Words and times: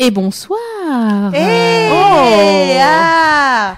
Et 0.00 0.12
bonsoir 0.12 1.34
Hey 1.34 1.90
Oh 1.90 2.78
ah 2.80 3.76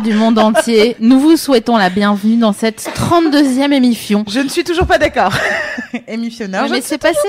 du 0.00 0.12
monde 0.12 0.40
entier, 0.40 0.96
nous 0.98 1.20
vous 1.20 1.36
souhaitons 1.36 1.76
la 1.76 1.88
bienvenue 1.88 2.36
dans 2.36 2.52
cette 2.52 2.90
32e 2.96 3.72
émission. 3.72 4.24
Je 4.28 4.40
ne 4.40 4.48
suis 4.48 4.64
toujours 4.64 4.86
pas 4.86 4.98
d'accord. 4.98 5.32
Émissionneur. 6.08 6.68
Mais 6.68 6.80
c'est 6.80 6.98
passé 6.98 7.28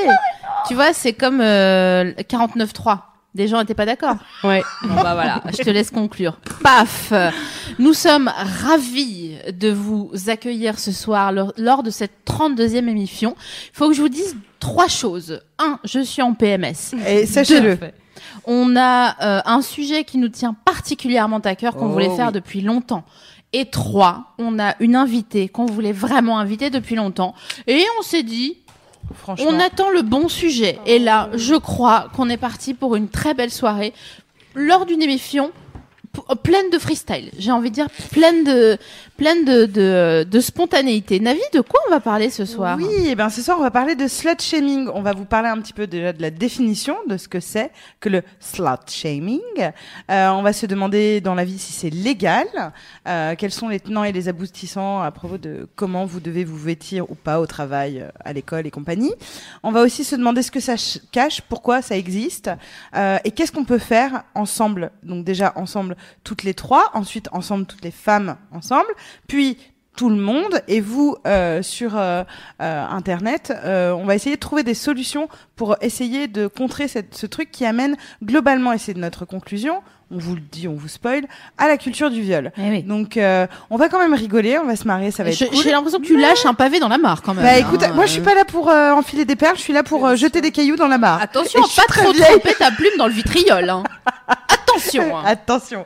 Tu 0.67 0.73
vois, 0.73 0.93
c'est 0.93 1.13
comme 1.13 1.41
euh, 1.41 2.11
49.3. 2.13 2.97
Des 3.35 3.47
gens 3.47 3.59
n'étaient 3.59 3.75
pas 3.75 3.85
d'accord. 3.85 4.15
Ouais. 4.43 4.63
Bon 4.83 4.95
bah 4.95 5.13
voilà, 5.13 5.43
je 5.51 5.57
te 5.63 5.69
laisse 5.69 5.91
conclure. 5.91 6.39
Paf 6.63 7.13
Nous 7.77 7.93
sommes 7.93 8.31
ravis 8.63 9.35
de 9.51 9.69
vous 9.69 10.11
accueillir 10.27 10.79
ce 10.79 10.91
soir 10.91 11.31
lors, 11.31 11.53
lors 11.57 11.83
de 11.83 11.89
cette 11.91 12.13
32e 12.25 12.87
émission. 12.87 13.35
Il 13.73 13.77
faut 13.77 13.89
que 13.89 13.93
je 13.93 14.01
vous 14.01 14.09
dise 14.09 14.35
trois 14.59 14.87
choses. 14.87 15.41
Un, 15.59 15.79
je 15.83 15.99
suis 15.99 16.21
en 16.21 16.33
PMS. 16.33 16.95
Et 17.07 17.25
sachez-le. 17.25 17.77
On 18.45 18.75
a 18.75 19.15
euh, 19.21 19.41
un 19.45 19.61
sujet 19.61 20.03
qui 20.03 20.17
nous 20.17 20.29
tient 20.29 20.55
particulièrement 20.65 21.39
à 21.39 21.55
cœur, 21.55 21.75
qu'on 21.75 21.87
Oh 21.87 21.93
voulait 21.93 22.15
faire 22.15 22.27
oui. 22.27 22.33
depuis 22.33 22.61
longtemps. 22.61 23.03
Et 23.53 23.65
trois, 23.65 24.33
on 24.37 24.59
a 24.59 24.75
une 24.79 24.95
invitée 24.95 25.49
qu'on 25.49 25.65
voulait 25.65 25.91
vraiment 25.91 26.39
inviter 26.39 26.69
depuis 26.69 26.95
longtemps. 26.95 27.33
Et 27.67 27.83
on 27.99 28.03
s'est 28.03 28.23
dit, 28.23 28.57
On 29.39 29.59
attend 29.59 29.89
le 29.89 30.01
bon 30.01 30.27
sujet. 30.27 30.79
Et 30.85 30.99
là, 30.99 31.29
je 31.33 31.55
crois 31.55 32.07
qu'on 32.15 32.29
est 32.29 32.37
parti 32.37 32.73
pour 32.73 32.95
une 32.95 33.09
très 33.09 33.33
belle 33.33 33.51
soirée 33.51 33.93
lors 34.55 34.85
d'une 34.85 35.01
émission 35.01 35.51
pleine 36.43 36.69
de 36.71 36.79
freestyle. 36.79 37.31
J'ai 37.37 37.51
envie 37.51 37.69
de 37.69 37.75
dire 37.75 37.87
pleine 38.11 38.43
de 38.43 38.77
pleine 39.17 39.43
de, 39.43 39.65
de, 39.65 40.23
de 40.29 40.39
spontanéité. 40.39 41.19
Navi, 41.19 41.41
de 41.53 41.61
quoi 41.61 41.81
on 41.87 41.91
va 41.91 41.99
parler 41.99 42.29
ce 42.29 42.45
soir? 42.45 42.77
Oui, 42.77 43.07
et 43.07 43.15
ben 43.15 43.29
ce 43.29 43.41
soir 43.41 43.57
on 43.59 43.61
va 43.63 43.71
parler 43.71 43.95
de 43.95 44.07
slut 44.07 44.39
shaming. 44.39 44.89
On 44.93 45.01
va 45.01 45.13
vous 45.13 45.25
parler 45.25 45.49
un 45.49 45.59
petit 45.59 45.73
peu 45.73 45.87
déjà 45.87 46.13
de 46.13 46.21
la 46.21 46.31
définition 46.31 46.95
de 47.07 47.17
ce 47.17 47.27
que 47.27 47.39
c'est 47.39 47.71
que 47.99 48.09
le 48.09 48.23
slut 48.39 48.63
shaming. 48.87 49.41
Euh, 50.09 50.29
on 50.29 50.41
va 50.41 50.53
se 50.53 50.65
demander 50.65 51.21
dans 51.21 51.35
la 51.35 51.45
vie 51.45 51.59
si 51.59 51.73
c'est 51.73 51.89
légal, 51.89 52.47
euh, 53.07 53.35
quels 53.37 53.51
sont 53.51 53.67
les 53.67 53.79
tenants 53.79 54.03
et 54.03 54.11
les 54.11 54.29
aboutissants 54.29 55.01
à 55.01 55.11
propos 55.11 55.37
de 55.37 55.67
comment 55.75 56.05
vous 56.05 56.19
devez 56.19 56.43
vous 56.43 56.57
vêtir 56.57 57.09
ou 57.11 57.15
pas 57.15 57.39
au 57.39 57.45
travail, 57.45 57.99
euh, 57.99 58.09
à 58.23 58.33
l'école 58.33 58.65
et 58.65 58.71
compagnie. 58.71 59.13
On 59.63 59.71
va 59.71 59.81
aussi 59.81 60.03
se 60.03 60.15
demander 60.15 60.41
ce 60.43 60.51
que 60.51 60.59
ça 60.59 60.77
ch- 60.77 61.01
cache, 61.11 61.41
pourquoi 61.41 61.81
ça 61.81 61.97
existe 61.97 62.49
euh, 62.95 63.17
et 63.23 63.31
qu'est-ce 63.31 63.51
qu'on 63.51 63.65
peut 63.65 63.77
faire 63.79 64.23
ensemble. 64.33 64.91
Donc 65.03 65.25
déjà 65.25 65.53
ensemble 65.55 65.97
toutes 66.23 66.43
les 66.43 66.53
trois, 66.53 66.89
ensuite 66.93 67.29
ensemble 67.31 67.65
toutes 67.65 67.83
les 67.83 67.91
femmes 67.91 68.37
ensemble, 68.53 68.87
puis 69.27 69.57
tout 69.95 70.09
le 70.09 70.15
monde 70.15 70.61
et 70.69 70.79
vous 70.79 71.17
euh, 71.27 71.61
sur 71.61 71.97
euh, 71.97 72.23
euh, 72.61 72.85
internet 72.87 73.51
euh, 73.65 73.91
on 73.91 74.05
va 74.05 74.15
essayer 74.15 74.35
de 74.37 74.39
trouver 74.39 74.63
des 74.63 74.73
solutions 74.75 75.27
pour 75.57 75.75
essayer 75.81 76.29
de 76.29 76.47
contrer 76.47 76.87
cette, 76.87 77.15
ce 77.15 77.25
truc 77.25 77.51
qui 77.51 77.65
amène 77.65 77.97
globalement 78.23 78.71
et 78.71 78.77
c'est 78.77 78.95
notre 78.95 79.25
conclusion 79.25 79.81
on 80.09 80.17
vous 80.17 80.35
le 80.35 80.41
dit 80.41 80.69
on 80.69 80.75
vous 80.75 80.87
spoil 80.87 81.25
à 81.57 81.67
la 81.67 81.75
culture 81.75 82.09
du 82.11 82.21
viol 82.21 82.53
Eh 82.57 82.69
oui. 82.69 82.83
donc 82.83 83.17
euh, 83.17 83.45
on 83.69 83.75
va 83.75 83.89
quand 83.89 83.99
même 83.99 84.13
rigoler 84.13 84.57
on 84.57 84.65
va 84.67 84.77
se 84.77 84.87
marrer 84.87 85.11
ça 85.11 85.25
va 85.25 85.31
être 85.31 85.49
cool 85.49 85.61
J'ai 85.63 85.71
l'impression 85.71 85.99
que 85.99 86.05
tu 86.05 86.17
lâches 86.17 86.45
un 86.45 86.53
pavé 86.53 86.79
dans 86.79 86.87
la 86.87 86.97
mare 86.97 87.21
quand 87.21 87.33
même. 87.33 87.43
bah 87.43 87.51
hein. 87.55 87.57
écoute 87.57 87.83
moi 87.93 88.05
je 88.05 88.11
suis 88.13 88.21
pas 88.21 88.35
là 88.35 88.45
pour 88.45 88.69
euh, 88.69 88.91
enfiler 88.93 89.25
des 89.25 89.35
perles 89.35 89.57
je 89.57 89.61
suis 89.63 89.73
là 89.73 89.83
pour 89.83 90.15
jeter 90.15 90.39
des 90.39 90.51
cailloux 90.51 90.77
dans 90.77 90.87
la 90.87 90.97
mare 90.97 91.21
Attention 91.21 91.59
Et 91.61 91.75
pas 91.75 91.93
trop 91.93 92.13
tremper 92.13 92.53
ta 92.57 92.71
plume 92.71 92.93
dans 92.97 93.07
le 93.07 93.13
vitriol. 93.13 93.69
Hein. 93.69 93.83
Attention. 94.75 95.17
hein. 95.17 95.23
Attention. 95.25 95.85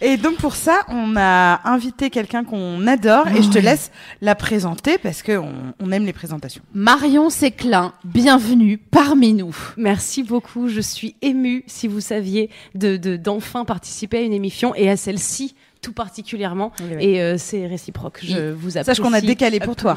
Et 0.00 0.16
donc 0.16 0.36
pour 0.36 0.54
ça, 0.54 0.80
on 0.88 1.14
a 1.16 1.60
invité 1.68 2.10
quelqu'un 2.10 2.44
qu'on 2.44 2.86
adore 2.86 3.28
et 3.28 3.42
je 3.42 3.50
te 3.50 3.58
laisse 3.58 3.90
la 4.20 4.34
présenter 4.34 4.98
parce 4.98 5.22
que 5.22 5.36
on, 5.38 5.52
on 5.80 5.92
aime 5.92 6.04
les 6.06 6.12
présentations. 6.12 6.62
Marion 6.74 7.30
Séclin, 7.30 7.92
bienvenue 8.04 8.78
parmi 8.78 9.32
nous. 9.32 9.56
Merci 9.76 10.22
beaucoup. 10.22 10.68
Je 10.68 10.80
suis 10.80 11.16
émue, 11.22 11.64
si 11.66 11.88
vous 11.88 12.00
saviez, 12.00 12.50
de 12.74 12.96
de- 12.96 13.16
d'enfin 13.16 13.64
participer 13.64 14.18
à 14.18 14.22
une 14.22 14.32
émission 14.32 14.74
et 14.74 14.90
à 14.90 14.96
celle-ci 14.96 15.54
tout 15.82 15.92
particulièrement. 15.92 16.72
Oui, 16.80 16.86
oui. 16.96 17.04
Et 17.04 17.22
euh, 17.22 17.36
c'est 17.38 17.66
réciproque. 17.66 18.20
Je 18.22 18.50
vous 18.52 18.76
apprécie. 18.76 18.84
Sache 18.84 19.00
qu'on 19.00 19.14
a 19.14 19.20
décalé 19.22 19.60
pour 19.60 19.76
toi. 19.76 19.96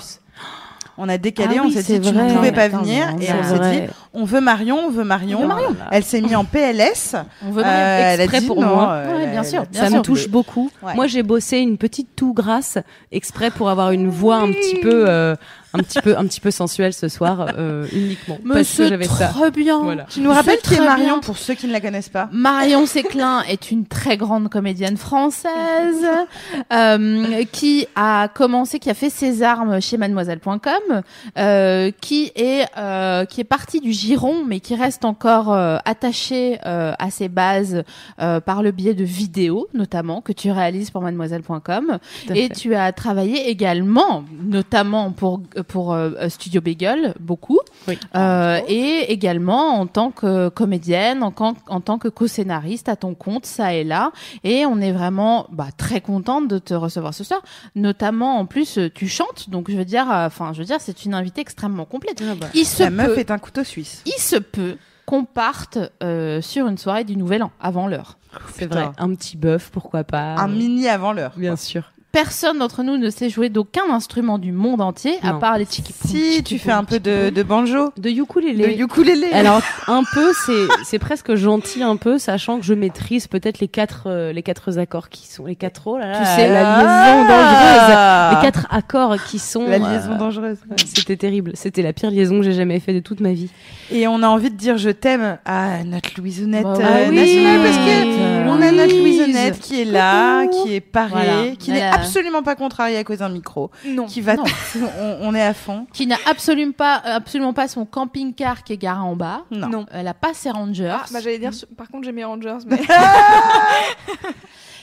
On 0.97 1.09
a 1.09 1.17
décalé, 1.17 1.55
Ah 1.59 1.63
on 1.65 1.71
s'est 1.71 1.81
dit 1.99 1.99
tu 2.07 2.13
ne 2.13 2.21
vrai. 2.21 2.33
pouvais 2.33 2.51
pas 2.51 2.63
Attends, 2.63 2.83
venir 2.83 3.07
et 3.19 3.27
on 3.33 3.43
s'est 3.43 3.55
vrai. 3.55 3.81
dit 3.87 3.93
on 4.13 4.25
veut 4.25 4.41
Marion, 4.41 4.77
on 4.85 4.89
veut 4.91 5.03
Marion. 5.03 5.39
On 5.39 5.41
veut 5.41 5.47
Marion. 5.47 5.75
Elle 5.91 6.03
s'est 6.03 6.21
mise 6.21 6.35
en 6.35 6.45
PLS. 6.45 7.15
On 7.43 7.49
veut 7.51 7.63
Euh, 7.63 7.65
elle 8.13 8.21
a 8.21 8.23
exprès 8.25 8.41
dit 8.41 8.45
pour 8.47 8.61
non, 8.61 8.67
moi. 8.67 8.89
euh, 8.91 9.17
Ouais, 9.17 9.27
bien 9.31 9.43
sûr, 9.43 9.65
bien 9.71 9.81
Ça 9.81 9.87
sûr. 9.89 9.97
me 9.97 10.03
touche 10.03 10.29
beaucoup. 10.29 10.69
Ouais. 10.83 10.93
Moi, 10.93 11.07
j'ai 11.07 11.23
bossé 11.23 11.57
une 11.57 11.77
petite 11.79 12.15
toux 12.15 12.33
grasse 12.33 12.77
exprès 13.11 13.49
pour 13.49 13.69
avoir 13.71 13.89
une 13.91 14.07
voix 14.07 14.35
un 14.35 14.51
petit 14.51 14.75
peu, 14.81 15.05
euh, 15.09 15.35
un 15.73 15.79
petit 15.79 16.01
peu, 16.01 16.17
un 16.17 16.25
petit 16.25 16.39
peu 16.39 16.51
sensuelle 16.51 16.93
ce 16.93 17.07
soir 17.07 17.47
euh, 17.57 17.87
uniquement 17.91 18.37
Mais 18.43 18.55
parce 18.55 18.77
que 18.77 18.87
j'avais 18.87 19.05
ça. 19.05 19.31
bien. 19.53 19.79
Voilà. 19.81 20.05
Tu 20.09 20.21
nous 20.21 20.31
rappelles 20.31 20.59
qui 20.59 20.75
est 20.75 20.79
Marion 20.79 21.05
bien. 21.05 21.19
pour 21.19 21.37
ceux 21.37 21.53
qui 21.53 21.67
ne 21.67 21.71
la 21.71 21.81
connaissent 21.81 22.09
pas 22.09 22.29
Marion 22.31 22.85
Séclin 22.85 23.41
est 23.49 23.71
une 23.71 23.85
très 23.85 24.17
grande 24.17 24.49
comédienne 24.49 24.97
française 24.97 25.47
euh, 26.73 27.43
qui 27.51 27.87
a 27.95 28.27
commencé, 28.33 28.79
qui 28.79 28.89
a 28.89 28.93
fait 28.93 29.09
ses 29.09 29.43
armes 29.43 29.81
chez 29.81 29.97
Mademoiselle.com, 29.97 31.01
euh, 31.37 31.91
qui 32.01 32.31
est 32.35 32.65
euh, 32.77 33.25
qui 33.25 33.41
est 33.41 33.45
partie 33.45 33.79
du 33.79 33.91
giron, 33.91 34.43
mais 34.45 34.59
qui 34.59 34.75
reste 34.75 35.05
encore 35.05 35.53
euh, 35.53 35.77
attachée 35.85 36.59
euh, 36.65 36.93
à 36.99 37.09
ses 37.09 37.29
bases 37.29 37.83
euh, 38.21 38.39
par 38.39 38.63
le 38.63 38.71
biais 38.71 38.93
de 38.93 39.03
vidéos, 39.03 39.67
notamment 39.73 40.21
que 40.21 40.31
tu 40.31 40.51
réalises 40.51 40.91
pour 40.91 41.01
Mademoiselle.com. 41.01 41.97
Et 42.33 42.47
fait. 42.47 42.53
tu 42.53 42.75
as 42.75 42.91
travaillé 42.91 43.49
également, 43.49 44.23
notamment 44.43 45.11
pour 45.11 45.41
pour 45.67 45.93
euh, 45.93 46.29
Studio 46.29 46.61
Bagel, 46.61 47.13
beaucoup. 47.19 47.59
Oui. 47.87 47.97
Euh, 48.15 48.59
et 48.67 49.11
également 49.11 49.79
en 49.79 49.87
tant 49.87 50.11
que 50.11 50.49
comédienne, 50.49 51.23
en, 51.23 51.31
can- 51.31 51.55
en 51.67 51.81
tant 51.81 51.97
que 51.97 52.07
co-scénariste 52.07 52.89
à 52.89 52.95
ton 52.95 53.13
compte, 53.15 53.45
ça 53.45 53.73
et 53.73 53.83
là. 53.83 54.11
Et 54.43 54.65
on 54.65 54.79
est 54.79 54.91
vraiment 54.91 55.47
bah, 55.51 55.67
très 55.75 56.01
contente 56.01 56.47
de 56.47 56.59
te 56.59 56.73
recevoir 56.73 57.13
ce 57.13 57.23
soir. 57.23 57.41
Notamment, 57.75 58.37
en 58.39 58.45
plus, 58.45 58.77
euh, 58.77 58.89
tu 58.93 59.07
chantes, 59.07 59.49
donc 59.49 59.69
je 59.71 59.77
veux 59.77 59.85
dire, 59.85 60.09
euh, 60.11 60.27
enfin, 60.27 60.53
je 60.53 60.59
veux 60.59 60.65
dire, 60.65 60.77
c'est 60.79 61.05
une 61.05 61.13
invitée 61.13 61.41
extrêmement 61.41 61.85
complète. 61.85 62.21
Ah 62.29 62.35
bah. 62.39 62.47
Il 62.53 62.65
se 62.65 62.83
La 62.83 62.89
meuf 62.89 63.17
est 63.17 63.31
un 63.31 63.37
couteau 63.39 63.63
suisse. 63.63 64.01
il 64.05 64.19
se 64.21 64.35
peut 64.35 64.77
qu'on 65.05 65.25
parte 65.25 65.77
euh, 66.01 66.39
sur 66.41 66.67
une 66.67 66.77
soirée 66.77 67.03
du 67.03 67.17
Nouvel 67.17 67.43
An 67.43 67.51
avant 67.59 67.87
l'heure. 67.87 68.17
C'est 68.53 68.67
Putain. 68.67 68.85
vrai. 68.85 68.91
Un 68.97 69.13
petit 69.15 69.35
bœuf, 69.37 69.69
pourquoi 69.71 70.03
pas. 70.05 70.35
Un 70.35 70.47
mini 70.47 70.87
avant 70.87 71.11
l'heure. 71.11 71.33
Bien 71.35 71.55
sûr. 71.55 71.91
Personne 72.17 72.59
d'entre 72.59 72.83
nous 72.83 72.95
ne 72.95 73.09
sait 73.09 73.27
jouer 73.27 73.49
d'aucun 73.49 73.89
instrument 73.89 74.37
du 74.37 74.51
monde 74.51 74.81
entier, 74.81 75.17
à 75.23 75.33
part 75.33 75.57
les 75.57 75.65
tchiki 75.65 75.95
Si 76.05 76.43
tu 76.43 76.59
fais 76.59 76.71
un 76.71 76.83
peu 76.83 76.99
de, 76.99 77.31
de 77.31 77.41
banjo, 77.41 77.91
De 77.97 78.07
ukulélé. 78.11 78.75
de 78.75 78.83
ukulélé. 78.83 79.31
Alors 79.31 79.61
un 79.87 80.03
peu, 80.13 80.31
c'est 80.45 80.67
c'est 80.85 80.99
presque 80.99 81.33
gentil 81.33 81.81
un 81.81 81.95
peu, 81.95 82.19
sachant 82.19 82.59
que 82.59 82.65
je 82.65 82.75
maîtrise 82.75 83.25
peut-être 83.25 83.59
les 83.59 83.67
quatre 83.67 84.03
euh, 84.05 84.31
les 84.31 84.43
quatre 84.43 84.77
accords 84.77 85.09
qui 85.09 85.25
sont 85.25 85.47
les 85.47 85.55
quatre 85.55 85.87
oh 85.87 85.97
là 85.97 86.11
là, 86.11 86.19
Tu 86.19 86.25
sais, 86.25 86.49
la 86.49 86.75
Ah. 86.75 86.83
liaison 86.83 87.27
dangereuse, 87.29 88.37
les 88.37 88.45
quatre 88.51 88.67
accords 88.69 89.15
qui 89.23 89.39
sont 89.39 89.67
La 89.67 89.79
liaison 89.79 90.11
euh, 90.11 90.17
dangereuse. 90.19 90.57
C'était 90.93 91.17
terrible, 91.17 91.53
c'était 91.55 91.81
la 91.81 91.93
pire 91.93 92.11
liaison 92.11 92.37
que 92.37 92.43
j'ai 92.43 92.53
jamais 92.53 92.79
fait 92.79 92.93
de 92.93 92.99
toute 92.99 93.21
ma 93.21 93.33
vie. 93.33 93.49
Et 93.91 94.07
on 94.07 94.21
a 94.21 94.27
envie 94.27 94.51
de 94.51 94.55
dire 94.55 94.77
je 94.77 94.91
t'aime 94.91 95.39
à 95.45 95.83
notre 95.83 96.11
Louisonnette 96.17 96.61
Bah 96.61 96.77
euh, 96.79 97.09
oui. 97.09 97.15
nationale 97.15 97.59
parce 97.63 97.77
que 97.77 98.47
on 98.49 98.61
a 98.61 98.71
notre 98.71 98.93
Louise. 98.95 99.17
Louisonnette 99.17 99.59
qui 99.59 99.81
est 99.81 99.85
là, 99.85 100.45
qui 100.45 100.75
est 100.75 100.79
parée, 100.79 101.09
Voilà. 101.09 101.55
qui 101.57 101.71
n'est 101.71 101.81
absolument 102.03 102.43
pas 102.43 102.55
contrariée 102.55 102.97
à 102.97 103.03
cause 103.03 103.19
d'un 103.19 103.29
micro, 103.29 103.71
Non. 103.85 104.05
qui 104.05 104.21
va, 104.21 104.35
Non. 104.35 104.43
on, 104.99 105.17
on 105.21 105.35
est 105.35 105.41
à 105.41 105.53
fond. 105.53 105.87
qui 105.93 106.07
n'a 106.07 106.17
absolument 106.25 106.71
pas, 106.73 107.01
euh, 107.05 107.15
absolument 107.15 107.53
pas 107.53 107.67
son 107.67 107.85
camping-car 107.85 108.63
qui 108.63 108.73
est 108.73 108.77
garé 108.77 108.99
en 109.01 109.15
bas. 109.15 109.41
Non. 109.51 109.67
Non. 109.69 109.85
Elle 109.91 110.07
a 110.07 110.13
pas 110.13 110.33
ses 110.33 110.51
rangers. 110.51 110.89
Ah, 110.93 111.05
bah 111.11 111.19
j'allais 111.21 111.39
dire, 111.39 111.51
par 111.77 111.87
contre 111.89 112.05
j'ai 112.05 112.11
mes 112.11 112.23
Rangers, 112.23 112.57
mais 112.67 112.79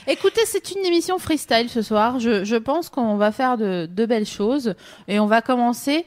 Écoutez, 0.07 0.41
c'est 0.47 0.71
une 0.71 0.83
émission 0.83 1.19
freestyle 1.19 1.69
ce 1.69 1.83
soir. 1.83 2.19
Je, 2.19 2.43
je 2.43 2.55
pense 2.55 2.89
qu'on 2.89 3.17
va 3.17 3.31
faire 3.31 3.55
de, 3.57 3.87
de 3.89 4.05
belles 4.07 4.25
choses 4.25 4.73
et 5.07 5.19
on 5.19 5.27
va 5.27 5.41
commencer 5.43 6.05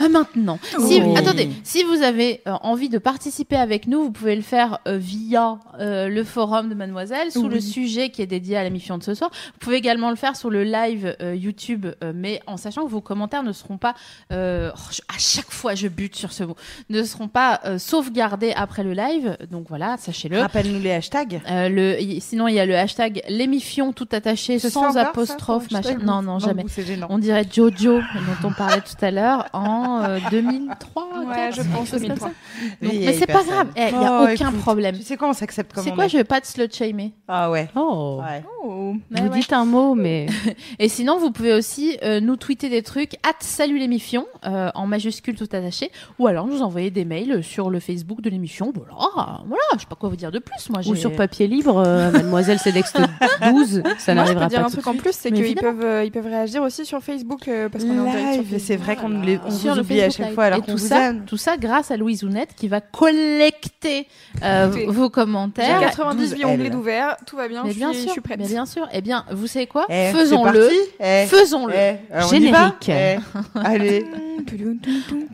Ah, 0.00 0.08
maintenant. 0.08 0.58
Si. 0.86 1.00
Attendez, 1.16 1.48
si 1.64 1.82
vous 1.84 2.02
avez 2.02 2.40
euh, 2.46 2.52
envie 2.62 2.88
de 2.88 2.98
participer 2.98 3.56
avec 3.56 3.86
nous, 3.86 4.02
vous 4.04 4.10
pouvez 4.10 4.36
le 4.36 4.42
faire 4.42 4.78
euh, 4.86 4.96
via 4.98 5.58
euh, 5.80 6.08
le 6.08 6.24
forum 6.24 6.68
de 6.68 6.74
Mademoiselle 6.74 7.30
sous 7.32 7.48
le 7.48 7.60
sujet 7.60 8.10
qui 8.10 8.22
est 8.22 8.26
dédié 8.26 8.56
à 8.56 8.64
l'émission 8.64 8.98
de 8.98 9.02
ce 9.02 9.14
soir. 9.14 9.30
Vous 9.32 9.58
pouvez 9.60 9.76
également 9.76 10.10
le 10.10 10.16
faire 10.16 10.36
sur 10.36 10.50
le 10.50 10.64
live 10.64 11.16
euh, 11.22 11.34
YouTube, 11.34 11.86
euh, 12.04 12.12
mais 12.14 12.40
en 12.46 12.56
sachant 12.56 12.84
que 12.84 12.90
vos 12.90 13.00
commentaires 13.00 13.42
ne 13.42 13.52
seront 13.52 13.78
pas, 13.78 13.94
euh, 14.32 14.70
oh, 14.74 14.78
je- 14.90 15.00
à 15.08 15.18
chaque 15.18 15.50
fois 15.50 15.74
je 15.74 15.88
bute 15.88 16.16
sur 16.16 16.32
ce 16.32 16.44
mot, 16.44 16.56
ne 16.90 17.02
seront 17.02 17.28
pas 17.28 17.60
euh, 17.64 17.78
sauvegardés 17.78 18.52
après 18.56 18.84
le 18.84 18.92
live. 18.92 19.36
Donc 19.50 19.66
voilà, 19.68 19.96
sachez-le. 19.98 20.38
Rappelle-nous 20.40 20.80
les 20.80 20.92
hashtags. 20.92 21.40
Euh, 21.50 21.68
le, 21.68 22.00
y- 22.00 22.20
sinon, 22.20 22.48
il 22.48 22.54
y 22.54 22.60
a 22.60 22.66
le 22.66 22.76
hashtag 22.76 23.22
l'émission 23.28 23.92
tout 23.92 24.08
attaché 24.12 24.58
sans 24.70 24.92
apostrophe, 25.08 25.70
machin. 25.70 25.98
Non, 26.04 26.22
non, 26.22 26.38
jamais. 26.38 26.62
On 27.10 27.18
dirait 27.18 27.46
Jojo, 27.50 27.98
dont 28.00 28.48
on 28.48 28.52
parlait 28.52 28.80
tout 28.80 29.02
à 29.04 29.10
l'heure, 29.10 29.46
en 29.52 29.77
euh, 30.04 30.18
2003. 30.30 31.02
Ouais, 31.26 31.34
quatre, 31.34 31.56
je 31.56 31.62
pense 31.62 31.90
quelque 31.90 31.90
chose 31.90 31.90
comme 31.90 32.00
2003. 32.00 32.28
ça. 32.28 32.34
Donc, 32.82 32.92
Vieille 32.92 33.06
mais 33.06 33.12
c'est 33.14 33.26
pas 33.26 33.42
grave, 33.44 33.68
il 33.76 33.82
n'y 33.98 34.04
a 34.06 34.20
Oh, 34.20 34.24
aucun 34.24 34.48
écoute, 34.48 34.60
problème. 34.60 34.96
Tu 34.96 35.02
sais 35.02 35.16
quoi, 35.16 35.28
on 35.28 35.32
s'accepte 35.32 35.72
comme 35.72 35.84
C'est 35.84 35.92
quoi, 35.92 36.06
est. 36.06 36.08
je 36.08 36.16
vais 36.16 36.24
pas 36.24 36.40
te 36.40 36.46
slut 36.46 36.68
shamer. 36.72 37.12
Ah 37.28 37.50
ouais. 37.50 37.68
Oh. 37.74 38.20
Ouais. 38.22 38.42
Oh. 38.64 38.94
Ouais, 39.12 39.20
Vous 39.22 39.28
ouais. 39.28 39.38
dites 39.38 39.52
un 39.52 39.64
mot, 39.64 39.94
mais 39.94 40.26
Et 40.78 40.88
sinon, 40.88 41.18
vous 41.18 41.30
pouvez 41.30 41.52
aussi 41.52 41.96
euh, 42.02 42.20
nous 42.20 42.36
tweeter 42.36 42.68
des 42.68 42.82
trucs, 42.82 43.14
at 43.26 43.32
salut 43.40 43.78
l'émission, 43.78 44.26
euh, 44.46 44.70
en 44.74 44.86
majuscule 44.86 45.34
tout 45.36 45.44
attaché, 45.52 45.90
ou 46.18 46.26
alors 46.26 46.46
nous 46.46 46.62
envoyer 46.62 46.90
des 46.90 47.04
mails 47.04 47.42
sur 47.42 47.70
le 47.70 47.80
Facebook 47.80 48.20
de 48.20 48.30
l'émission. 48.30 48.72
Voilà, 48.74 49.40
voilà, 49.46 49.62
je 49.74 49.80
sais 49.80 49.86
pas 49.88 49.96
quoi 49.96 50.08
vous 50.08 50.16
dire 50.16 50.30
de 50.32 50.38
plus. 50.38 50.68
Moi, 50.70 50.80
ou 50.86 50.94
sur 50.94 51.14
papier 51.14 51.46
libre, 51.46 51.82
euh, 51.86 52.10
Mademoiselle 52.12 52.58
Céleste 52.58 52.98
12, 53.42 53.82
ça 53.98 54.14
Moi, 54.14 54.24
je 54.24 54.32
n'arrivera 54.32 54.44
peux 54.44 54.50
dire 54.50 54.60
pas 54.60 54.66
un 54.66 54.70
truc 54.70 54.86
en 54.86 54.94
plus, 54.94 55.12
c'est 55.12 55.30
qu'ils 55.32 55.54
peuvent, 55.54 55.82
euh, 55.84 56.04
ils 56.04 56.10
peuvent 56.12 56.26
réagir 56.26 56.62
aussi 56.62 56.84
sur 56.84 57.00
Facebook 57.02 57.46
euh, 57.48 57.68
parce 57.68 57.84
qu'on 57.84 57.96
est 57.96 58.00
en 58.00 58.04
direct 58.04 58.18
sur 58.18 58.42
Live, 58.42 58.42
Facebook. 58.50 58.60
c'est 58.66 58.76
vrai 58.76 58.96
qu'on 58.96 59.08
Voilà. 59.08 59.24
les- 59.24 59.38
sur 59.74 59.82
vous 59.82 59.88
le 59.88 59.94
oublie 59.94 60.00
à 60.02 60.10
chaque 60.10 60.26
Live. 60.26 60.34
fois 60.34 60.44
alors 60.44 60.58
Et 60.58 60.62
qu'on 60.62 60.72
tout 60.72 60.78
vous 60.78 60.86
ça, 60.88 61.08
aime. 61.10 61.24
tout 61.24 61.36
ça 61.36 61.56
grâce 61.56 61.90
à 61.90 61.96
Louise 61.96 62.24
Ounette 62.24 62.50
qui 62.56 62.68
va 62.68 62.80
collecter 62.80 64.06
euh, 64.42 64.68
Écoutez, 64.68 64.86
vos 64.86 65.04
J'ai 65.04 65.10
commentaires. 65.10 65.80
98 65.80 66.34
12 66.36 66.44
onglets 66.44 66.64
L. 66.66 66.70
d'ouvert, 66.72 67.16
tout 67.26 67.36
va 67.36 67.48
bien, 67.48 67.62
Mais 67.64 67.72
je, 67.72 67.76
bien 67.76 67.92
suis, 67.92 68.00
sûr, 68.02 68.08
je 68.08 68.12
suis 68.12 68.20
prête. 68.20 68.38
mais 68.38 68.46
bien 68.46 68.66
sûr. 68.66 68.88
Eh 68.92 69.00
bien, 69.00 69.24
vous 69.30 69.46
savez 69.46 69.66
quoi 69.66 69.86
Eh, 69.88 70.10
c'est 70.12 70.18
Faisons-le. 70.18 70.60
parti. 70.60 70.76
Eh, 71.00 71.26
Faisons-le. 71.26 71.74
eh, 71.74 71.96
alors 72.12 72.30
on 72.32 72.34
y 72.36 72.50
va 72.50 72.74
Générique. 72.80 72.88
Eh, 72.88 73.58
Allez. 73.64 74.06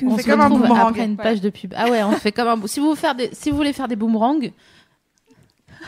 On 0.07 0.17
fait 0.17 0.23
se 0.23 0.29
comme 0.31 0.41
un 0.41 0.45
retrouve 0.45 0.63
boomerang. 0.63 0.89
après 0.91 1.05
une 1.05 1.17
page 1.17 1.41
de 1.41 1.51
pub. 1.51 1.73
Ah 1.77 1.89
ouais, 1.89 2.03
on 2.03 2.13
fait 2.13 2.33
comme 2.33 2.49
un. 2.49 2.57
bou- 2.57 2.67
Si 2.67 2.81
vous, 2.81 2.95
faire 2.97 3.15
des... 3.15 3.31
si 3.33 3.51
vous 3.51 3.57
voulez 3.57 3.73
faire 3.73 3.87
des 3.87 3.97
boomerangs, 3.97 4.41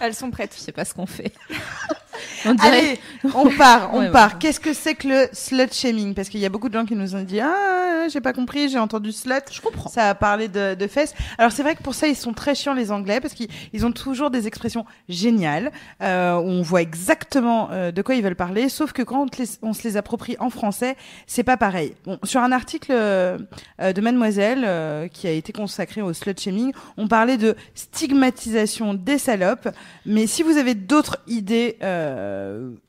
Elles 0.01 0.15
sont 0.15 0.31
prêtes. 0.31 0.53
je 0.55 0.61
sais 0.61 0.71
pas 0.73 0.85
ce 0.85 0.95
qu'on 0.95 1.07
fait. 1.07 1.33
On 2.45 2.55
dirait. 2.55 2.69
Allez, 2.69 3.01
on 3.35 3.49
part, 3.57 3.91
on 3.95 3.99
Ouais, 4.01 4.07
ouais. 4.07 4.11
part. 4.13 4.39
Qu'est-ce 4.39 4.61
que 4.61 4.73
c'est 4.73 4.95
que 4.95 5.09
le 5.09 5.29
slut 5.33 5.69
shaming? 5.73 6.15
Parce 6.15 6.29
qu'il 6.29 6.41
y 6.41 6.47
a 6.47 6.49
beaucoup 6.49 6.69
de 6.69 6.75
gens 6.79 6.85
qui 6.85 6.95
nous 6.97 7.15
ont 7.15 7.23
dit 7.23 7.41
ah 7.41 8.07
j'ai 8.09 8.21
pas 8.21 8.33
compris, 8.33 8.69
j'ai 8.69 8.79
entendu 8.79 9.11
slut. 9.13 9.33
Je 9.51 9.61
comprends. 9.61 9.91
Ça 9.91 10.11
a 10.11 10.15
parlé 10.15 10.49
de, 10.49 10.75
de 10.75 10.87
fesses. 10.87 11.15
Alors 11.39 11.51
c'est 11.53 11.63
vrai 11.63 11.75
que 11.75 11.83
pour 11.83 11.95
ça 11.95 12.07
ils 12.07 12.15
sont 12.17 12.33
très 12.33 12.55
chiants 12.55 12.75
les 12.75 12.93
Anglais 12.93 13.21
parce 13.21 13.35
qu'ils 13.35 13.49
ils 13.73 13.85
ont 13.85 13.93
toujours 13.93 14.31
des 14.31 14.47
expressions 14.47 14.85
géniales 15.09 15.73
euh, 16.03 16.37
où 16.37 16.47
on 16.49 16.63
voit 16.63 16.83
exactement 16.83 17.69
euh, 17.73 17.91
de 17.93 18.03
quoi 18.03 18.15
ils 18.15 18.23
veulent 18.23 18.37
parler. 18.37 18.69
Sauf 18.69 18.93
que 18.93 19.03
quand 19.03 19.23
on, 19.23 19.27
te 19.27 19.43
les- 19.43 19.49
on 19.63 19.73
se 19.73 19.83
les 19.83 19.97
approprie 19.97 20.37
en 20.39 20.51
français, 20.51 20.97
c'est 21.27 21.43
pas 21.43 21.57
pareil. 21.57 21.95
Bon, 22.05 22.19
sur 22.23 22.41
un 22.43 22.53
article 22.53 22.93
euh, 22.93 23.39
euh, 23.81 23.93
de 23.93 24.01
Mademoiselle 24.01 24.63
euh, 24.65 25.09
qui 25.09 25.27
a 25.27 25.31
été 25.33 25.53
consacré 25.53 26.01
au 26.03 26.13
slut 26.13 26.39
shaming, 26.39 26.73
on 26.97 27.09
parlait 27.09 27.37
de 27.39 27.57
stigmatisation 27.75 28.95
des 28.95 29.19
salopes. 29.19 29.69
Mais 30.05 30.27
si 30.27 30.43
vous 30.45 30.57
avez 30.59 30.75
d'autres 30.75 31.19
idées, 31.27 31.77
euh, 31.83 32.06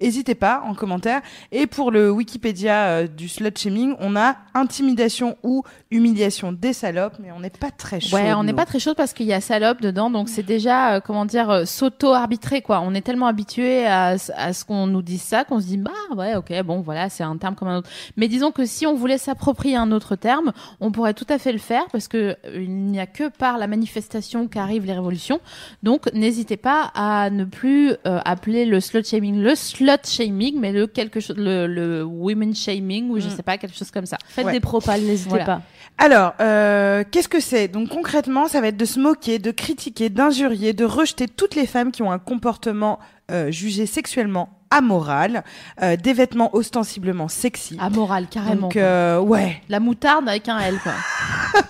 n'hésitez 0.02 0.36
pas 0.36 0.64
en 0.66 0.74
commentaire. 0.74 1.22
Et 1.52 1.68
pour 1.68 1.92
le 1.92 2.12
Wikipédia 2.12 2.88
euh, 2.88 3.08
du 3.08 3.30
slut 3.30 3.58
shaming, 3.58 3.96
on 4.00 4.16
a 4.16 4.36
intimidation 4.54 5.38
ou 5.44 5.64
humiliation 5.92 6.52
des 6.52 6.74
salopes, 6.74 7.16
mais 7.20 7.32
on 7.32 7.40
n'est 7.40 7.50
pas 7.50 7.72
très 7.72 8.00
chaud. 8.00 8.16
Ouais, 8.16 8.34
on 8.34 8.44
n'est 8.44 8.54
pas 8.54 8.66
très 8.66 8.80
chaud 8.80 8.94
parce 8.96 9.14
qu'il 9.14 9.26
y 9.26 9.34
a 9.34 9.42
salope 9.42 9.82
dedans, 9.82 10.10
donc 10.10 10.30
c'est 10.30 10.44
déjà 10.44 10.96
euh, 10.96 11.00
comment 11.00 11.26
dire 11.26 11.50
euh, 11.50 11.66
s'auto-arbitrer 11.66 12.62
quoi. 12.62 12.82
On 12.82 12.94
est 12.94 13.02
tellement 13.02 13.28
habitué 13.28 13.86
à, 13.86 14.16
à 14.36 14.54
ce 14.54 14.66
qu'on 14.66 14.88
nous 14.88 15.02
dise 15.02 15.22
ça 15.22 15.44
qu'on 15.44 15.60
se 15.60 15.66
dit 15.66 15.78
bah 15.78 15.92
ouais 16.16 16.36
ok 16.36 16.54
bon 16.64 16.82
voilà 16.82 17.10
c'est 17.10 17.24
un 17.24 17.38
terme 17.38 17.56
comme 17.56 17.68
un 17.68 17.78
autre. 17.78 17.90
Mais 18.18 18.28
disons 18.28 18.52
que 18.52 18.66
si 18.66 18.86
on 18.86 18.96
voulait 18.96 19.18
s'approprier 19.18 19.76
un 19.76 19.92
autre 19.92 20.16
terme, 20.16 20.52
on 20.80 20.92
pourrait 20.92 21.14
tout 21.14 21.28
à 21.30 21.38
fait 21.38 21.52
le 21.52 21.58
faire 21.58 21.86
parce 21.92 22.08
que 22.08 22.18
euh, 22.18 22.36
il 22.56 22.76
n'y 22.76 23.00
a 23.00 23.08
que 23.08 23.30
par 23.30 23.58
la 23.58 23.68
manifestation 23.68 24.48
qu'arrivent 24.48 24.86
les 24.86 24.94
révolutions. 24.94 25.40
Donc 25.84 26.12
n'hésitez 26.14 26.58
pas 26.58 26.92
à 26.96 27.30
ne 27.30 27.46
plus 27.46 27.92
euh, 28.06 28.20
appeler 28.26 28.66
le 28.66 28.80
slut 28.80 29.04
shaming 29.10 29.42
le 29.42 29.56
slut 29.56 29.90
shaming, 30.06 30.60
mais 30.60 30.72
le 30.72 30.88
quelque 30.88 31.20
chose 31.20 31.38
le, 31.38 31.68
le 31.68 32.04
women 32.04 32.54
shaming 32.56 33.10
ou 33.10 33.20
je 33.20 33.28
Mm. 33.28 33.30
sais 33.32 33.44
pas 33.44 33.58
quelque 33.58 33.78
chose 33.78 33.92
comme 33.92 34.06
ça. 34.06 34.18
Faites 34.28 34.46
Ouais. 34.46 34.52
des 34.54 34.60
propales, 34.60 35.02
n'hésitez 35.02 35.30
Voilà. 35.30 35.46
pas. 35.46 35.62
Alors, 36.00 36.34
euh, 36.42 37.04
qu'est-ce 37.10 37.28
que 37.30 37.40
c'est? 37.40 37.68
Donc 37.68 37.90
concrètement, 37.90 38.48
ça 38.48 38.62
va 38.62 38.68
être 38.68 38.78
de 38.78 38.86
se 38.86 39.00
moquer, 39.00 39.40
de 39.40 39.52
critiquer, 39.52 40.10
d'injurier, 40.10 40.74
de 40.74 40.86
rejeter 40.86 41.28
toutes 41.28 41.56
les 41.56 41.66
femmes 41.66 41.92
qui 41.92 42.04
ont 42.04 42.12
un 42.12 42.20
comportement 42.20 43.00
euh, 43.32 43.50
jugé 43.52 43.86
sexuellement 43.88 44.50
amoral, 44.70 45.44
euh, 45.82 45.96
des 45.96 46.14
vêtements 46.14 46.54
ostensiblement 46.56 47.28
sexy. 47.30 47.78
Amoral 47.80 48.28
carrément. 48.28 48.62
Donc 48.68 48.76
euh, 48.78 49.20
ouais. 49.20 49.62
La 49.70 49.80
moutarde 49.80 50.28
avec 50.30 50.48
un 50.50 50.60
L 50.60 50.78
quoi. 50.84 50.94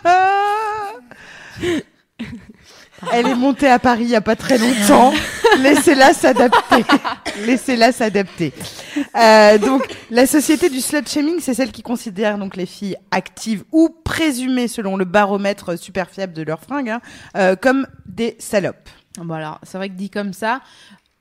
Elle 3.12 3.28
est 3.28 3.36
montée 3.36 3.70
à 3.70 3.80
Paris 3.80 4.04
il 4.04 4.10
y 4.10 4.16
a 4.16 4.22
pas 4.22 4.36
très 4.36 4.58
longtemps. 4.58 5.14
Laissez-la 5.60 6.14
s'adapter. 6.14 6.86
Laissez-la 7.46 7.92
s'adapter. 7.92 8.54
Euh, 9.16 9.58
donc, 9.58 9.84
la 10.10 10.26
société 10.26 10.70
du 10.70 10.82
slut 10.82 11.08
shaming, 11.08 11.40
c'est 11.40 11.54
celle 11.54 11.72
qui 11.72 11.84
considère 11.84 12.38
donc 12.38 12.56
les 12.56 12.66
filles 12.66 12.98
actives 13.12 13.64
ou 13.72 13.90
présumées 13.90 14.68
selon 14.68 14.98
le 14.98 15.06
baromètre 15.06 15.78
super 15.78 16.10
fiable 16.10 16.34
de 16.34 16.44
leurs 16.44 16.62
fringues 16.62 16.90
hein, 16.90 17.02
euh, 17.36 17.56
comme 17.56 17.88
des 18.06 18.36
salopes. 18.40 18.90
Alors, 19.32 19.60
c'est 19.64 19.78
vrai 19.78 19.90
que 19.90 19.96
dit 19.96 20.10
comme 20.10 20.34
ça, 20.34 20.62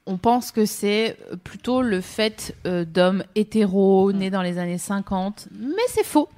on 0.06 0.19
pense 0.19 0.52
que 0.52 0.67
c'est 0.67 1.17
plutôt 1.44 1.82
le 1.82 2.00
fait 2.00 2.55
euh, 2.67 2.84
d'hommes 2.84 3.25
hétéros 3.34 4.12
nés 4.12 4.31
dans 4.31 4.43
les 4.43 4.58
années 4.58 4.78
50, 4.78 5.49
mais 5.52 5.82
c'est 5.88 6.05
faux. 6.05 6.28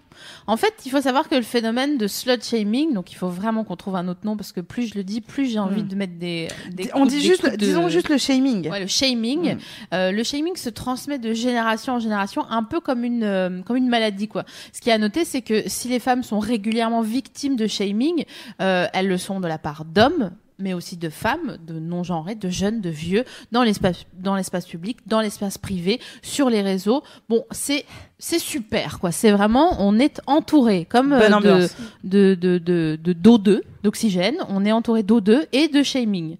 En 0.47 0.57
fait, 0.57 0.75
il 0.87 0.91
faut 0.91 1.01
savoir 1.01 1.29
que 1.29 1.35
le 1.35 1.43
phénomène 1.43 1.99
de 1.99 2.07
slut 2.07 2.43
shaming, 2.43 2.95
donc 2.95 3.13
il 3.13 3.15
faut 3.17 3.29
vraiment 3.29 3.65
qu'on 3.65 3.77
trouve 3.77 3.97
un 3.97 4.09
autre 4.09 4.21
nom 4.25 4.37
parce 4.37 4.53
que 4.53 4.61
plus 4.61 4.87
je 4.89 4.95
le 4.95 5.05
dis, 5.05 5.21
plus 5.21 5.47
j'ai 5.47 5.59
envie 5.59 5.83
Mm. 5.83 5.89
de 5.89 5.95
mettre 5.95 6.19
des. 6.19 6.49
des 6.73 6.91
On 6.95 7.01
coups- 7.01 7.13
dit 7.13 7.19
des 7.21 7.27
juste, 7.27 7.51
de- 7.51 7.57
disons 7.57 7.89
juste 7.89 8.09
le 8.09 8.19
shaming. 8.19 8.71
Ouais, 8.71 8.81
le 8.81 8.87
shaming. 8.87 9.55
Mm. 9.55 9.59
Euh, 9.95 10.11
le 10.13 10.23
shaming 10.23 10.57
se 10.57 10.71
transmet 10.71 11.19
de 11.19 11.33
génération 11.35 11.95
en 11.95 11.99
génération, 12.01 12.45
un 12.51 12.63
peu 12.63 12.81
comme 12.81 13.05
une 13.05 13.25
euh, 13.25 13.63
comme 13.63 13.77
une 13.77 13.89
maladie 13.89 14.29
quoi. 14.29 14.45
Ce 14.73 14.81
qui 14.81 14.91
est 14.91 14.93
à 14.93 14.99
noter, 14.99 15.25
c'est 15.25 15.43
que 15.43 15.63
si 15.69 15.89
les 15.89 15.99
femmes 15.99 16.23
sont 16.23 16.39
régulièrement 16.39 17.03
victimes 17.03 17.57
de 17.57 17.67
shaming, 17.67 18.25
euh, 18.61 18.87
elles 18.93 19.09
le 19.09 19.19
sont 19.19 19.41
de 19.41 19.49
la 19.49 19.59
part 19.59 19.85
d'hommes 19.85 20.33
mais 20.59 20.75
aussi 20.75 20.97
de 20.97 21.09
femmes, 21.09 21.59
de 21.67 21.79
non-genrés, 21.79 22.35
de 22.35 22.49
jeunes, 22.49 22.81
de 22.81 22.91
vieux, 22.91 23.25
dans 23.53 23.63
l'espace, 23.63 24.07
dans 24.15 24.35
l'espace 24.35 24.67
public, 24.67 24.99
dans 25.07 25.21
l'espace 25.21 25.59
privé, 25.59 26.01
sur 26.23 26.51
les 26.51 26.63
réseaux. 26.63 27.03
Bon, 27.29 27.45
c'est, 27.51 27.85
c'est 28.19 28.39
super, 28.39 28.99
quoi. 28.99 29.13
C'est 29.13 29.31
vraiment, 29.31 29.77
on 29.81 29.99
est 29.99 30.21
entouré, 30.27 30.85
comme 30.85 31.13
euh, 31.13 31.69
de, 32.05 32.35
de, 32.35 32.35
de, 32.35 32.59
de, 32.59 32.99
de 33.03 33.13
d'O2, 33.13 33.61
d'oxygène. 33.83 34.37
On 34.49 34.65
est 34.65 34.73
entouré 34.73 35.03
d'O2 35.03 35.47
et 35.53 35.69
de 35.69 35.83
shaming. 35.83 36.37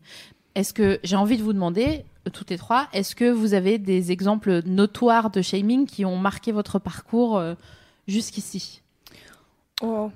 Est-ce 0.55 0.75
que 0.75 0.99
j'ai 1.05 1.17
envie 1.17 1.37
de 1.37 1.43
vous 1.43 1.53
demander, 1.53 2.05
euh, 2.27 2.31
toutes 2.31 2.51
les 2.51 2.59
trois, 2.59 2.89
est-ce 2.93 3.15
que 3.15 3.31
vous 3.31 3.55
avez 3.55 3.79
des 3.79 4.11
exemples 4.11 4.63
notoires 4.67 5.31
de 5.31 5.43
shaming 5.43 5.87
qui 5.87 6.05
ont 6.05 6.17
marqué 6.17 6.51
votre 6.51 6.79
parcours 6.79 7.39
euh, 7.39 7.55
jusqu'ici? 8.09 8.83
Oh. 9.81 10.11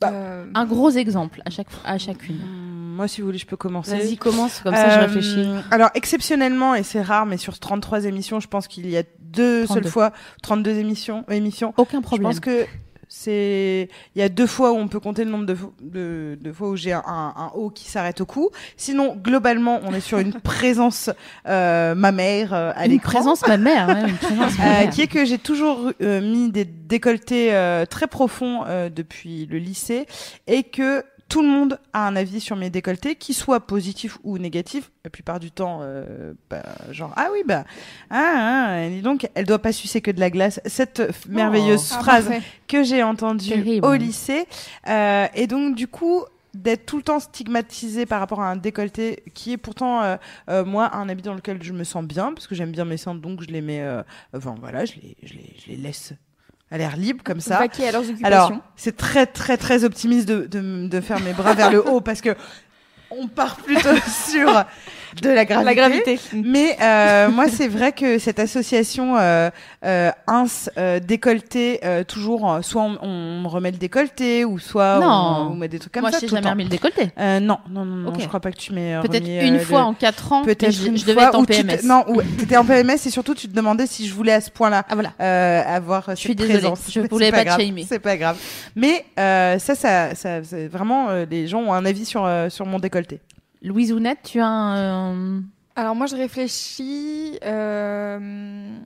Bah. 0.00 0.10
Euh, 0.12 0.46
Un 0.54 0.64
gros 0.66 0.90
exemple 0.90 1.40
à 1.44 1.50
chaque 1.50 1.68
à 1.84 1.98
chacune. 1.98 2.40
Hum, 2.42 2.94
Moi, 2.96 3.08
si 3.08 3.20
vous 3.20 3.26
voulez, 3.28 3.38
je 3.38 3.46
peux 3.46 3.56
commencer. 3.56 3.96
Vas-y, 3.96 4.16
commence, 4.16 4.60
comme 4.60 4.74
ça 4.74 4.88
je 4.90 4.98
Euh, 4.98 5.06
réfléchis. 5.06 5.46
Alors, 5.70 5.90
exceptionnellement, 5.94 6.74
et 6.76 6.82
c'est 6.84 7.02
rare, 7.02 7.26
mais 7.26 7.36
sur 7.38 7.58
33 7.58 8.04
émissions, 8.04 8.38
je 8.40 8.46
pense 8.48 8.68
qu'il 8.68 8.88
y 8.88 8.96
a 8.96 9.02
deux 9.20 9.64
32. 9.64 9.82
seules 9.82 9.90
fois 9.90 10.12
32 10.42 10.70
émissions. 10.78 11.24
émissions. 11.28 11.74
Aucun 11.76 11.98
Je 11.98 12.02
problème. 12.06 12.28
pense 12.30 12.40
que 12.40 12.66
c'est 13.16 13.88
il 14.16 14.18
y 14.18 14.22
a 14.22 14.28
deux 14.28 14.48
fois 14.48 14.72
où 14.72 14.76
on 14.76 14.88
peut 14.88 14.98
compter 14.98 15.24
le 15.24 15.30
nombre 15.30 15.46
de, 15.46 15.56
de, 15.80 16.36
de 16.40 16.52
fois 16.52 16.70
où 16.70 16.76
j'ai 16.76 16.92
un, 16.92 17.02
un, 17.06 17.52
O 17.54 17.70
qui 17.70 17.88
s'arrête 17.88 18.20
au 18.20 18.26
cou. 18.26 18.50
Sinon, 18.76 19.14
globalement, 19.14 19.80
on 19.84 19.94
est 19.94 20.00
sur 20.00 20.18
une 20.18 20.32
présence 20.42 21.10
euh, 21.46 21.94
mammaire 21.94 22.52
euh, 22.52 22.72
à 22.74 22.86
une 22.86 22.98
présence 23.00 23.46
ma 23.46 23.56
mère, 23.56 23.88
ouais, 23.88 24.08
une 24.08 24.16
présence 24.16 24.58
ma 24.58 24.64
Euh, 24.64 24.80
mère. 24.80 24.90
qui 24.90 25.02
est 25.02 25.06
que 25.06 25.24
j'ai 25.24 25.38
toujours 25.38 25.92
euh, 26.00 26.20
mis 26.20 26.50
des 26.50 26.64
décolletés 26.64 27.54
euh, 27.54 27.86
très 27.86 28.08
profonds 28.08 28.64
euh, 28.66 28.88
depuis 28.88 29.46
le 29.46 29.58
lycée 29.58 30.06
et 30.46 30.64
que 30.64 31.04
tout 31.34 31.42
le 31.42 31.48
monde 31.48 31.80
a 31.92 32.06
un 32.06 32.14
avis 32.14 32.38
sur 32.38 32.54
mes 32.54 32.70
décolletés, 32.70 33.16
qui 33.16 33.34
soit 33.34 33.58
positif 33.58 34.18
ou 34.22 34.38
négatif. 34.38 34.92
La 35.04 35.10
plupart 35.10 35.40
du 35.40 35.50
temps, 35.50 35.80
euh, 35.82 36.32
bah, 36.48 36.62
genre 36.92 37.12
ah 37.16 37.26
oui 37.32 37.40
bah 37.44 37.64
ah, 38.08 38.76
ah 38.84 38.88
dis 38.88 39.02
donc 39.02 39.28
elle 39.34 39.44
doit 39.44 39.58
pas 39.58 39.72
sucer 39.72 40.00
que 40.00 40.12
de 40.12 40.20
la 40.20 40.30
glace. 40.30 40.60
Cette 40.64 41.00
f- 41.00 41.28
merveilleuse 41.28 41.90
ah, 41.92 41.98
phrase 41.98 42.26
parfait. 42.28 42.42
que 42.68 42.84
j'ai 42.84 43.02
entendue 43.02 43.48
Terrible. 43.48 43.84
au 43.84 43.94
lycée 43.94 44.46
Euh, 44.86 45.26
et 45.34 45.48
donc 45.48 45.74
du 45.74 45.88
coup 45.88 46.22
d'être 46.54 46.86
tout 46.86 46.98
le 46.98 47.02
temps 47.02 47.18
stigmatisé 47.18 48.06
par 48.06 48.20
rapport 48.20 48.40
à 48.40 48.48
un 48.48 48.54
décolleté 48.54 49.24
qui 49.34 49.50
est 49.54 49.56
pourtant 49.56 50.02
euh, 50.04 50.16
euh, 50.48 50.64
moi 50.64 50.94
un 50.94 51.08
habit 51.08 51.22
dans 51.22 51.34
lequel 51.34 51.60
je 51.60 51.72
me 51.72 51.82
sens 51.82 52.04
bien 52.04 52.32
parce 52.32 52.46
que 52.46 52.54
j'aime 52.54 52.70
bien 52.70 52.84
mes 52.84 52.96
seins 52.96 53.16
donc 53.16 53.42
je 53.42 53.48
les 53.48 53.60
mets 53.60 53.82
euh, 53.82 54.04
enfin 54.36 54.54
voilà 54.60 54.84
je 54.84 54.92
les 55.02 55.16
je 55.24 55.34
les 55.34 55.52
je 55.60 55.70
les 55.72 55.76
laisse 55.78 56.12
à 56.70 56.78
l'air 56.78 56.96
libre 56.96 57.22
comme 57.24 57.40
ça. 57.40 57.58
Vaquer 57.58 57.88
à 57.88 57.92
leurs 57.92 58.02
occupations. 58.02 58.26
Alors, 58.26 58.52
c'est 58.76 58.96
très, 58.96 59.26
très, 59.26 59.56
très 59.56 59.84
optimiste 59.84 60.26
de, 60.26 60.46
de, 60.46 60.88
de 60.88 61.00
faire 61.00 61.20
mes 61.20 61.32
bras 61.32 61.54
vers 61.54 61.70
le 61.70 61.86
haut 61.88 62.00
parce 62.00 62.20
que 62.20 62.34
on 63.10 63.28
part 63.28 63.56
plutôt 63.56 63.96
sur 64.30 64.64
de 65.22 65.30
la 65.30 65.44
gravité. 65.44 65.64
la 65.64 65.74
gravité. 65.74 66.20
Mais 66.34 66.76
euh, 66.80 67.28
moi, 67.32 67.48
c'est 67.48 67.68
vrai 67.68 67.92
que 67.92 68.18
cette 68.18 68.38
association 68.38 69.16
euh, 69.16 69.50
euh, 69.84 70.10
ins 70.26 70.44
euh, 70.78 71.00
décolleté, 71.00 71.80
euh, 71.84 72.04
toujours, 72.04 72.50
euh, 72.52 72.62
soit 72.62 72.82
on, 72.82 72.98
on 73.44 73.48
remet 73.48 73.70
le 73.70 73.76
décolleté, 73.78 74.44
ou 74.44 74.58
soit 74.58 75.00
on, 75.02 75.52
on 75.52 75.54
met 75.56 75.68
des 75.68 75.78
trucs 75.78 75.92
comme 75.92 76.02
Moi, 76.02 76.10
ça. 76.12 76.18
je 76.20 76.26
tout 76.26 76.34
le 76.34 76.42
jamais 76.42 76.50
remis 76.50 76.64
le 76.64 76.70
décolleté. 76.70 77.10
Euh, 77.18 77.40
non, 77.40 77.58
non, 77.70 77.84
non, 77.84 77.96
non, 77.96 78.08
Ok. 78.10 78.20
je 78.20 78.26
crois 78.28 78.40
pas 78.40 78.50
que 78.50 78.56
tu 78.58 78.72
euh, 78.94 79.02
Peut-être 79.02 79.26
une 79.26 79.60
fois 79.60 79.80
le- 79.80 79.84
en 79.86 79.94
4 79.94 80.32
ans, 80.32 80.42
Peut-être 80.44 80.70
je, 80.72 80.86
une 80.88 80.96
je 80.96 81.02
devais 81.04 81.14
fois 81.14 81.28
être 81.28 81.34
en 81.36 81.42
où 81.42 81.46
tu 81.46 81.62
PMS. 81.64 81.80
Non, 81.84 82.04
ouais, 82.08 82.24
t'étais 82.38 82.56
en 82.56 82.64
PMS 82.64 82.94
et 83.06 83.10
surtout 83.10 83.34
tu 83.34 83.48
te 83.48 83.54
demandais 83.54 83.86
si 83.86 84.06
je 84.06 84.14
voulais 84.14 84.32
à 84.32 84.40
ce 84.40 84.50
point-là 84.50 84.84
Ah 84.88 84.94
voilà. 84.94 85.12
euh, 85.20 85.62
avoir 85.66 86.04
cette 86.10 86.20
suis 86.20 86.34
désolée, 86.34 86.58
présence. 86.58 86.80
je 86.90 87.00
voulais 87.10 87.26
c'est 87.26 87.32
pas 87.32 87.44
te. 87.44 87.86
C'est 87.88 87.98
pas 87.98 88.16
grave. 88.16 88.36
Mais 88.76 89.04
euh, 89.18 89.58
ça, 89.58 89.74
ça, 89.74 90.14
ça, 90.14 90.42
c'est 90.44 90.66
vraiment 90.68 91.08
les 91.30 91.46
gens 91.46 91.60
ont 91.60 91.72
un 91.72 91.84
avis 91.84 92.04
sur 92.04 92.24
euh, 92.24 92.48
sur 92.48 92.66
mon 92.66 92.78
décolleté. 92.78 93.20
Louise 93.64 93.92
Ounette, 93.92 94.18
tu 94.24 94.38
as 94.40 94.46
un. 94.46 95.42
Alors 95.74 95.96
moi 95.96 96.06
je 96.06 96.14
réfléchis. 96.16 97.38
euh, 97.44 98.78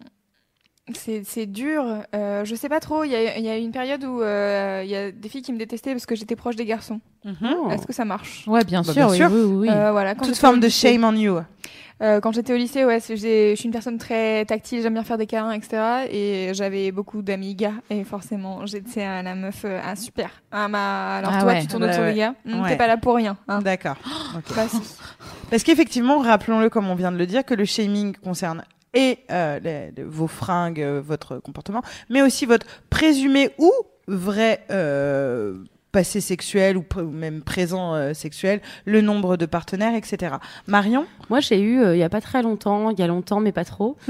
C'est 0.95 1.23
c'est 1.25 1.47
dur. 1.47 1.85
Euh, 2.15 2.45
je 2.45 2.55
sais 2.55 2.69
pas 2.69 2.81
trop. 2.81 3.03
Il 3.05 3.11
y 3.11 3.17
a, 3.17 3.37
il 3.39 3.45
y 3.45 3.49
a 3.51 3.57
une 3.59 3.73
période 3.73 4.05
où 4.05 4.23
euh, 4.23 4.83
il 4.85 4.91
y 4.91 4.97
a 4.97 5.11
des 5.11 5.29
filles 5.29 5.43
qui 5.43 5.53
me 5.53 5.59
détestaient 5.59 5.93
parce 5.93 6.07
que 6.07 6.15
j'étais 6.15 6.37
proche 6.37 6.57
des 6.57 6.65
garçons. 6.65 7.01
Oh. 7.27 7.69
Est-ce 7.71 7.87
que 7.87 7.93
ça 7.93 8.05
marche? 8.05 8.45
Ouais, 8.47 8.65
bien 8.65 8.81
Bah, 8.83 8.93
sûr, 8.93 8.95
bien 8.95 9.11
oui, 9.11 9.17
sûr. 9.17 9.29
oui, 9.31 9.41
oui, 9.43 9.57
oui. 9.57 9.69
Euh, 9.71 9.91
voilà, 9.93 10.15
quand 10.15 10.25
Toute 10.25 10.37
forme 10.37 10.61
de 10.61 10.69
shame 10.69 11.05
on 11.05 11.13
you. 11.15 11.41
Euh, 12.01 12.21
quand 12.21 12.33
j'étais 12.33 12.53
au 12.53 12.57
lycée, 12.57 12.85
ouais, 12.85 13.01
je 13.01 13.55
suis 13.57 13.65
une 13.65 13.73
personne 13.73 13.99
très 13.99 14.45
tactile, 14.45 14.83
j'aime 14.83 14.93
bien 14.95 15.03
faire 15.03 15.19
des 15.19 15.27
câlins, 15.27 15.51
etc. 15.51 16.07
Et 16.11 16.51
j'avais 16.55 16.93
beaucoup 16.93 17.23
d'amis 17.23 17.55
gars, 17.57 17.73
et 17.91 18.05
forcément, 18.05 18.67
j'étais 18.67 19.03
à 19.03 19.23
la 19.23 19.35
meuf, 19.35 19.63
euh, 19.65 19.81
ah 19.85 19.97
super. 19.97 20.31
Ah, 20.53 20.69
ma... 20.69 21.17
Alors 21.17 21.33
Ah 21.35 21.41
toi, 21.43 21.53
ouais. 21.55 21.61
tu 21.63 21.67
tournes 21.67 21.85
autour 21.85 22.01
ouais. 22.01 22.13
des 22.13 22.19
gars, 22.21 22.35
Hum, 22.47 22.61
Ouais. 22.63 22.69
t'es 22.71 22.77
pas 22.77 22.87
là 22.87 22.97
pour 22.99 23.17
rien. 23.17 23.37
Hein. 23.49 23.61
D'accord. 23.63 23.97
Bah, 24.55 24.69
si. 24.69 24.79
Parce 25.51 25.63
qu'effectivement, 25.65 26.19
rappelons-le 26.19 26.71
comme 26.71 26.89
on 26.89 26.95
vient 26.95 27.11
de 27.11 27.17
le 27.17 27.27
dire, 27.27 27.45
que 27.45 27.55
le 27.55 27.65
shaming 27.65 28.15
concerne 28.17 28.63
et 28.95 29.19
euh, 29.31 29.59
les- 29.59 29.91
les- 29.91 30.05
vos 30.05 30.27
fringues, 30.29 30.81
votre 31.05 31.39
comportement, 31.39 31.83
mais 32.11 32.23
aussi 32.23 32.47
votre 32.47 32.67
présumé 32.91 33.51
ou 33.59 33.73
vrai 34.07 34.65
euh, 34.71 35.57
passé 35.91 36.21
sexuel 36.21 36.77
ou, 36.77 36.83
pr- 36.83 37.09
même 37.09 37.43
présent 37.43 37.95
euh, 37.95 38.13
sexuel, 38.15 38.61
le 38.85 39.01
nombre 39.01 39.37
de 39.37 39.47
partenaires, 39.47 39.95
etc. 39.95 40.35
Marion 40.67 41.07
Moi, 41.31 41.41
j'ai 41.41 41.61
eu 41.61 41.81
euh, 41.81 41.97
il 41.97 41.99
y 41.99 42.03
a 42.03 42.09
pas 42.11 42.21
très 42.21 42.43
longtemps, 42.43 42.91
il 42.91 42.99
y 42.99 43.03
a 43.03 43.07
longtemps, 43.07 43.41
mais 43.41 43.53
pas 43.53 43.65
trop. 43.65 43.97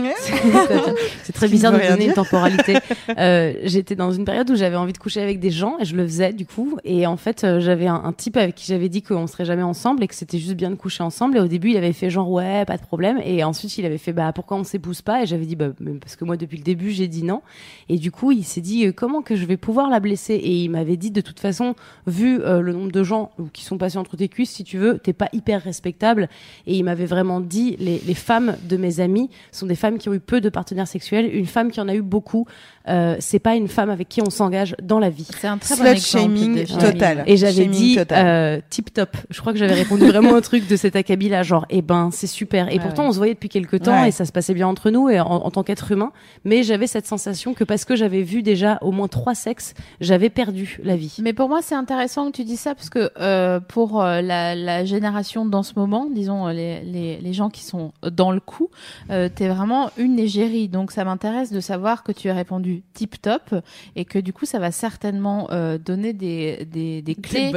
C'est 1.23 1.33
très 1.33 1.49
bizarre 1.49 1.73
de 1.73 1.79
donner 1.89 2.07
une 2.07 2.15
temporalité. 2.15 2.77
Euh, 3.19 3.55
J'étais 3.65 3.97
dans 3.97 4.13
une 4.13 4.25
période 4.25 4.51
où 4.51 4.55
j'avais 4.57 4.77
envie 4.77 4.93
de 4.93 4.99
coucher 4.99 5.21
avec 5.23 5.41
des 5.41 5.51
gens 5.51 5.77
et 5.81 5.85
je 5.85 5.97
le 5.97 6.05
faisais 6.05 6.33
du 6.33 6.45
coup. 6.47 6.77
Et 6.85 7.07
en 7.07 7.17
fait, 7.17 7.43
euh, 7.43 7.59
j'avais 7.59 7.87
un, 7.87 7.95
un 8.05 8.13
type 8.13 8.37
avec 8.37 8.55
qui 8.55 8.67
j'avais 8.67 8.89
dit 8.91 9.03
qu'on 9.03 9.27
serait 9.27 9.45
jamais 9.47 9.63
ensemble 9.63 10.03
et 10.05 10.09
que 10.09 10.15
c'était 10.15 10.39
juste 10.39 10.55
bien 10.55 10.71
de 10.71 10.75
coucher 10.75 11.03
ensemble. 11.03 11.37
Et 11.39 11.41
au 11.41 11.47
début, 11.49 11.71
il 11.71 11.77
avait 11.79 11.93
fait 11.95 12.11
genre 12.11 12.31
ouais, 12.31 12.65
pas 12.67 12.77
de 12.77 12.83
problème. 12.83 13.19
Et 13.25 13.43
ensuite, 13.45 13.77
il 13.79 13.87
avait 13.87 13.99
fait 13.99 14.13
bah 14.13 14.31
pourquoi 14.35 14.59
on 14.59 14.65
s'épouse 14.65 15.01
pas? 15.01 15.23
Et 15.23 15.27
j'avais 15.27 15.47
dit 15.47 15.57
bah 15.57 15.69
parce 16.01 16.17
que 16.17 16.25
moi 16.25 16.37
depuis 16.37 16.59
le 16.59 16.63
début 16.65 16.91
j'ai 16.91 17.09
dit 17.09 17.25
non. 17.25 17.41
Et 17.89 17.97
du 17.99 18.11
coup, 18.11 18.31
il 18.31 18.45
s'est 18.45 18.61
dit 18.61 18.87
euh, 18.87 18.93
comment 18.93 19.23
que 19.23 19.35
je 19.37 19.47
vais 19.47 19.57
pouvoir 19.57 19.89
la 19.89 20.01
blesser? 20.01 20.35
Et 20.35 20.53
il 20.65 20.69
m'avait 20.71 20.97
dit 20.99 21.11
de 21.11 21.21
toute 21.23 21.41
façon, 21.41 21.75
vu 22.07 22.41
euh, 22.41 22.61
le 22.61 22.73
nombre 22.73 22.93
de 22.93 23.03
gens 23.03 23.31
qui 23.53 23.65
sont 23.65 23.79
passés 23.79 23.99
entre 23.99 24.17
tes 24.17 24.29
cuisses, 24.29 24.51
si 24.51 24.65
tu 24.65 24.79
veux, 24.79 24.99
t'es 24.99 25.13
pas 25.13 25.29
hyper 25.33 25.63
respectable. 25.63 26.29
Et 26.67 26.77
il 26.77 26.85
m'avait 26.85 27.07
vraiment 27.07 27.41
dit 27.41 27.77
les, 27.79 28.01
les 28.07 28.15
femmes 28.15 28.57
de 28.65 28.77
mes 28.77 29.01
amis 29.01 29.31
sont 29.53 29.67
des 29.67 29.75
femmes 29.75 29.99
qui 29.99 30.09
ont 30.09 30.15
eu 30.15 30.21
peu 30.21 30.41
de 30.41 30.49
partenaires 30.49 30.89
sexuels. 30.89 31.35
Une 31.35 31.47
femme 31.47 31.71
qui 31.71 31.81
en 31.81 31.89
a 31.89 31.95
eu 31.95 32.03
beaucoup, 32.03 32.47
euh, 32.89 33.17
c'est 33.21 33.39
pas 33.39 33.55
une 33.55 33.69
femme 33.69 33.91
avec 33.91 34.09
qui 34.09 34.21
on 34.23 34.31
s'engage 34.31 34.75
dans 34.83 34.99
la 34.99 35.11
vie. 35.11 35.27
C'est 35.39 35.47
un 35.47 35.59
très 35.59 35.77
bon 35.77 35.99
shaming 36.01 36.65
total. 36.67 37.25
Et 37.27 37.37
j'avais 37.37 37.67
dit 37.67 37.99
euh, 38.13 38.61
tip 38.71 38.93
top. 38.93 39.17
Je 39.31 39.41
crois 39.41 39.53
que 39.53 39.59
j'avais 39.59 39.75
répondu 39.75 40.07
vraiment 40.07 40.35
un 40.35 40.41
truc 40.41 40.67
de 40.69 40.77
cet 40.77 40.97
acabit 40.97 41.29
là, 41.29 41.43
genre 41.43 41.67
eh 41.71 41.83
ben 41.83 42.11
c'est 42.13 42.27
super. 42.27 42.69
Et 42.73 42.79
Ouais, 42.79 42.81
pourtant 42.85 43.03
ouais. 43.03 43.09
on 43.09 43.13
se 43.13 43.19
voyait 43.19 43.35
depuis 43.35 43.49
quelques 43.49 43.83
temps 43.83 44.03
Ouais. 44.03 44.09
et 44.09 44.13
ça 44.13 44.25
se 44.25 44.33
passait 44.33 44.55
bien 44.55 44.69
entre 44.69 44.91
nous 44.91 45.09
et 45.09 45.21
en, 45.21 45.27
en 45.27 45.51
tant 45.51 45.63
qu'être 45.63 45.91
humain. 45.93 46.13
Mais 46.45 46.63
j'avais 46.63 46.87
cette 46.87 47.07
sensation 47.07 47.55
que 47.55 47.65
parce 47.65 47.85
que 47.85 47.97
j'avais 47.97 48.23
vu 48.23 48.43
déjà 48.43 48.79
au 48.83 48.93
moins 48.93 49.09
trois 49.09 49.35
sexes, 49.35 49.75
j'avais 50.01 50.31
perdu 50.31 50.79
la 50.85 50.97
vie. 50.97 51.17
Mais 51.23 51.33
pour 51.33 51.49
moi, 51.49 51.61
c'est 51.63 51.75
intéressant 51.75 52.31
que 52.31 52.37
tu 52.37 52.45
dis 52.45 52.57
ça 52.57 52.75
parce 52.75 52.91
que 52.91 53.11
euh, 53.21 53.61
pour 53.61 54.03
euh, 54.03 54.21
la, 54.23 54.55
la 54.55 54.85
génération 54.85 55.45
dans 55.45 55.63
ce 55.63 55.73
moment, 55.77 56.09
disons 56.13 56.47
euh, 56.49 56.53
les, 56.53 56.81
les, 56.83 57.19
les 57.19 57.33
gens 57.33 57.51
qui 57.51 57.65
sont 57.65 57.93
dans 58.11 58.31
le 58.31 58.41
coup, 58.41 58.71
euh, 59.11 59.29
t'es 59.35 59.49
vraiment 59.49 59.91
une 59.97 60.19
égérie. 60.19 60.69
Donc 60.69 60.93
ça 60.93 61.05
m'intéresse 61.05 61.53
de 61.53 61.61
savoir 61.61 62.03
que 62.03 62.13
tu 62.13 62.29
as 62.31 62.35
répondu 62.35 62.78
tip 62.95 63.21
top 63.21 63.55
et 63.97 64.05
que 64.05 64.19
du 64.19 64.33
coup 64.33 64.45
ça 64.47 64.59
va 64.59 64.71
certainement 64.71 65.49
euh, 65.51 65.79
donner 65.79 66.13
des, 66.13 66.65
des, 66.65 67.03
des 67.03 67.15
clés 67.15 67.53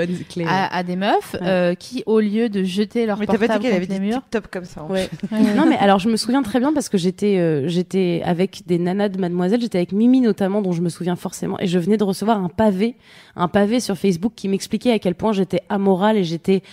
à, 0.46 0.76
à 0.76 0.84
des 0.84 0.96
meufs 0.96 1.34
Ouais. 1.34 1.40
euh, 1.48 1.76
qui, 1.76 2.04
au 2.06 2.20
lieu 2.20 2.50
de 2.50 2.64
jeter 2.64 3.06
leur 3.06 3.18
Mais 3.20 3.26
pas 3.26 3.34
portable 3.38 3.60
dit 3.60 3.66
qu'elle 3.68 3.76
avait 3.78 3.86
contre 3.88 4.00
dit 4.00 4.06
les 4.06 4.12
murs, 4.12 4.22
tip 4.22 4.30
top 4.32 4.48
comme 4.48 4.66
ça. 4.66 4.84
Ouais. 4.86 5.10
Non 5.56 5.66
mais 5.68 5.78
alors 5.78 6.00
je 6.00 6.10
me 6.10 6.16
souviens 6.18 6.42
très 6.44 6.60
bien 6.60 6.74
parce 6.74 6.90
que 6.90 6.98
j'étais 6.98 7.38
euh, 7.38 7.68
j'étais 7.68 8.22
avec 8.26 8.64
des 8.68 8.78
nanas 8.80 9.10
de 9.10 9.18
Mademoiselle, 9.20 9.62
j'étais 9.62 9.78
avec 9.78 9.92
Mimi 9.92 10.22
notamment 10.22 10.62
dont 10.62 10.72
je 10.74 10.82
me 10.82 10.90
souviens 10.90 11.16
forcément 11.16 11.60
et 11.60 11.68
je 11.68 11.80
venais 11.80 11.98
de 11.98 12.04
recevoir 12.04 12.44
un 12.44 12.50
pavé, 12.50 12.96
un 13.36 13.48
pavé 13.48 13.80
sur 13.80 13.98
Facebook 13.98 14.34
qui 14.36 14.48
m'expliquait 14.48 14.92
à 14.92 15.00
quel 15.00 15.16
point 15.16 15.32
j'étais 15.34 15.62
amorale 15.70 16.18
et 16.18 16.24
j'étais 16.24 16.64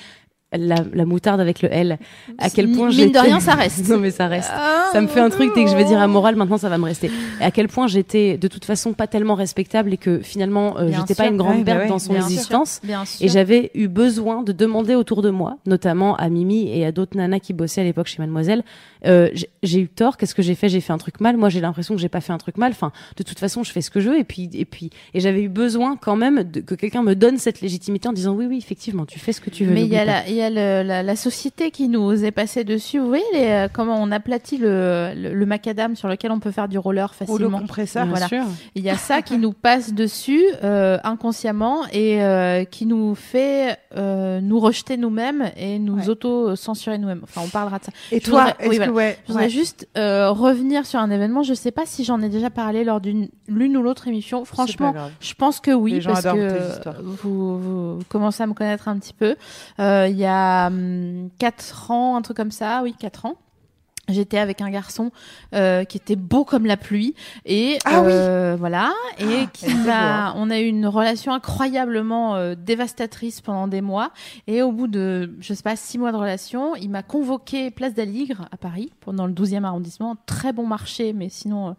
la, 0.57 0.76
la 0.95 1.05
moutarde 1.05 1.40
avec 1.40 1.61
le 1.62 1.73
L. 1.73 1.99
À 2.38 2.49
quel 2.49 2.73
point 2.73 2.88
Mine 2.88 2.97
j'étais 2.97 3.19
de 3.19 3.25
rien, 3.25 3.40
ça 3.40 3.52
reste. 3.55 3.88
non 3.90 3.99
mais 3.99 4.11
ça 4.11 4.26
reste. 4.28 4.50
Ça 4.93 5.00
me 5.00 5.07
fait 5.07 5.21
un 5.21 5.31
truc 5.31 5.55
dès 5.55 5.64
que 5.64 5.71
je 5.71 5.76
vais 5.76 5.85
dire 5.85 6.00
amoral, 6.00 6.37
maintenant 6.37 6.57
ça 6.57 6.69
va 6.69 6.78
me 6.78 6.85
rester. 6.85 7.11
Et 7.40 7.45
à 7.45 7.50
quel 7.50 7.69
point 7.69 7.87
j'étais 7.87 8.38
de 8.38 8.49
toute 8.49 8.64
façon 8.64 8.93
pas 8.93 9.07
tellement 9.07 9.35
respectable 9.35 9.93
et 9.93 9.97
que 9.97 10.21
finalement 10.21 10.78
euh, 10.78 10.90
j'étais 10.93 11.14
pas 11.14 11.26
une 11.26 11.37
grande 11.37 11.49
Ouais, 11.59 11.64
bah 11.64 11.73
perte 11.73 11.83
ouais, 11.85 11.88
dans 11.88 11.99
son 11.99 12.12
bien 12.12 12.23
existence. 12.23 12.81
Bien 12.83 13.05
sûr. 13.05 13.25
Et 13.25 13.28
j'avais 13.28 13.71
eu 13.75 13.88
besoin 13.88 14.43
de 14.43 14.52
demander 14.52 14.95
autour 14.95 15.23
de 15.23 15.31
moi, 15.31 15.57
notamment 15.67 16.14
à 16.17 16.28
Mimi 16.28 16.69
et 16.69 16.85
à 16.85 16.93
d'autres 16.93 17.17
nanas 17.17 17.40
qui 17.40 17.52
bossaient 17.52 17.81
à 17.81 17.85
l'époque 17.85 18.07
chez 18.07 18.21
Mademoiselle, 18.21 18.62
euh, 19.07 19.28
j'ai- 19.62 19.78
eu 19.81 19.88
tort, 19.88 20.17
qu'est-ce 20.17 20.35
que 20.35 20.43
j'ai 20.43 20.55
fait? 20.55 20.69
J'ai 20.69 20.81
fait 20.81 20.93
un 20.93 20.99
truc 20.99 21.21
mal. 21.21 21.37
Moi, 21.37 21.49
j'ai 21.49 21.61
l'impression 21.61 21.95
que 21.95 22.00
j'ai 22.00 22.09
pas 22.09 22.21
fait 22.21 22.33
un 22.33 22.38
truc 22.38 22.57
mal. 22.59 22.73
Enfin, 22.73 22.93
de 23.17 23.23
toute 23.23 23.38
façon, 23.38 23.62
je 23.62 23.71
fais 23.73 23.81
ce 23.81 23.90
que 23.90 24.00
je 24.00 24.11
veux. 24.11 24.19
Et 24.19 24.25
puis, 24.25 24.49
et 24.55 24.64
puis, 24.64 24.90
et 25.14 25.21
j'avais 25.21 25.43
eu 25.43 25.49
besoin 25.49 25.97
quand 25.97 26.17
même 26.17 26.43
de, 26.43 26.61
que 26.61 26.75
quelqu'un 26.75 27.02
me 27.02 27.14
donne 27.14 27.38
cette 27.38 27.61
légitimité 27.61 28.09
en 28.09 28.12
disant 28.12 28.33
oui, 28.35 28.47
oui, 28.47 28.59
effectivement, 28.59 29.07
tu 29.07 29.19
fais 29.19 29.33
ce 29.33 29.40
que 29.40 29.50
tu 29.50 29.64
veux. 29.64 29.73
Mais 29.75 29.83
il 29.83 29.88
y 29.88 29.97
a, 29.97 30.05
la, 30.05 30.28
il 30.28 30.35
y 30.35 30.43
a 30.43 30.50
le- 30.50 30.87
la, 30.87 31.02
la 31.02 31.17
société 31.17 31.71
qui 31.71 31.88
nous 31.88 32.25
est 32.25 32.31
passée 32.31 32.64
dessus. 32.64 32.99
Vous 32.99 33.09
voyez 33.09 33.25
les, 33.33 33.47
euh, 33.47 33.69
comment 33.73 34.00
on 34.02 34.11
aplatit 34.11 34.59
le, 34.59 35.12
le, 35.17 35.35
le 35.35 35.47
macadam 35.47 35.95
sur 35.97 36.09
lequel 36.09 36.31
on 36.33 36.40
peut 36.40 36.50
faire 36.50 36.69
du 36.69 36.78
roller 36.78 37.12
Ou 37.21 37.23
le 37.23 37.26
facilement. 37.26 37.59
compresseur. 37.61 38.05
Bien 38.05 38.11
voilà. 38.11 38.28
sûr. 38.28 38.45
Il 38.75 38.83
y 38.83 38.90
a 38.90 38.97
ça 38.97 39.23
qui 39.23 39.38
nous 39.38 39.52
passe 39.52 39.93
dessus 39.95 40.43
euh, 40.64 40.99
inconsciemment 41.05 41.85
et 41.93 42.23
euh, 42.23 42.64
qui 42.64 42.87
nous 42.87 43.14
fait 43.14 43.76
euh, 43.97 44.40
nous 44.40 44.59
rejeter 44.61 44.97
nous-mêmes 44.97 45.50
et 45.57 45.78
nous 45.78 45.99
Ouais. 45.99 46.09
auto-censurer 46.11 46.99
nous-mêmes. 46.99 47.21
Enfin, 47.25 47.40
on 47.45 47.49
parlera 47.49 47.78
de 47.78 47.85
ça. 47.85 47.93
Et 48.12 48.21
Je 48.21 48.25
toi, 48.31 48.45
voudrais- 48.61 48.69
oui, 48.69 48.78
que 48.88 48.92
voilà. 48.92 49.09
ouais, 49.11 49.18
Je 49.25 49.33
voudrais 49.33 49.45
ouais. 49.45 49.50
juste 49.50 49.88
euh, 49.97 50.30
revenir 50.30 50.87
sur 50.87 50.99
un 51.00 51.11
événement. 51.11 51.42
Je 51.42 51.54
sais 51.54 51.71
pas 51.71 51.87
si 51.87 52.04
j'en 52.04 52.21
ai 52.21 52.28
déjà 52.28 52.50
parlé 52.50 52.85
lors 52.85 53.00
d'une 53.00 53.28
l'une 53.47 53.76
ou 53.76 53.83
l'autre 53.83 54.09
émission. 54.09 54.45
Franchement, 54.45 54.95
je 55.21 55.35
pense 55.35 55.61
que 55.61 55.71
oui, 55.71 55.92
Les 55.95 56.00
parce 56.02 56.23
que 56.25 57.00
vous, 57.02 57.59
vous 57.97 57.99
commencez 58.09 58.42
à 58.42 58.47
me 58.47 58.54
connaître 58.54 58.88
un 58.88 58.99
petit 58.99 59.14
peu. 59.14 59.37
Euh, 59.80 60.07
Il 60.09 60.16
y 60.18 60.26
a 60.26 60.66
hum, 60.68 61.30
quatre 61.38 61.90
ans, 61.90 62.16
un 62.16 62.23
truc 62.23 62.37
comme 62.37 62.50
ça, 62.50 62.80
oui, 62.83 62.95
quatre 62.99 63.26
ans. 63.26 63.37
J'étais 64.09 64.38
avec 64.38 64.61
un 64.62 64.71
garçon 64.71 65.11
euh, 65.55 65.85
qui 65.85 65.99
était 65.99 66.17
beau 66.17 66.45
comme 66.45 66.65
la 66.67 66.77
pluie 66.77 67.15
et 67.45 67.79
Ah 67.85 68.00
oui. 68.03 68.11
euh, 68.12 68.57
voilà 68.59 68.93
et 69.19 69.47
qui 69.53 69.73
m'a 69.75 70.33
on 70.37 70.50
a 70.50 70.59
eu 70.61 70.67
une 70.67 70.87
relation 70.87 71.33
incroyablement 71.33 72.37
euh, 72.37 72.55
dévastatrice 72.57 73.41
pendant 73.43 73.69
des 73.69 73.81
mois 73.83 74.11
et 74.47 74.62
au 74.62 74.73
bout 74.73 74.87
de 74.87 75.35
je 75.41 75.53
sais 75.53 75.62
pas 75.62 75.77
six 75.77 75.99
mois 75.99 76.12
de 76.12 76.17
relation 76.17 76.75
il 76.77 76.88
m'a 76.88 77.03
convoqué 77.03 77.71
place 77.71 77.93
d'Aligre 77.95 78.47
à 78.50 78.57
Paris 78.57 78.91
pendant 79.00 79.27
le 79.27 79.33
12e 79.33 79.65
arrondissement 79.65 80.17
très 80.27 80.53
bon 80.53 80.67
marché 80.67 81.12
mais 81.12 81.29
sinon 81.29 81.69
euh, 81.69 81.73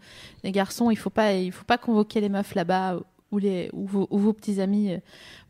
les 0.44 0.52
garçons 0.52 0.92
il 0.92 0.98
faut 0.98 1.10
pas 1.10 1.34
il 1.34 1.52
faut 1.52 1.66
pas 1.66 1.78
convoquer 1.80 2.22
les 2.22 2.30
meufs 2.30 2.54
là-bas 2.56 2.98
ou 3.32 3.38
les 3.38 3.70
ou 3.74 3.86
vos, 3.86 4.08
ou 4.10 4.18
vos 4.18 4.34
petits 4.34 4.62
amis 4.62 4.94
euh, 4.94 5.00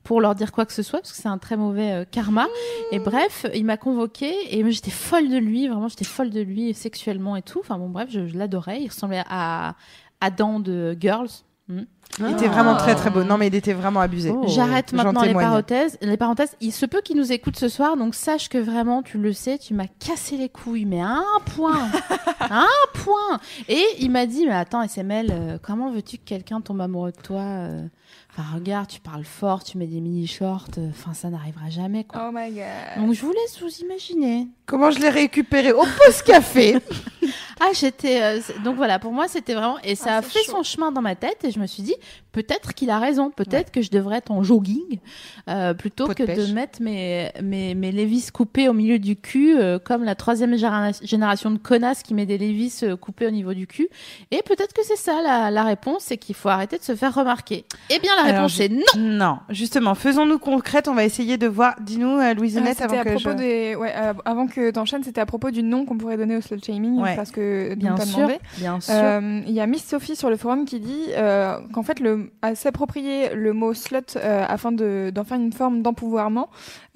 pour 0.04 0.22
leur 0.22 0.36
dire 0.36 0.52
quoi 0.52 0.66
que 0.66 0.74
ce 0.74 0.84
soit 0.84 1.00
parce 1.00 1.12
que 1.12 1.18
c'est 1.18 1.28
un 1.28 1.38
très 1.38 1.58
mauvais 1.58 1.92
euh, 1.92 2.06
karma. 2.10 2.48
Et 2.92 3.00
bref 3.00 3.46
il 3.54 3.66
m'a 3.66 3.78
convoqué 3.78 4.34
et 4.50 4.72
j'étais 4.72 4.92
folle 4.92 5.30
de 5.30 5.38
lui 5.38 5.68
vraiment 5.68 5.88
j'étais 5.88 6.06
folle 6.06 6.30
de 6.30 6.42
lui 6.42 6.74
sexuellement 6.74 7.36
et 7.36 7.42
tout. 7.42 7.60
Enfin 7.60 7.78
bon 7.78 7.90
bref 7.90 8.10
je, 8.12 8.28
je 8.28 8.38
l'adorais. 8.38 8.82
Il 8.82 8.88
ressemblait 8.88 9.24
à 9.28 9.76
Adam 10.22 10.60
de 10.60 10.98
Girls. 11.00 11.30
Hmm. 11.68 11.84
Il 12.18 12.32
était 12.32 12.48
vraiment 12.48 12.76
très 12.76 12.96
très 12.96 13.10
beau. 13.10 13.24
Non, 13.24 13.38
mais 13.38 13.48
il 13.48 13.56
était 13.56 13.74
vraiment 13.74 14.00
abusé. 14.02 14.32
Oh. 14.32 14.44
J'arrête 14.48 14.92
maintenant 14.94 15.22
les 15.22 15.34
parenthèses. 15.34 15.98
Les 16.02 16.18
parenthèses, 16.18 16.56
il 16.60 16.72
se 16.74 16.86
peut 16.86 17.02
qu'il 17.02 17.16
nous 17.18 17.32
écoute 17.32 17.58
ce 17.58 17.70
soir, 17.70 17.96
donc 17.98 18.16
sache 18.16 18.50
que 18.50 18.58
vraiment, 18.58 19.04
tu 19.04 19.18
le 19.20 19.32
sais, 19.32 19.58
tu 19.58 19.74
m'as 19.74 19.88
cassé 20.00 20.36
les 20.36 20.50
couilles, 20.50 20.86
mais 20.86 21.02
à 21.02 21.08
un 21.18 21.40
point, 21.56 21.88
à 22.40 22.62
un 22.64 22.68
point. 22.94 23.40
Et 23.70 23.84
il 24.00 24.12
m'a 24.12 24.26
dit, 24.26 24.46
mais 24.46 24.54
attends, 24.54 24.82
SML, 24.84 25.28
euh, 25.32 25.58
comment 25.62 25.92
veux-tu 25.92 26.18
que 26.18 26.26
quelqu'un 26.26 26.60
tombe 26.62 26.82
amoureux 26.82 27.12
de 27.12 27.22
toi 27.22 27.42
euh? 27.42 27.82
Enfin, 28.32 28.44
regarde, 28.56 28.88
tu 28.88 29.00
parles 29.00 29.24
fort, 29.24 29.64
tu 29.64 29.78
mets 29.78 29.88
des 29.88 30.02
mini 30.02 30.26
shorts, 30.28 30.68
euh, 30.78 30.90
enfin, 30.90 31.14
ça 31.14 31.30
n'arrivera 31.30 31.70
jamais, 31.70 32.04
quoi. 32.04 32.28
Oh 32.28 32.32
my 32.34 32.52
god. 32.52 33.04
Donc, 33.06 33.14
je 33.14 33.22
vous 33.22 33.32
laisse 33.32 33.62
vous 33.62 33.84
imaginer. 33.86 34.48
Comment 34.66 34.92
je 34.92 35.00
l'ai 35.00 35.10
récupéré? 35.10 35.72
Au 35.72 35.84
post 35.84 36.24
café 36.24 36.78
Ah, 37.62 37.72
j'étais. 37.74 38.22
euh, 38.22 38.40
donc 38.64 38.78
voilà, 38.78 39.00
pour 39.00 39.12
moi, 39.12 39.28
c'était 39.28 39.54
vraiment. 39.54 39.78
Et 39.84 39.96
ça 39.96 40.12
Ah, 40.14 40.18
a 40.18 40.22
c'est 40.22 40.30
fait 40.30 40.46
chaud. 40.46 40.52
son 40.58 40.64
chemin 40.64 40.92
dans 40.94 41.02
ma 41.02 41.16
tête 41.16 41.44
et 41.44 41.52
je 41.52 41.60
me 41.60 41.68
suis 41.68 41.84
dit, 41.84 41.96
peut-être 42.32 42.74
qu'il 42.74 42.90
a 42.90 43.00
raison. 43.00 43.32
Peut-être 43.32 43.72
que 43.72 43.82
je 43.82 43.90
devrais 43.92 44.18
être 44.18 44.32
en 44.32 44.44
jogging 44.44 45.00
euh, 45.48 45.74
plutôt 45.74 46.08
que 46.08 46.24
de 46.24 46.54
mettre 46.54 46.82
mes, 46.82 47.30
mes, 47.42 47.76
mes 47.76 47.92
Levis 47.92 48.28
coupés 48.32 48.70
au 48.70 48.74
milieu 48.74 49.00
du 49.00 49.16
cul, 49.16 49.58
euh, 49.58 49.80
comme 49.80 50.04
la 50.04 50.16
troisième 50.16 50.56
généra- 50.56 50.92
génération 51.04 51.52
de 51.52 51.58
connasses 51.58 52.04
qui 52.04 52.14
met 52.14 52.26
des 52.26 52.38
Levis 52.38 52.80
euh, 52.84 52.96
coupés 52.96 53.28
au 53.28 53.32
niveau 53.32 53.54
du 53.54 53.68
cul. 53.68 53.88
Et 54.32 54.42
peut-être 54.44 54.74
que 54.74 54.84
c'est 54.84 54.96
ça 54.98 55.22
la, 55.24 55.52
la 55.52 55.64
réponse, 55.64 56.04
c'est 56.04 56.18
qu'il 56.18 56.36
faut 56.36 56.50
arrêter 56.50 56.78
de 56.78 56.84
se 56.84 56.96
faire 56.96 57.14
remarquer. 57.14 57.66
Eh 57.90 58.00
bien, 58.00 58.16
la 58.16 58.24
Alors, 58.24 58.36
réponse 58.36 58.56
je- 58.58 58.64
est 58.64 58.70
non. 58.70 58.84
Non, 59.20 59.40
justement, 59.50 59.96
faisons-nous 59.96 60.40
concrète. 60.40 60.88
On 60.88 60.94
va 60.96 61.04
essayer 61.06 61.38
de 61.38 61.48
voir. 61.48 61.76
Dis-nous, 61.82 62.18
euh, 62.20 62.34
Ah, 62.40 62.74
c'était 62.74 62.84
avant 62.84 63.00
à 63.00 63.04
que 63.04 63.10
propos 63.10 63.32
je. 63.32 63.36
des, 63.38 63.76
ouais, 63.76 63.94
euh, 63.96 64.14
avant 64.26 64.48
que 64.48 64.72
t'enchaînes, 64.72 65.04
c'était 65.04 65.22
à 65.22 65.26
propos 65.26 65.52
du 65.52 65.64
nom 65.64 65.86
qu'on 65.86 65.98
pourrait 65.98 66.18
donner 66.18 66.36
au 66.38 66.42
slut 66.42 66.60
shaming, 66.64 67.00
Ouais. 67.00 67.16
parce 67.16 67.32
que 67.32 67.76
Bien 67.76 67.98
sûr. 67.98 68.18
demandé. 68.18 68.40
Bien 68.58 68.80
sûr. 68.80 68.94
Euh, 68.96 69.42
Il 69.48 69.54
y 69.54 69.60
a 69.62 69.68
Miss 69.68 69.86
Sophie 69.88 70.16
sur 70.16 70.30
le 70.30 70.38
forum 70.38 70.66
qui 70.66 70.80
dit 70.80 71.06
euh, 71.16 71.60
qu'en 71.74 71.84
fait, 71.94 72.00
le, 72.00 72.32
à 72.42 72.56
s'approprier 72.56 73.34
le 73.34 73.54
mot 73.54 73.74
slut 73.74 73.98
euh, 74.16 74.46
afin 74.48 74.72
de- 74.72 75.12
d'en 75.14 75.24
faire 75.24 75.38
une 75.38 75.54
forme 75.54 75.82
d'empouvoirment, 75.82 76.48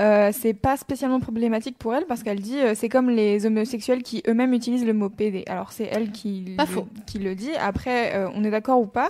euh, 0.03 0.29
c'est 0.33 0.53
pas 0.53 0.75
spécialement 0.77 1.19
problématique 1.19 1.77
pour 1.77 1.95
elle 1.95 2.05
parce 2.05 2.21
qu'elle 2.23 2.41
dit 2.41 2.59
euh, 2.59 2.73
c'est 2.75 2.89
comme 2.89 3.09
les 3.09 3.45
homosexuels 3.45 4.03
qui 4.03 4.21
eux-mêmes 4.27 4.53
utilisent 4.53 4.85
le 4.85 4.93
mot 4.93 5.09
PD. 5.09 5.43
Alors 5.47 5.71
c'est 5.71 5.87
elle 5.91 6.11
qui, 6.11 6.53
Pas 6.57 6.65
le, 6.65 6.69
faux. 6.69 6.87
qui 7.07 7.19
le 7.19 7.35
dit. 7.35 7.51
Après, 7.59 8.13
euh, 8.15 8.27
on 8.35 8.43
est 8.43 8.51
d'accord 8.51 8.79
ou 8.81 8.85
pas. 8.85 9.09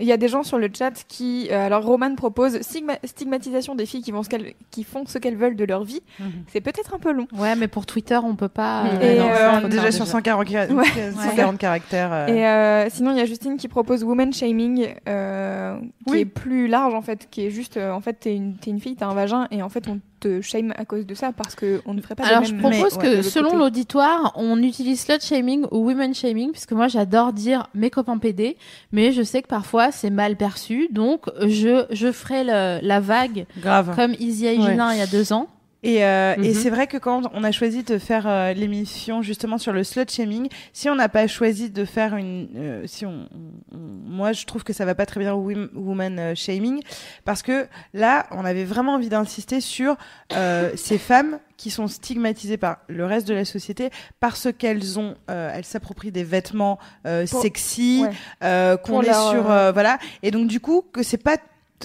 Il 0.00 0.06
y 0.06 0.12
a 0.12 0.16
des 0.16 0.28
gens 0.28 0.42
sur 0.42 0.58
le 0.58 0.68
chat 0.76 0.92
qui, 1.08 1.48
euh, 1.50 1.66
alors 1.66 1.84
Roman 1.84 2.14
propose 2.14 2.58
stigma- 2.60 2.98
stigmatisation 3.04 3.74
des 3.74 3.86
filles 3.86 4.02
qui, 4.02 4.12
vont 4.12 4.22
ce 4.22 4.28
qu'elles- 4.28 4.54
qui 4.70 4.84
font 4.84 5.04
ce 5.06 5.18
qu'elles 5.18 5.36
veulent 5.36 5.56
de 5.56 5.64
leur 5.64 5.84
vie. 5.84 6.02
Mhm. 6.20 6.26
C'est 6.52 6.60
peut-être 6.60 6.94
un 6.94 6.98
peu 6.98 7.12
long. 7.12 7.26
Ouais, 7.36 7.56
mais 7.56 7.68
pour 7.68 7.86
Twitter, 7.86 8.18
on 8.22 8.36
peut 8.36 8.48
pas. 8.48 8.84
Et, 9.02 9.18
non, 9.18 9.28
euh, 9.30 9.34
ça, 9.36 9.52
on 9.56 9.60
faut 9.62 9.66
est 9.66 9.70
déjà 9.70 9.90
sur 9.92 10.06
140, 10.06 10.48
ca- 10.48 10.66
Ouais. 10.70 10.84
140 11.12 11.58
caractères. 11.58 12.12
euh. 12.12 12.26
Et 12.26 12.46
euh, 12.46 12.88
sinon, 12.90 13.12
il 13.12 13.18
y 13.18 13.20
a 13.20 13.24
Justine 13.24 13.56
qui 13.56 13.68
propose 13.68 14.04
woman 14.04 14.32
shaming, 14.32 14.88
euh, 15.08 15.78
qui 16.06 16.12
Oui. 16.12 16.18
est 16.20 16.24
plus 16.26 16.66
large 16.68 16.94
en 16.94 17.02
fait, 17.02 17.28
qui 17.30 17.46
est 17.46 17.50
juste, 17.50 17.76
euh, 17.76 17.92
en 17.92 18.00
fait, 18.00 18.14
t'es 18.14 18.34
une, 18.36 18.56
t'es 18.56 18.70
une 18.70 18.80
fille, 18.80 18.96
t'as 18.96 19.06
un 19.06 19.14
vagin, 19.14 19.46
et 19.50 19.62
en 19.62 19.68
fait, 19.68 19.88
on 19.88 20.00
te 20.24 20.40
shame 20.40 20.72
à 20.76 20.84
cause 20.84 21.06
de 21.06 21.14
ça 21.14 21.32
parce 21.32 21.54
que 21.54 21.82
on 21.86 21.94
ne 21.94 22.00
ferait 22.00 22.14
pas. 22.14 22.24
Alors, 22.26 22.42
de 22.42 22.46
je 22.46 22.52
même 22.54 22.60
propose 22.60 22.98
Mais, 22.98 23.02
que 23.16 23.22
selon 23.22 23.56
l'auditoire, 23.56 24.32
on 24.36 24.62
utilise 24.62 25.00
slut 25.00 25.20
shaming 25.20 25.66
ou 25.70 25.78
women 25.86 26.14
shaming, 26.14 26.50
puisque 26.52 26.72
moi 26.72 26.88
j'adore 26.88 27.32
dire 27.32 27.66
mes 27.74 27.90
copains 27.90 28.18
PD, 28.18 28.56
mais 28.92 29.12
je 29.12 29.22
sais 29.22 29.42
que 29.42 29.48
parfois 29.48 29.90
c'est 29.92 30.10
mal 30.10 30.36
perçu, 30.36 30.88
donc 30.90 31.26
je, 31.46 31.84
je 31.90 32.10
ferai 32.12 32.44
le- 32.44 32.78
la 32.86 33.00
vague 33.00 33.46
Grave. 33.60 33.94
comme 33.94 34.14
Easy 34.18 34.46
Hygiena 34.46 34.94
il 34.94 34.98
y 34.98 35.02
a 35.02 35.06
deux 35.06 35.32
ans. 35.32 35.48
Et, 35.86 36.02
euh, 36.02 36.34
et 36.42 36.48
Mhm. 36.48 36.54
c'est 36.54 36.70
vrai 36.70 36.86
que 36.86 36.96
quand 36.96 37.22
on 37.34 37.44
a 37.44 37.52
choisi 37.52 37.82
de 37.82 37.98
faire 37.98 38.26
euh, 38.26 38.54
l'émission 38.54 39.20
justement 39.20 39.58
sur 39.58 39.72
le 39.74 39.84
slut 39.84 40.06
shaming, 40.10 40.48
si 40.72 40.88
on 40.88 40.94
n'a 40.94 41.10
pas 41.10 41.26
choisi 41.26 41.68
de 41.68 41.84
faire 41.84 42.16
une, 42.16 42.48
euh, 42.56 42.82
si 42.86 43.04
on, 43.04 43.28
on- 43.72 43.76
moi 43.76 44.32
je 44.32 44.46
trouve 44.46 44.64
que 44.64 44.72
ça 44.72 44.86
va 44.86 44.94
pas 44.94 45.04
très 45.04 45.20
bien 45.20 45.34
woman 45.34 46.18
euh, 46.18 46.34
shaming 46.34 46.80
parce 47.26 47.42
que 47.42 47.66
là 47.92 48.26
on 48.30 48.46
avait 48.46 48.64
vraiment 48.64 48.94
envie 48.94 49.10
d'insister 49.10 49.60
sur 49.60 49.96
euh, 50.32 50.70
ces 50.76 50.96
femmes 50.96 51.38
qui 51.58 51.70
sont 51.70 51.86
stigmatisées 51.86 52.56
par 52.56 52.78
le 52.88 53.04
reste 53.04 53.28
de 53.28 53.34
la 53.34 53.44
société 53.44 53.90
parce 54.20 54.48
qu'elles 54.56 54.98
ont, 54.98 55.14
euh, 55.30 55.50
elles 55.54 55.64
s'approprient 55.66 56.10
des 56.12 56.24
vêtements 56.24 56.78
euh, 57.06 57.26
Pour- 57.26 57.42
sexy, 57.42 58.04
ouais. 58.04 58.10
euh, 58.42 58.76
qu'on 58.78 59.02
est 59.02 59.06
leur, 59.06 59.30
sur, 59.30 59.42
voilà, 59.72 59.98
et 60.22 60.30
donc 60.30 60.48
du 60.48 60.60
coup 60.60 60.82
que 60.92 61.02
c'est 61.02 61.22
pas 61.22 61.36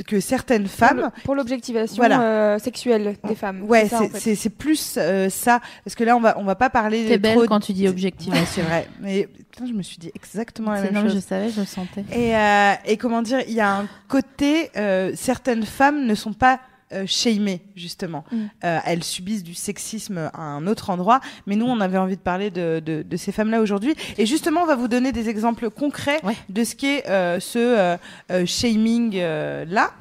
que 0.05 0.19
certaines 0.19 0.67
femmes 0.67 1.09
pour 1.25 1.35
l'objectivation 1.35 1.97
Voilà. 1.97 2.21
euh, 2.21 2.59
sexuelle 2.59 3.17
des 3.27 3.35
femmes. 3.35 3.63
Ouais, 3.63 3.87
c'est 3.89 3.95
en 3.95 4.07
c'est 4.13 4.35
fait. 4.35 4.49
plus 4.49 4.95
euh, 4.97 5.29
ça 5.29 5.59
parce 5.83 5.95
que 5.95 6.03
là 6.03 6.15
on 6.15 6.21
va 6.21 6.37
on 6.37 6.43
va 6.43 6.55
pas 6.55 6.69
parler 6.69 7.05
T'es 7.05 7.17
belle 7.17 7.35
trop 7.35 7.45
quand 7.47 7.59
tu 7.59 7.73
dis 7.73 7.87
objectif. 7.87 8.31
Ouais, 8.33 8.43
c'est 8.47 8.61
vrai. 8.61 8.87
Mais 9.01 9.27
putain, 9.27 9.65
je 9.67 9.73
me 9.73 9.81
suis 9.81 9.97
dit 9.97 10.11
exactement 10.15 10.71
la 10.71 10.81
même 10.83 10.93
non, 10.93 11.01
chose. 11.03 11.15
je 11.15 11.19
savais, 11.19 11.49
je 11.49 11.59
le 11.59 11.65
sentais. 11.65 12.05
Et 12.13 12.35
euh, 12.35 12.73
et 12.85 12.97
comment 12.97 13.21
dire, 13.21 13.41
il 13.47 13.53
y 13.53 13.61
a 13.61 13.77
un 13.79 13.87
côté 14.07 14.69
euh, 14.77 15.11
certaines 15.15 15.63
femmes 15.65 16.05
ne 16.05 16.15
sont 16.15 16.33
pas 16.33 16.59
euh, 16.93 17.05
shamées 17.07 17.61
justement. 17.75 18.23
Mm. 18.31 18.37
Euh, 18.63 18.79
elles 18.85 19.03
subissent 19.03 19.43
du 19.43 19.53
sexisme 19.53 20.29
à 20.33 20.41
un 20.41 20.65
autre 20.67 20.89
endroit, 20.89 21.19
mais 21.47 21.55
nous 21.55 21.65
on 21.65 21.79
avait 21.81 21.97
envie 21.97 22.15
de 22.17 22.21
parler 22.21 22.49
de 22.51 22.81
de, 22.85 23.03
de 23.03 23.17
ces 23.17 23.31
femmes-là 23.31 23.61
aujourd'hui. 23.61 23.95
Et 24.17 24.25
justement, 24.25 24.61
on 24.63 24.65
va 24.65 24.75
vous 24.75 24.87
donner 24.87 25.11
des 25.11 25.29
exemples 25.29 25.69
concrets 25.69 26.19
Ouais. 26.23 26.35
de 26.49 26.63
ce 26.63 26.75
qu'est 26.75 27.07
euh, 27.09 27.39
ce 27.39 27.59
euh, 27.59 27.97
euh, 28.31 28.45
shaming 28.45 29.13
euh, 29.15 29.65
là. 29.67 29.91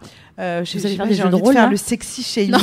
Euh, 0.41 0.65
je 0.65 0.79
Vous 0.79 0.87
allez 0.87 0.91
sais 0.95 0.97
faire 0.97 1.05
pas, 1.07 1.09
des 1.11 1.17
j'ai 1.17 1.23
jeux 1.25 1.31
de 1.31 1.35
rôle, 1.35 1.53
faire 1.53 1.65
là 1.65 1.69
le 1.71 1.77
sexy 1.77 2.23
shaming. 2.23 2.55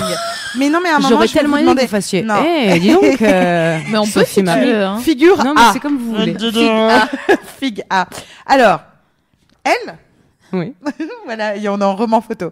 mais 0.57 0.69
non, 0.69 0.79
mais 0.81 0.87
à 0.89 0.93
un 0.93 0.99
moment, 0.99 1.09
J'aurais 1.09 1.27
je 1.27 1.33
tellement 1.33 1.57
aimé 1.57 1.75
que 1.75 1.81
vous 1.81 1.87
fassiez. 1.87 2.21
Non. 2.23 2.35
Eh, 2.47 2.79
dis 2.79 2.93
donc. 2.93 3.21
euh, 3.21 3.77
Mais 3.91 3.97
on 3.97 4.07
peut 4.07 4.23
si 4.25 4.41
tu 4.41 4.49
hein. 4.49 4.97
Figure 4.99 5.43
Non, 5.43 5.53
mais 5.53 5.61
A. 5.61 5.73
c'est 5.73 5.81
comme 5.81 5.97
vous 5.97 6.15
voulez. 6.15 6.33
Figue 6.39 6.57
A. 6.69 7.07
Figue 7.59 7.83
A. 7.89 8.07
Alors, 8.45 8.79
elle, 9.61 9.97
Oui. 10.53 10.73
voilà, 11.25 11.57
et 11.57 11.67
on 11.67 11.77
est 11.81 11.83
en 11.83 11.97
roman 11.97 12.21
photo. 12.21 12.51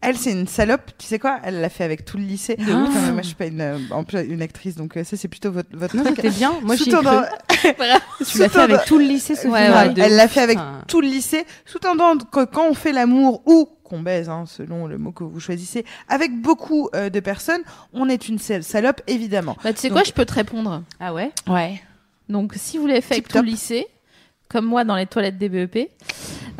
Elle, 0.00 0.16
c'est 0.16 0.30
une 0.30 0.46
salope, 0.46 0.92
tu 0.96 1.06
sais 1.06 1.18
quoi? 1.18 1.40
Elle 1.42 1.60
l'a 1.60 1.68
fait 1.68 1.82
avec 1.82 2.04
tout 2.04 2.18
le 2.18 2.22
lycée. 2.22 2.56
ouf. 2.60 2.68
Enfin, 2.68 3.10
moi, 3.12 3.22
je 3.22 3.26
suis 3.26 3.34
pas 3.34 3.46
une, 3.46 3.60
euh, 3.60 3.78
en 3.90 4.04
plus, 4.04 4.20
une 4.20 4.42
actrice, 4.42 4.76
donc 4.76 4.96
euh, 4.96 5.02
ça, 5.02 5.16
c'est 5.16 5.26
plutôt 5.26 5.50
votre, 5.50 5.68
votre 5.76 5.96
Non, 5.96 6.04
truc. 6.04 6.16
c'était 6.16 6.30
bien. 6.30 6.52
Moi, 6.62 6.76
Sous-tendant- 6.76 7.22
cru. 7.48 7.72
Tu 8.30 8.38
l'as 8.38 8.48
fait 8.48 8.60
avec 8.60 8.84
tout 8.84 8.98
le 8.98 9.04
lycée, 9.04 9.34
Sophie 9.34 9.48
Ouais, 9.48 9.88
de 9.88 10.00
Elle 10.00 10.12
ouf. 10.12 10.16
l'a 10.16 10.28
fait 10.28 10.40
avec 10.40 10.58
tout 10.86 11.00
le 11.00 11.08
lycée, 11.08 11.44
sous-tendant 11.66 12.16
que 12.16 12.44
quand 12.44 12.68
on 12.70 12.74
fait 12.74 12.92
l'amour 12.92 13.42
ou 13.46 13.68
qu'on 13.82 14.00
baise, 14.00 14.28
hein, 14.28 14.44
selon 14.46 14.86
le 14.86 14.98
mot 14.98 15.10
que 15.12 15.24
vous 15.24 15.40
choisissez, 15.40 15.84
avec 16.08 16.32
beaucoup 16.40 16.88
euh, 16.94 17.08
de 17.10 17.18
personnes, 17.20 17.62
on 17.92 18.08
est 18.08 18.28
une 18.28 18.38
sal- 18.38 18.62
salope, 18.62 19.00
évidemment. 19.08 19.56
Bah, 19.64 19.72
tu 19.72 19.80
sais 19.80 19.88
Donc- 19.88 19.96
quoi, 19.98 20.04
je 20.04 20.12
peux 20.12 20.24
te 20.26 20.34
répondre. 20.34 20.84
Ah 21.00 21.12
ouais? 21.12 21.32
Ouais. 21.48 21.82
Donc, 22.28 22.52
si 22.56 22.78
vous 22.78 22.86
l'avez 22.86 23.00
fait 23.00 23.14
avec 23.14 23.28
tout 23.28 23.38
le 23.38 23.44
lycée, 23.44 23.86
comme 24.48 24.66
moi 24.66 24.84
dans 24.84 24.94
les 24.96 25.06
toilettes 25.06 25.38
des 25.38 25.48
BEP, 25.48 25.90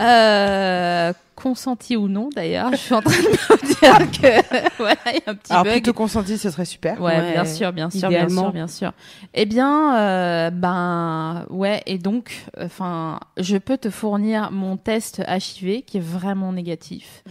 euh, 0.00 1.12
consenti 1.38 1.96
ou 1.96 2.08
non 2.08 2.30
d'ailleurs, 2.34 2.72
je 2.72 2.76
suis 2.76 2.94
en 2.94 3.00
train 3.00 3.16
de 3.16 3.28
me 3.28 3.66
dire 3.68 4.10
que 4.10 4.76
voilà, 4.78 4.98
il 5.06 5.14
y 5.14 5.22
a 5.26 5.30
un 5.30 5.34
petit 5.36 5.52
Alors, 5.52 5.64
bug. 5.64 5.72
plutôt 5.74 5.92
consenti, 5.92 6.36
ce 6.36 6.50
serait 6.50 6.64
super. 6.64 7.00
Ouais, 7.00 7.16
Ouais, 7.16 7.32
bien 7.32 7.44
sûr, 7.44 7.72
bien 7.72 7.90
sûr, 7.90 8.08
bien 8.08 8.28
sûr, 8.28 8.52
bien 8.52 8.66
sûr. 8.66 8.92
Eh 9.34 9.46
bien, 9.46 9.96
euh, 9.98 10.50
ben, 10.50 11.46
ouais, 11.50 11.82
et 11.86 11.98
donc, 11.98 12.44
enfin, 12.60 13.20
je 13.36 13.56
peux 13.56 13.78
te 13.78 13.88
fournir 13.90 14.50
mon 14.50 14.76
test 14.76 15.22
HIV 15.28 15.82
qui 15.84 15.98
est 15.98 16.00
vraiment 16.00 16.52
négatif. 16.52 17.22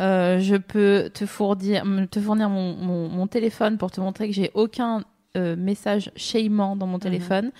Euh, 0.00 0.38
je 0.38 0.56
peux 0.56 1.10
te 1.12 1.26
fournir, 1.26 1.84
te 2.10 2.20
fournir 2.20 2.48
mon, 2.48 2.74
mon, 2.76 3.08
mon 3.08 3.26
téléphone 3.26 3.78
pour 3.78 3.90
te 3.90 4.00
montrer 4.00 4.28
que 4.28 4.34
j'ai 4.34 4.50
aucun 4.54 5.02
euh, 5.36 5.56
message 5.56 6.10
shamant 6.16 6.76
dans 6.76 6.86
mon 6.86 6.98
téléphone. 6.98 7.50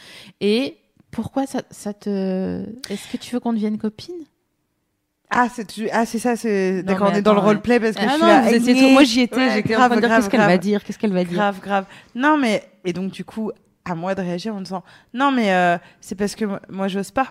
Et 0.40 0.76
pourquoi 1.10 1.46
ça, 1.46 1.62
ça 1.70 1.92
te, 1.92 2.64
est-ce 2.90 3.10
que 3.10 3.16
tu 3.16 3.34
veux 3.34 3.40
qu'on 3.40 3.52
devienne 3.52 3.78
copine? 3.78 4.14
Ah, 5.30 5.48
c'est 5.52 5.66
ah, 5.92 6.06
c'est 6.06 6.18
ça, 6.20 6.36
c'est 6.36 6.82
d'accord, 6.82 7.10
on 7.12 7.14
est 7.14 7.20
dans 7.22 7.32
le 7.32 7.38
attends, 7.38 7.46
roleplay 7.48 7.80
parce 7.80 7.96
que 7.96 8.00
Ah 8.00 8.06
je 8.06 8.12
suis 8.12 8.20
non, 8.22 8.26
là. 8.28 8.40
vous 8.42 8.54
étiez 8.54 8.74
trop. 8.76 8.90
Moi, 8.90 9.04
j'y 9.04 9.20
étais. 9.22 9.36
ouais, 9.36 9.50
J'étais 9.54 9.74
en 9.74 9.78
grave, 9.78 9.90
train 9.90 10.00
de 10.00 10.06
dire 10.06 10.16
qu'est-ce 10.16 10.28
qu'elle 10.30 10.40
va 10.40 10.58
dire, 10.58 10.84
qu'est-ce 10.84 10.98
qu'elle 10.98 11.12
va 11.12 11.24
dire. 11.24 11.34
Grave, 11.36 11.60
grave. 11.60 11.84
Non, 12.14 12.36
mais 12.38 12.62
et 12.84 12.92
donc 12.92 13.10
du 13.10 13.24
coup, 13.24 13.50
à 13.84 13.94
moi 13.94 14.14
de 14.14 14.20
réagir 14.20 14.54
en 14.54 14.60
disant 14.60 14.84
non, 15.14 15.32
mais 15.32 15.52
euh, 15.52 15.78
c'est 16.00 16.14
parce 16.14 16.34
que 16.36 16.44
moi, 16.44 16.60
moi, 16.68 16.88
j'ose 16.88 17.10
pas. 17.10 17.28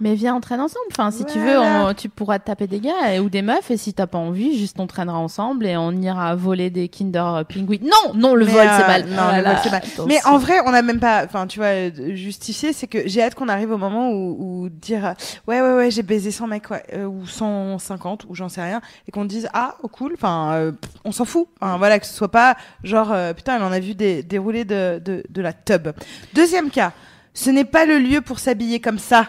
Mais 0.00 0.14
viens, 0.14 0.36
on 0.36 0.40
traîne 0.40 0.60
ensemble. 0.60 0.84
Enfin, 0.92 1.10
si 1.10 1.24
tu 1.24 1.38
veux, 1.40 1.58
on- 1.58 1.92
tu 1.92 2.08
pourras 2.08 2.38
te 2.38 2.44
taper 2.46 2.68
des 2.68 2.78
gars 2.78 3.14
et- 3.14 3.18
ou 3.18 3.28
des 3.28 3.42
meufs. 3.42 3.68
Et 3.72 3.76
si 3.76 3.92
t'as 3.92 4.06
pas 4.06 4.18
envie, 4.18 4.56
juste 4.56 4.78
on 4.78 4.86
traînera 4.86 5.18
ensemble 5.18 5.66
et 5.66 5.76
on 5.76 5.90
ira 5.92 6.36
voler 6.36 6.70
des 6.70 6.88
Kinder 6.88 7.42
Penguins. 7.52 7.78
Non, 7.82 8.14
non, 8.14 8.34
le 8.36 8.46
Mais, 8.46 8.52
vol, 8.52 8.60
euh, 8.60 8.76
c'est 8.78 8.86
mal. 8.86 9.06
non, 9.06 9.36
le 9.36 9.42
vol, 9.42 9.56
c'est 9.62 9.70
mal. 9.70 9.82
Attention. 9.82 10.06
Mais 10.06 10.18
en 10.24 10.38
vrai, 10.38 10.60
on 10.66 10.70
n'a 10.70 10.82
même 10.82 11.00
pas, 11.00 11.24
enfin, 11.24 11.48
tu 11.48 11.58
vois, 11.58 11.66
euh, 11.68 11.90
justifié, 12.14 12.72
c'est 12.72 12.86
que 12.86 13.08
j'ai 13.08 13.22
hâte 13.22 13.34
qu'on 13.34 13.48
arrive 13.48 13.72
au 13.72 13.76
moment 13.78 14.10
où, 14.12 14.36
où 14.64 14.68
dire, 14.68 15.04
euh, 15.04 15.12
ouais, 15.48 15.60
ouais, 15.60 15.74
ouais, 15.74 15.90
j'ai 15.90 16.02
baisé 16.04 16.30
100 16.30 16.46
mecs, 16.46 16.70
ouais, 16.70 16.84
euh, 16.94 17.06
ou 17.06 17.26
150, 17.26 18.24
ou 18.28 18.36
j'en 18.36 18.48
sais 18.48 18.62
rien, 18.62 18.80
et 19.08 19.10
qu'on 19.10 19.24
dise, 19.24 19.48
ah, 19.52 19.74
oh, 19.82 19.88
cool, 19.88 20.12
enfin, 20.14 20.52
euh, 20.54 20.72
on 21.04 21.10
s'en 21.10 21.24
fout. 21.24 21.48
Enfin, 21.60 21.76
voilà, 21.78 21.98
que 21.98 22.06
ce 22.06 22.14
soit 22.14 22.30
pas 22.30 22.56
genre, 22.84 23.10
euh, 23.12 23.32
putain, 23.32 23.56
elle 23.56 23.62
en 23.64 23.72
a 23.72 23.80
vu 23.80 23.94
des, 23.96 24.22
dérouler 24.22 24.64
de, 24.64 25.00
de, 25.04 25.24
de 25.28 25.42
la 25.42 25.52
tub. 25.52 25.88
Deuxième 26.34 26.70
cas, 26.70 26.92
ce 27.38 27.50
n'est 27.50 27.64
pas 27.64 27.86
le 27.86 27.98
lieu 27.98 28.20
pour 28.20 28.40
s'habiller 28.40 28.80
comme 28.80 28.98
ça. 28.98 29.28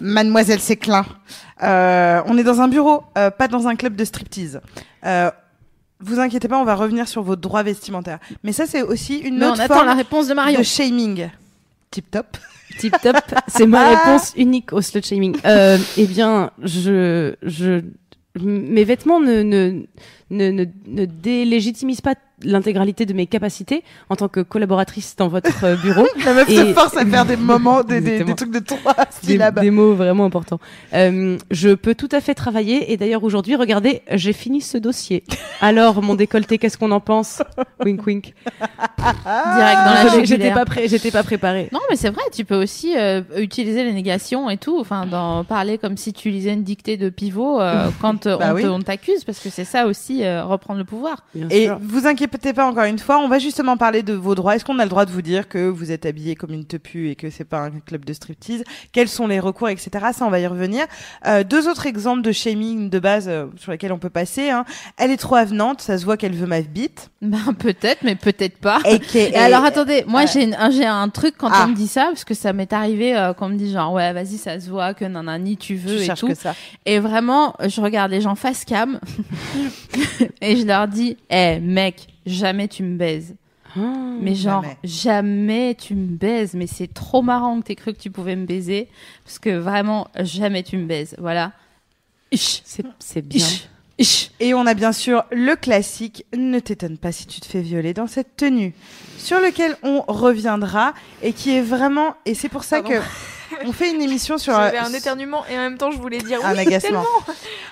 Mademoiselle 0.00 0.60
Séclin. 0.60 1.04
Euh, 1.62 2.22
on 2.24 2.38
est 2.38 2.42
dans 2.42 2.62
un 2.62 2.68
bureau, 2.68 3.02
euh, 3.18 3.30
pas 3.30 3.48
dans 3.48 3.68
un 3.68 3.76
club 3.76 3.96
de 3.96 4.04
striptease. 4.04 4.62
Euh, 5.04 5.30
vous 6.00 6.18
inquiétez 6.20 6.48
pas, 6.48 6.58
on 6.58 6.64
va 6.64 6.74
revenir 6.74 7.06
sur 7.06 7.22
vos 7.22 7.36
droits 7.36 7.62
vestimentaires. 7.62 8.18
Mais 8.42 8.52
ça, 8.52 8.64
c'est 8.66 8.80
aussi 8.80 9.18
une 9.18 9.38
Mais 9.38 9.44
on 9.44 9.50
autre 9.52 9.60
attend 9.60 9.74
forme 9.74 9.88
la 9.88 9.94
réponse 9.94 10.26
de 10.28 10.32
Marion. 10.32 10.58
de 10.58 10.64
shaming. 10.64 11.28
Tip 11.90 12.10
top. 12.10 12.38
Tip 12.78 12.94
top, 13.02 13.16
c'est 13.46 13.66
ma 13.66 13.88
réponse 13.90 14.32
unique 14.34 14.72
au 14.72 14.80
slut 14.80 15.04
shaming. 15.04 15.36
Euh, 15.44 15.76
eh 15.98 16.06
bien, 16.06 16.50
je, 16.62 17.34
je, 17.42 17.82
mes 18.40 18.84
vêtements 18.84 19.20
ne, 19.20 19.42
ne, 19.42 19.82
ne, 20.30 20.50
ne, 20.50 20.64
ne 20.86 21.04
délégitimisent 21.04 22.00
pas 22.00 22.14
l'intégralité 22.42 23.06
de 23.06 23.12
mes 23.14 23.26
capacités 23.26 23.82
en 24.10 24.16
tant 24.16 24.28
que 24.28 24.40
collaboratrice 24.40 25.16
dans 25.16 25.28
votre 25.28 25.64
euh, 25.64 25.76
bureau. 25.76 26.06
La 26.24 26.34
meuf 26.34 26.48
se 26.48 26.52
Et- 26.70 26.74
force 26.74 26.96
à 26.96 27.06
faire 27.06 27.24
des 27.24 27.36
moments, 27.38 27.82
des, 27.82 28.00
des, 28.00 28.00
des 28.00 28.10
Exactement. 28.20 28.34
trucs 28.36 28.50
de 28.52 28.58
trois 28.58 28.94
syllabes. 29.22 29.60
des 29.60 29.70
mots 29.70 29.94
vraiment 29.94 30.26
importants. 30.26 30.60
Euh, 30.92 31.38
je 31.50 31.70
peux 31.70 31.94
tout 31.94 32.08
à 32.12 32.20
fait 32.20 32.34
travailler 32.34 32.92
et 32.92 32.96
d'ailleurs 32.98 33.24
aujourd'hui, 33.24 33.56
regardez, 33.56 34.02
j'ai 34.12 34.32
fini 34.34 34.60
ce 34.60 34.76
dossier. 34.76 35.24
Alors 35.62 36.02
mon 36.02 36.14
décolleté, 36.14 36.58
qu'est-ce 36.58 36.76
qu'on 36.76 36.90
en 36.90 37.00
pense? 37.00 37.42
Wink 37.84 38.06
wink. 38.06 38.34
Direct 38.98 39.78
dans 39.84 40.16
la 40.18 40.24
J'étais 40.24 40.50
pas 40.52 40.64
j'étais 40.86 41.10
pas 41.10 41.22
préparée. 41.22 41.68
Non, 41.72 41.80
mais 41.88 41.96
c'est 41.96 42.10
vrai, 42.10 42.22
tu 42.34 42.44
peux 42.44 42.60
aussi 42.60 42.94
euh, 42.96 43.22
utiliser 43.38 43.84
les 43.84 43.92
négations 43.92 44.50
et 44.50 44.56
tout, 44.58 44.78
enfin, 44.78 45.06
dans, 45.06 45.44
parler 45.44 45.78
comme 45.78 45.96
si 45.96 46.12
tu 46.12 46.30
lisais 46.30 46.52
une 46.52 46.64
dictée 46.64 46.96
de 46.96 47.08
pivot 47.08 47.60
euh, 47.60 47.88
quand 48.00 48.26
Bah 48.28 48.52
on 48.52 48.76
oui. 48.76 48.84
t'accuse, 48.84 49.24
parce 49.24 49.38
que 49.38 49.48
c'est 49.48 49.64
ça 49.64 49.86
aussi, 49.86 50.24
euh, 50.24 50.44
reprendre 50.44 50.78
le 50.78 50.84
pouvoir. 50.84 51.24
Bien 51.34 51.48
Et 51.50 51.64
sûr. 51.66 51.78
vous 51.80 52.06
inquiétez 52.06 52.25
pas 52.28 52.66
encore 52.66 52.84
une 52.84 52.98
fois, 52.98 53.18
on 53.18 53.28
va 53.28 53.38
justement 53.38 53.76
parler 53.76 54.02
de 54.02 54.12
vos 54.12 54.34
droits. 54.34 54.56
Est-ce 54.56 54.64
qu'on 54.64 54.78
a 54.78 54.84
le 54.84 54.88
droit 54.90 55.04
de 55.06 55.10
vous 55.10 55.22
dire 55.22 55.48
que 55.48 55.68
vous 55.68 55.90
êtes 55.92 56.06
habillé 56.06 56.34
comme 56.34 56.52
une 56.52 56.64
tepu 56.64 57.10
et 57.10 57.16
que 57.16 57.30
c'est 57.30 57.44
pas 57.44 57.60
un 57.60 57.70
club 57.80 58.04
de 58.04 58.12
striptease? 58.12 58.64
Quels 58.92 59.08
sont 59.08 59.26
les 59.26 59.40
recours, 59.40 59.68
etc. 59.68 59.90
Ça, 60.12 60.24
on 60.26 60.30
va 60.30 60.40
y 60.40 60.46
revenir. 60.46 60.86
Euh, 61.26 61.44
deux 61.44 61.68
autres 61.68 61.86
exemples 61.86 62.22
de 62.22 62.32
shaming 62.32 62.90
de 62.90 62.98
base 62.98 63.26
euh, 63.28 63.46
sur 63.56 63.72
lesquels 63.72 63.92
on 63.92 63.98
peut 63.98 64.10
passer. 64.10 64.50
Hein. 64.50 64.64
Elle 64.96 65.10
est 65.10 65.16
trop 65.16 65.36
avenante, 65.36 65.80
ça 65.80 65.98
se 65.98 66.04
voit 66.04 66.16
qu'elle 66.16 66.34
veut 66.34 66.46
ma 66.46 66.60
bite. 66.60 67.10
Ben, 67.26 67.54
peut-être, 67.58 68.04
mais 68.04 68.14
peut-être 68.14 68.58
pas. 68.58 68.78
Et, 68.88 69.00
que- 69.00 69.16
Et 69.18 69.34
alors 69.34 69.64
attendez, 69.64 70.04
moi 70.06 70.22
euh, 70.22 70.26
j'ai 70.32 70.50
j'ai 70.70 70.84
un 70.86 71.08
truc 71.08 71.34
quand 71.36 71.48
Ah. 71.50 71.64
on 71.66 71.70
me 71.70 71.74
dit 71.74 71.88
ça 71.88 72.04
parce 72.06 72.24
que 72.24 72.34
ça 72.34 72.52
m'est 72.52 72.72
arrivé 72.72 73.16
euh, 73.16 73.32
quand 73.34 73.46
on 73.46 73.48
me 73.48 73.56
dit 73.56 73.72
genre 73.72 73.92
ouais 73.94 74.12
vas-y 74.12 74.36
ça 74.38 74.60
se 74.60 74.70
voit 74.70 74.94
que 74.94 75.04
nanani 75.04 75.56
tu 75.56 75.74
veux 75.74 75.98
tu 75.98 76.04
et 76.10 76.14
tout 76.14 76.28
que 76.28 76.34
ça. 76.34 76.54
et 76.84 77.00
vraiment 77.00 77.54
je 77.66 77.80
regarde 77.80 78.12
les 78.12 78.20
gens 78.20 78.36
face 78.36 78.64
cam 78.64 79.00
et 80.40 80.56
je 80.56 80.66
leur 80.66 80.86
dis 80.88 81.16
eh 81.30 81.58
mec 81.60 82.06
jamais 82.26 82.68
tu 82.68 82.82
me 82.82 82.96
baises 82.96 83.34
Ah. 83.76 83.80
mais 84.20 84.34
genre 84.34 84.62
jamais. 84.62 84.76
jamais. 84.84 85.74
tu 85.78 85.94
me 85.94 86.06
baises 86.16 86.54
mais 86.54 86.66
c'est 86.66 86.92
trop 86.92 87.22
marrant 87.22 87.60
que 87.60 87.66
t'aies 87.66 87.74
cru 87.76 87.92
que 87.94 87.98
tu 88.00 88.10
pouvais 88.10 88.36
me 88.36 88.44
baiser 88.46 88.88
parce 89.24 89.38
que 89.38 89.50
vraiment 89.56 90.08
jamais 90.20 90.62
tu 90.62 90.76
me 90.76 90.86
baises 90.86 91.14
voilà 91.18 91.52
C'est 92.98 93.22
bien. 93.22 93.46
Et 94.40 94.52
on 94.52 94.66
a 94.66 94.74
bien 94.74 94.92
sûr 94.92 95.24
le 95.32 95.54
classique 95.56 96.26
Ne 96.36 96.58
t'étonne 96.58 96.98
pas 96.98 97.12
si 97.12 97.26
tu 97.26 97.40
te 97.40 97.46
fais 97.46 97.62
violer 97.62 97.94
dans 97.94 98.06
cette 98.06 98.36
tenue, 98.36 98.74
sur 99.16 99.40
lequel 99.40 99.74
on 99.82 100.02
reviendra 100.06 100.92
et 101.22 101.32
qui 101.32 101.52
est 101.56 101.62
vraiment. 101.62 102.14
Et 102.26 102.34
c'est 102.34 102.50
pour 102.50 102.64
ça 102.64 102.82
Pardon. 102.82 102.98
que 102.98 103.02
on 103.64 103.72
fait 103.72 103.92
une 103.92 104.02
émission 104.02 104.38
sur. 104.38 104.52
J'avais 104.54 104.78
euh, 104.78 104.82
un 104.82 104.92
éternuement 104.92 105.44
et 105.46 105.56
en 105.56 105.62
même 105.62 105.78
temps 105.78 105.90
je 105.90 105.98
voulais 105.98 106.18
dire 106.18 106.44
un 106.44 106.52
oui, 106.52 106.60
agacement. 106.60 107.04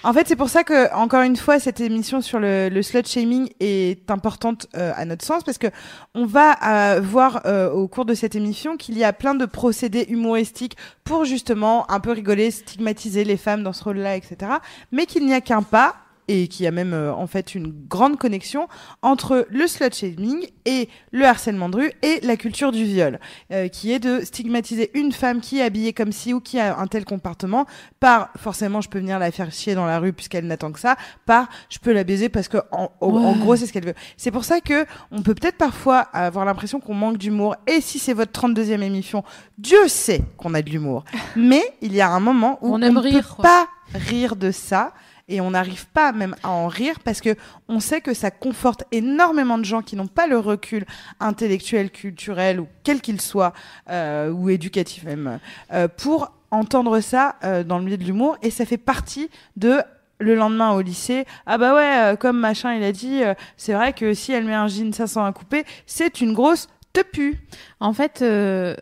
En 0.05 0.13
fait, 0.13 0.29
c'est 0.29 0.37
pour 0.37 0.51
ça 0.51 0.65
que, 0.65 0.93
encore 0.95 1.23
une 1.23 1.37
fois, 1.37 1.59
cette 1.59 1.81
émission 1.81 2.21
sur 2.21 2.39
le, 2.39 2.69
le 2.69 2.83
slut 2.83 3.07
shaming 3.07 3.49
est 3.59 4.11
importante 4.11 4.67
euh, 4.77 4.93
à 4.95 5.07
notre 5.07 5.25
sens 5.25 5.43
parce 5.43 5.57
que 5.57 5.69
on 6.15 6.27
va 6.27 6.57
euh, 6.63 7.01
voir 7.01 7.41
euh, 7.47 7.71
au 7.71 7.89
cours 7.89 8.05
de 8.05 8.13
cette 8.13 8.35
émission 8.35 8.77
qu'il 8.77 8.99
y 8.99 9.05
a 9.05 9.15
plein 9.15 9.35
de 9.35 9.47
procédés 9.47 10.05
humoristiques 10.11 10.77
pour 11.05 11.25
justement 11.25 11.91
un 11.91 12.01
peu 12.01 12.13
rigoler, 12.13 12.51
stigmatiser 12.51 13.25
les 13.25 13.39
femmes 13.39 13.63
dans 13.63 13.73
ce 13.73 13.83
rôle-là, 13.83 14.17
etc. 14.17 14.53
Mais 14.93 15.07
qu'il 15.07 15.25
n'y 15.25 15.33
a 15.33 15.41
qu'un 15.41 15.63
pas 15.63 15.97
et 16.29 16.49
qu'il 16.49 16.65
y 16.65 16.67
a 16.67 16.71
même 16.71 16.93
euh, 16.95 17.13
en 17.13 17.27
fait 17.27 17.55
une 17.55 17.73
grande 17.89 18.19
connexion 18.19 18.69
entre 19.03 19.47
le 19.51 19.67
slut 19.67 19.93
shaming 19.93 20.47
et 20.65 20.89
le 21.13 21.25
harcèlement 21.25 21.69
de 21.69 21.77
rue 21.77 21.93
et 22.03 22.21
la 22.23 22.37
culture 22.37 22.73
du 22.73 22.85
viol, 22.85 23.19
euh, 23.53 23.69
qui 23.69 23.93
est 23.93 23.99
de 23.99 24.21
stigmatiser 24.25 24.91
une 24.95 25.13
femme 25.13 25.41
qui 25.41 25.59
est 25.59 25.63
habillée 25.63 25.93
comme 25.93 26.13
ci 26.13 26.33
ou 26.33 26.41
qui 26.41 26.59
a 26.59 26.79
un 26.79 26.87
tel 26.87 27.05
comportement 27.05 27.67
par 28.01 28.31
forcément 28.37 28.81
je 28.81 28.89
peux 28.89 28.99
venir 28.99 29.19
la 29.19 29.31
faire 29.31 29.53
chier 29.53 29.75
dans 29.75 29.87
la 29.87 29.99
rue 29.99 30.13
puisqu'elle 30.13 30.47
n'attend 30.47 30.73
que 30.73 30.81
ça, 30.81 30.97
par 31.27 31.49
je 31.69 31.79
peux 31.79 31.93
la 31.93 32.05
baiser 32.05 32.29
parce 32.29 32.49
que 32.49 32.59
en, 32.71 32.91
en- 33.01 33.37
gros 33.37 33.57
c'est 33.57 33.67
ce 33.67 33.73
qu'elle 33.73 33.87
veut. 33.87 33.95
C'est 34.17 34.31
pour 34.31 34.45
ça 34.45 34.61
que 34.61 34.87
on 35.11 35.23
peut 35.23 35.35
peut-être 35.35 35.59
parfois 35.59 35.99
avoir 36.01 36.45
l'impression 36.45 36.81
qu'on 36.81 36.95
manque 36.95 37.19
d'humour 37.19 37.57
et 37.67 37.81
si 37.81 37.99
c'est 37.99 38.15
votre 38.15 38.33
32e 38.33 38.81
émission, 38.83 39.25
Dieu 39.59 39.89
sait 39.89 40.23
qu'on 40.37 40.55
a 40.55 40.63
de 40.63 40.71
l'humour. 40.71 41.05
Mais 41.37 41.63
il 41.83 41.95
y 41.95 42.01
a 42.01 42.09
un 42.11 42.21
moment 42.21 42.59
où 42.63 42.75
On 42.75 42.79
ne 42.79 42.89
peut 42.91 43.43
pas 43.43 43.67
rire 43.95 44.37
de 44.37 44.51
ça 44.51 44.93
et 45.29 45.41
on 45.41 45.53
n'arrive 45.53 45.87
pas 45.89 46.13
même 46.13 46.37
à 46.43 46.51
en 46.51 46.69
rire 46.69 47.01
parce 47.03 47.21
que 47.21 47.37
on 47.69 47.81
sait 47.81 48.01
que 48.01 48.15
ça 48.15 48.31
conforte 48.31 48.85
énormément 48.93 49.59
de 49.59 49.65
gens 49.65 49.83
qui 49.83 49.97
n'ont 49.97 50.07
pas 50.07 50.27
le 50.27 50.39
recul 50.39 50.85
intellectuel, 51.21 51.91
culturel 51.91 52.61
ou 52.61 52.69
quel 52.83 53.01
qu'il 53.01 53.21
soit 53.21 53.53
euh, 53.91 54.31
ou 54.31 54.51
éducatif 54.51 55.05
même 55.05 55.39
euh, 55.73 55.89
pour 55.89 56.33
entendre 56.51 57.01
ça 57.01 57.37
euh, 57.45 57.65
dans 57.65 57.79
le 57.79 57.85
milieu 57.85 57.97
de 57.97 58.05
l'humour. 58.05 58.37
Et 58.43 58.51
ça 58.51 58.67
fait 58.67 58.79
partie 58.79 59.31
de 59.57 59.81
le 60.21 60.35
lendemain 60.35 60.73
au 60.73 60.81
lycée, 60.81 61.25
ah 61.45 61.59
bah 61.59 61.75
ouais, 61.75 62.13
euh, 62.13 62.17
comme 62.17 62.39
machin 62.39 62.75
il 62.75 62.85
a 62.85 62.93
dit, 62.93 63.23
c'est 63.57 63.73
vrai 63.73 63.93
que 63.93 64.15
si 64.15 64.33
elle 64.33 64.45
met 64.45 64.55
un 64.55 64.69
jean 64.69 64.93
500 64.93 65.25
à 65.25 65.33
couper, 65.33 65.65
c'est 65.87 66.21
une 66.21 66.33
grosse 66.33 66.69
tepu. 66.95 67.39
En 67.81 67.93
fait, 67.93 68.23
euh, 68.23 68.75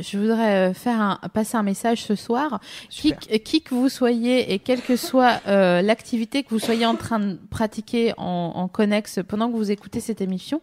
je 0.00 0.18
voudrais 0.18 0.70
euh, 0.70 0.74
faire 0.74 1.00
un, 1.00 1.18
passer 1.32 1.56
un 1.56 1.64
message 1.64 2.04
ce 2.04 2.14
soir. 2.14 2.60
Qui, 2.88 3.14
qui 3.14 3.62
que 3.62 3.74
vous 3.74 3.88
soyez 3.88 4.52
et 4.52 4.60
quelle 4.60 4.82
que 4.82 4.96
soit 4.96 5.40
euh, 5.48 5.82
l'activité 5.82 6.44
que 6.44 6.50
vous 6.50 6.60
soyez 6.60 6.86
en 6.86 6.94
train 6.94 7.18
de 7.18 7.38
pratiquer 7.50 8.12
en, 8.18 8.52
en 8.54 8.68
connexe 8.68 9.18
pendant 9.26 9.50
que 9.50 9.56
vous 9.56 9.72
écoutez 9.72 10.00
cette 10.00 10.20
émission, 10.20 10.60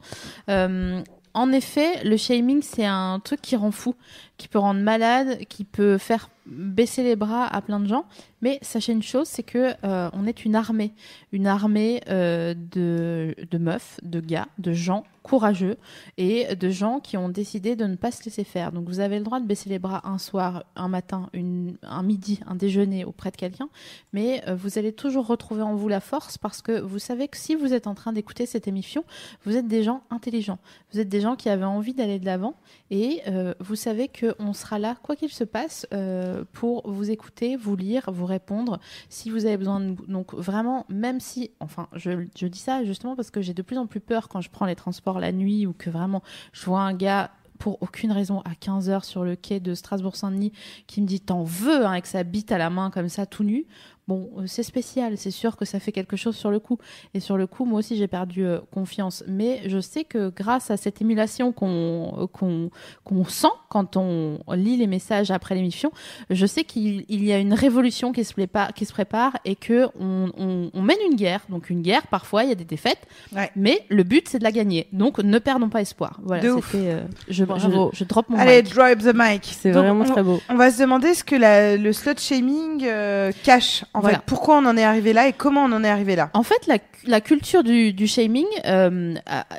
euh, 0.49 1.01
en 1.33 1.51
effet, 1.51 2.03
le 2.03 2.17
shaming, 2.17 2.61
c'est 2.61 2.85
un 2.85 3.19
truc 3.23 3.41
qui 3.41 3.55
rend 3.55 3.71
fou, 3.71 3.95
qui 4.37 4.47
peut 4.47 4.59
rendre 4.59 4.81
malade, 4.81 5.45
qui 5.47 5.63
peut 5.63 5.97
faire 5.97 6.29
baisser 6.45 7.03
les 7.03 7.15
bras 7.15 7.47
à 7.47 7.61
plein 7.61 7.79
de 7.79 7.87
gens. 7.87 8.05
Mais 8.41 8.59
sachez 8.61 8.91
une 8.91 9.03
chose, 9.03 9.27
c'est 9.27 9.43
que 9.43 9.73
euh, 9.85 10.09
on 10.13 10.27
est 10.27 10.43
une 10.43 10.55
armée, 10.55 10.93
une 11.31 11.47
armée 11.47 12.01
euh, 12.09 12.53
de, 12.53 13.35
de 13.49 13.57
meufs, 13.57 13.99
de 14.03 14.19
gars, 14.19 14.47
de 14.57 14.73
gens 14.73 15.05
courageux 15.23 15.77
et 16.17 16.55
de 16.55 16.69
gens 16.69 16.99
qui 16.99 17.17
ont 17.17 17.29
décidé 17.29 17.75
de 17.75 17.85
ne 17.85 17.95
pas 17.95 18.11
se 18.11 18.23
laisser 18.23 18.43
faire. 18.43 18.71
Donc 18.71 18.87
vous 18.87 18.99
avez 18.99 19.17
le 19.17 19.23
droit 19.23 19.39
de 19.39 19.45
baisser 19.45 19.69
les 19.69 19.79
bras 19.79 20.01
un 20.07 20.17
soir, 20.17 20.63
un 20.75 20.87
matin, 20.87 21.29
un 21.33 22.03
midi, 22.03 22.39
un 22.47 22.55
déjeuner 22.55 23.05
auprès 23.05 23.31
de 23.31 23.37
quelqu'un, 23.37 23.69
mais 24.13 24.43
euh, 24.47 24.55
vous 24.55 24.77
allez 24.77 24.93
toujours 24.93 25.27
retrouver 25.27 25.61
en 25.61 25.75
vous 25.75 25.87
la 25.87 25.99
force 25.99 26.37
parce 26.37 26.61
que 26.61 26.79
vous 26.79 26.99
savez 26.99 27.27
que 27.27 27.37
si 27.37 27.55
vous 27.55 27.73
êtes 27.73 27.87
en 27.87 27.95
train 27.95 28.13
d'écouter 28.13 28.45
cette 28.45 28.67
émission, 28.67 29.03
vous 29.45 29.55
êtes 29.55 29.67
des 29.67 29.83
gens 29.83 30.03
intelligents, 30.09 30.59
vous 30.91 30.99
êtes 30.99 31.09
des 31.09 31.21
gens 31.21 31.35
qui 31.35 31.49
avaient 31.49 31.63
envie 31.63 31.93
d'aller 31.93 32.19
de 32.19 32.25
l'avant 32.25 32.55
et 32.89 33.21
euh, 33.27 33.53
vous 33.59 33.75
savez 33.75 34.09
qu'on 34.09 34.53
sera 34.53 34.79
là, 34.79 34.97
quoi 35.03 35.15
qu'il 35.15 35.31
se 35.31 35.43
passe, 35.43 35.85
euh, 35.93 36.43
pour 36.51 36.89
vous 36.89 37.11
écouter, 37.11 37.55
vous 37.55 37.75
lire, 37.75 38.11
vous 38.11 38.25
répondre 38.25 38.79
si 39.09 39.29
vous 39.29 39.45
avez 39.45 39.57
besoin 39.57 39.79
de. 39.79 39.95
Donc 40.07 40.33
vraiment, 40.33 40.85
même 40.89 41.19
si, 41.19 41.51
enfin, 41.59 41.87
je 41.95 42.47
dis 42.47 42.59
ça 42.59 42.83
justement 42.83 43.15
parce 43.15 43.31
que 43.31 43.41
j'ai 43.41 43.53
de 43.53 43.61
plus 43.61 43.77
en 43.77 43.87
plus 43.87 43.99
peur 43.99 44.29
quand 44.29 44.41
je 44.41 44.49
prends 44.49 44.65
les 44.65 44.75
transports 44.75 45.10
la 45.19 45.31
nuit 45.31 45.65
ou 45.67 45.73
que 45.73 45.89
vraiment 45.89 46.21
je 46.53 46.65
vois 46.65 46.81
un 46.81 46.93
gars 46.93 47.31
pour 47.59 47.81
aucune 47.81 48.11
raison 48.11 48.41
à 48.41 48.53
15h 48.53 49.03
sur 49.03 49.23
le 49.23 49.35
quai 49.35 49.59
de 49.59 49.75
Strasbourg-Saint-Denis 49.75 50.51
qui 50.87 50.99
me 50.99 51.05
dit 51.05 51.19
t'en 51.19 51.43
veux 51.43 51.85
hein, 51.85 51.91
avec 51.91 52.07
sa 52.07 52.23
bite 52.23 52.51
à 52.51 52.57
la 52.57 52.71
main 52.71 52.89
comme 52.89 53.07
ça 53.07 53.27
tout 53.27 53.43
nu? 53.43 53.65
Bon, 54.11 54.29
euh, 54.39 54.43
c'est 54.45 54.63
spécial, 54.63 55.17
c'est 55.17 55.31
sûr 55.31 55.55
que 55.55 55.63
ça 55.63 55.79
fait 55.79 55.93
quelque 55.93 56.17
chose 56.17 56.35
sur 56.35 56.51
le 56.51 56.59
coup. 56.59 56.77
Et 57.13 57.21
sur 57.21 57.37
le 57.37 57.47
coup, 57.47 57.63
moi 57.63 57.79
aussi, 57.79 57.95
j'ai 57.95 58.07
perdu 58.09 58.43
euh, 58.45 58.59
confiance. 58.73 59.23
Mais 59.25 59.61
je 59.67 59.79
sais 59.79 60.03
que 60.03 60.29
grâce 60.35 60.69
à 60.69 60.75
cette 60.75 61.01
émulation 61.01 61.53
qu'on 61.53 62.13
euh, 62.19 62.69
qu'on 63.05 63.23
sent 63.25 63.47
quand 63.69 63.95
on 63.95 64.39
lit 64.53 64.75
les 64.75 64.87
messages 64.87 65.31
après 65.31 65.55
l'émission, 65.55 65.93
je 66.29 66.45
sais 66.45 66.65
qu'il 66.65 67.05
il 67.07 67.23
y 67.23 67.31
a 67.31 67.37
une 67.37 67.53
révolution 67.53 68.11
qui 68.11 68.25
se 68.25 68.33
prépare, 68.33 68.73
qui 68.73 68.83
se 68.83 68.91
prépare 68.91 69.37
et 69.45 69.55
que 69.55 69.87
on, 69.97 70.29
on, 70.37 70.69
on 70.73 70.81
mène 70.81 70.97
une 71.09 71.15
guerre. 71.15 71.39
Donc 71.47 71.69
une 71.69 71.81
guerre, 71.81 72.05
parfois, 72.07 72.43
il 72.43 72.49
y 72.49 72.51
a 72.51 72.55
des 72.55 72.65
défaites, 72.65 72.99
Ouais. 73.33 73.49
mais 73.55 73.85
le 73.87 74.03
but, 74.03 74.27
c'est 74.27 74.39
de 74.39 74.43
la 74.43 74.51
gagner. 74.51 74.87
Donc 74.91 75.19
ne 75.19 75.39
perdons 75.39 75.69
pas 75.69 75.79
espoir. 75.79 76.19
Voilà, 76.21 76.41
c'était. 76.41 76.59
euh, 76.75 77.01
je, 77.29 77.33
je, 77.33 77.45
Bravo. 77.45 77.91
je 77.93 78.03
drop 78.03 78.27
mon 78.27 78.37
Allez, 78.37 78.61
mic. 78.61 78.73
drop 78.73 78.97
the 78.99 79.13
mic. 79.15 79.45
C'est 79.45 79.71
vraiment 79.71 80.03
on- 80.03 80.11
très 80.11 80.21
beau. 80.23 80.41
On 80.49 80.55
va 80.55 80.69
se 80.69 80.81
demander 80.81 81.13
ce 81.13 81.23
que 81.23 81.37
la- 81.37 81.77
le 81.77 81.93
slut 81.93 82.19
shaming 82.19 82.83
euh, 82.83 83.31
cache. 83.43 83.85
En 83.93 84.00
Voilà. 84.01 84.17
fait, 84.17 84.23
pourquoi 84.25 84.57
on 84.57 84.65
en 84.65 84.77
est 84.77 84.83
arrivé 84.83 85.13
là 85.13 85.27
et 85.27 85.33
comment 85.33 85.63
on 85.63 85.71
en 85.71 85.83
est 85.83 85.89
arrivé 85.89 86.15
là? 86.15 86.29
En 86.33 86.43
fait, 86.43 86.67
la, 86.67 86.77
la 87.05 87.21
culture 87.21 87.63
du, 87.63 87.93
du 87.93 88.07
shaming, 88.07 88.45
euh, 88.65 89.15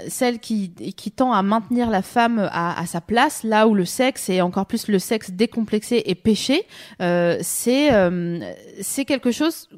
celle 0.08 0.38
qui, 0.38 0.70
qui 0.70 1.10
tend 1.10 1.32
à 1.32 1.42
maintenir 1.42 1.90
la 1.90 2.02
femme 2.02 2.48
à, 2.52 2.80
à 2.80 2.86
sa 2.86 3.00
place, 3.00 3.42
là 3.44 3.66
où 3.68 3.74
le 3.74 3.84
sexe 3.84 4.28
et 4.28 4.40
encore 4.42 4.66
plus 4.66 4.88
le 4.88 4.98
sexe 4.98 5.30
décomplexé 5.30 6.02
et 6.06 6.14
péché, 6.14 6.66
euh, 7.00 7.38
c'est 7.42 7.92
euh, 7.92 8.40
c'est 8.80 9.04
quelque 9.04 9.30
chose 9.30 9.68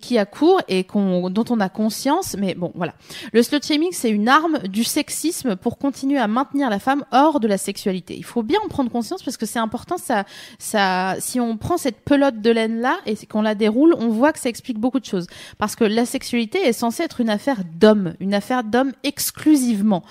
qui 0.00 0.18
a 0.18 0.26
cours 0.26 0.60
et 0.68 0.84
qu'on 0.84 1.30
dont 1.30 1.44
on 1.50 1.60
a 1.60 1.68
conscience. 1.68 2.36
Mais 2.38 2.54
bon, 2.54 2.72
voilà. 2.74 2.94
Le 3.32 3.42
slut 3.42 3.62
shaming, 3.62 3.90
c'est 3.92 4.10
une 4.10 4.28
arme 4.28 4.58
du 4.68 4.84
sexisme 4.84 5.56
pour 5.56 5.78
continuer 5.78 6.18
à 6.18 6.28
maintenir 6.28 6.70
la 6.70 6.78
femme 6.78 7.04
hors 7.12 7.40
de 7.40 7.48
la 7.48 7.58
sexualité. 7.58 8.14
Il 8.16 8.24
faut 8.24 8.42
bien 8.42 8.58
en 8.64 8.68
prendre 8.68 8.90
conscience 8.90 9.22
parce 9.22 9.36
que 9.36 9.46
c'est 9.46 9.58
important. 9.58 9.96
Ça, 9.98 10.24
ça, 10.58 11.16
si 11.18 11.40
on 11.40 11.56
prend 11.56 11.76
cette 11.76 12.00
pelote 12.00 12.40
de 12.40 12.50
laine 12.50 12.80
là 12.80 12.98
et 13.06 13.16
qu'on 13.26 13.42
la 13.42 13.54
déroule, 13.54 13.94
on 13.98 14.08
voit 14.12 14.32
que 14.32 14.38
ça 14.38 14.48
explique 14.48 14.78
beaucoup 14.78 15.00
de 15.00 15.04
choses. 15.04 15.26
Parce 15.58 15.76
que 15.76 15.84
la 15.84 16.06
sexualité 16.06 16.58
est 16.58 16.72
censée 16.72 17.02
être 17.02 17.20
une 17.20 17.30
affaire 17.30 17.62
d'hommes, 17.64 18.14
une 18.20 18.34
affaire 18.34 18.64
d'hommes 18.64 18.92
exclusivement. 19.02 20.04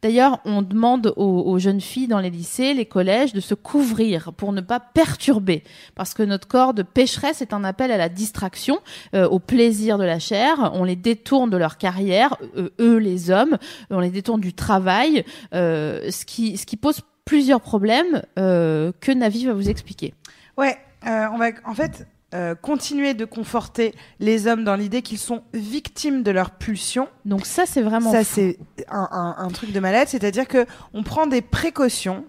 D'ailleurs, 0.00 0.38
on 0.44 0.62
demande 0.62 1.12
aux, 1.16 1.58
jeunes 1.58 1.80
filles 1.80 2.06
dans 2.06 2.20
les 2.20 2.30
lycées, 2.30 2.72
les 2.72 2.86
collèges, 2.86 3.32
de 3.32 3.40
se 3.40 3.54
couvrir 3.54 4.32
pour 4.32 4.52
ne 4.52 4.60
pas 4.60 4.78
perturber, 4.78 5.64
parce 5.96 6.14
que 6.14 6.22
notre 6.22 6.46
corps 6.46 6.72
de 6.72 6.84
pécheresse 6.84 7.42
est 7.42 7.52
un 7.52 7.64
appel 7.64 7.90
à 7.90 7.96
la 7.96 8.08
distraction, 8.08 8.78
euh, 9.14 9.26
au 9.26 9.40
plaisir 9.40 9.98
de 9.98 10.04
la 10.04 10.20
chair. 10.20 10.70
On 10.74 10.84
les 10.84 10.94
détourne 10.94 11.50
de 11.50 11.56
leur 11.56 11.78
carrière, 11.78 12.36
euh, 12.56 12.70
eux 12.78 12.98
les 12.98 13.30
hommes, 13.30 13.58
on 13.90 13.98
les 13.98 14.10
détourne 14.10 14.40
du 14.40 14.54
travail, 14.54 15.24
euh, 15.52 16.10
ce 16.12 16.24
qui 16.24 16.56
ce 16.56 16.64
qui 16.64 16.76
pose 16.76 17.00
plusieurs 17.24 17.60
problèmes 17.60 18.22
que 18.36 19.12
Navi 19.12 19.46
va 19.46 19.52
vous 19.52 19.68
expliquer. 19.68 20.14
Ouais, 20.56 20.78
on 21.04 21.36
va 21.36 21.50
en 21.64 21.74
fait 21.74 22.06
euh, 22.34 22.54
continuer 22.54 23.14
de 23.14 23.24
conforter 23.24 23.94
les 24.20 24.46
hommes 24.46 24.64
dans 24.64 24.76
l'idée 24.76 25.02
qu'ils 25.02 25.18
sont 25.18 25.42
victimes 25.54 26.22
de 26.22 26.30
leurs 26.30 26.50
pulsions. 26.50 27.08
Donc 27.24 27.46
ça, 27.46 27.64
c'est 27.66 27.82
vraiment 27.82 28.12
Ça, 28.12 28.24
c'est 28.24 28.58
un, 28.88 29.08
un- 29.10 29.36
un 29.38 29.48
truc 29.48 29.72
de 29.72 29.80
malade, 29.80 30.08
c'est-à-dire 30.08 30.46
que 30.46 30.66
on 30.92 31.02
prend 31.02 31.26
des 31.26 31.40
précautions 31.40 32.24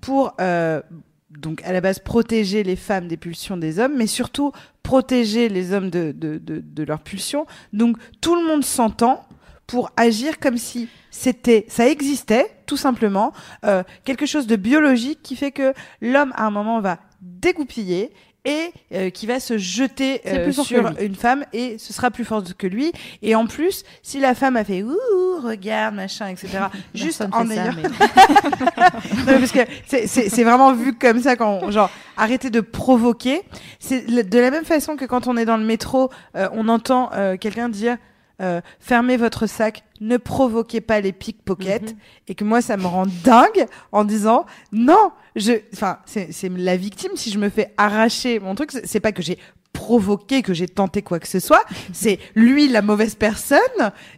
pour 0.00 0.34
euh, 0.40 0.82
donc 1.30 1.62
à 1.64 1.72
la 1.72 1.80
base 1.80 2.00
protéger 2.00 2.62
les 2.64 2.76
femmes 2.76 3.06
des 3.08 3.16
pulsions 3.16 3.56
des 3.56 3.78
hommes, 3.78 3.94
mais 3.96 4.06
surtout 4.06 4.52
protéger 4.82 5.48
les 5.48 5.72
hommes 5.72 5.88
de, 5.90 6.12
de, 6.12 6.38
de, 6.38 6.60
de 6.64 6.82
leurs 6.82 7.00
pulsions. 7.00 7.46
Donc 7.72 7.96
tout 8.20 8.34
le 8.34 8.46
monde 8.46 8.64
s'entend 8.64 9.24
pour 9.66 9.90
agir 9.96 10.40
comme 10.40 10.58
si 10.58 10.88
c'était, 11.12 11.64
ça 11.68 11.88
existait 11.88 12.50
tout 12.66 12.76
simplement, 12.76 13.32
euh, 13.64 13.82
quelque 14.04 14.26
chose 14.26 14.46
de 14.48 14.56
biologique 14.56 15.20
qui 15.22 15.36
fait 15.36 15.52
que 15.52 15.72
l'homme 16.00 16.32
à 16.36 16.44
un 16.46 16.50
moment 16.50 16.80
va 16.80 16.98
dégoupiller 17.20 18.10
et 18.44 18.70
euh, 18.94 19.10
qui 19.10 19.26
va 19.26 19.38
se 19.40 19.58
jeter 19.58 20.20
euh, 20.26 20.44
sur 20.64 20.82
une 21.00 21.14
femme 21.14 21.44
et 21.52 21.76
ce 21.78 21.92
sera 21.92 22.10
plus 22.10 22.24
fort 22.24 22.42
que 22.56 22.66
lui. 22.66 22.90
Et 23.22 23.34
en 23.34 23.46
plus, 23.46 23.84
si 24.02 24.18
la 24.20 24.34
femme 24.34 24.56
a 24.56 24.64
fait 24.64 24.82
ouh, 24.82 24.96
regarde, 25.42 25.94
machin, 25.94 26.28
etc., 26.28 26.48
juste 26.94 27.22
en 27.32 27.50
ayant 27.50 27.72
mais- 27.76 27.82
non, 27.82 29.24
mais 29.26 29.38
parce 29.38 29.52
que 29.52 29.60
c'est- 29.86 30.44
vraiment 30.44 30.72
vu 30.72 30.94
comme 30.94 31.20
ça 31.22 31.36
quand 31.36 31.60
on- 31.62 31.70
genre 31.70 31.90
arrêtez 32.16 32.50
de 32.50 32.60
provoquer. 32.60 33.42
C'est 33.78 34.06
de 34.06 34.38
la 34.38 34.50
même 34.50 34.64
façon 34.64 34.96
que 34.96 35.04
quand 35.04 35.26
on 35.26 35.36
est 35.36 35.44
dans 35.44 35.56
le 35.56 35.64
métro, 35.64 36.10
euh, 36.36 36.48
on 36.52 36.68
entend 36.68 37.10
euh, 37.14 37.36
quelqu'un 37.36 37.68
dire 37.68 37.96
euh, 38.40 38.60
fermez 38.78 39.16
votre 39.16 39.46
sac, 39.46 39.84
ne 40.00 40.16
provoquez 40.16 40.80
pas 40.80 41.00
les 41.00 41.12
pickpockets, 41.12 41.94
et 42.28 42.34
que 42.34 42.44
moi 42.44 42.62
ça 42.62 42.76
me 42.76 42.86
rend 42.86 43.06
dingue 43.24 43.66
en 43.92 44.04
disant 44.04 44.46
non, 44.72 45.12
je, 45.36 45.52
enfin 45.72 45.98
c'est 46.06 46.32
c'est 46.32 46.48
la 46.48 46.76
victime 46.76 47.12
si 47.16 47.30
je 47.30 47.38
me 47.38 47.48
fais 47.48 47.72
arracher 47.76 48.40
mon 48.40 48.54
truc, 48.54 48.72
c'est 48.72 48.86
c'est 48.86 49.00
pas 49.00 49.12
que 49.12 49.22
j'ai 49.22 49.38
provoqué, 49.72 50.42
que 50.42 50.52
j'ai 50.52 50.68
tenté 50.68 51.02
quoi 51.02 51.18
que 51.18 51.28
ce 51.28 51.40
soit, 51.40 51.64
c'est 51.92 52.18
lui 52.34 52.68
la 52.68 52.82
mauvaise 52.82 53.14
personne 53.14 53.58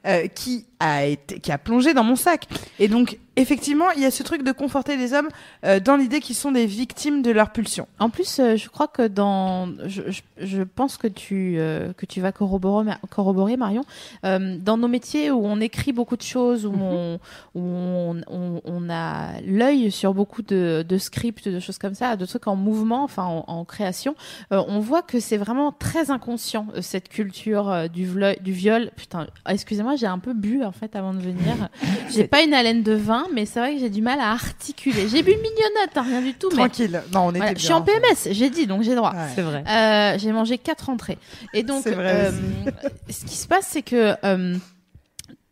euh, 0.06 0.26
qui 0.28 0.66
a 0.82 1.06
été, 1.06 1.38
qui 1.40 1.52
a 1.52 1.58
plongé 1.58 1.94
dans 1.94 2.04
mon 2.04 2.16
sac. 2.16 2.46
Et 2.78 2.88
donc 2.88 3.18
effectivement, 3.36 3.90
il 3.96 4.02
y 4.02 4.04
a 4.04 4.10
ce 4.10 4.22
truc 4.22 4.42
de 4.42 4.52
conforter 4.52 4.98
les 4.98 5.14
hommes 5.14 5.28
euh, 5.64 5.80
dans 5.80 5.96
l'idée 5.96 6.20
qu'ils 6.20 6.36
sont 6.36 6.52
des 6.52 6.66
victimes 6.66 7.22
de 7.22 7.30
leur 7.30 7.50
pulsion. 7.50 7.86
En 7.98 8.10
plus, 8.10 8.38
euh, 8.38 8.56
je 8.56 8.68
crois 8.68 8.88
que 8.88 9.08
dans, 9.08 9.68
je, 9.86 10.02
je, 10.10 10.20
je 10.38 10.62
pense 10.62 10.98
que 10.98 11.06
tu 11.06 11.54
euh, 11.56 11.92
que 11.94 12.04
tu 12.04 12.20
vas 12.20 12.32
corroborer, 12.32 12.84
Ma- 12.84 13.00
corroborer 13.08 13.56
Marion, 13.56 13.84
dans 14.22 14.76
nos 14.76 14.88
métiers 14.88 15.30
où 15.30 15.46
on 15.46 15.60
écrit 15.60 15.92
beaucoup 15.92 16.16
de 16.16 16.22
choses, 16.22 16.66
où 16.66 16.74
on 16.74 17.18
où 17.54 17.60
on, 17.60 18.20
on, 18.26 18.60
on 18.64 18.90
a 18.90 19.40
l'œil 19.46 19.90
sur 19.90 20.14
beaucoup 20.14 20.42
de, 20.42 20.84
de 20.86 20.98
scripts, 20.98 21.48
de 21.48 21.60
choses 21.60 21.78
comme 21.78 21.94
ça, 21.94 22.16
de 22.16 22.26
trucs 22.26 22.46
en 22.46 22.56
mouvement, 22.56 23.04
enfin 23.04 23.24
en, 23.24 23.44
en 23.46 23.64
création, 23.64 24.14
on 24.50 24.80
voit 24.80 25.02
que 25.02 25.20
c'est 25.20 25.36
vraiment 25.36 25.72
très 25.72 26.10
inconscient 26.10 26.66
cette 26.80 27.08
culture 27.08 27.88
du, 27.88 28.08
du 28.40 28.52
viol. 28.52 28.90
Putain, 28.96 29.26
excusez-moi, 29.48 29.96
j'ai 29.96 30.06
un 30.06 30.18
peu 30.18 30.34
bu 30.34 30.62
en 30.74 30.78
fait 30.78 30.96
avant 30.96 31.12
de 31.12 31.20
venir. 31.20 31.68
J'ai 32.14 32.26
pas 32.26 32.42
une 32.42 32.54
haleine 32.54 32.82
de 32.82 32.92
vin, 32.92 33.26
mais 33.32 33.44
c'est 33.46 33.60
vrai 33.60 33.74
que 33.74 33.80
j'ai 33.80 33.90
du 33.90 34.00
mal 34.02 34.20
à 34.20 34.30
articuler. 34.32 35.08
J'ai 35.08 35.22
bu 35.22 35.32
une 35.32 35.38
mignonnette, 35.40 35.96
hein, 35.96 36.04
rien 36.06 36.22
du 36.22 36.34
tout, 36.34 36.48
mais 36.50 36.56
Tranquille. 36.56 37.02
Non, 37.12 37.26
on 37.26 37.30
était 37.30 37.38
voilà, 37.38 37.52
bien. 37.52 37.58
je 37.60 37.64
suis 37.64 37.72
en 37.72 37.82
PMS, 37.82 38.32
j'ai 38.32 38.50
dit, 38.50 38.66
donc 38.66 38.82
j'ai 38.82 38.94
droit. 38.94 39.12
Ouais. 39.12 39.28
C'est 39.34 39.42
vrai. 39.42 39.64
Euh, 39.68 40.18
j'ai 40.18 40.32
mangé 40.32 40.58
quatre 40.58 40.88
entrées. 40.90 41.18
Et 41.54 41.62
donc, 41.62 41.82
C'est 41.82 41.92
vrai 41.94 42.26
euh, 42.26 42.70
ce 43.08 43.24
qui 43.24 43.36
se 43.36 43.46
passe, 43.46 43.66
c'est 43.68 43.82
que 43.82 44.14
euh, 44.24 44.56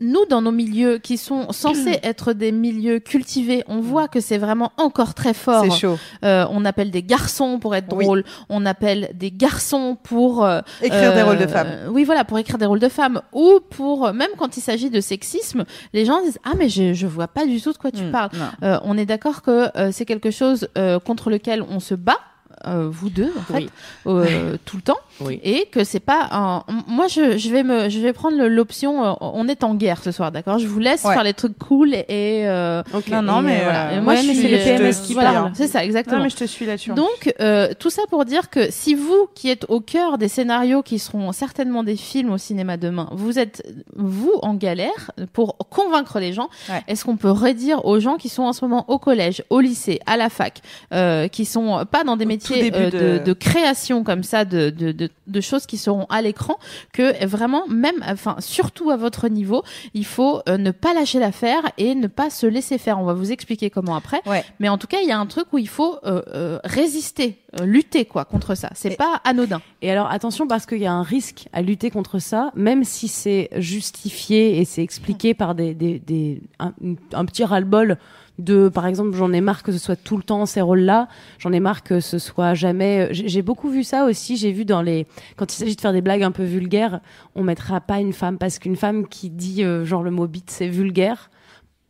nous, 0.01 0.25
dans 0.27 0.41
nos 0.43 0.53
milieux 0.53 0.99
qui 0.99 1.17
sont 1.19 1.53
censés 1.53 1.99
être 2.03 2.33
des 2.33 2.53
milieux 2.53 2.99
cultivés, 3.01 3.63
on 3.69 3.81
voit 3.81 4.09
que 4.09 4.21
c'est 4.21 4.39
vraiment 4.39 4.73
encore 4.77 5.15
très 5.15 5.35
fort. 5.35 5.65
C'est 5.65 5.71
chaud. 5.79 5.99
Euh, 6.25 6.47
on 6.51 6.65
appelle 6.65 6.91
des 6.91 7.03
garçons 7.03 7.59
pour 7.59 7.75
être 7.75 7.95
Oui. 7.95 8.05
drôle. 8.05 8.25
On 8.49 8.65
appelle 8.67 9.11
des 9.15 9.31
garçons 9.31 9.97
pour 10.03 10.45
euh, 10.45 10.61
Écrire 10.83 11.13
des 11.13 11.21
euh, 11.21 11.25
rôles 11.25 11.39
de 11.39 11.47
femmes. 11.47 11.69
Oui, 11.91 12.05
voilà, 12.05 12.25
pour 12.25 12.39
écrire 12.39 12.59
des 12.59 12.67
rôles 12.67 12.81
de 12.81 12.89
femmes 12.89 13.21
ou 13.33 13.61
pour 13.71 14.13
même 14.13 14.31
quand 14.39 14.57
il 14.57 14.61
s'agit 14.61 14.91
de 14.91 15.01
sexisme, 15.01 15.65
les 15.93 16.05
gens 16.05 16.23
disent 16.23 16.39
ah 16.45 16.53
mais 16.59 16.69
je 16.69 16.95
je 16.95 17.07
vois 17.07 17.29
pas 17.29 17.47
du 17.47 17.61
tout 17.61 17.73
de 17.73 17.79
quoi 17.79 17.91
tu 17.91 18.05
Mm, 18.05 18.11
parles. 18.13 18.31
Euh, 18.63 18.79
on 18.85 18.97
est 18.97 19.07
d'accord 19.07 19.43
que 19.43 19.69
euh, 19.77 19.91
c'est 19.93 20.05
quelque 20.07 20.31
chose 20.31 20.69
euh, 20.79 20.99
contre 20.99 21.31
lequel 21.31 21.63
on 21.69 21.81
se 21.81 21.95
bat. 21.95 22.19
euh, 22.67 22.89
vous 22.91 23.09
deux 23.11 23.33
en 23.39 23.43
fait 23.43 23.55
Oui. 23.55 23.71
euh, 24.07 24.57
tout 24.67 24.77
le 24.77 24.83
temps 24.83 24.99
Oui. 25.21 25.41
et 25.45 25.67
que 25.71 25.85
c'est 25.85 26.01
pas 26.01 26.29
un... 26.33 26.63
moi 26.89 27.07
je, 27.09 27.37
je 27.39 27.51
vais 27.51 27.63
me 27.63 27.89
je 27.89 27.99
vais 28.01 28.13
prendre 28.13 28.37
l'option 28.47 29.05
euh, 29.05 29.13
on 29.21 29.49
est 29.49 29.65
en 29.65 29.75
guerre 29.75 30.03
ce 30.03 30.13
soir 30.13 30.33
d'accord? 30.33 30.59
Je 30.59 30.67
vous 30.67 30.79
laisse 30.79 31.05
Ouais. 31.05 31.15
faire 31.15 31.25
les 31.25 31.35
trucs 31.35 31.59
cool 31.59 31.95
et, 31.95 32.05
et, 32.09 32.49
euh, 32.49 32.83
Ok. 32.95 33.09
Non, 33.09 33.23
non, 33.23 33.41
et, 33.41 33.45
mais, 33.45 33.61
euh, 33.61 33.65
voilà. 33.65 33.89
euh, 33.91 33.99
Et 33.99 34.01
moi 34.01 34.15
ouais, 34.15 34.23
je 34.23 34.27
mais 34.29 34.35
suis 34.35 34.43
c'est 34.43 34.49
le 34.77 34.79
PMS 34.79 35.07
qui 35.07 35.13
voilà, 35.15 35.33
parle. 35.33 35.51
c'est 35.55 35.67
ça 35.69 35.85
exactement 35.85 36.19
Non, 36.19 36.25
mais 36.25 36.31
je 36.31 36.37
te 36.37 36.45
suis 36.45 36.67
là-dessus. 36.67 36.93
donc, 36.93 37.35
euh, 37.41 37.69
tout 37.79 37.91
ça 37.91 38.03
pour 38.11 38.25
dire 38.25 38.51
que 38.51 38.71
si 38.71 38.95
vous, 38.95 39.29
qui 39.35 39.51
êtes 39.51 39.67
au 39.69 39.81
cœur 39.81 40.19
des 40.19 40.29
scénarios 40.29 40.83
qui 40.83 40.99
seront 40.99 41.33
certainement 41.33 41.83
des 41.85 41.97
films 41.97 42.31
au 42.33 42.39
cinéma 42.39 42.77
demain, 42.77 43.09
vous 43.13 43.39
êtes, 43.39 43.63
vous, 43.97 44.33
en 44.43 44.55
galère 44.55 45.11
pour 45.33 45.57
convaincre 45.71 46.19
les 46.21 46.33
gens, 46.33 46.49
Ouais. 46.69 46.83
est-ce 46.89 47.05
qu'on 47.05 47.17
peut 47.17 47.31
redire 47.31 47.85
aux 47.85 48.01
gens 48.01 48.17
qui 48.17 48.29
sont 48.29 48.43
en 48.45 48.53
ce 48.53 48.65
moment 48.65 48.85
au 48.89 48.99
collège, 48.99 49.43
au 49.51 49.61
lycée, 49.61 50.01
à 50.07 50.17
la 50.17 50.29
fac, 50.31 50.61
euh, 50.95 51.29
qui 51.29 51.45
sont 51.45 51.85
pas 51.91 52.05
dans 52.05 52.17
des 52.17 52.27
métiers 52.27 52.71
euh, 52.75 52.91
de- 52.91 53.19
de... 53.19 53.25
de 53.25 53.33
création 53.33 54.05
comme 54.05 54.23
ça, 54.23 54.45
de, 54.45 54.71
de, 54.71 54.93
de, 54.93 55.10
de 55.27 55.41
choses 55.41 55.67
qui 55.67 55.79
seront 55.79 56.07
à 56.09 56.23
l'écran, 56.23 56.59
que 56.93 57.25
vraiment, 57.25 57.67
même, 57.69 58.03
enfin, 58.07 58.37
surtout 58.41 58.91
à 58.91 58.97
votre 58.97 59.29
niveau, 59.29 59.63
il 59.95 60.05
faut 60.05 60.41
euh, 60.49 60.59
ne 60.59 60.71
pas 60.71 60.93
lâcher 60.93 61.19
l'affaire 61.19 61.63
et 61.79 61.95
ne 61.95 62.07
pas 62.09 62.31
se 62.31 62.47
laisser 62.47 62.79
faire. 62.79 62.99
On 62.99 63.05
va 63.05 63.15
vous 63.15 63.31
expliquer 63.31 63.71
comment 63.71 63.95
après. 63.95 64.21
Ouais. 64.27 64.45
Mais 64.59 64.69
en 64.69 64.79
tout 64.79 64.87
cas, 64.87 64.99
il 65.03 65.09
y 65.09 65.13
a 65.13 65.19
un 65.19 65.27
truc 65.27 65.47
où 65.53 65.59
il 65.59 65.69
faut 65.69 65.99
euh, 66.05 66.23
euh, 66.35 66.59
résister, 66.65 67.39
lutter 67.63 68.05
quoi 68.05 68.25
contre 68.25 68.55
ça. 68.55 68.71
C'est 68.75 68.97
pas 68.97 69.21
anodin. 69.25 69.61
Et 69.83 69.91
alors 69.91 70.11
attention 70.11 70.47
parce 70.47 70.67
qu'il 70.67 70.79
y 70.79 70.87
a 70.87 70.93
un 70.93 71.03
risque 71.03 71.49
à 71.53 71.63
lutter 71.63 71.91
contre 71.91 72.19
ça, 72.19 72.51
même 72.55 72.85
si 72.85 73.09
c'est 73.09 73.51
justifié 73.57 74.59
et 74.59 74.65
c'est 74.65 74.83
expliqué 74.83 75.35
par 75.35 75.55
des, 75.55 75.75
des, 75.75 75.99
des 75.99 76.43
un, 76.59 76.73
un 77.13 77.25
petit 77.25 77.45
ras-le-bol 77.45 77.99
de, 78.41 78.69
par 78.69 78.87
exemple, 78.87 79.17
j'en 79.17 79.33
ai 79.33 79.41
marre 79.41 79.63
que 79.63 79.73
ce 79.73 79.79
soit 79.79 79.97
tout 79.97 80.17
le 80.17 80.23
temps 80.23 80.47
ces 80.47 80.61
rôles-là, 80.61 81.09
j'en 81.39 81.53
ai 81.53 81.61
marre 81.61 81.83
que 81.83 82.01
ce 82.01 82.19
soit 82.19 82.55
jamais. 82.55 83.09
J'ai 83.13 83.29
j'ai 83.29 83.43
beaucoup 83.43 83.71
vu 83.71 83.85
ça 83.85 84.05
aussi. 84.05 84.37
J'ai 84.37 84.53
vu 84.53 84.65
dans 84.65 84.83
les 84.83 85.07
quand 85.37 85.53
il 85.53 85.57
s'agit 85.57 85.77
de 85.77 85.81
faire 85.81 85.93
des 85.93 86.03
blagues 86.03 86.23
un 86.23 86.31
peu 86.31 86.45
vulgaires, 86.45 87.01
on 87.35 87.43
mettra 87.43 87.81
pas 87.81 88.01
une 88.01 88.13
femme 88.13 88.37
parce 88.39 88.59
qu'une 88.59 88.77
femme 88.77 89.07
qui 89.09 89.31
dit 89.31 89.65
euh, 89.65 89.85
genre 89.85 90.03
le 90.03 90.11
mot 90.11 90.27
bite 90.27 90.51
c'est 90.51 90.69
vulgaire. 90.69 91.31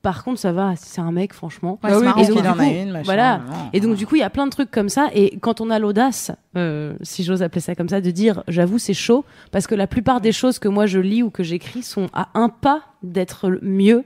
Par 0.03 0.25
contre, 0.25 0.41
ça 0.41 0.53
va, 0.53 0.73
c'est 0.77 1.03
un 1.03 1.13
mec, 1.13 1.35
franchement. 1.35 1.79
Ouais, 1.85 1.95
oui, 1.95 2.07
Et 2.23 2.27
donc, 2.27 2.39
en 2.39 2.59
a 2.59 2.65
une, 2.65 2.91
machin. 2.93 3.03
voilà. 3.05 3.41
Et 3.75 3.81
donc 3.81 3.97
du 3.97 4.07
coup, 4.07 4.17
il 4.17 4.21
y 4.21 4.23
a 4.25 4.31
plein 4.31 4.47
de 4.47 4.51
trucs 4.51 4.71
comme 4.71 4.89
ça. 4.89 5.09
Et 5.13 5.37
quand 5.41 5.61
on 5.61 5.69
a 5.69 5.79
l'audace, 5.79 6.31
euh, 6.57 6.95
si 7.03 7.23
j'ose 7.23 7.43
appeler 7.43 7.61
ça 7.61 7.75
comme 7.75 7.89
ça, 7.91 8.01
de 8.01 8.11
dire, 8.11 8.43
j'avoue, 8.49 8.79
c'est 8.79 8.95
chaud, 8.95 9.27
parce 9.51 9.67
que 9.67 9.75
la 9.75 9.87
plupart 9.87 10.23
des 10.23 10.33
choses 10.33 10.59
que 10.59 10.69
moi 10.69 10.87
je 10.87 11.01
lis 11.01 11.23
ou 11.23 11.29
que 11.31 11.43
j'écris 11.43 11.83
sont 11.83 12.07
à 12.15 12.29
un 12.33 12.49
pas 12.49 12.83
d'être 13.03 13.59
mieux. 13.61 14.05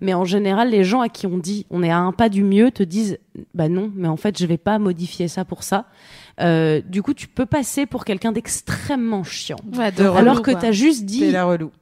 Mais 0.00 0.14
en 0.14 0.24
général, 0.24 0.70
les 0.70 0.84
gens 0.84 1.00
à 1.00 1.08
qui 1.08 1.26
on 1.26 1.38
dit 1.38 1.66
on 1.70 1.82
est 1.82 1.90
à 1.90 1.98
un 1.98 2.12
pas 2.12 2.28
du 2.28 2.42
mieux 2.44 2.70
te 2.70 2.82
disent 2.82 3.18
bah 3.54 3.68
non, 3.68 3.90
mais 3.94 4.08
en 4.08 4.16
fait 4.16 4.38
je 4.38 4.46
vais 4.46 4.56
pas 4.58 4.78
modifier 4.78 5.28
ça 5.28 5.44
pour 5.44 5.62
ça. 5.62 5.86
Euh, 6.38 6.82
du 6.86 7.02
coup, 7.02 7.14
tu 7.14 7.28
peux 7.28 7.46
passer 7.46 7.86
pour 7.86 8.04
quelqu'un 8.04 8.30
d'extrêmement 8.30 9.24
chiant. 9.24 9.56
Ouais, 9.74 9.90
de 9.90 10.04
relou, 10.04 10.18
Alors 10.18 10.42
que 10.42 10.50
tu 10.50 10.66
as 10.66 10.72
juste 10.72 11.06
dit 11.06 11.20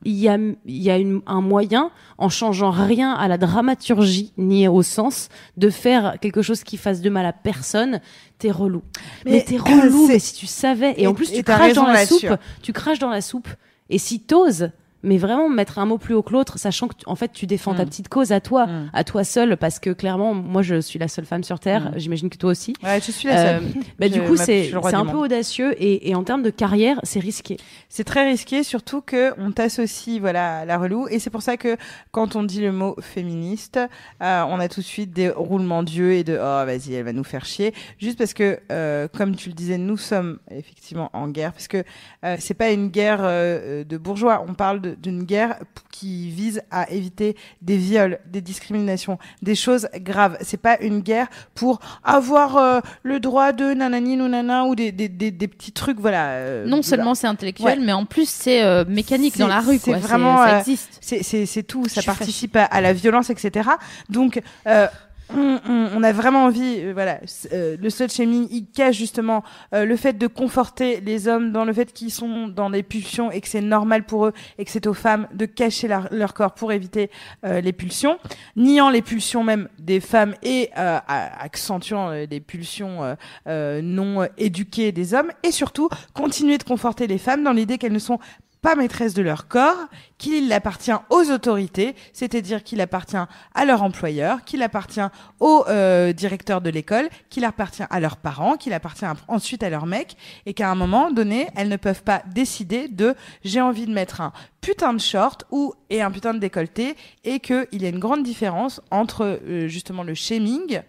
il 0.05 0.15
y 0.15 0.29
a, 0.29 0.39
il 0.39 0.83
y 0.83 0.91
a 0.91 0.97
une- 0.99 1.23
un 1.27 1.41
moyen, 1.41 1.91
en 2.19 2.29
changeant 2.29 2.71
rien 2.71 3.13
à 3.15 3.27
la 3.27 3.37
dramaturgie 3.37 4.33
ni 4.39 4.69
au 4.69 4.83
sens, 4.85 5.29
de 5.57 5.71
faire 5.71 6.19
quelque 6.21 6.41
chose 6.43 6.63
qui 6.63 6.77
fasse 6.77 7.01
de 7.01 7.11
mal 7.11 7.27
à 7.27 7.33
personne. 7.33 8.01
T'es 8.39 8.53
relou. 8.53 8.83
Mais, 9.25 9.33
Mais, 9.33 9.45
t'es 9.45 9.57
relou. 9.57 10.07
Mais 10.07 10.19
si 10.21 10.35
tu 10.35 10.47
savais, 10.47 10.93
et, 10.93 11.03
Et- 11.03 11.07
en 11.09 11.15
plus 11.15 11.33
tu 11.33 11.43
craches 11.43 11.73
dans 11.73 11.87
la 11.87 12.07
soupe, 12.07 12.37
tu 12.63 12.73
craches 12.73 12.99
dans 13.01 13.11
la 13.11 13.21
soupe. 13.23 13.49
Et 13.91 13.99
si 13.99 14.21
t'oses, 14.21 14.71
mais 15.05 15.19
vraiment 15.19 15.49
mettre 15.49 15.79
un 15.79 15.87
mot 15.87 15.99
plus 15.99 16.15
haut 16.15 16.23
que 16.23 16.33
l'autre, 16.33 16.59
sachant 16.59 16.89
que 16.89 16.95
en 17.07 17.15
fait 17.15 17.33
tu 17.33 17.47
défends 17.47 17.75
ta 17.75 17.85
Mm. 17.85 17.89
petite 17.89 18.09
cause 18.09 18.33
à 18.33 18.41
toi, 18.41 18.67
Mm. 18.67 18.91
à 18.93 19.05
toi 19.05 19.23
seul, 19.25 19.57
parce 19.57 19.79
que 19.79 19.91
clairement, 19.91 20.35
moi 20.35 20.63
je 20.63 20.81
suis 20.81 20.99
la 20.99 21.07
seule 21.09 21.25
femme 21.27 21.45
sur 21.45 21.61
terre. 21.61 21.91
Mm. 21.93 21.99
J'imagine 21.99 22.31
que 22.31 22.37
toi 22.39 22.51
aussi. 22.51 22.75
Ouais, 22.83 23.01
je 23.01 23.11
suis 23.13 23.29
la 23.29 23.39
Euh, 23.39 23.61
seule. 23.61 23.83
bah, 23.99 24.09
du 24.09 24.21
coup, 24.23 24.37
c'est 24.37 24.73
un 24.75 25.07
peu 25.07 25.17
audacieux 25.19 25.75
et, 25.83 26.11
et 26.11 26.15
en 26.15 26.25
termes 26.25 26.43
de 26.43 26.51
carrière, 26.51 26.99
c'est 27.05 27.21
risqué. 27.21 27.57
C'est 27.89 28.05
très 28.05 28.27
risqué, 28.29 28.63
surtout 28.65 29.01
que 29.03 29.33
on 29.39 29.53
t'associe 29.53 30.19
voilà 30.21 30.59
à 30.61 30.65
la 30.65 30.79
relou, 30.79 31.07
et 31.09 31.19
c'est 31.19 31.31
pour 31.31 31.43
ça 31.43 31.57
que 31.57 31.77
quand 32.11 32.35
on 32.37 32.43
dit 32.43 32.61
le 32.61 32.73
mot 32.73 32.97
féministe, 33.01 33.79
euh, 34.23 34.43
on 34.49 34.59
a 34.61 34.69
tout 34.69 34.81
de 34.81 34.85
suite 34.87 35.13
des 35.13 35.29
roulements 35.31 35.83
d'yeux 35.83 36.13
et 36.13 36.25
de 36.25 36.35
oh 36.35 36.65
vas-y 36.67 36.95
elle 36.95 37.05
va 37.05 37.13
nous 37.13 37.25
faire 37.25 37.45
chier, 37.45 37.73
juste 37.99 38.19
parce 38.19 38.35
que 38.35 38.59
euh, 38.73 39.09
comme 39.15 39.37
tu 39.37 39.49
le 39.51 39.55
disais, 39.55 39.79
nous 39.79 39.97
sommes 39.97 40.39
effectivement 40.51 41.11
en 41.13 41.29
guerre, 41.29 41.53
parce 41.53 41.69
que 41.69 41.85
euh, 42.25 42.37
c'est 42.39 42.55
pas 42.55 42.71
une 42.71 42.89
guerre 42.89 43.21
euh, 43.23 43.85
de 43.85 43.97
bourgeois, 43.99 44.45
on 44.49 44.55
parle 44.55 44.81
de- 44.81 44.94
d'une 44.99 45.25
guerre 45.25 45.57
qui 45.91 46.31
vise 46.31 46.63
à 46.71 46.91
éviter 46.91 47.37
des 47.63 47.77
viols, 47.77 48.19
des 48.27 48.41
discriminations, 48.41 49.19
des 49.43 49.55
choses 49.55 49.89
graves. 49.97 50.37
C'est 50.41 50.61
pas 50.61 50.79
une 50.81 51.01
guerre 51.01 51.29
pour 51.55 51.81
avoir 52.03 52.57
euh, 52.57 52.81
le 53.03 53.21
droit 53.21 53.53
de 53.53 53.75
nanani 53.75 54.21
ou 54.21 54.29
nana 54.29 54.65
ou 54.65 54.75
des, 54.75 54.93
des, 54.93 55.09
des, 55.09 55.31
des 55.31 55.49
petits 55.49 55.73
trucs, 55.73 55.99
voilà. 56.01 56.31
euh, 56.31 56.67
Non 56.67 56.83
seulement 56.83 57.15
c'est 57.15 57.27
intellectuel, 57.27 57.81
mais 57.81 57.93
en 57.93 58.05
plus 58.05 58.29
c'est 58.29 58.63
euh, 58.63 58.85
mécanique 58.87 59.39
dans 59.39 59.47
la 59.49 59.61
rue. 59.61 59.79
c'est 59.79 59.91
quoi. 59.93 59.99
vraiment, 59.99 60.37
ça 60.39 60.57
euh, 60.57 60.59
existe. 60.61 60.99
c'est 61.01 61.63
tout, 61.63 61.89
ça 61.89 62.03
participe 62.03 62.57
à, 62.57 62.65
à 62.65 62.81
la 62.81 62.93
violence, 62.93 63.31
etc. 63.31 63.69
Donc 64.09 64.41
euh, 64.67 64.87
on, 65.33 66.03
a 66.03 66.13
vraiment 66.13 66.45
envie, 66.45 66.81
euh, 66.81 66.93
voilà, 66.93 67.21
euh, 67.53 67.77
le 67.81 67.91
slut 67.91 68.11
shaming, 68.11 68.47
il 68.51 68.67
cache 68.67 68.97
justement 68.97 69.43
euh, 69.73 69.85
le 69.85 69.97
fait 69.97 70.19
de 70.19 70.27
conforter 70.27 71.01
les 71.01 71.29
hommes 71.29 71.53
dans 71.53 71.65
le 71.65 71.73
fait 71.73 71.93
qu'ils 71.93 72.11
sont 72.11 72.49
dans 72.49 72.71
des 72.71 72.83
pulsions 72.83 73.31
et 73.31 73.41
que 73.41 73.49
c'est 73.49 73.61
normal 73.61 74.05
pour 74.05 74.27
eux 74.27 74.33
et 74.59 74.65
que 74.65 74.71
c'est 74.71 74.87
aux 74.87 74.95
femmes 74.95 75.27
de 75.33 75.47
cacher 75.47 75.89
leur, 75.89 76.35
corps 76.35 76.55
pour 76.55 76.73
éviter 76.73 77.11
euh, 77.45 77.61
les 77.61 77.73
pulsions, 77.73 78.19
niant 78.57 78.91
les 78.91 79.03
pulsions 79.03 79.45
même 79.45 79.69
des 79.79 80.01
femmes 80.01 80.35
et 80.43 80.71
euh, 80.77 80.99
accentuant 81.07 82.11
les 82.11 82.41
pulsions 82.41 83.17
non 83.47 84.27
éduquées 84.37 84.93
des 84.93 85.15
hommes 85.15 85.31
et 85.43 85.53
surtout 85.53 85.89
continuer 86.13 86.59
de 86.59 86.65
conforter 86.65 87.07
les 87.07 87.19
femmes 87.19 87.43
dans 87.45 87.53
l'idée 87.53 87.79
qu'elles 87.79 87.93
ne 87.93 87.99
sont 87.99 88.19
pas 88.65 88.77
maîtresses 88.77 89.13
de 89.13 89.21
leur 89.21 89.47
corps, 89.47 89.77
qu'il 90.17 90.51
appartient 90.51 90.91
aux 91.11 91.31
autorités, 91.31 91.95
c'est-à-dire 92.15 92.65
qu'il 92.65 92.81
appartient 92.81 93.19
à 93.55 93.65
leur 93.67 93.83
employeur, 93.83 94.43
qu'il 94.43 94.63
appartient 94.63 95.07
au 95.39 95.67
euh, 95.69 96.15
directeur 96.15 96.63
de 96.63 96.71
l'école, 96.71 97.11
qu'il 97.29 97.45
appartient 97.45 97.83
à 97.91 98.01
leurs 98.01 98.17
parents, 98.17 98.57
qu'il 98.57 98.73
appartient 98.73 99.05
ensuite 99.29 99.63
à 99.63 99.69
leur 99.69 99.85
mec, 99.85 100.17
et 100.47 100.55
qu'à 100.55 100.71
un 100.71 100.77
moment 100.77 101.11
donné, 101.11 101.49
elles 101.57 101.69
ne 101.69 101.77
peuvent 101.77 102.03
pas 102.03 102.23
décider 102.33 102.89
de 102.89 103.15
j'ai 103.45 103.61
envie 103.61 103.85
de 103.85 103.93
mettre 103.93 104.23
un 104.23 104.33
putain 104.63 104.95
de 104.95 104.99
short 104.99 105.45
ou 105.51 105.75
et 105.91 106.01
un 106.01 106.11
putain 106.11 106.33
de 106.33 106.39
décolleté, 106.39 106.97
et 107.23 107.41
qu'il 107.41 107.67
y 107.71 107.85
a 107.85 107.91
une 107.91 107.99
grande 107.99 108.23
différence 108.23 108.81
entre 108.91 109.41
euh, 109.47 109.69
justement 109.69 110.05
le 110.05 110.15
shaming 110.15 110.81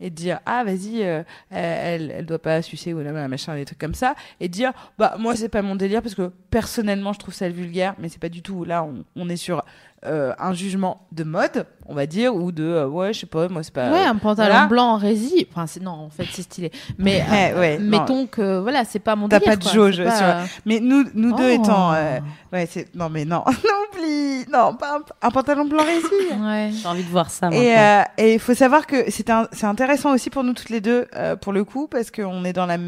et 0.00 0.10
dire 0.10 0.40
ah 0.46 0.64
vas-y 0.64 1.02
euh, 1.02 1.22
elle 1.50 2.10
elle 2.10 2.26
doit 2.26 2.38
pas 2.38 2.62
sucer 2.62 2.94
ou 2.94 3.00
là, 3.00 3.28
machin 3.28 3.54
des 3.54 3.64
trucs 3.64 3.78
comme 3.78 3.94
ça 3.94 4.14
et 4.40 4.48
dire 4.48 4.72
bah 4.98 5.16
moi 5.18 5.36
c'est 5.36 5.48
pas 5.48 5.62
mon 5.62 5.76
délire 5.76 6.02
parce 6.02 6.14
que 6.14 6.32
personnellement 6.50 7.12
je 7.12 7.18
trouve 7.18 7.34
ça 7.34 7.48
vulgaire 7.48 7.94
mais 7.98 8.08
c'est 8.08 8.20
pas 8.20 8.28
du 8.28 8.42
tout 8.42 8.64
là 8.64 8.82
on, 8.84 9.04
on 9.16 9.28
est 9.28 9.36
sur 9.36 9.64
euh, 10.06 10.32
un 10.38 10.54
jugement 10.54 11.06
de 11.12 11.24
mode 11.24 11.66
on 11.86 11.94
va 11.94 12.06
dire 12.06 12.34
ou 12.34 12.52
de 12.52 12.62
euh, 12.64 12.86
ouais 12.86 13.12
je 13.12 13.20
sais 13.20 13.26
pas 13.26 13.48
moi 13.48 13.62
c'est 13.62 13.74
pas 13.74 13.90
ouais, 13.92 14.04
un 14.04 14.14
pantalon 14.16 14.48
voilà. 14.50 14.66
blanc 14.66 14.92
en 14.92 14.96
rési. 14.96 15.46
Enfin, 15.50 15.66
c'est 15.66 15.82
non, 15.82 15.90
en 15.90 16.08
fait, 16.08 16.24
c'est 16.32 16.42
stylé. 16.42 16.70
Mais 16.98 17.22
Ouais, 17.30 17.52
euh, 17.54 17.60
ouais, 17.60 17.78
non. 17.78 17.98
mettons 17.98 18.26
que 18.26 18.60
voilà, 18.60 18.84
c'est 18.84 18.98
pas 19.00 19.16
mon 19.16 19.28
T'as 19.28 19.40
pas 19.40 19.56
de 19.56 19.62
quoi. 19.64 19.72
jauge 19.72 19.96
C'est 19.96 20.04
pas, 20.04 20.16
sur- 20.16 20.26
euh, 20.26 20.44
mais 20.64 20.80
nous 20.80 21.04
nous 21.14 21.34
deux 21.36 21.50
Oh. 21.50 21.62
étant 21.62 21.92
euh, 21.92 22.18
ouais 22.52 22.66
c'est 22.66 22.94
non 22.94 23.10
mais 23.10 23.24
non 23.24 23.44
n'oublie 23.46 24.46
non 24.52 24.74
pas 24.74 24.98
un, 24.98 25.26
un 25.28 25.30
pantalon 25.30 25.64
blanc 25.66 25.82
rési 25.84 26.06
Ouais. 26.40 26.70
J'ai 26.72 26.88
envie 26.88 27.02
de 27.04 27.08
voir 27.10 27.28
ça. 27.30 27.48
Et 27.48 27.50
maintenant. 27.50 28.00
euh, 28.00 28.02
et 28.18 28.34
il 28.34 28.40
faut 28.40 28.54
savoir 28.54 28.86
que 28.86 29.10
c'est 29.10 29.28
un, 29.30 29.48
c'est 29.52 29.66
intéressant 29.66 30.14
aussi 30.14 30.30
pour 30.30 30.44
nous 30.44 30.54
toutes 30.54 30.70
les 30.70 30.80
deux 30.80 31.08
euh, 31.14 31.36
pour 31.36 31.52
le 31.52 31.64
coup 31.64 31.88
parce 31.88 32.10
qu'on 32.10 32.44
est 32.44 32.52
dans 32.52 32.66
la 32.66 32.78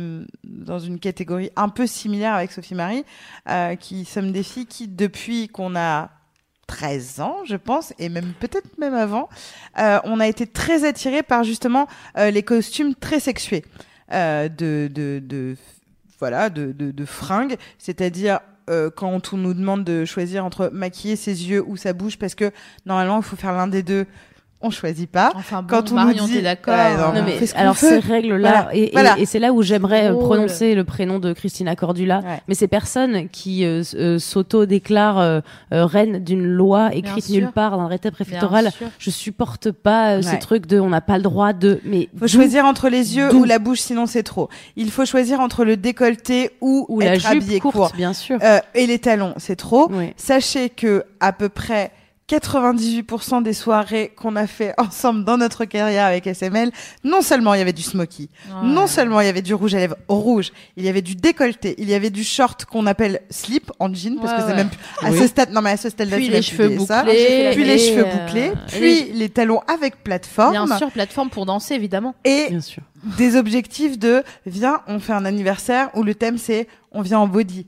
dans 0.45 0.79
une 0.79 0.99
catégorie 0.99 1.51
un 1.57 1.69
peu 1.69 1.87
similaire 1.87 2.35
avec 2.35 2.53
Sophie 2.53 2.75
Marie 2.75 3.05
euh, 3.51 3.75
qui 3.75 4.05
sommes 4.05 4.33
des 4.33 4.43
filles 4.45 4.67
qui 4.67 4.89
depuis 4.89 5.49
qu'on 5.49 5.75
a 5.77 6.09
13 6.73 7.21
ans, 7.21 7.37
je 7.45 7.57
pense, 7.57 7.93
et 7.99 8.09
même 8.09 8.33
peut-être 8.41 8.79
même 8.79 8.95
avant, 8.95 9.29
euh, 9.79 9.99
on 10.05 10.21
a 10.21 10.27
été 10.27 10.47
très 10.47 10.85
attirés 10.85 11.23
par 11.23 11.45
justement 11.45 11.87
euh, 12.17 12.31
les 12.31 12.43
costumes 12.43 12.95
très 12.95 13.21
sexués 13.21 13.63
euh, 14.11 14.49
de, 14.49 14.89
de, 14.91 15.21
de 15.23 15.55
voilà 16.19 16.49
de, 16.49 16.73
de, 16.73 16.91
de 16.91 17.05
fringues, 17.05 17.57
c'est-à-dire 17.77 18.41
euh, 18.71 18.89
quand 18.89 19.35
on 19.35 19.37
nous 19.37 19.53
demande 19.53 19.85
de 19.85 20.07
choisir 20.07 20.47
entre 20.47 20.71
maquiller 20.73 21.17
ses 21.17 21.51
yeux 21.51 21.63
ou 21.67 21.77
sa 21.77 21.93
bouche, 21.93 22.17
parce 22.17 22.35
que 22.35 22.51
normalement 22.87 23.19
il 23.19 23.23
faut 23.23 23.37
faire 23.37 23.53
l'un 23.53 23.67
des 23.67 23.83
deux, 23.83 24.07
on 24.63 24.71
choisit 24.71 25.11
pas. 25.11 25.33
Enfin, 25.35 25.63
bon, 25.63 25.69
Quand 25.69 25.93
on 25.93 25.95
Marion, 25.97 26.25
nous 26.27 26.33
dit- 26.33 26.43
d'accord. 26.43 26.75
Ouais, 26.75 26.97
non, 26.97 27.27
ce 27.47 27.57
alors 27.57 27.77
ces 27.77 27.99
règles-là, 27.99 28.51
Voilà. 28.51 28.69
et, 28.75 28.85
et- 28.85 28.91
Voilà. 28.93 29.19
et 29.19 29.27
c'est 29.27 29.39
là 29.39 29.53
où 29.53 29.63
j'aimerais 29.63 30.07
euh, 30.07 30.13
Drôle. 30.13 30.25
prononcer 30.25 30.75
le 30.75 30.85
prénom 30.85 31.19
de 31.19 31.33
Christina 31.33 31.75
Cordula, 31.77 32.19
Ouais. 32.21 32.41
mais 32.49 32.55
ces 32.55 32.69
personnes 32.69 33.29
qui 33.29 33.65
euh, 33.65 33.83
euh, 33.95 34.19
s'auto-déclarent 34.19 35.19
euh, 35.19 35.41
euh, 35.73 35.85
reines 35.87 36.19
d'une 36.23 36.45
loi 36.47 36.95
écrite 36.95 37.29
nulle 37.31 37.51
part 37.53 37.73
dans 37.73 37.81
un 37.81 37.85
arrêté 37.87 38.11
préfectoral, 38.11 38.71
je 38.99 39.11
supporte 39.11 39.71
pas 39.71 40.13
euh, 40.13 40.17
Ouais. 40.17 40.23
ces 40.23 40.39
trucs 40.39 40.67
de 40.67 40.79
on 40.81 40.89
n'a 40.91 41.01
pas 41.01 41.17
le 41.17 41.23
droit 41.23 41.53
de... 41.53 41.81
Mais 41.85 42.09
faut 42.19 42.29
choisir 42.29 42.65
entre 42.65 42.89
les 42.89 43.17
yeux 43.17 43.35
ou 43.35 43.45
la 43.45 43.59
bouche, 43.59 43.81
sinon 43.81 44.07
c'est 44.07 44.23
trop. 44.23 44.49
Il 44.77 44.91
faut 44.91 45.05
choisir 45.05 45.41
entre 45.41 45.65
le 45.65 45.77
décolleté 45.77 46.51
ou, 46.61 46.87
ou 46.89 47.01
la 47.01 47.15
être 47.15 47.21
jupe 47.21 47.43
habillé 47.43 47.61
courte, 47.61 47.75
court. 47.77 47.93
bien 47.97 48.13
sûr. 48.13 48.39
Euh, 48.43 48.59
et 48.75 48.87
les 48.87 48.99
talons, 48.99 49.35
c'est 49.37 49.57
trop. 49.57 49.91
Ouais. 49.91 50.15
Sachez 50.17 50.69
que 50.71 51.05
à 51.21 51.33
peu 51.33 51.49
près 51.49 51.91
98% 52.41 53.43
des 53.43 53.53
soirées 53.53 54.13
qu'on 54.17 54.37
a 54.37 54.47
fait 54.47 54.75
ensemble 54.79 55.25
dans 55.25 55.37
notre 55.37 55.65
carrière 55.65 56.07
avec 56.07 56.27
SML, 56.27 56.71
non 57.05 57.21
seulement 57.23 57.55
il 57.55 57.59
y 57.59 57.61
avait 57.61 57.73
du 57.73 57.83
smoky, 57.83 58.29
non 58.63 58.87
seulement 58.87 59.21
il 59.21 59.27
y 59.27 59.31
avait 59.31 59.43
du 59.43 59.55
rouge 59.55 59.75
à 59.75 59.79
lèvres 59.79 59.97
rouge, 60.09 60.53
il 60.77 60.85
y 60.85 60.89
avait 60.89 61.03
du 61.03 61.15
décolleté, 61.15 61.75
il 61.79 61.89
y 61.89 61.95
avait 61.95 62.11
du 62.11 62.25
short 62.25 62.65
qu'on 62.65 62.87
appelle 62.87 63.21
slip 63.31 63.71
en 63.79 63.93
jean 63.93 64.17
parce 64.21 64.33
Ouais, 64.33 64.39
que 64.39 64.43
c'est 64.45 64.49
ouais. 64.51 64.57
même 64.57 64.71
à 65.03 65.11
Oui. 65.11 65.19
ce 65.19 65.27
stade 65.27 65.51
non 65.53 65.63
mais 65.63 65.71
à 65.71 65.77
ce 65.77 65.89
stade 65.91 66.09
là 66.11 66.17
Puis 66.17 66.29
les 66.29 66.43
cheveux 66.43 66.69
plus 66.77 66.87
ça. 66.87 67.03
bouclés. 67.03 67.51
puis 67.55 67.65
les 67.65 67.79
cheveux 67.79 68.07
euh, 68.07 68.15
bouclés, 68.27 68.53
puis 68.69 68.81
les- 68.81 69.13
les 69.13 69.29
talons 69.29 69.61
avec 69.69 70.03
plateforme 70.03 70.53
Bien 70.53 70.79
sûr, 70.79 70.91
plateforme 70.91 71.31
pour 71.31 71.47
danser, 71.47 71.75
évidemment. 71.75 72.15
et 72.25 72.47
Bien 72.51 72.61
sûr. 72.61 72.83
des 73.19 73.37
objectifs 73.37 73.99
de 73.99 74.23
viens, 74.47 74.81
on 74.87 74.99
fait 74.99 75.13
un 75.13 75.25
anniversaire 75.25 75.91
où 75.95 76.03
le 76.03 76.15
thème 76.15 76.39
c'est 76.39 76.67
on 76.93 77.03
vient 77.03 77.19
en 77.21 77.27
body. 77.29 77.67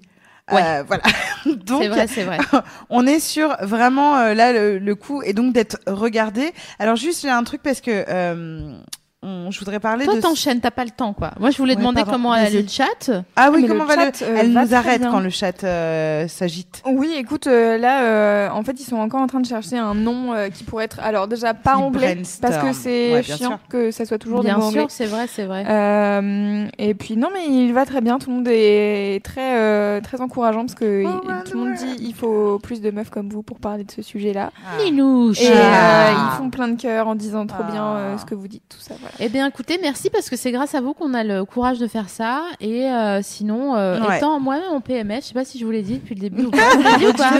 Euh, 0.52 0.82
voilà. 0.86 1.02
Donc, 1.46 1.82
C'est 1.82 1.88
vrai, 1.88 2.06
c'est 2.06 2.24
vrai. 2.24 2.38
on 2.90 3.06
est 3.06 3.20
sur 3.20 3.56
vraiment 3.62 4.16
euh, 4.18 4.34
là 4.34 4.52
le, 4.52 4.78
le 4.78 4.94
coup 4.94 5.22
et 5.22 5.32
donc 5.32 5.54
d'être 5.54 5.78
regardé. 5.86 6.52
Alors 6.78 6.96
juste 6.96 7.22
j'ai 7.22 7.30
un 7.30 7.44
truc 7.44 7.62
parce 7.62 7.80
que 7.80 8.04
euh, 8.08 8.76
on- 9.24 9.50
je 9.50 9.58
voudrais 9.58 9.80
parler 9.80 10.04
Toi, 10.04 10.16
de 10.16 10.20
t'enchaînes, 10.20 10.60
t'as 10.60 10.70
pas 10.70 10.84
le 10.84 10.90
temps, 10.90 11.12
quoi. 11.12 11.32
Moi, 11.40 11.50
je 11.50 11.58
voulais 11.58 11.72
Ouais, 11.72 11.78
demander 11.78 12.02
pardon, 12.02 12.12
comment 12.12 12.34
elle 12.34 12.46
a 12.46 12.50
vas-y. 12.50 12.62
le 12.62 12.68
chat. 12.68 13.10
ah 13.36 13.50
oui 13.52 13.62
Mais 13.62 13.68
comment 13.68 13.84
le 13.84 13.88
va 13.88 13.96
le 13.96 14.02
chat, 14.12 14.22
euh, 14.24 14.36
elle 14.38 14.52
va 14.52 14.64
nous 14.64 14.74
arrête 14.74 15.00
bien. 15.00 15.10
quand 15.10 15.20
le 15.20 15.30
chat 15.30 15.64
euh, 15.64 16.28
s'agite. 16.28 16.82
Oui, 16.86 17.14
écoute, 17.16 17.46
euh, 17.46 17.78
là, 17.78 18.02
euh, 18.04 18.48
en 18.50 18.62
fait, 18.62 18.78
ils 18.80 18.84
sont 18.84 18.96
encore 18.96 19.20
en 19.20 19.26
train 19.26 19.40
de 19.40 19.46
chercher 19.46 19.78
un 19.78 19.94
nom 19.94 20.32
euh, 20.34 20.48
qui 20.50 20.64
pourrait 20.64 20.84
être. 20.84 21.00
Alors, 21.02 21.26
déjà, 21.28 21.54
pas 21.54 21.76
anglais, 21.76 22.18
parce 22.40 22.56
que 22.58 22.72
c'est 22.72 23.12
Ouais, 23.14 23.22
bien 23.22 23.36
chiant 23.36 23.48
sûr. 23.48 23.58
que 23.68 23.90
ça 23.90 24.04
soit 24.04 24.18
toujours 24.18 24.42
Bien 24.42 24.54
des 24.56 24.60
mots 24.60 24.70
sûr, 24.70 24.80
anglais. 24.82 24.86
c'est 24.90 25.06
vrai, 25.06 25.26
c'est 25.26 25.44
vrai. 25.44 25.64
Euh, 25.68 26.66
et 26.78 26.94
puis 26.94 27.16
non 27.16 27.28
mais 27.32 27.46
il 27.48 27.72
va 27.72 27.84
très 27.86 28.00
bien, 28.00 28.18
tout 28.18 28.30
le 28.30 28.36
monde 28.36 28.48
est 28.48 29.24
très 29.24 29.56
euh, 29.58 30.00
très 30.00 30.20
encourageant 30.20 30.60
parce 30.62 30.74
que 30.74 31.04
Oh, 31.06 31.20
il- 31.24 31.50
tout 31.50 31.58
le 31.58 31.64
monde 31.64 31.74
dit 31.74 31.96
il 32.00 32.14
faut 32.14 32.58
plus 32.58 32.80
de 32.80 32.90
meufs 32.90 33.10
comme 33.10 33.28
vous 33.28 33.42
pour 33.42 33.58
parler 33.58 33.84
de 33.84 33.90
ce 33.90 34.02
sujet-là. 34.02 34.50
Ninouche. 34.82 35.40
Et 35.40 35.48
Ah. 35.52 36.08
euh, 36.08 36.12
ils 36.12 36.36
font 36.38 36.50
plein 36.50 36.68
de 36.68 36.80
cœurs 36.80 37.08
en 37.08 37.14
disant 37.14 37.46
trop 37.46 37.62
bien 37.64 37.84
Ah. 37.84 37.96
euh, 37.98 38.18
ce 38.18 38.24
que 38.24 38.34
vous 38.34 38.48
dites, 38.48 38.62
tout 38.68 38.78
ça. 38.80 38.94
Voilà. 39.00 39.13
Eh 39.20 39.28
bien, 39.28 39.46
écoutez, 39.46 39.78
merci 39.80 40.10
parce 40.10 40.28
que 40.28 40.36
c'est 40.36 40.50
grâce 40.50 40.74
à 40.74 40.80
vous 40.80 40.92
qu'on 40.92 41.14
a 41.14 41.22
le 41.22 41.44
courage 41.44 41.78
de 41.78 41.86
faire 41.86 42.08
ça. 42.08 42.42
Et 42.60 42.84
euh, 42.90 43.20
sinon, 43.22 43.76
euh, 43.76 44.00
Ouais. 44.00 44.16
étant 44.18 44.40
moi-même 44.40 44.72
en 44.72 44.80
PMS, 44.80 45.20
je 45.22 45.26
sais 45.28 45.34
pas 45.34 45.44
si 45.44 45.58
je 45.58 45.64
vous 45.64 45.70
l'ai 45.70 45.82
dit 45.82 45.94
depuis 45.98 46.14
le 46.16 46.20
début 46.20 46.44
ou 46.46 46.50
pas. 46.50 46.58
Je 46.72 46.76
vous 46.76 46.82
l'ai 46.82 46.96
dit 46.98 47.06
ou 47.06 47.12
pas 47.12 47.30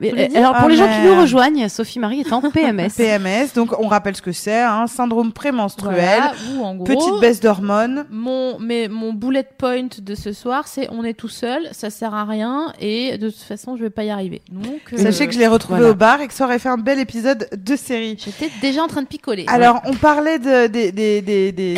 Mais, 0.00 0.10
Vous 0.10 0.16
l'avez 0.16 0.28
dit 0.28 0.36
alors 0.36 0.54
pour 0.54 0.64
Ah, 0.64 0.68
les 0.68 0.76
gens 0.76 0.88
qui 0.88 1.06
nous 1.06 1.20
rejoignent, 1.20 1.68
Sophie 1.68 1.98
Marie 2.00 2.20
est 2.20 2.32
en 2.32 2.40
PMS. 2.50 2.88
PMS 2.96 3.52
donc 3.54 3.78
on 3.78 3.86
rappelle 3.86 4.16
ce 4.16 4.22
que 4.22 4.32
c'est 4.32 4.60
hein, 4.60 4.86
syndrome 4.86 5.32
prémenstruel, 5.32 5.94
Voilà, 6.20 6.32
ou 6.56 6.64
en 6.64 6.74
gros, 6.74 6.84
petite 6.84 7.20
baisse 7.20 7.40
d'hormones. 7.40 8.06
Mon, 8.10 8.58
mais 8.58 8.88
mon 8.88 9.12
bullet 9.12 9.46
point 9.56 9.86
de 10.02 10.14
ce 10.14 10.32
soir, 10.32 10.66
c'est 10.66 10.88
on 10.90 11.04
est 11.04 11.14
tout 11.14 11.28
seul, 11.28 11.68
ça 11.72 11.90
sert 11.90 12.14
à 12.14 12.24
rien 12.24 12.72
et 12.80 13.18
de 13.18 13.28
toute 13.30 13.40
façon, 13.42 13.76
je 13.76 13.82
vais 13.82 13.90
pas 13.90 14.04
y 14.04 14.10
arriver. 14.10 14.42
Donc, 14.50 14.80
euh, 14.92 14.96
Sachez 14.96 15.26
que 15.28 15.32
je 15.34 15.38
l'ai 15.38 15.46
retrouvé 15.46 15.78
voilà. 15.78 15.92
au 15.92 15.96
bar 15.96 16.20
et 16.20 16.26
que 16.28 16.34
ça 16.34 16.44
aurait 16.44 16.58
fait 16.58 16.68
un 16.70 16.78
bel 16.78 16.98
épisode 16.98 17.48
de 17.56 17.76
série. 17.76 18.16
j'étais 18.18 18.50
déjà 18.60 18.82
en 18.82 18.88
train 18.88 19.02
de 19.02 19.06
picoler. 19.06 19.44
Alors, 19.48 19.80
on 19.84 19.94
parlait 19.94 20.38
de, 20.38 20.66
des 20.66 20.90
des 20.92 21.19
des 21.22 21.52
des- 21.52 21.74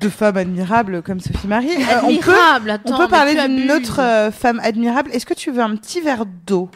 de 0.00 0.08
femmes 0.08 0.36
admirables 0.38 1.02
comme 1.02 1.20
Sophie 1.20 1.46
Marie. 1.46 1.70
Euh, 1.76 2.00
on 2.04 2.10
peut, 2.22 2.32
on 2.86 2.96
peut 2.98 3.08
parler 3.08 3.34
d'une 3.48 3.70
autre 3.72 4.00
euh, 4.00 4.30
femme 4.30 4.60
admirable. 4.62 5.10
Est-ce 5.12 5.26
que 5.26 5.34
tu 5.34 5.50
veux 5.50 5.62
un 5.62 5.76
petit 5.76 6.00
verre 6.00 6.24
d'eau? 6.46 6.70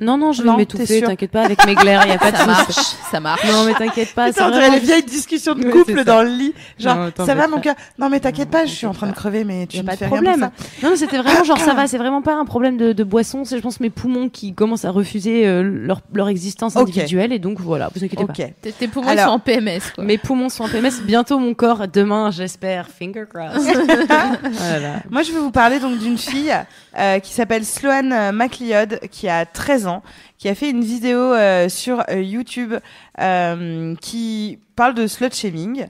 Non, 0.00 0.16
non, 0.18 0.32
je 0.32 0.42
vais 0.42 0.56
m'étouffer, 0.56 1.02
t'inquiète 1.02 1.30
pas, 1.30 1.42
avec 1.42 1.64
mes 1.66 1.74
glaires, 1.74 2.06
y 2.06 2.12
a 2.12 2.18
pas 2.18 2.32
de 2.32 2.36
Ça 2.40 2.46
marche, 2.46 2.76
ça 3.10 3.20
marche. 3.20 3.44
Non, 3.44 3.64
mais 3.64 3.74
t'inquiète 3.74 4.14
pas, 4.14 4.26
c'est 4.26 4.32
Putain, 4.32 4.48
on 4.48 4.50
dirait 4.50 4.70
les 4.70 4.78
vieilles 4.78 5.02
discussions 5.02 5.54
de 5.54 5.64
couple 5.70 6.04
dans 6.04 6.22
le 6.22 6.30
lit. 6.30 6.54
Genre, 6.78 7.10
ça 7.16 7.34
va 7.34 7.48
mon 7.48 7.56
pas. 7.56 7.62
cœur 7.62 7.74
Non 7.98 8.08
mais 8.08 8.20
t'inquiète 8.20 8.50
pas, 8.50 8.64
je 8.64 8.72
suis 8.72 8.86
en 8.86 8.94
train 8.94 9.08
de 9.08 9.12
crever, 9.12 9.44
mais 9.44 9.66
tu 9.66 9.82
pas 9.82 9.96
fais 9.96 10.06
de 10.06 10.10
problème. 10.10 10.50
Non, 10.82 10.90
c'était 10.96 11.18
vraiment 11.18 11.44
genre 11.44 11.58
ça 11.58 11.74
va, 11.74 11.86
c'est 11.86 11.98
vraiment 11.98 12.22
pas 12.22 12.34
un 12.34 12.44
problème 12.44 12.76
de, 12.76 12.92
de 12.92 13.04
boisson, 13.04 13.44
c'est 13.44 13.56
je 13.56 13.62
pense 13.62 13.80
mes 13.80 13.90
poumons 13.90 14.28
qui 14.28 14.54
commencent 14.54 14.84
à 14.84 14.90
refuser 14.90 15.46
euh, 15.46 15.62
leur, 15.62 16.00
leur 16.14 16.28
existence 16.28 16.76
individuelle 16.76 17.32
et 17.32 17.38
donc 17.38 17.60
voilà, 17.60 17.90
vous 17.94 18.04
inquiétez 18.04 18.24
pas. 18.24 18.32
Tes, 18.32 18.88
poumons 18.88 19.16
sont 19.16 19.28
en 19.28 19.38
PMS. 19.38 19.80
Quoi. 19.94 20.04
Mes 20.04 20.18
poumons 20.18 20.48
sont 20.48 20.64
en 20.64 20.68
PMS, 20.68 21.02
bientôt 21.04 21.38
mon 21.38 21.54
corps, 21.54 21.86
demain 21.88 22.30
j'espère, 22.30 22.88
finger 22.88 23.24
crossed. 23.28 23.60
voilà. 24.52 25.02
Moi, 25.10 25.22
je 25.22 25.32
vais 25.32 25.38
vous 25.38 25.50
parler 25.50 25.78
donc 25.78 25.98
d'une 25.98 26.18
fille 26.18 26.54
euh, 26.98 27.18
qui 27.18 27.32
s'appelle 27.32 27.64
Sloane 27.64 28.12
euh, 28.12 28.32
McLeod, 28.32 29.00
qui 29.10 29.28
a 29.28 29.44
13 29.46 29.86
ans, 29.86 29.89
ans 29.90 30.02
qui 30.40 30.48
a 30.48 30.54
fait 30.54 30.70
une 30.70 30.82
vidéo 30.82 31.18
euh, 31.18 31.68
sur 31.68 32.02
euh, 32.08 32.22
YouTube 32.22 32.72
euh, 33.20 33.94
qui 34.00 34.58
parle 34.74 34.94
de 34.94 35.06
slut 35.06 35.30
shaming. 35.34 35.86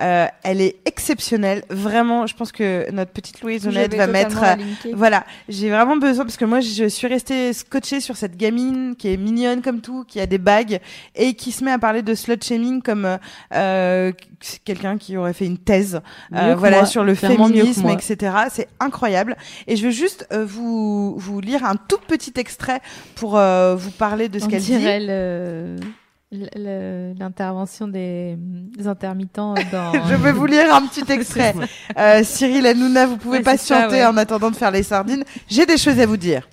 Euh, 0.00 0.26
elle 0.42 0.60
est 0.60 0.76
exceptionnelle, 0.84 1.62
vraiment. 1.70 2.26
Je 2.26 2.34
pense 2.34 2.50
que 2.50 2.90
notre 2.90 3.12
petite 3.12 3.40
Louise 3.42 3.68
Honnête 3.68 3.94
va 3.94 4.08
mettre. 4.08 4.42
euh. 4.42 4.56
Voilà, 4.94 5.24
j'ai 5.48 5.70
vraiment 5.70 5.96
besoin 5.96 6.24
parce 6.24 6.36
que 6.36 6.44
moi 6.44 6.58
je 6.58 6.88
suis 6.88 7.06
restée 7.06 7.52
scotchée 7.52 8.00
sur 8.00 8.16
cette 8.16 8.36
gamine 8.36 8.96
qui 8.98 9.12
est 9.12 9.16
mignonne 9.16 9.62
comme 9.62 9.80
tout, 9.80 10.04
qui 10.08 10.18
a 10.18 10.26
des 10.26 10.38
bagues 10.38 10.80
et 11.14 11.34
qui 11.34 11.52
se 11.52 11.62
met 11.62 11.70
à 11.70 11.78
parler 11.78 12.02
de 12.02 12.14
slut 12.16 12.42
shaming 12.42 12.82
comme 12.82 13.16
euh, 13.54 14.10
quelqu'un 14.64 14.98
qui 14.98 15.16
aurait 15.16 15.34
fait 15.34 15.46
une 15.46 15.58
thèse 15.58 16.00
euh, 16.34 16.56
voilà 16.56 16.78
moi, 16.78 16.86
sur 16.86 17.04
le 17.04 17.14
féminisme 17.14 17.88
etc. 17.90 18.34
C'est 18.50 18.66
incroyable 18.80 19.36
et 19.68 19.76
je 19.76 19.84
veux 19.84 19.92
juste 19.92 20.26
euh, 20.32 20.44
vous 20.44 21.16
vous 21.16 21.40
lire 21.40 21.64
un 21.64 21.76
tout 21.76 22.00
petit 22.08 22.32
extrait 22.36 22.80
pour 23.14 23.38
euh, 23.38 23.76
vous 23.76 23.91
parler 23.92 24.28
de 24.28 24.38
ce 24.38 24.46
qu'elle 24.46 24.62
dit. 24.62 24.78
le- 26.30 27.12
l'intervention 27.18 27.86
des, 27.88 28.36
des 28.38 28.86
intermittents 28.86 29.54
dans. 29.72 29.92
Je 30.08 30.14
vais 30.14 30.32
vous 30.32 30.46
lire 30.46 30.74
un 30.74 30.86
petit 30.86 31.04
extrait. 31.12 31.54
Euh, 31.98 32.22
Cyril 32.24 32.66
Hanouna, 32.66 33.06
vous 33.06 33.18
pouvez 33.18 33.38
Ouais, 33.38 33.44
c'est 33.44 33.56
ça, 33.58 33.74
patienter 33.74 33.96
ouais. 34.02 34.06
en 34.06 34.16
attendant 34.16 34.50
de 34.50 34.56
faire 34.56 34.70
les 34.70 34.82
sardines. 34.82 35.24
J'ai 35.48 35.66
des 35.66 35.76
choses 35.76 36.00
à 36.00 36.06
vous 36.06 36.16
dire. 36.16 36.48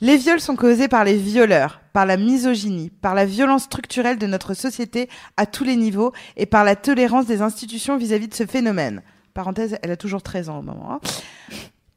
Les 0.00 0.16
viols 0.16 0.40
sont 0.40 0.56
causés 0.56 0.88
par 0.88 1.04
les 1.04 1.16
violeurs, 1.16 1.80
par 1.92 2.04
la 2.06 2.16
misogynie, 2.16 2.90
par 2.90 3.14
la 3.14 3.24
violence 3.24 3.62
structurelle 3.64 4.18
de 4.18 4.26
notre 4.26 4.52
société 4.54 5.08
à 5.36 5.46
tous 5.46 5.64
les 5.64 5.76
niveaux 5.76 6.12
et 6.36 6.46
par 6.46 6.64
la 6.64 6.74
tolérance 6.76 7.26
des 7.26 7.42
institutions 7.42 7.96
vis-à-vis 7.96 8.28
de 8.28 8.34
ce 8.34 8.44
phénomène. 8.46 9.02
Parenthèse, 9.34 9.76
elle 9.82 9.90
a 9.92 9.96
toujours 9.96 10.22
13 10.22 10.48
ans 10.50 10.58
au 10.58 10.62
moment. 10.62 10.92
hein. 10.92 11.00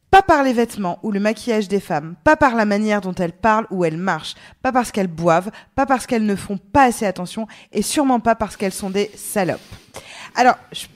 Pas 0.10 0.22
par 0.22 0.42
les 0.44 0.54
vêtements 0.54 1.00
ou 1.04 1.12
le 1.12 1.20
maquillage 1.20 1.68
des 1.68 1.82
femmes, 1.82 2.16
pas 2.24 2.38
par 2.38 2.56
la 2.56 2.66
manière 2.66 3.02
dont 3.02 3.14
elles 3.16 3.34
parlent 3.34 3.68
ou 3.72 3.84
elles 3.84 3.98
marchent, 3.98 4.36
pas 4.62 4.72
parce 4.72 4.92
qu'elles 4.92 5.08
boivent, 5.08 5.52
pas 5.76 5.86
parce 5.86 6.08
qu'elles 6.08 6.26
ne 6.26 6.36
font 6.36 6.58
pas 6.58 6.84
assez 6.86 7.06
attention 7.06 7.46
et 7.74 7.82
sûrement 7.82 8.20
pas 8.22 8.36
parce 8.36 8.56
qu'elles 8.56 8.72
sont 8.72 8.90
des 8.90 9.12
salopes. 9.16 9.60
Alors, 10.36 10.56
je- 10.72 10.88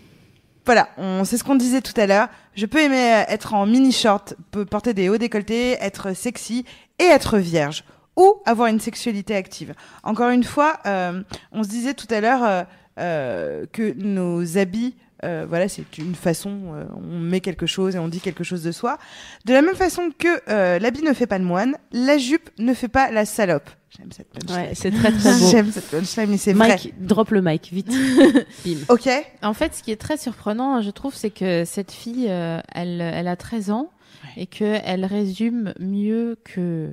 voilà, 0.65 0.87
on 0.97 1.25
c'est 1.25 1.37
ce 1.37 1.43
qu'on 1.43 1.55
disait 1.55 1.81
tout 1.81 1.99
à 1.99 2.05
l'heure. 2.07 2.29
Je 2.55 2.65
peux 2.65 2.79
aimer 2.79 3.13
euh, 3.15 3.23
être 3.27 3.53
en 3.53 3.65
mini 3.65 3.91
short, 3.91 4.35
peut 4.51 4.65
porter 4.65 4.93
des 4.93 5.09
hauts 5.09 5.17
décolletés, 5.17 5.71
être 5.81 6.13
sexy 6.15 6.63
et 6.99 7.03
être 7.05 7.37
vierge 7.37 7.83
ou 8.15 8.41
avoir 8.45 8.67
une 8.67 8.79
sexualité 8.79 9.35
active. 9.35 9.73
Encore 10.03 10.29
une 10.29 10.43
fois, 10.43 10.79
euh, 10.85 11.21
on 11.51 11.63
se 11.63 11.69
disait 11.69 11.93
tout 11.95 12.07
à 12.13 12.21
l'heure 12.21 12.43
euh, 12.43 12.63
euh, 12.99 13.65
que 13.73 13.93
nos 13.97 14.57
habits 14.57 14.95
euh, 15.23 15.45
voilà, 15.47 15.67
c'est 15.67 15.97
une 15.97 16.15
façon, 16.15 16.73
euh, 16.73 16.85
on 16.95 17.19
met 17.19 17.39
quelque 17.41 17.65
chose 17.65 17.95
et 17.95 17.99
on 17.99 18.07
dit 18.07 18.19
quelque 18.19 18.43
chose 18.43 18.63
de 18.63 18.71
soi. 18.71 18.97
De 19.45 19.53
la 19.53 19.61
même 19.61 19.75
façon 19.75 20.09
que 20.17 20.27
euh, 20.49 20.79
l'habit 20.79 21.03
ne 21.03 21.13
fait 21.13 21.27
pas 21.27 21.37
le 21.37 21.45
moine, 21.45 21.77
la 21.91 22.17
jupe 22.17 22.49
ne 22.57 22.73
fait 22.73 22.87
pas 22.87 23.11
la 23.11 23.25
salope. 23.25 23.69
J'aime 23.97 24.11
cette 24.11 24.29
punchline. 24.29 24.67
Ouais, 24.67 24.71
c'est 24.73 24.91
très 24.91 25.11
très 25.11 25.33
beau. 25.33 25.47
J'aime 25.51 25.71
cette 25.71 25.89
punchline, 25.89 26.29
mais 26.29 26.37
c'est 26.37 26.53
vrai. 26.53 26.69
Mike, 26.69 26.93
drop 26.99 27.29
le 27.31 27.41
mic, 27.41 27.69
vite. 27.71 27.91
Bim. 28.65 28.77
Ok. 28.89 29.09
En 29.43 29.53
fait, 29.53 29.75
ce 29.75 29.83
qui 29.83 29.91
est 29.91 29.99
très 29.99 30.17
surprenant, 30.17 30.81
je 30.81 30.91
trouve, 30.91 31.13
c'est 31.13 31.29
que 31.29 31.65
cette 31.65 31.91
fille, 31.91 32.27
euh, 32.29 32.59
elle, 32.73 33.01
elle 33.01 33.27
a 33.27 33.35
13 33.35 33.71
ans 33.71 33.91
et 34.37 34.45
qu'elle 34.45 35.05
résume 35.05 35.73
mieux 35.79 36.37
que 36.43 36.89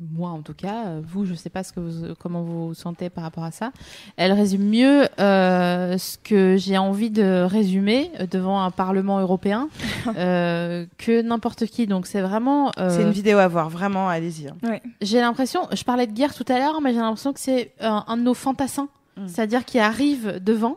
moi, 0.00 0.30
en 0.30 0.40
tout 0.42 0.52
cas. 0.54 0.86
Euh, 0.86 1.00
Vous, 1.06 1.24
je 1.24 1.34
sais 1.34 1.48
pas 1.50 1.62
ce 1.62 1.72
que 1.72 1.80
vous, 1.80 2.14
comment 2.18 2.42
vous 2.42 2.68
vous 2.68 2.74
sentez 2.74 3.08
par 3.10 3.24
rapport 3.24 3.44
à 3.44 3.50
ça. 3.50 3.72
Elle 4.16 4.32
résume 4.32 4.68
mieux 4.68 5.06
euh, 5.20 5.96
ce 5.98 6.18
que 6.18 6.56
j'ai 6.58 6.76
envie 6.78 7.10
de 7.10 7.42
résumer 7.48 8.10
euh, 8.20 8.26
devant 8.26 8.60
un 8.62 8.70
Parlement 8.70 9.20
européen 9.20 9.68
euh, 10.16 10.84
que 10.98 11.22
n'importe 11.22 11.66
qui. 11.66 11.86
Donc, 11.86 12.06
c'est 12.06 12.20
vraiment. 12.20 12.70
euh, 12.78 12.90
C'est 12.90 13.02
une 13.02 13.10
vidéo 13.10 13.38
à 13.38 13.48
voir, 13.48 13.68
vraiment, 13.70 14.08
allez-y. 14.08 14.48
hein. 14.48 14.78
j'ai 15.00 15.20
l'impression, 15.20 15.60
je 15.72 15.82
parlais 15.84 16.06
de 16.06 16.12
guerre 16.12 16.34
tout 16.34 16.44
à 16.48 16.58
l'heure, 16.58 16.80
mais 16.82 16.92
j'ai 16.92 17.00
l'impression 17.00 17.32
que 17.32 17.40
c'est 17.40 17.72
un, 17.80 18.04
un 18.06 18.16
de 18.16 18.22
nos 18.22 18.34
fantassins. 18.34 18.88
Mm. 19.16 19.28
C'est-à-dire 19.28 19.64
qui 19.64 19.78
arrive 19.78 20.40
devant 20.44 20.76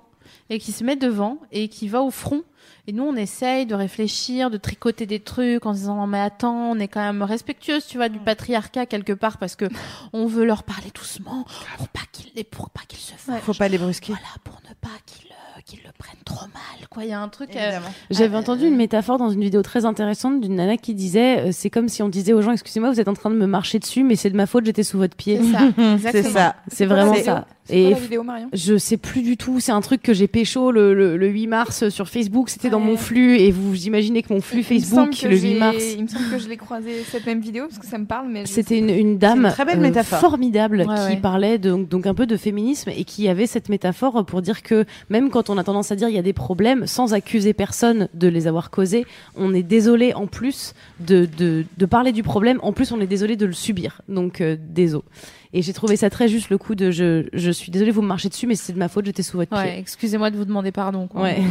et 0.49 0.59
qui 0.59 0.71
se 0.71 0.83
met 0.83 0.95
devant 0.95 1.37
et 1.51 1.67
qui 1.67 1.87
va 1.87 2.01
au 2.01 2.11
front. 2.11 2.43
Et 2.87 2.91
nous, 2.91 3.03
on 3.03 3.15
essaye 3.15 3.65
de 3.65 3.75
réfléchir, 3.75 4.49
de 4.49 4.57
tricoter 4.57 5.05
des 5.05 5.19
trucs 5.19 5.65
en 5.65 5.73
se 5.73 5.79
disant, 5.79 5.95
non, 5.95 6.07
mais 6.07 6.19
attends, 6.19 6.71
on 6.71 6.79
est 6.79 6.87
quand 6.87 7.01
même 7.01 7.21
respectueuse, 7.21 7.85
tu 7.85 7.97
vois, 7.97 8.09
du 8.09 8.19
patriarcat 8.19 8.85
quelque 8.85 9.13
part 9.13 9.37
parce 9.37 9.55
que 9.55 9.65
on 10.11 10.25
veut 10.25 10.45
leur 10.45 10.63
parler 10.63 10.89
doucement 10.93 11.45
pour 11.77 11.87
pas 11.89 12.01
qu'ils 12.11 12.45
pour 12.45 12.69
pas 12.69 12.81
qu'ils 12.87 12.99
se 12.99 13.13
fâchent. 13.13 13.41
Faut 13.43 13.53
pas 13.53 13.67
les 13.67 13.77
brusquer. 13.77 14.13
Voilà, 14.13 14.27
pour 14.43 14.59
ne 14.67 14.73
pas 14.75 14.97
qu'ils 15.05 15.29
qu'ils 15.69 15.79
le 15.85 15.91
prennent 15.97 16.15
trop 16.25 16.45
mal, 16.47 16.87
quoi. 16.89 17.03
Il 17.03 17.09
y 17.09 17.13
a 17.13 17.19
un 17.21 17.27
truc. 17.27 17.49
euh. 17.55 17.79
J'avais 18.09 18.35
Euh, 18.35 18.39
entendu 18.39 18.65
une 18.67 18.75
métaphore 18.75 19.17
dans 19.17 19.29
une 19.29 19.41
vidéo 19.41 19.61
très 19.61 19.85
intéressante 19.85 20.41
d'une 20.41 20.55
nana 20.55 20.77
qui 20.77 20.93
disait 20.95 21.39
euh, 21.39 21.49
c'est 21.51 21.69
comme 21.69 21.87
si 21.89 22.01
on 22.03 22.09
disait 22.09 22.33
aux 22.33 22.41
gens 22.41 22.51
excusez-moi 22.51 22.91
vous 22.91 22.99
êtes 22.99 23.07
en 23.07 23.13
train 23.13 23.29
de 23.29 23.35
me 23.35 23.45
marcher 23.47 23.79
dessus 23.79 24.03
mais 24.03 24.15
c'est 24.15 24.29
de 24.29 24.35
ma 24.37 24.45
faute 24.45 24.65
j'étais 24.65 24.83
sous 24.83 24.97
votre 24.97 25.15
pied. 25.15 25.39
c'est 26.01 26.23
ça. 26.23 26.55
C'est 26.67 26.85
quoi 26.87 26.95
vraiment 26.95 27.13
ça. 27.15 27.21
Quoi 27.23 27.45
Et 27.69 27.91
la 27.91 27.97
vidéo, 27.99 28.23
Marion 28.23 28.49
je 28.53 28.77
sais 28.77 28.97
plus 28.97 29.21
du 29.21 29.37
tout, 29.37 29.59
c'est 29.59 29.71
un 29.71 29.81
truc 29.81 30.01
que 30.01 30.13
j'ai 30.13 30.27
pécho 30.27 30.71
le, 30.71 30.93
le, 30.93 31.17
le 31.17 31.27
8 31.27 31.47
mars 31.47 31.89
sur 31.89 32.07
Facebook, 32.09 32.49
c'était 32.49 32.69
dans 32.69 32.79
mon 32.79 32.97
flux 32.97 33.37
et 33.37 33.51
vous 33.51 33.85
imaginez 33.85 34.23
que 34.23 34.33
mon 34.33 34.41
flux 34.41 34.59
Il 34.59 34.63
Facebook 34.81 35.21
le 35.23 35.29
8 35.31 35.39
j'ai- 35.39 35.59
mars 35.59 35.83
Il 35.97 36.03
me 36.03 36.07
semble 36.07 36.29
que 36.31 36.39
je 36.39 36.47
l'ai 36.49 36.57
croisé 36.57 37.03
cette 37.11 37.25
même 37.25 37.39
vidéo 37.41 37.65
parce 37.67 37.77
que 37.79 37.85
ça 37.85 37.97
me 37.97 38.05
parle, 38.05 38.27
mais 38.29 38.45
C'était 38.47 38.79
une, 38.79 39.17
dame 39.17 39.45
une 39.45 39.51
très 39.51 39.65
belle 39.65 39.77
euh, 39.77 39.81
métaphore. 39.81 40.19
formidable 40.19 40.79
Ouais, 40.87 40.95
qui 40.95 41.01
ouais. 41.01 41.17
parlait 41.17 41.57
de- 41.59 41.69
donc, 41.69 41.87
donc 41.89 42.07
un 42.07 42.13
peu 42.15 42.25
de 42.25 42.37
féminisme 42.37 42.89
et 42.95 43.03
qui 43.03 43.27
avait 43.27 43.45
cette 43.47 43.69
métaphore 43.69 44.25
pour 44.25 44.41
dire 44.41 44.63
que 44.63 44.85
même 45.09 45.29
quand 45.29 45.49
on 45.51 45.57
a 45.59 45.63
tendance 45.63 45.91
à 45.91 45.95
dire 45.95 46.09
il 46.09 46.15
y 46.15 46.19
a 46.19 46.23
des 46.23 46.33
problèmes, 46.33 46.87
sans 46.87 47.13
accuser 47.13 47.53
personne 47.53 48.09
de 48.15 48.27
les 48.27 48.47
avoir 48.47 48.71
causés, 48.71 49.05
on 49.35 49.53
est 49.53 49.63
désolé 49.63 50.13
en 50.15 50.25
plus 50.25 50.73
de, 50.99 51.27
de, 51.37 51.65
de 51.77 51.85
parler 51.85 52.11
du 52.11 52.23
problème, 52.23 52.59
en 52.63 52.73
plus 52.73 52.91
on 52.91 52.99
est 52.99 53.07
désolé 53.07 53.35
de 53.35 53.45
le 53.45 53.53
subir. 53.53 54.01
Donc 54.09 54.41
euh, 54.41 54.57
désolé. 54.59 55.03
Et 55.53 55.61
j'ai 55.61 55.73
trouvé 55.73 55.95
ça 55.95 56.09
très 56.09 56.27
juste 56.27 56.49
le 56.49 56.57
coup 56.57 56.75
de 56.75 56.91
je, 56.91 57.27
je 57.33 57.51
suis 57.51 57.71
désolé 57.71 57.91
vous 57.91 58.01
me 58.01 58.07
marchez 58.07 58.29
dessus 58.29 58.47
mais 58.47 58.55
c'est 58.55 58.73
de 58.73 58.79
ma 58.79 58.87
faute, 58.87 59.05
j'étais 59.05 59.23
sous 59.23 59.37
votre 59.37 59.51
pied. 59.51 59.59
Ouais, 59.59 59.79
excusez-moi 59.79 60.31
de 60.31 60.37
vous 60.37 60.45
demander 60.45 60.71
pardon. 60.71 61.07
Quoi. 61.07 61.21
Ouais. 61.21 61.41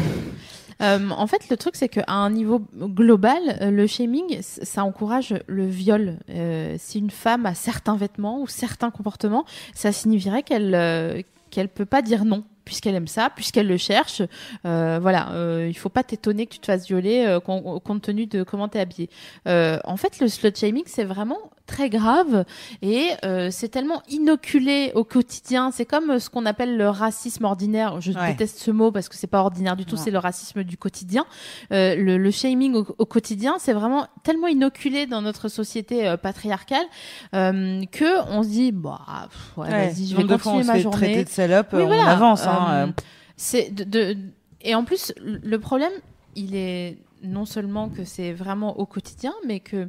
Euh, 0.81 1.11
en 1.11 1.27
fait, 1.27 1.49
le 1.51 1.57
truc, 1.57 1.77
c'est 1.77 1.89
qu'à 1.89 2.05
un 2.07 2.31
niveau 2.31 2.63
global, 2.77 3.59
euh, 3.61 3.71
le 3.71 3.87
shaming, 3.87 4.39
ça 4.43 4.85
encourage 4.85 5.35
le 5.47 5.67
viol. 5.67 6.19
Euh, 6.31 6.77
si 6.79 6.99
une 6.99 7.11
femme 7.11 7.47
a 7.47 7.55
certains 7.55 7.97
vêtements 7.97 8.41
ou 8.41 8.47
certains 8.47 8.91
comportements, 8.91 9.45
ça 9.75 9.93
signifierait 9.93 10.43
qu'elle 10.43 11.25
qu'elle 11.51 11.69
peut 11.69 11.87
pas 11.87 12.03
dire 12.03 12.25
non 12.27 12.45
puisqu'elle 12.69 12.95
aime 12.95 13.09
ça, 13.09 13.31
puisqu'elle 13.35 13.67
le 13.67 13.79
cherche. 13.79 14.21
Euh, 14.67 14.99
voilà, 15.01 15.31
euh, 15.33 15.67
il 15.69 15.75
faut 15.75 15.89
pas 15.89 16.03
t'étonner 16.03 16.45
que 16.47 16.53
tu 16.53 16.59
te 16.59 16.67
fasses 16.67 16.87
violer 16.87 17.25
euh, 17.27 17.41
com- 17.41 17.81
compte 17.83 18.03
tenu 18.03 18.27
de 18.27 18.43
comment 18.43 18.69
t'es 18.69 18.79
habillé. 18.79 19.09
Euh, 19.47 19.79
en 19.85 19.97
fait, 19.97 20.21
le 20.21 20.29
slut 20.29 20.53
shaming, 20.55 20.83
c'est 20.87 21.05
vraiment 21.05 21.39
très 21.67 21.89
grave 21.91 22.45
et 22.83 23.09
euh, 23.25 23.49
c'est 23.51 23.69
tellement 23.69 24.03
inoculé 24.09 24.93
au 24.95 25.05
quotidien. 25.05 25.71
C'est 25.71 25.85
comme 25.87 26.11
euh, 26.11 26.19
ce 26.19 26.29
qu'on 26.31 26.45
appelle 26.47 26.77
le 26.77 26.89
racisme 26.91 27.45
ordinaire. 27.45 28.01
Je 28.03 28.13
Ouais. 28.13 28.29
déteste 28.29 28.59
ce 28.59 28.71
mot 28.71 28.91
parce 28.93 29.09
que 29.09 29.17
c'est 29.17 29.27
pas 29.27 29.41
ordinaire 29.41 29.77
du 29.77 29.85
tout, 29.87 29.97
c'est 29.97 30.11
le 30.11 30.19
racisme 30.19 30.63
du 30.65 30.77
quotidien. 30.77 31.25
Euh, 31.73 31.95
le, 31.97 32.19
le 32.19 32.31
shaming 32.31 32.75
au, 32.75 32.87
au 32.99 33.07
quotidien, 33.07 33.57
c'est 33.59 33.73
vraiment 33.73 34.07
tellement 34.25 34.47
inoculé 34.49 35.07
dans 35.07 35.23
notre 35.23 35.49
société 35.49 36.15
patriarcale 36.23 36.85
euh, 37.35 37.83
que 37.93 38.29
on 38.31 38.43
se 38.43 38.49
dit 38.49 38.73
bah 38.73 38.99
pff, 39.31 39.59
ouais, 39.59 39.71
vas-y, 39.71 40.07
je 40.09 40.17
vais 40.17 40.25
continuer 40.25 40.65
ma 40.65 40.79
journée. 40.79 40.97
traiter 40.97 41.25
de 41.25 41.29
salope, 41.29 41.69
Oui, 41.73 41.83
on 41.83 41.87
voilà. 41.87 42.11
avance. 42.11 42.47
hein, 42.47 42.58
Euh, 42.71 42.87
euh. 42.87 42.93
c'est 43.37 43.75
de, 43.75 43.85
de- 43.85 44.17
et 44.63 44.75
en 44.75 44.85
plus 44.85 45.13
le 45.25 45.59
problème, 45.59 45.93
il 46.37 46.55
est 46.57 46.99
non 47.25 47.45
seulement 47.47 47.89
que 47.89 48.05
c'est 48.05 48.33
vraiment 48.33 48.79
au 48.79 48.87
quotidien, 48.87 49.33
mais 49.45 49.59
que 49.59 49.89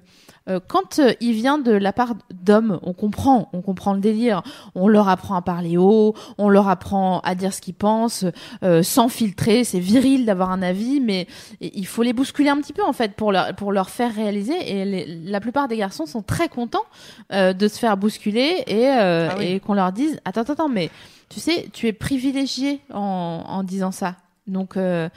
euh, 0.50 0.60
quand 0.68 0.98
euh, 0.98 1.14
il 1.22 1.34
vient 1.34 1.60
de 1.60 1.72
la 1.72 1.94
part 1.94 2.16
d'hommes, 2.34 2.80
on 2.82 2.94
comprend, 2.94 3.50
on 3.54 3.62
comprend 3.62 3.94
le 3.94 4.00
délire. 4.00 4.42
On 4.74 4.88
leur 4.88 5.08
apprend 5.10 5.36
à 5.36 5.44
parler 5.44 5.78
haut, 5.78 6.16
on 6.40 6.50
leur 6.50 6.68
apprend 6.68 7.20
à 7.20 7.36
dire 7.36 7.54
ce 7.54 7.62
qu'ils 7.62 7.76
pensent, 7.76 8.26
euh, 8.64 8.82
sans 8.82 9.10
filtrer. 9.10 9.64
C'est 9.64 9.80
viril 9.80 10.26
d'avoir 10.26 10.50
un 10.50 10.64
avis, 10.64 11.00
mais 11.02 11.28
il 11.62 11.86
faut 11.86 12.02
les 12.02 12.14
bousculer 12.14 12.50
un 12.50 12.58
petit 12.58 12.74
peu 12.74 12.84
en 12.84 12.94
fait 12.94 13.14
pour 13.14 13.32
leur 13.32 13.56
pour 13.56 13.72
leur 13.72 13.92
faire 13.92 14.14
réaliser. 14.14 14.56
Et 14.80 14.84
les- 14.86 15.06
la 15.06 15.40
plupart 15.40 15.68
des 15.68 15.78
garçons 15.78 16.08
sont 16.08 16.24
très 16.24 16.50
contents 16.50 16.86
de 17.32 17.68
se 17.68 17.78
faire 17.78 17.96
bousculer 17.96 18.64
et, 18.66 18.88
Ah 18.88 19.36
oui. 19.38 19.46
et 19.46 19.60
qu'on 19.60 19.76
leur 19.76 19.92
dise 19.92 20.20
attends 20.26 20.42
attends 20.42 20.54
attends 20.54 20.70
mais 20.70 20.90
tu 21.30 21.40
sais 21.40 21.70
tu 21.74 21.88
es 21.88 21.94
privilégié 21.94 22.82
en, 22.94 23.44
en 23.48 23.64
disant 23.64 23.92
ça. 23.92 24.16
Donc 24.48 24.78
euh, 24.78 25.10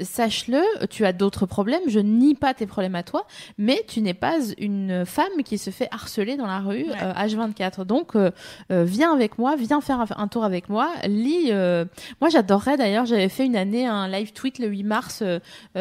sache-le, 0.00 0.62
tu 0.88 1.04
as 1.04 1.12
d'autres 1.12 1.46
problèmes, 1.46 1.82
je 1.86 2.00
nie 2.00 2.34
pas 2.34 2.54
tes 2.54 2.66
problèmes 2.66 2.96
à 2.96 3.04
toi, 3.04 3.24
mais 3.56 3.84
tu 3.86 4.00
n'es 4.00 4.14
pas 4.14 4.34
une 4.58 5.04
femme 5.06 5.30
qui 5.44 5.58
se 5.58 5.70
fait 5.70 5.86
harceler 5.92 6.36
dans 6.36 6.46
la 6.48 6.58
rue 6.58 6.86
Ouais. 6.90 6.96
euh, 7.00 7.12
H24. 7.12 7.84
Donc 7.84 8.16
euh, 8.16 8.32
euh, 8.72 8.82
viens 8.82 9.12
avec 9.12 9.38
moi, 9.38 9.54
viens 9.54 9.80
faire 9.80 10.04
un, 10.16 10.26
tour 10.28 10.44
avec 10.44 10.68
moi, 10.68 10.90
lis. 11.06 11.50
euh, 11.52 11.84
Moi 12.20 12.30
j'adorerais 12.30 12.76
d'ailleurs, 12.76 13.06
j'avais 13.06 13.28
fait 13.28 13.46
une 13.46 13.54
année 13.54 13.86
un 13.86 14.08
live 14.08 14.32
tweet 14.32 14.58
le 14.58 14.66
8 14.66 14.82
mars 14.82 15.22
euh, 15.22 15.38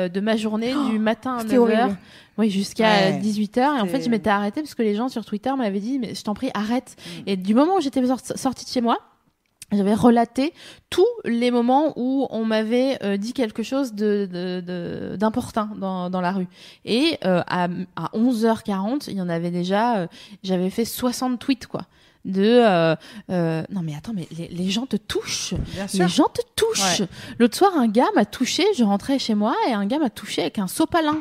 de 0.07 0.19
ma 0.19 0.37
journée 0.37 0.73
du 0.91 0.99
matin 0.99 1.37
à 1.37 1.39
C'était 1.41 1.55
9h. 1.55 1.59
horrible. 1.59 1.97
Oui, 2.37 2.49
jusqu'à 2.51 2.89
Ouais. 2.89 3.19
18h. 3.21 3.57
Et 3.79 3.81
en 3.81 3.85
fait, 3.87 4.01
je 4.01 4.09
m'étais 4.09 4.29
arrêtée 4.29 4.61
parce 4.61 4.73
que 4.75 4.81
les 4.83 4.95
gens 4.95 5.09
sur 5.09 5.25
Twitter 5.25 5.51
m'avaient 5.57 5.79
dit, 5.81 5.99
mais 5.99 6.15
je 6.15 6.23
t'en 6.23 6.33
prie, 6.33 6.51
arrête. 6.53 6.95
Mm. 6.95 7.21
Et 7.25 7.35
du 7.37 7.53
moment 7.53 7.75
où 7.77 7.81
j'étais 7.81 8.01
sorti- 8.05 8.37
sortie 8.37 8.63
de 8.65 8.69
chez 8.69 8.79
moi, 8.79 8.97
j'avais 9.71 9.93
relaté 9.93 10.53
tous 10.89 11.05
les 11.25 11.51
moments 11.51 11.93
où 11.95 12.27
on 12.31 12.43
m'avait 12.45 12.97
euh, 13.03 13.17
dit 13.17 13.33
quelque 13.33 13.61
chose 13.63 13.93
de, 13.93 14.27
de, 14.31 14.61
de- 14.61 15.15
d'important 15.15 15.69
dans, 15.77 16.09
dans 16.09 16.21
la 16.21 16.31
rue. 16.31 16.47
Et 16.85 17.17
euh, 17.25 17.41
à, 17.47 17.65
à 17.95 18.09
11h40, 18.15 19.05
il 19.09 19.17
y 19.17 19.21
en 19.21 19.29
avait 19.29 19.51
déjà, 19.51 19.97
euh, 19.99 20.07
j'avais 20.43 20.69
fait 20.69 20.85
60 20.85 21.39
tweets, 21.39 21.67
quoi. 21.67 21.81
de 22.25 22.41
euh, 22.43 22.95
euh, 23.29 23.63
non 23.69 23.81
mais 23.81 23.95
attends 23.95 24.11
mais 24.13 24.27
les, 24.37 24.47
les 24.49 24.69
gens 24.69 24.85
te 24.85 24.97
touchent 24.97 25.53
Bien 25.73 25.87
sûr. 25.87 26.03
les 26.03 26.09
gens 26.09 26.27
te 26.33 26.41
touchent 26.55 27.01
l'autre 27.39 27.55
soir 27.55 27.71
un 27.77 27.87
gars 27.87 28.09
m'a 28.13 28.25
touché 28.25 28.63
je 28.77 28.83
rentrais 28.83 29.19
chez 29.19 29.35
moi 29.35 29.55
et 29.69 29.73
un 29.73 29.85
gars 29.85 29.99
m'a 29.99 30.09
touché 30.09 30.41
avec 30.41 30.59
un 30.59 30.67
sopalin 30.67 31.19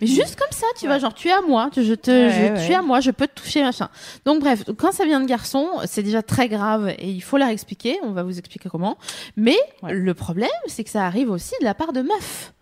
mais 0.00 0.06
juste 0.06 0.36
comme 0.36 0.50
ça 0.52 0.66
tu 0.78 0.86
vois 0.86 0.98
genre 0.98 1.14
tu 1.14 1.28
es 1.28 1.32
à 1.32 1.40
moi 1.42 1.70
je 1.76 1.94
te 1.94 2.10
Ouais, 2.10 2.30
je, 2.30 2.54
ouais. 2.54 2.66
tu 2.66 2.72
es 2.72 2.74
à 2.74 2.82
moi 2.82 3.00
je 3.00 3.10
peux 3.10 3.26
te 3.26 3.40
toucher 3.40 3.62
machin. 3.62 3.88
Donc 4.24 4.40
bref 4.40 4.64
quand 4.78 4.92
ça 4.92 5.04
vient 5.04 5.20
de 5.20 5.26
garçons 5.26 5.68
c'est 5.84 6.02
déjà 6.02 6.22
très 6.22 6.48
grave 6.48 6.88
et 6.98 7.10
il 7.10 7.20
faut 7.20 7.36
leur 7.38 7.48
expliquer. 7.48 7.98
On 8.02 8.12
va 8.12 8.22
vous 8.22 8.38
expliquer 8.38 8.68
comment. 8.68 8.96
Mais 9.36 9.56
le 9.82 10.14
problème 10.14 10.48
c'est 10.66 10.84
que 10.84 10.90
ça 10.90 11.04
arrive 11.06 11.30
aussi 11.30 11.54
de 11.60 11.64
la 11.64 11.74
part 11.74 11.92
de 11.92 12.02
meufs 12.02 12.52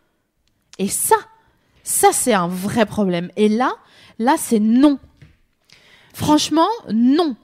et 0.78 0.88
ça 0.88 1.16
ça 1.82 2.08
c'est 2.12 2.34
un 2.34 2.48
vrai 2.48 2.86
problème. 2.86 3.30
Et 3.36 3.48
là 3.48 3.72
là 4.18 4.34
c'est 4.38 4.60
non. 4.60 4.98
Franchement 6.14 6.68
non 6.92 7.36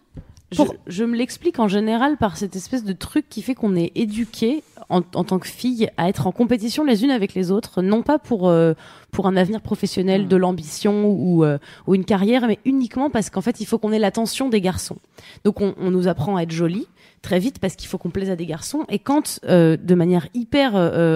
Pour- 0.56 0.74
je 0.86 1.04
me 1.04 1.16
l'explique 1.16 1.58
en 1.58 1.66
général 1.68 2.16
par 2.16 2.36
cette 2.36 2.54
espèce 2.54 2.84
de 2.84 2.92
truc 2.92 3.28
qui 3.28 3.42
fait 3.42 3.54
qu'on 3.54 3.74
est 3.74 3.90
éduqué 3.96 4.62
en, 4.88 5.00
en 5.14 5.24
tant 5.24 5.38
que 5.38 5.48
fille 5.48 5.88
à 5.96 6.08
être 6.08 6.26
en 6.26 6.32
compétition 6.32 6.84
les 6.84 7.02
unes 7.02 7.10
avec 7.10 7.34
les 7.34 7.50
autres, 7.50 7.82
non 7.82 8.02
pas 8.02 8.18
pour 8.18 8.48
euh, 8.48 8.74
pour 9.10 9.26
un 9.26 9.36
avenir 9.36 9.60
professionnel, 9.62 10.24
Mm. 10.24 10.28
de 10.28 10.36
l'ambition 10.36 11.06
ou 11.06 11.44
euh, 11.44 11.58
ou 11.86 11.94
une 11.94 12.04
carrière, 12.04 12.46
mais 12.46 12.58
uniquement 12.64 13.10
parce 13.10 13.30
qu'en 13.30 13.40
fait 13.40 13.60
il 13.60 13.64
faut 13.66 13.78
qu'on 13.78 13.90
ait 13.90 13.98
l'attention 13.98 14.48
des 14.48 14.60
garçons. 14.60 14.96
Donc 15.44 15.60
on, 15.60 15.74
on 15.78 15.90
nous 15.90 16.06
apprend 16.08 16.36
à 16.36 16.42
être 16.42 16.52
jolie 16.52 16.86
très 17.22 17.38
vite 17.38 17.58
parce 17.58 17.74
qu'il 17.74 17.88
faut 17.88 17.96
qu'on 17.98 18.10
plaise 18.10 18.28
à 18.30 18.36
des 18.36 18.46
garçons. 18.46 18.84
Et 18.90 18.98
quand 18.98 19.40
euh, 19.48 19.76
de 19.78 19.94
manière 19.94 20.28
hyper 20.34 20.74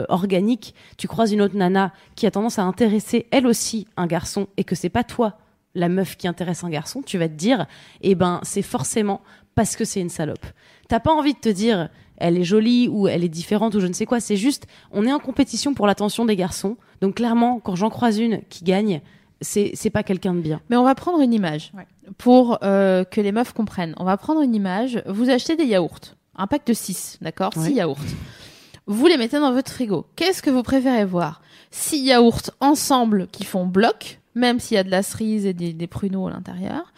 organique, 0.08 0.74
tu 0.96 1.06
croises 1.06 1.32
une 1.32 1.42
autre 1.42 1.54
nana 1.56 1.92
qui 2.16 2.26
a 2.26 2.30
tendance 2.30 2.58
à 2.58 2.62
intéresser 2.64 3.26
elle 3.30 3.46
aussi 3.46 3.86
un 3.98 4.06
garçon 4.06 4.48
et 4.56 4.64
que 4.64 4.74
c'est 4.74 4.88
pas 4.88 5.04
toi 5.04 5.36
la 5.74 5.88
meuf 5.88 6.16
qui 6.16 6.26
intéresse 6.28 6.64
un 6.64 6.70
garçon, 6.70 7.02
tu 7.02 7.18
vas 7.18 7.28
te 7.28 7.34
dire, 7.34 7.66
eh 8.00 8.14
ben, 8.14 8.40
c'est 8.42 8.62
forcément 8.62 9.20
parce 9.54 9.76
que 9.76 9.84
c'est 9.84 10.00
une 10.00 10.08
salope. 10.08 10.44
T'as 10.88 11.00
pas 11.00 11.12
envie 11.12 11.34
de 11.34 11.38
te 11.38 11.48
dire, 11.48 11.88
elle 12.16 12.38
est 12.38 12.44
jolie 12.44 12.88
ou 12.88 13.08
elle 13.08 13.22
est 13.24 13.28
différente 13.28 13.74
ou 13.74 13.80
je 13.80 13.86
ne 13.86 13.92
sais 13.92 14.06
quoi. 14.06 14.20
C'est 14.20 14.36
juste, 14.36 14.66
on 14.92 15.06
est 15.06 15.12
en 15.12 15.18
compétition 15.18 15.74
pour 15.74 15.86
l'attention 15.86 16.24
des 16.24 16.36
garçons. 16.36 16.76
Donc 17.00 17.16
clairement, 17.16 17.60
quand 17.60 17.76
j'en 17.76 17.90
croise 17.90 18.18
une 18.18 18.40
qui 18.48 18.64
gagne, 18.64 19.00
c'est 19.40 19.70
c'est 19.74 19.90
pas 19.90 20.02
quelqu'un 20.02 20.34
de 20.34 20.40
bien. 20.40 20.60
Mais 20.68 20.76
on 20.76 20.82
va 20.84 20.94
prendre 20.96 21.20
une 21.20 21.32
image 21.32 21.70
Ouais. 21.76 21.86
pour 22.16 22.58
euh, 22.64 23.04
que 23.04 23.20
les 23.20 23.30
meufs 23.30 23.52
comprennent. 23.52 23.94
On 23.98 24.04
va 24.04 24.16
prendre 24.16 24.40
une 24.42 24.54
image. 24.54 25.00
Vous 25.06 25.30
achetez 25.30 25.54
des 25.54 25.64
yaourts, 25.66 26.00
un 26.36 26.46
pack 26.48 26.66
de 26.66 26.72
6, 26.72 27.18
d'accord 27.20 27.52
Ouais. 27.56 27.68
6 27.68 27.74
yaourts. 27.74 27.98
Vous 28.86 29.06
les 29.06 29.16
mettez 29.18 29.38
dans 29.38 29.52
votre 29.52 29.70
frigo. 29.70 30.06
Qu'est-ce 30.16 30.42
que 30.42 30.50
vous 30.50 30.62
préférez 30.62 31.04
voir? 31.04 31.42
6 31.70 31.98
yaourts 31.98 32.50
ensemble 32.60 33.28
qui 33.30 33.44
font 33.44 33.66
bloc, 33.66 34.18
même 34.38 34.60
s'il 34.60 34.76
y 34.76 34.78
a 34.78 34.84
de 34.84 34.90
la 34.90 35.02
cerise 35.02 35.44
et 35.46 35.52
des, 35.52 35.72
des 35.72 35.86
pruneaux 35.86 36.26
à 36.28 36.30
l'intérieur. 36.30 36.92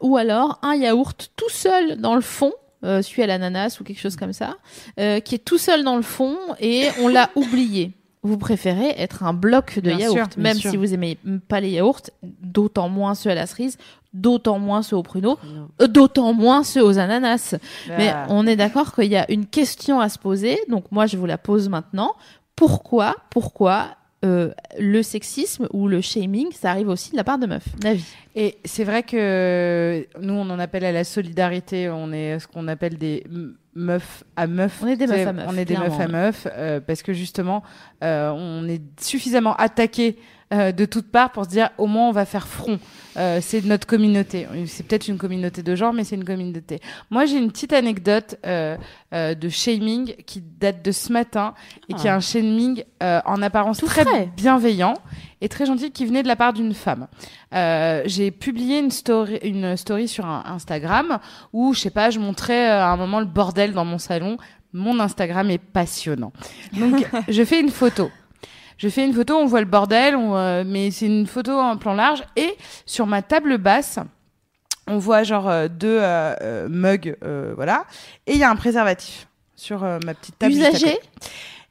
Ou 0.00 0.16
alors 0.16 0.58
un 0.62 0.74
yaourt 0.74 1.30
tout 1.36 1.50
seul 1.50 1.96
dans 2.00 2.14
le 2.14 2.20
fond, 2.20 2.52
euh, 2.84 3.02
celui 3.02 3.22
à 3.22 3.26
l'ananas 3.26 3.78
ou 3.80 3.84
quelque 3.84 4.00
chose 4.00 4.16
comme 4.16 4.32
ça, 4.32 4.56
euh, 5.00 5.20
qui 5.20 5.34
est 5.34 5.44
tout 5.44 5.58
seul 5.58 5.84
dans 5.84 5.96
le 5.96 6.02
fond 6.02 6.36
et 6.60 6.88
on 7.02 7.08
l'a 7.08 7.30
oublié. 7.34 7.92
Vous 8.22 8.38
préférez 8.38 8.94
être 8.96 9.22
un 9.22 9.34
bloc 9.34 9.74
de 9.76 9.90
Bien 9.90 9.98
yaourt, 9.98 10.32
sûr, 10.32 10.42
même 10.42 10.56
sûr. 10.56 10.70
si 10.70 10.76
vous 10.78 10.94
aimez 10.94 11.18
pas 11.48 11.60
les 11.60 11.70
yaourts, 11.72 12.00
d'autant 12.22 12.88
moins 12.88 13.14
ceux 13.14 13.28
à 13.28 13.34
la 13.34 13.46
cerise, 13.46 13.76
d'autant 14.14 14.58
moins 14.58 14.82
ceux 14.82 14.96
aux 14.96 15.02
pruneaux, 15.02 15.38
euh, 15.82 15.86
d'autant 15.86 16.32
moins 16.32 16.64
ceux 16.64 16.82
aux 16.82 16.98
ananas. 16.98 17.54
Mais 17.98 18.08
Ah. 18.08 18.26
on 18.30 18.46
est 18.46 18.56
d'accord 18.56 18.94
qu'il 18.94 19.10
y 19.10 19.16
a 19.16 19.30
une 19.30 19.44
question 19.46 20.00
à 20.00 20.08
se 20.08 20.18
poser, 20.18 20.58
donc 20.70 20.90
moi 20.90 21.04
je 21.04 21.18
vous 21.18 21.26
la 21.26 21.36
pose 21.36 21.68
maintenant. 21.68 22.14
Pourquoi, 22.56 23.16
pourquoi 23.28 23.88
euh, 24.24 24.50
le 24.78 25.02
sexisme 25.02 25.68
ou 25.72 25.86
le 25.86 26.00
shaming, 26.00 26.50
ça 26.52 26.70
arrive 26.70 26.88
aussi 26.88 27.12
de 27.12 27.16
la 27.16 27.24
part 27.24 27.38
de 27.38 27.46
meufs 27.46 27.68
Navi. 27.82 28.04
Et 28.34 28.58
c'est 28.64 28.84
vrai 28.84 29.02
que 29.02 30.06
nous, 30.20 30.34
on 30.34 30.48
en 30.50 30.58
appelle 30.58 30.84
à 30.84 30.92
la 30.92 31.04
solidarité, 31.04 31.88
on 31.90 32.12
est 32.12 32.38
ce 32.38 32.48
qu'on 32.48 32.66
appelle 32.68 32.96
des 32.96 33.24
meufs 33.74 34.24
à 34.36 34.46
meufs. 34.46 34.80
On 34.82 34.86
est 34.86 34.96
des 34.96 35.06
meufs 35.06 35.26
à 35.26 35.32
meufs, 35.32 35.46
On 35.48 35.56
est 35.56 35.64
des 35.64 35.76
meufs 35.76 36.00
à 36.00 36.08
meufs, 36.08 36.46
euh, 36.52 36.80
parce 36.80 37.02
que 37.02 37.12
justement, 37.12 37.62
euh, 38.02 38.30
on 38.30 38.66
est 38.68 38.82
suffisamment 39.00 39.54
attaqué 39.54 40.16
euh, 40.54 40.72
de 40.72 40.84
toutes 40.84 41.10
parts 41.10 41.30
pour 41.32 41.44
se 41.44 41.50
dire 41.50 41.70
au 41.78 41.86
moins 41.86 42.08
on 42.08 42.12
va 42.12 42.24
faire 42.24 42.46
front. 42.46 42.78
Euh, 43.16 43.38
c'est 43.40 43.64
notre 43.64 43.86
communauté. 43.86 44.46
C'est 44.66 44.84
peut-être 44.84 45.06
une 45.06 45.18
communauté 45.18 45.62
de 45.62 45.74
genre, 45.76 45.92
mais 45.92 46.02
c'est 46.02 46.16
une 46.16 46.24
communauté. 46.24 46.80
Moi, 47.10 47.26
j'ai 47.26 47.36
une 47.38 47.50
petite 47.52 47.72
anecdote 47.72 48.36
euh, 48.44 48.76
euh, 49.12 49.34
de 49.34 49.48
shaming 49.48 50.14
qui 50.26 50.40
date 50.40 50.84
de 50.84 50.90
ce 50.90 51.12
matin 51.12 51.54
et 51.88 51.94
qui 51.94 52.06
est 52.08 52.10
Ah. 52.10 52.16
un 52.16 52.20
shaming 52.20 52.82
euh, 53.04 53.20
en 53.24 53.40
apparence 53.42 53.78
Tout 53.78 53.86
très 53.86 54.02
frais. 54.04 54.28
bienveillant 54.36 54.94
et 55.40 55.48
très 55.48 55.64
gentil 55.66 55.92
qui 55.92 56.06
venait 56.06 56.22
de 56.24 56.28
la 56.28 56.34
part 56.36 56.52
d'une 56.54 56.74
femme. 56.74 57.06
Euh, 57.54 58.02
j'ai 58.06 58.32
publié 58.32 58.80
une 58.80 58.90
story, 58.90 59.38
une 59.44 59.76
story 59.76 60.08
sur 60.08 60.26
un 60.26 60.42
Instagram 60.46 61.18
où, 61.52 61.72
je 61.72 61.80
sais 61.80 61.90
pas, 61.90 62.10
je 62.10 62.18
montrais 62.18 62.68
euh, 62.70 62.82
à 62.82 62.88
un 62.88 62.96
moment 62.96 63.20
le 63.20 63.26
bordel 63.26 63.74
dans 63.74 63.84
mon 63.84 63.98
salon. 63.98 64.38
Mon 64.72 64.98
Instagram 64.98 65.48
est 65.50 65.58
passionnant. 65.58 66.32
Donc, 66.72 67.06
je 67.28 67.44
fais 67.44 67.60
une 67.60 67.70
photo. 67.70 68.10
Je 68.78 68.88
fais 68.88 69.04
une 69.04 69.12
photo, 69.14 69.36
on 69.36 69.46
voit 69.46 69.60
le 69.60 69.66
bordel, 69.66 70.16
on, 70.16 70.36
euh, 70.36 70.64
mais 70.66 70.90
c'est 70.90 71.06
une 71.06 71.26
photo 71.26 71.52
en 71.58 71.76
plan 71.76 71.94
large. 71.94 72.22
Et 72.36 72.56
sur 72.86 73.06
ma 73.06 73.22
table 73.22 73.58
basse, 73.58 73.98
on 74.86 74.98
voit 74.98 75.22
genre 75.22 75.48
euh, 75.48 75.68
deux 75.68 75.98
euh, 76.00 76.68
mugs, 76.68 77.16
voilà. 77.56 77.84
Et 78.26 78.32
il 78.32 78.38
y 78.38 78.44
a 78.44 78.50
un 78.50 78.56
préservatif 78.56 79.26
sur 79.56 79.80
ma 79.82 80.14
petite 80.14 80.38
table. 80.38 80.52
Usagé. 80.54 80.98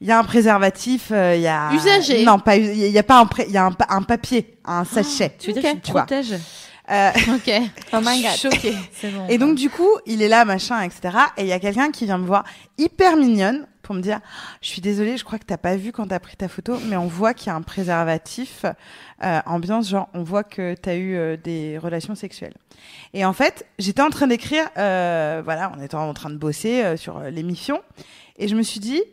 Il 0.01 0.07
y 0.07 0.11
a 0.11 0.19
un 0.19 0.23
préservatif, 0.23 1.09
euh, 1.11 1.35
il 1.35 1.41
y 1.43 1.47
a 1.47 1.71
Usagé 1.73 2.25
Non, 2.25 2.37
pas 2.39 2.57
il 2.57 2.75
y 2.75 2.97
a 2.97 3.03
pas 3.03 3.19
un 3.19 3.25
pré- 3.25 3.47
y 3.49 3.55
a 3.57 3.65
un, 3.65 3.75
un 3.87 4.01
papier, 4.01 4.57
un 4.65 4.83
sachet. 4.83 5.33
Tu 5.39 5.51
veux 5.53 5.61
dire 5.61 5.71
que 5.73 5.77
tu 5.77 5.91
protèges 5.93 6.33
Euh, 6.91 7.11
Ok. 7.35 7.49
Oh 7.93 7.99
my 8.03 8.21
god. 8.21 8.31
choquée. 8.35 8.75
Bon. 9.03 9.27
Et 9.29 9.37
donc 9.37 9.55
du 9.55 9.69
coup, 9.69 9.89
il 10.05 10.21
est 10.21 10.27
là, 10.27 10.43
machin, 10.43 10.81
etc. 10.81 11.17
Et 11.37 11.43
il 11.43 11.47
y 11.47 11.53
a 11.53 11.59
quelqu'un 11.59 11.89
qui 11.91 12.03
vient 12.03 12.17
me 12.17 12.25
voir 12.25 12.43
hyper 12.77 13.15
mignonne 13.15 13.65
pour 13.83 13.93
me 13.93 14.01
dire, 14.01 14.19
je 14.61 14.67
suis 14.69 14.81
désolée, 14.81 15.17
je 15.17 15.23
crois 15.23 15.37
que 15.37 15.45
t'as 15.45 15.57
pas 15.57 15.75
vu 15.75 15.91
quand 15.91 16.07
t'as 16.07 16.19
pris 16.19 16.35
ta 16.35 16.47
photo, 16.47 16.77
mais 16.87 16.95
on 16.95 17.07
voit 17.07 17.33
qu'il 17.33 17.47
y 17.47 17.49
a 17.49 17.55
un 17.55 17.61
préservatif, 17.61 18.65
euh, 19.23 19.39
ambiance 19.45 19.89
genre, 19.89 20.09
on 20.13 20.23
voit 20.23 20.43
que 20.43 20.73
t'as 20.73 20.95
eu 20.95 21.15
euh, 21.15 21.37
des 21.37 21.77
relations 21.77 22.15
sexuelles. 22.15 22.55
Et 23.13 23.25
en 23.25 23.33
fait, 23.33 23.65
j'étais 23.77 24.01
en 24.01 24.09
train 24.09 24.27
d'écrire, 24.27 24.69
euh, 24.77 25.41
voilà, 25.43 25.71
on 25.77 25.83
était 25.83 25.95
en 25.95 26.13
train 26.13 26.29
de 26.29 26.37
bosser 26.37 26.83
euh, 26.83 26.97
sur 26.97 27.19
l'émission, 27.19 27.81
et 28.37 28.47
je 28.47 28.55
me 28.55 28.63
suis 28.63 28.79
dit, 28.79 29.03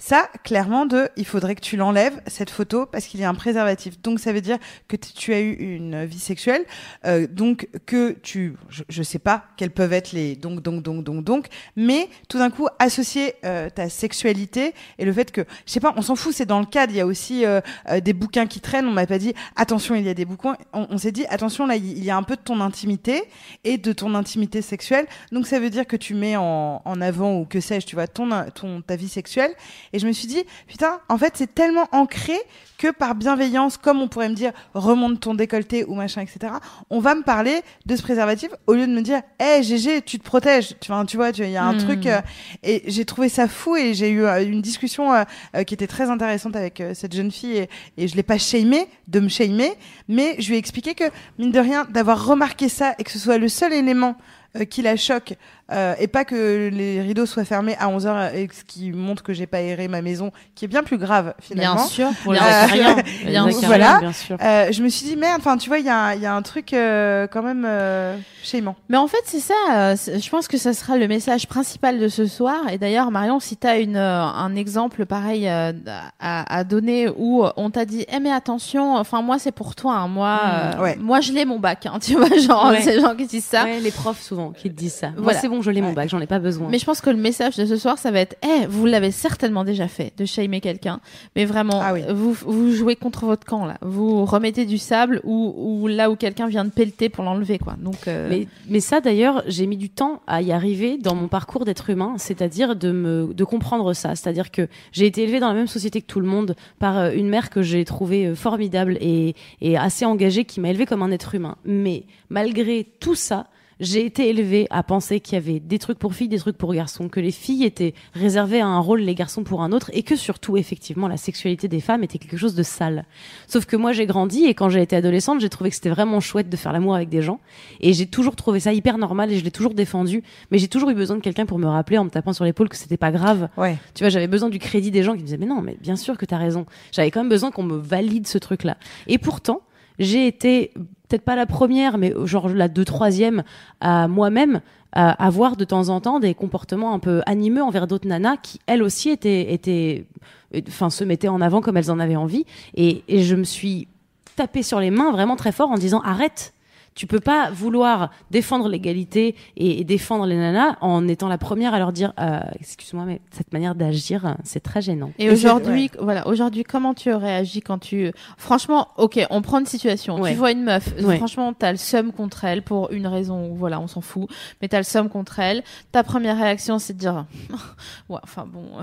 ça, 0.00 0.30
clairement, 0.44 0.86
de, 0.86 1.10
il 1.16 1.26
faudrait 1.26 1.54
que 1.54 1.60
tu 1.60 1.76
l'enlèves, 1.76 2.20
cette 2.26 2.48
photo, 2.48 2.86
parce 2.86 3.06
qu'il 3.06 3.20
y 3.20 3.24
a 3.24 3.28
un 3.28 3.34
préservatif. 3.34 4.00
Donc, 4.00 4.18
ça 4.18 4.32
veut 4.32 4.40
dire 4.40 4.56
que 4.88 4.96
tu 4.96 5.34
as 5.34 5.40
eu 5.40 5.52
une 5.52 6.06
vie 6.06 6.18
sexuelle, 6.18 6.64
euh, 7.04 7.26
donc 7.26 7.68
que 7.84 8.12
tu, 8.22 8.56
je, 8.70 8.82
je 8.88 9.02
sais 9.02 9.18
pas 9.18 9.44
quels 9.58 9.70
peuvent 9.70 9.92
être 9.92 10.12
les 10.12 10.36
donc, 10.36 10.62
donc, 10.62 10.82
donc, 10.82 11.04
donc, 11.04 11.22
donc, 11.22 11.46
mais 11.76 12.08
tout 12.28 12.38
d'un 12.38 12.48
coup, 12.48 12.66
associer 12.78 13.34
euh, 13.44 13.68
ta 13.68 13.90
sexualité 13.90 14.72
et 14.98 15.04
le 15.04 15.12
fait 15.12 15.30
que, 15.30 15.42
je 15.66 15.72
sais 15.72 15.80
pas, 15.80 15.92
on 15.96 16.02
s'en 16.02 16.16
fout, 16.16 16.32
c'est 16.34 16.46
dans 16.46 16.60
le 16.60 16.66
cadre, 16.66 16.94
il 16.94 16.96
y 16.96 17.00
a 17.00 17.06
aussi 17.06 17.44
euh, 17.44 17.60
euh, 17.90 18.00
des 18.00 18.14
bouquins 18.14 18.46
qui 18.46 18.60
traînent, 18.60 18.86
on 18.86 18.92
m'a 18.92 19.06
pas 19.06 19.18
dit, 19.18 19.34
attention, 19.54 19.94
il 19.94 20.04
y 20.04 20.08
a 20.08 20.14
des 20.14 20.24
bouquins, 20.24 20.56
on, 20.72 20.86
on 20.88 20.96
s'est 20.96 21.12
dit, 21.12 21.26
attention, 21.26 21.66
là, 21.66 21.76
il 21.76 22.02
y 22.02 22.10
a 22.10 22.16
un 22.16 22.22
peu 22.22 22.36
de 22.36 22.40
ton 22.40 22.60
intimité 22.60 23.24
et 23.64 23.76
de 23.76 23.92
ton 23.92 24.14
intimité 24.14 24.62
sexuelle, 24.62 25.06
donc 25.30 25.46
ça 25.46 25.60
veut 25.60 25.68
dire 25.68 25.86
que 25.86 25.96
tu 25.96 26.14
mets 26.14 26.36
en, 26.36 26.80
en 26.82 27.00
avant, 27.02 27.38
ou 27.38 27.44
que 27.44 27.60
sais-je, 27.60 27.86
tu 27.86 27.96
vois, 27.96 28.06
ton, 28.06 28.30
ton, 28.54 28.80
ta 28.80 28.96
vie 28.96 29.08
sexuelle, 29.08 29.52
et 29.92 29.98
je 29.98 30.06
me 30.06 30.12
suis 30.12 30.26
dit, 30.28 30.42
putain, 30.68 31.00
en 31.08 31.18
fait, 31.18 31.32
c'est 31.36 31.54
tellement 31.54 31.86
ancré 31.92 32.36
que 32.78 32.90
par 32.92 33.14
bienveillance, 33.14 33.76
comme 33.76 34.00
on 34.00 34.08
pourrait 34.08 34.28
me 34.28 34.34
dire, 34.34 34.52
remonte 34.72 35.20
ton 35.20 35.34
décolleté 35.34 35.84
ou 35.84 35.94
machin, 35.94 36.22
etc., 36.22 36.52
on 36.90 37.00
va 37.00 37.14
me 37.14 37.22
parler 37.22 37.60
de 37.86 37.96
ce 37.96 38.02
préservatif 38.02 38.50
au 38.66 38.74
lieu 38.74 38.86
de 38.86 38.92
me 38.92 39.02
dire, 39.02 39.20
hé, 39.38 39.62
GG, 39.62 40.02
tu 40.02 40.18
te 40.18 40.24
protèges. 40.24 40.74
Tu 40.80 40.92
vois, 40.92 41.04
tu 41.04 41.16
vois, 41.16 41.32
tu- 41.32 41.42
il 41.42 41.50
y 41.50 41.56
a 41.56 41.64
un 41.64 41.74
Hmm. 41.74 41.76
truc. 41.76 42.06
euh, 42.06 42.20
et 42.62 42.82
j'ai 42.86 43.04
trouvé 43.04 43.28
ça 43.28 43.48
fou 43.48 43.76
et 43.76 43.92
j'ai 43.94 44.10
eu 44.10 44.22
euh, 44.24 44.42
une 44.42 44.62
discussion 44.62 45.12
euh, 45.12 45.24
qui 45.64 45.74
était 45.74 45.86
très 45.86 46.08
intéressante 46.08 46.56
avec 46.56 46.82
cette 46.94 47.14
jeune 47.14 47.30
fille 47.30 47.56
et, 47.58 47.68
et 47.98 48.08
je 48.08 48.16
l'ai 48.16 48.22
pas 48.22 48.38
shamé 48.38 48.86
de 49.08 49.20
me 49.20 49.28
shamer, 49.28 49.72
mais 50.08 50.36
je 50.38 50.48
lui 50.48 50.54
ai 50.54 50.58
expliqué 50.58 50.94
que, 50.94 51.04
mine 51.38 51.50
de 51.50 51.58
rien, 51.60 51.84
d'avoir 51.90 52.24
remarqué 52.26 52.68
ça 52.68 52.94
et 52.98 53.04
que 53.04 53.10
ce 53.10 53.18
soit 53.18 53.38
le 53.38 53.48
seul 53.48 53.72
élément 53.72 54.16
euh, 54.56 54.64
qui 54.64 54.82
la 54.82 54.96
choque 54.96 55.34
euh, 55.72 55.94
et 55.98 56.08
pas 56.08 56.24
que 56.24 56.68
les 56.72 57.00
rideaux 57.00 57.26
soient 57.26 57.44
fermés 57.44 57.76
à 57.78 57.88
11h 57.88 58.34
et 58.34 58.48
ce 58.52 58.64
qui 58.64 58.92
montre 58.92 59.22
que 59.22 59.32
j'ai 59.32 59.46
pas 59.46 59.58
aéré 59.58 59.88
ma 59.88 60.02
maison 60.02 60.32
qui 60.54 60.64
est 60.64 60.68
bien 60.68 60.82
plus 60.82 60.98
grave 60.98 61.34
finalement 61.40 61.74
Bien 61.76 61.84
sûr, 61.84 62.08
pour 62.22 62.32
les 62.32 62.38
Euh, 62.40 62.42
acariens. 62.42 62.96
Bien 63.24 63.50
sûr. 63.50 63.66
Voilà. 63.68 63.98
bien 64.00 64.12
sûr. 64.12 64.36
Euh, 64.42 64.72
je 64.72 64.82
me 64.82 64.88
suis 64.88 65.06
dit 65.06 65.16
merde 65.16 65.40
enfin 65.40 65.56
tu 65.56 65.68
vois 65.68 65.78
il 65.78 65.84
y, 65.86 65.90
a 65.90 66.14
y 66.16 66.26
a 66.26 66.34
un 66.34 66.42
truc 66.42 66.72
euh, 66.72 67.26
quand 67.26 67.42
même 67.42 67.64
euh, 67.66 68.16
shamant 68.42 68.74
Mais 68.88 68.96
en 68.96 69.06
fait, 69.06 69.22
c'est 69.24 69.40
ça. 69.40 69.54
euh, 69.72 69.96
je 69.96 70.30
pense 70.30 70.48
que 70.48 70.56
ça 70.58 70.72
sera 70.72 70.96
le 70.96 71.06
message 71.08 71.46
principal 71.46 71.98
de 71.98 72.08
ce 72.08 72.26
soir. 72.26 72.56
Et 72.72 72.78
d'ailleurs, 72.78 73.10
Marion, 73.10 73.38
si 73.40 73.56
tu 73.56 73.66
as 73.66 73.78
une, 73.78 73.96
euh, 73.96 74.22
un 74.24 74.54
exemple 74.56 75.06
pareil 75.06 75.46
euh, 75.48 75.72
à, 76.18 76.56
à 76.58 76.64
donner 76.64 77.08
où 77.16 77.44
on 77.56 77.70
t'a 77.70 77.84
dit, 77.84 78.04
eh 78.12 78.18
mais 78.20 78.32
attention, 78.32 78.96
enfin 78.96 79.22
moi 79.22 79.38
c'est 79.38 79.52
pour 79.52 79.74
toi, 79.74 79.94
hein, 79.94 80.08
moi, 80.08 80.40
Mm, 80.40 80.48
euh, 80.78 80.82
ouais. 80.82 80.96
moi 81.00 81.20
je 81.20 81.32
l'ai 81.32 81.44
mon 81.44 81.58
bac, 81.58 81.86
hein, 81.86 81.98
tu 82.02 82.14
vois, 82.14 82.28
genre 82.38 82.70
Ouais. 82.70 82.80
c'est 82.82 82.96
les 82.96 83.00
gens 83.00 83.14
qui 83.14 83.26
disent 83.26 83.44
ça. 83.44 83.64
Ouais, 83.64 83.80
les 83.80 83.90
profs 83.90 84.20
souvent. 84.22 84.50
qui 84.52 84.70
te 84.70 84.74
disent 84.76 84.94
ça. 84.94 85.08
Moi, 85.10 85.16
Voilà. 85.22 85.38
c'est 85.40 85.48
bon, 85.48 85.59
je 85.62 85.70
l'ai 85.70 85.80
mon 85.80 85.92
bac, 85.92 86.08
j'en 86.08 86.20
ai 86.20 86.26
pas 86.26 86.38
besoin. 86.38 86.68
Mais 86.70 86.78
je 86.78 86.84
pense 86.84 87.00
que 87.00 87.10
le 87.10 87.16
message 87.16 87.56
de 87.56 87.66
ce 87.66 87.76
soir, 87.76 87.98
ça 87.98 88.10
va 88.10 88.20
être, 88.20 88.36
eh, 88.44 88.66
vous 88.66 88.86
l'avez 88.86 89.10
certainement 89.10 89.64
déjà 89.64 89.88
fait, 89.88 90.12
de 90.16 90.24
shamer 90.24 90.60
quelqu'un, 90.60 91.00
mais 91.36 91.44
vraiment, 91.44 91.80
Ah 91.82 91.92
oui. 91.92 92.02
vous, 92.10 92.32
vous 92.32 92.72
jouez 92.72 92.96
contre 92.96 93.24
votre 93.26 93.44
camp 93.46 93.64
là. 93.66 93.78
Vous 93.82 94.24
remettez 94.24 94.66
du 94.66 94.78
sable 94.78 95.20
ou, 95.24 95.54
ou 95.56 95.86
là 95.88 96.10
où 96.10 96.16
quelqu'un 96.16 96.46
vient 96.46 96.64
de 96.64 96.70
pelleter 96.70 97.08
pour 97.08 97.24
l'enlever, 97.24 97.58
quoi. 97.58 97.76
Donc, 97.78 98.08
euh, 98.08 98.28
Mais, 98.30 98.46
mais 98.68 98.80
ça, 98.80 99.00
d'ailleurs, 99.00 99.42
j'ai 99.46 99.66
mis 99.66 99.76
du 99.76 99.90
temps 99.90 100.22
à 100.26 100.42
y 100.42 100.52
arriver 100.52 100.98
dans 100.98 101.14
mon 101.14 101.28
parcours 101.28 101.64
d'être 101.64 101.90
humain, 101.90 102.14
c'est-à-dire 102.18 102.76
de 102.76 102.92
me 102.92 103.34
de 103.34 103.44
comprendre 103.44 103.92
ça. 103.92 104.14
C'est-à-dire 104.14 104.50
que 104.50 104.68
j'ai 104.92 105.06
été 105.06 105.22
élevée 105.22 105.40
dans 105.40 105.48
la 105.48 105.54
même 105.54 105.66
société 105.66 106.00
que 106.00 106.06
tout 106.06 106.20
le 106.20 106.26
monde 106.26 106.54
par 106.78 106.98
euh, 106.98 107.10
une 107.12 107.28
mère 107.28 107.50
que 107.50 107.62
j'ai 107.62 107.84
trouvée 107.84 108.26
euh, 108.26 108.34
formidable 108.34 108.96
et, 109.00 109.34
et 109.60 109.76
assez 109.76 110.04
engagée, 110.04 110.44
qui 110.44 110.60
m'a 110.60 110.70
élevée 110.70 110.86
comme 110.86 111.02
un 111.02 111.10
être 111.10 111.34
humain. 111.34 111.56
Mais 111.64 112.04
malgré 112.28 112.86
tout 113.00 113.14
ça, 113.14 113.46
j'ai 113.80 114.04
été 114.04 114.28
élevée 114.28 114.66
à 114.70 114.82
penser 114.82 115.20
qu'il 115.20 115.34
y 115.34 115.36
avait 115.38 115.58
des 115.58 115.78
trucs 115.78 115.98
pour 115.98 116.14
filles, 116.14 116.28
des 116.28 116.38
trucs 116.38 116.58
pour 116.58 116.72
garçons, 116.74 117.08
que 117.08 117.18
les 117.18 117.30
filles 117.30 117.64
étaient 117.64 117.94
réservées 118.14 118.60
à 118.60 118.66
un 118.66 118.78
rôle, 118.78 119.00
les 119.00 119.14
garçons 119.14 119.42
pour 119.42 119.62
un 119.62 119.72
autre, 119.72 119.90
et 119.94 120.02
que 120.02 120.16
surtout, 120.16 120.56
effectivement, 120.56 121.08
la 121.08 121.16
sexualité 121.16 121.66
des 121.66 121.80
femmes 121.80 122.04
était 122.04 122.18
quelque 122.18 122.36
chose 122.36 122.54
de 122.54 122.62
sale. 122.62 123.06
Sauf 123.48 123.64
que 123.64 123.76
moi, 123.76 123.92
j'ai 123.92 124.06
grandi 124.06 124.44
et 124.44 124.54
quand 124.54 124.68
j'ai 124.68 124.82
été 124.82 124.94
adolescente, 124.96 125.40
j'ai 125.40 125.48
trouvé 125.48 125.70
que 125.70 125.76
c'était 125.76 125.90
vraiment 125.90 126.20
chouette 126.20 126.48
de 126.48 126.56
faire 126.56 126.72
l'amour 126.72 126.94
avec 126.94 127.08
des 127.08 127.22
gens. 127.22 127.40
Et 127.80 127.92
j'ai 127.92 128.06
toujours 128.06 128.36
trouvé 128.36 128.60
ça 128.60 128.72
hyper 128.72 128.98
normal 128.98 129.32
et 129.32 129.38
je 129.38 129.44
l'ai 129.44 129.50
toujours 129.50 129.74
défendu. 129.74 130.22
Mais 130.50 130.58
j'ai 130.58 130.68
toujours 130.68 130.90
eu 130.90 130.94
besoin 130.94 131.16
de 131.16 131.22
quelqu'un 131.22 131.46
pour 131.46 131.58
me 131.58 131.66
rappeler 131.66 131.98
en 131.98 132.04
me 132.04 132.10
tapant 132.10 132.32
sur 132.32 132.44
l'épaule 132.44 132.68
que 132.68 132.76
c'était 132.76 132.96
pas 132.96 133.10
grave. 133.10 133.48
Ouais. 133.56 133.78
Tu 133.94 134.04
vois, 134.04 134.10
j'avais 134.10 134.28
besoin 134.28 134.50
du 134.50 134.58
crédit 134.58 134.90
des 134.90 135.02
gens 135.02 135.12
qui 135.12 135.20
me 135.20 135.24
disaient, 135.24 135.38
mais 135.38 135.46
non, 135.46 135.62
mais 135.62 135.76
bien 135.80 135.96
sûr 135.96 136.18
que 136.18 136.26
t'as 136.26 136.38
raison. 136.38 136.66
J'avais 136.92 137.10
quand 137.10 137.20
même 137.20 137.30
besoin 137.30 137.50
qu'on 137.50 137.62
me 137.62 137.76
valide 137.76 138.26
ce 138.26 138.38
truc-là. 138.38 138.76
Et 139.06 139.18
pourtant, 139.18 139.62
j'ai 139.98 140.26
été, 140.26 140.72
peut-être 141.10 141.24
pas 141.24 141.36
la 141.36 141.46
première, 141.46 141.98
mais 141.98 142.14
genre 142.24 142.48
la 142.48 142.68
deux, 142.68 142.84
troisième 142.84 143.42
à 143.80 144.06
moi-même, 144.06 144.60
à 144.92 145.10
avoir 145.24 145.56
de 145.56 145.64
temps 145.64 145.88
en 145.88 146.00
temps 146.00 146.20
des 146.20 146.34
comportements 146.34 146.94
un 146.94 146.98
peu 146.98 147.20
animeux 147.26 147.62
envers 147.62 147.86
d'autres 147.86 148.08
nanas 148.08 148.36
qui, 148.36 148.60
elles 148.66 148.82
aussi, 148.82 149.10
étaient, 149.10 150.06
se 150.52 151.04
mettaient 151.04 151.28
en 151.28 151.40
avant 151.40 151.60
comme 151.60 151.76
elles 151.76 151.90
en 151.90 151.98
avaient 151.98 152.16
envie. 152.16 152.46
Et, 152.74 153.02
et 153.08 153.22
je 153.22 153.34
me 153.34 153.44
suis 153.44 153.88
tapé 154.36 154.62
sur 154.62 154.80
les 154.80 154.90
mains 154.90 155.10
vraiment 155.10 155.36
très 155.36 155.52
fort 155.52 155.70
en 155.70 155.76
disant, 155.76 156.00
arrête. 156.00 156.54
Tu 156.94 157.06
peux 157.06 157.20
pas 157.20 157.50
vouloir 157.50 158.10
défendre 158.30 158.68
l'égalité 158.68 159.34
et, 159.56 159.80
et 159.80 159.84
défendre 159.84 160.26
les 160.26 160.36
nanas 160.36 160.76
en 160.80 161.06
étant 161.08 161.28
la 161.28 161.38
première 161.38 161.72
à 161.72 161.78
leur 161.78 161.92
dire 161.92 162.12
euh, 162.20 162.40
excuse-moi 162.58 163.04
mais 163.06 163.20
cette 163.30 163.52
manière 163.52 163.74
d'agir 163.74 164.36
c'est 164.44 164.60
très 164.60 164.82
gênant. 164.82 165.12
Et 165.18 165.30
aujourd'hui, 165.30 165.90
voilà, 166.00 166.26
aujourd'hui, 166.26 166.64
comment 166.64 166.92
tu 166.92 167.12
réagis 167.12 167.62
quand 167.62 167.78
tu, 167.78 168.12
franchement, 168.36 168.88
ok, 168.98 169.24
on 169.30 169.40
prend 169.40 169.60
une 169.60 169.66
situation, 169.66 170.16
Ouais. 170.20 170.32
tu 170.32 170.36
vois 170.36 170.50
une 170.50 170.64
meuf, 170.64 170.92
Ouais. 171.02 171.16
franchement, 171.16 171.52
t'as 171.52 171.70
le 171.70 171.78
seum 171.78 172.12
contre 172.12 172.44
elle 172.44 172.62
pour 172.62 172.90
une 172.90 173.06
raison, 173.06 173.54
voilà, 173.54 173.80
on 173.80 173.86
s'en 173.86 174.00
fout, 174.00 174.28
mais 174.60 174.68
t'as 174.68 174.78
le 174.78 174.84
seum 174.84 175.08
contre 175.08 175.38
elle. 175.38 175.62
Ta 175.92 176.02
première 176.02 176.36
réaction, 176.36 176.78
c'est 176.78 176.92
de 176.94 176.98
dire, 176.98 177.24
ouais, 178.08 178.18
enfin 178.22 178.46
bon, 178.46 178.64
euh, 178.78 178.82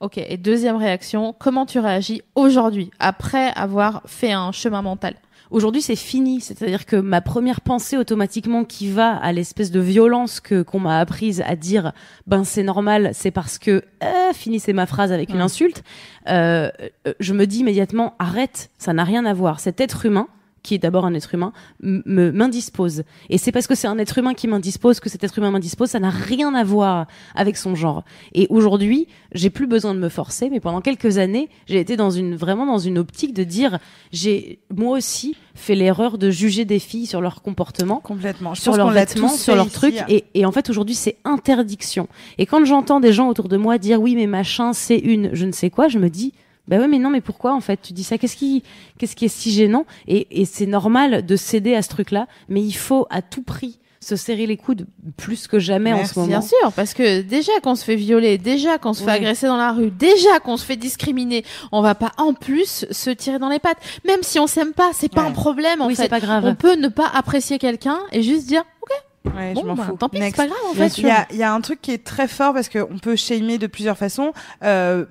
ok. 0.00 0.18
Et 0.18 0.36
deuxième 0.36 0.76
réaction, 0.76 1.34
comment 1.38 1.66
tu 1.66 1.78
réagis 1.78 2.22
aujourd'hui 2.34 2.90
après 2.98 3.52
avoir 3.54 4.02
fait 4.06 4.32
un 4.32 4.52
chemin 4.52 4.82
mental? 4.82 5.14
Aujourd'hui, 5.50 5.80
c'est 5.80 5.96
fini. 5.96 6.40
C'est-à-dire 6.40 6.86
que 6.86 6.96
ma 6.96 7.20
première 7.20 7.60
pensée 7.60 7.96
automatiquement 7.96 8.64
qui 8.64 8.90
va 8.90 9.16
à 9.16 9.32
l'espèce 9.32 9.70
de 9.70 9.80
violence 9.80 10.40
que 10.40 10.62
qu'on 10.62 10.80
m'a 10.80 10.98
apprise 10.98 11.42
à 11.46 11.56
dire, 11.56 11.92
ben 12.26 12.44
c'est 12.44 12.62
normal, 12.62 13.10
c'est 13.14 13.30
parce 13.30 13.58
que 13.58 13.82
euh, 14.02 14.32
finissez 14.34 14.72
ma 14.72 14.86
phrase 14.86 15.12
avec 15.12 15.30
une 15.30 15.40
insulte. 15.40 15.82
Euh, 16.28 16.70
euh, 17.06 17.14
je 17.20 17.32
me 17.32 17.46
dis 17.46 17.60
immédiatement, 17.60 18.14
arrête, 18.18 18.70
ça 18.78 18.92
n'a 18.92 19.04
rien 19.04 19.24
à 19.24 19.32
voir. 19.32 19.60
Cet 19.60 19.80
être 19.80 20.04
humain 20.06 20.28
qui 20.62 20.74
est 20.74 20.78
d'abord 20.78 21.06
un 21.06 21.14
être 21.14 21.34
humain, 21.34 21.52
me 21.80 22.30
m'indispose. 22.30 23.04
Et 23.30 23.38
c'est 23.38 23.52
parce 23.52 23.66
que 23.66 23.74
c'est 23.74 23.86
un 23.86 23.98
être 23.98 24.18
humain 24.18 24.34
qui 24.34 24.48
m'indispose 24.48 25.00
que 25.00 25.08
cet 25.08 25.24
être 25.24 25.38
humain 25.38 25.50
m'indispose, 25.50 25.90
ça 25.90 26.00
n'a 26.00 26.10
rien 26.10 26.54
à 26.54 26.64
voir 26.64 27.06
avec 27.34 27.56
son 27.56 27.74
genre. 27.74 28.04
Et 28.34 28.46
aujourd'hui, 28.50 29.08
j'ai 29.32 29.50
plus 29.50 29.66
besoin 29.66 29.94
de 29.94 30.00
me 30.00 30.08
forcer, 30.08 30.50
mais 30.50 30.60
pendant 30.60 30.80
quelques 30.80 31.18
années, 31.18 31.48
j'ai 31.66 31.80
été 31.80 31.96
dans 31.96 32.10
une 32.10 32.36
vraiment 32.36 32.66
dans 32.66 32.78
une 32.78 32.98
optique 32.98 33.34
de 33.34 33.44
dire, 33.44 33.78
j'ai 34.12 34.60
moi 34.74 34.96
aussi 34.96 35.36
fait 35.54 35.74
l'erreur 35.74 36.18
de 36.18 36.30
juger 36.30 36.64
des 36.64 36.78
filles 36.78 37.06
sur 37.06 37.20
leur 37.20 37.42
comportement 37.42 38.00
Complètement. 38.00 38.54
Je 38.54 38.60
sur 38.60 38.76
leurs 38.76 38.90
vêtements, 38.90 39.28
sur 39.28 39.56
leurs 39.56 39.70
trucs. 39.70 40.02
Et, 40.08 40.24
et 40.34 40.46
en 40.46 40.52
fait, 40.52 40.70
aujourd'hui, 40.70 40.94
c'est 40.94 41.16
interdiction. 41.24 42.08
Et 42.38 42.46
quand 42.46 42.64
j'entends 42.64 43.00
des 43.00 43.12
gens 43.12 43.28
autour 43.28 43.48
de 43.48 43.56
moi 43.56 43.78
dire 43.78 44.00
oui, 44.00 44.14
mais 44.14 44.26
machin, 44.26 44.72
c'est 44.72 44.98
une, 44.98 45.30
je 45.34 45.44
ne 45.44 45.52
sais 45.52 45.70
quoi, 45.70 45.88
je 45.88 45.98
me 45.98 46.08
dis. 46.08 46.32
Bah 46.68 46.76
ouais, 46.78 46.86
mais 46.88 46.98
non, 46.98 47.10
mais 47.10 47.20
pourquoi 47.20 47.54
en 47.54 47.60
fait? 47.60 47.80
Tu 47.82 47.92
dis 47.92 48.04
ça 48.04 48.18
Qu'est-ce 48.18 48.36
qui, 48.36 48.62
qu'est-ce 48.98 49.16
qui 49.16 49.24
est 49.24 49.28
si 49.28 49.50
gênant? 49.50 49.86
Et, 50.06 50.40
et 50.40 50.44
c'est 50.44 50.66
normal 50.66 51.24
de 51.26 51.36
céder 51.36 51.74
à 51.74 51.82
ce 51.82 51.88
truc-là, 51.88 52.26
mais 52.48 52.62
il 52.62 52.72
faut 52.72 53.06
à 53.10 53.22
tout 53.22 53.42
prix 53.42 53.78
se 54.00 54.14
serrer 54.14 54.46
les 54.46 54.56
coudes 54.56 54.86
plus 55.16 55.48
que 55.48 55.58
jamais 55.58 55.90
Merci. 55.92 56.04
en 56.04 56.14
ce 56.14 56.18
moment. 56.20 56.28
Bien 56.28 56.40
sûr, 56.40 56.72
parce 56.76 56.94
que 56.94 57.20
déjà 57.22 57.50
qu'on 57.64 57.74
se 57.74 57.84
fait 57.84 57.96
violer, 57.96 58.38
déjà 58.38 58.78
qu'on 58.78 58.92
se 58.92 59.00
fait 59.00 59.10
Oui. 59.10 59.16
agresser 59.16 59.48
dans 59.48 59.56
la 59.56 59.72
rue, 59.72 59.90
déjà 59.90 60.38
qu'on 60.38 60.56
se 60.56 60.64
fait 60.64 60.76
discriminer, 60.76 61.44
on 61.72 61.82
va 61.82 61.96
pas 61.96 62.12
en 62.16 62.32
plus 62.32 62.86
se 62.90 63.10
tirer 63.10 63.40
dans 63.40 63.48
les 63.48 63.58
pattes. 63.58 63.78
Même 64.06 64.22
si 64.22 64.38
on 64.38 64.46
s'aime 64.46 64.72
pas, 64.72 64.90
c'est 64.92 65.12
pas 65.12 65.22
Ouais. 65.22 65.28
un 65.28 65.32
problème 65.32 65.80
en 65.82 65.86
oui, 65.88 65.96
fait. 65.96 66.02
c'est 66.04 66.08
pas 66.08 66.20
grave. 66.20 66.44
On 66.46 66.54
peut 66.54 66.76
ne 66.76 66.86
pas 66.88 67.08
apprécier 67.12 67.58
quelqu'un 67.58 67.98
et 68.12 68.22
juste 68.22 68.46
dire 68.46 68.62
Ouais, 69.24 69.52
bon 69.52 69.60
je 69.62 69.66
m'en 69.66 69.74
bah, 69.74 69.84
fous. 69.84 69.96
tant 69.96 70.08
pis, 70.08 70.18
c'est 70.20 70.34
pas 70.36 70.46
grave 70.46 70.58
en 70.70 70.72
Il 70.72 70.90
fait. 70.90 71.02
y, 71.02 71.10
a, 71.10 71.26
il 71.30 71.36
y 71.36 71.42
a 71.42 71.52
un 71.52 71.60
truc 71.60 71.82
qui 71.82 71.92
est 71.92 72.02
très 72.04 72.28
fort 72.28 72.54
parce 72.54 72.68
qu'on 72.68 72.98
peut 72.98 73.16
shamer 73.16 73.58
de 73.58 73.66
plusieurs 73.66 73.98
façons. 73.98 74.32
Euh, 74.64 75.04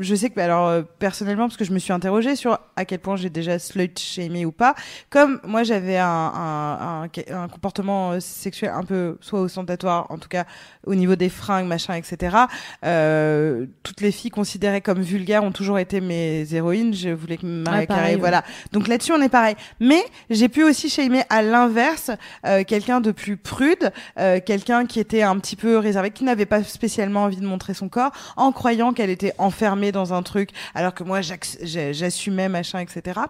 je 0.00 0.14
sais 0.14 0.28
que, 0.30 0.38
alors, 0.40 0.66
euh, 0.68 0.82
personnellement, 0.98 1.46
parce 1.46 1.56
que 1.56 1.64
je 1.64 1.72
me 1.72 1.78
suis 1.78 1.92
interrogée 1.92 2.36
sur 2.36 2.58
à 2.76 2.84
quel 2.84 2.98
point 2.98 3.16
j'ai 3.16 3.30
déjà 3.30 3.58
slut 3.58 3.90
shamé 3.98 4.44
ou 4.44 4.52
pas. 4.52 4.74
Comme 5.08 5.40
moi, 5.44 5.62
j'avais 5.62 5.96
un, 5.98 6.06
un, 6.06 7.02
un, 7.04 7.08
un 7.42 7.48
comportement 7.48 8.12
euh, 8.12 8.20
sexuel 8.20 8.72
un 8.74 8.82
peu, 8.82 9.16
soit 9.20 9.40
ostentatoire, 9.40 10.06
en 10.10 10.18
tout 10.18 10.28
cas 10.28 10.44
au 10.84 10.94
niveau 10.94 11.16
des 11.16 11.28
fringues, 11.28 11.66
machin, 11.66 11.94
etc. 11.94 12.36
Euh, 12.84 13.66
toutes 13.82 14.00
les 14.00 14.12
filles 14.12 14.30
considérées 14.30 14.80
comme 14.80 15.00
vulgaires 15.00 15.44
ont 15.44 15.52
toujours 15.52 15.78
été 15.78 16.00
mes 16.00 16.46
héroïnes. 16.54 16.94
Je 16.94 17.10
voulais 17.10 17.36
que 17.36 17.46
Maria 17.46 17.86
Ouais, 17.88 17.94
ouais. 17.96 18.16
voilà. 18.16 18.42
Donc 18.72 18.88
là-dessus, 18.88 19.12
on 19.12 19.20
est 19.22 19.28
pareil. 19.28 19.54
Mais 19.80 20.02
j'ai 20.30 20.48
pu 20.48 20.64
aussi 20.64 20.88
shamer 20.88 21.22
à 21.30 21.42
l'inverse 21.42 22.10
euh, 22.46 22.64
quelqu'un 22.64 23.00
de 23.00 23.12
plus 23.12 23.27
prude, 23.36 23.92
euh, 24.18 24.40
quelqu'un 24.44 24.86
qui 24.86 25.00
était 25.00 25.22
un 25.22 25.38
petit 25.38 25.56
peu 25.56 25.78
réservé, 25.78 26.10
qui 26.10 26.24
n'avait 26.24 26.46
pas 26.46 26.62
spécialement 26.62 27.24
envie 27.24 27.36
de 27.36 27.46
montrer 27.46 27.74
son 27.74 27.88
corps, 27.88 28.12
en 28.36 28.52
croyant 28.52 28.92
qu'elle 28.92 29.10
était 29.10 29.34
enfermée 29.38 29.92
dans 29.92 30.14
un 30.14 30.22
truc, 30.22 30.50
alors 30.74 30.94
que 30.94 31.04
moi 31.04 31.20
j'assumais 31.20 32.48
machin, 32.48 32.80
etc. 32.80 33.20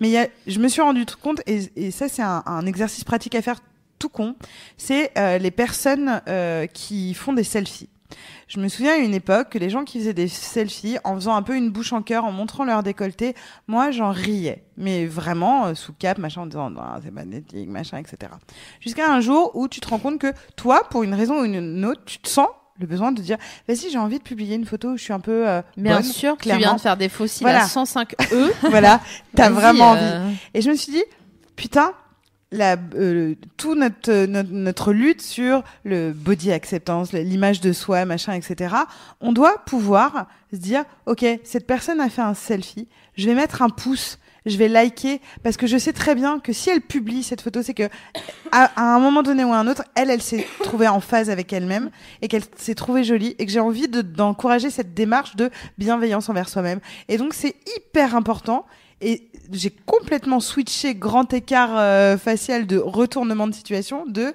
Mais 0.00 0.10
y 0.10 0.18
a, 0.18 0.28
je 0.46 0.58
me 0.58 0.68
suis 0.68 0.82
rendu 0.82 1.04
compte, 1.20 1.40
et, 1.46 1.70
et 1.76 1.90
ça 1.90 2.08
c'est 2.08 2.22
un, 2.22 2.42
un 2.46 2.66
exercice 2.66 3.04
pratique 3.04 3.34
à 3.34 3.42
faire 3.42 3.60
tout 3.98 4.08
con, 4.08 4.36
c'est 4.76 5.10
euh, 5.18 5.38
les 5.38 5.50
personnes 5.50 6.20
euh, 6.28 6.66
qui 6.66 7.14
font 7.14 7.32
des 7.32 7.44
selfies. 7.44 7.88
Je 8.48 8.60
me 8.60 8.68
souviens 8.68 8.92
à 8.94 8.96
une 8.96 9.14
époque 9.14 9.50
que 9.50 9.58
les 9.58 9.70
gens 9.70 9.84
qui 9.84 9.98
faisaient 9.98 10.14
des 10.14 10.28
selfies 10.28 10.98
en 11.04 11.14
faisant 11.16 11.34
un 11.34 11.42
peu 11.42 11.56
une 11.56 11.70
bouche 11.70 11.92
en 11.92 12.02
cœur, 12.02 12.24
en 12.24 12.32
montrant 12.32 12.64
leur 12.64 12.82
décolleté, 12.82 13.34
moi 13.66 13.90
j'en 13.90 14.10
riais. 14.12 14.64
Mais 14.76 15.06
vraiment, 15.06 15.66
euh, 15.66 15.74
sous 15.74 15.92
cap, 15.92 16.18
machin, 16.18 16.42
en 16.42 16.46
disant 16.46 16.70
Ah, 16.78 16.98
c'est 17.02 17.10
magnétique, 17.10 17.68
machin, 17.68 17.98
etc. 17.98 18.32
Jusqu'à 18.80 19.10
un 19.12 19.20
jour 19.20 19.50
où 19.54 19.68
tu 19.68 19.80
te 19.80 19.88
rends 19.88 19.98
compte 19.98 20.18
que 20.20 20.32
toi, 20.56 20.82
pour 20.90 21.02
une 21.02 21.14
raison 21.14 21.40
ou 21.40 21.44
une 21.44 21.84
autre, 21.84 22.02
tu 22.06 22.18
te 22.18 22.28
sens 22.28 22.48
le 22.78 22.86
besoin 22.86 23.10
de 23.10 23.20
dire 23.22 23.38
Vas-y, 23.66 23.90
j'ai 23.90 23.98
envie 23.98 24.18
de 24.18 24.22
publier 24.22 24.54
une 24.54 24.66
photo 24.66 24.88
où 24.90 24.96
je 24.96 25.02
suis 25.02 25.12
un 25.12 25.20
peu. 25.20 25.48
euh, 25.48 25.62
Bien 25.76 25.94
bonne. 25.94 26.02
sûr, 26.04 26.32
tu 26.36 26.42
clairement. 26.42 26.60
viens 26.60 26.74
de 26.74 26.80
faire 26.80 26.96
des 26.96 27.08
fossiles 27.08 27.44
Voilà. 27.46 27.64
à 27.64 27.66
105 27.68 28.14
E. 28.32 28.52
Voilà, 28.70 29.00
t'as 29.34 29.50
vraiment 29.50 29.90
envie. 29.92 30.00
euh, 30.02 30.30
Et 30.54 30.60
je 30.60 30.70
me 30.70 30.76
suis 30.76 30.92
dit, 30.92 31.02
putain, 31.56 31.92
la, 32.52 32.76
euh, 32.94 33.34
tout 33.56 33.74
notre, 33.74 34.10
euh, 34.10 34.26
notre, 34.26 34.50
notre 34.50 34.92
lutte 34.92 35.22
sur 35.22 35.62
le 35.84 36.12
body 36.12 36.52
acceptance, 36.52 37.12
l'image 37.12 37.60
de 37.60 37.72
soi, 37.72 38.04
machin, 38.04 38.34
etc., 38.34 38.74
on 39.20 39.32
doit 39.32 39.64
pouvoir 39.64 40.26
se 40.52 40.58
dire, 40.58 40.84
ok, 41.06 41.24
cette 41.44 41.66
personne 41.66 42.00
a 42.00 42.08
fait 42.08 42.22
un 42.22 42.34
selfie, 42.34 42.88
je 43.16 43.26
vais 43.26 43.34
mettre 43.34 43.62
un 43.62 43.68
pouce, 43.68 44.18
je 44.46 44.56
vais 44.56 44.68
liker, 44.68 45.20
parce 45.42 45.56
que 45.56 45.66
je 45.66 45.76
sais 45.76 45.92
très 45.92 46.14
bien 46.14 46.38
que 46.38 46.52
si 46.52 46.70
elle 46.70 46.80
publie 46.80 47.24
cette 47.24 47.40
photo, 47.40 47.62
c'est 47.62 47.74
que 47.74 47.88
à, 48.52 48.70
un 48.76 49.00
moment 49.00 49.24
donné 49.24 49.42
ou 49.44 49.52
à 49.52 49.56
un 49.56 49.66
autre, 49.66 49.82
elle, 49.96 50.08
elle 50.08 50.22
s'est 50.22 50.46
trouvée 50.62 50.86
en 50.86 51.00
phase 51.00 51.30
avec 51.30 51.52
elle-même 51.52 51.90
et 52.22 52.28
qu'elle 52.28 52.44
s'est 52.56 52.76
trouvée 52.76 53.02
jolie 53.02 53.34
et 53.40 53.46
que 53.46 53.50
j'ai 53.50 53.60
envie 53.60 53.88
de- 53.88 54.02
d'encourager 54.02 54.70
cette 54.70 54.94
démarche 54.94 55.34
de 55.34 55.50
bienveillance 55.78 56.28
envers 56.28 56.48
soi-même. 56.48 56.78
Et 57.08 57.18
donc, 57.18 57.34
c'est 57.34 57.56
hyper 57.76 58.14
important. 58.14 58.66
Et 59.00 59.28
j'ai 59.52 59.70
complètement 59.70 60.40
switché 60.40 60.94
grand 60.94 61.32
écart 61.32 61.76
euh, 61.76 62.16
facial 62.16 62.66
de 62.66 62.78
retournement 62.78 63.46
de 63.46 63.54
situation 63.54 64.06
de 64.06 64.34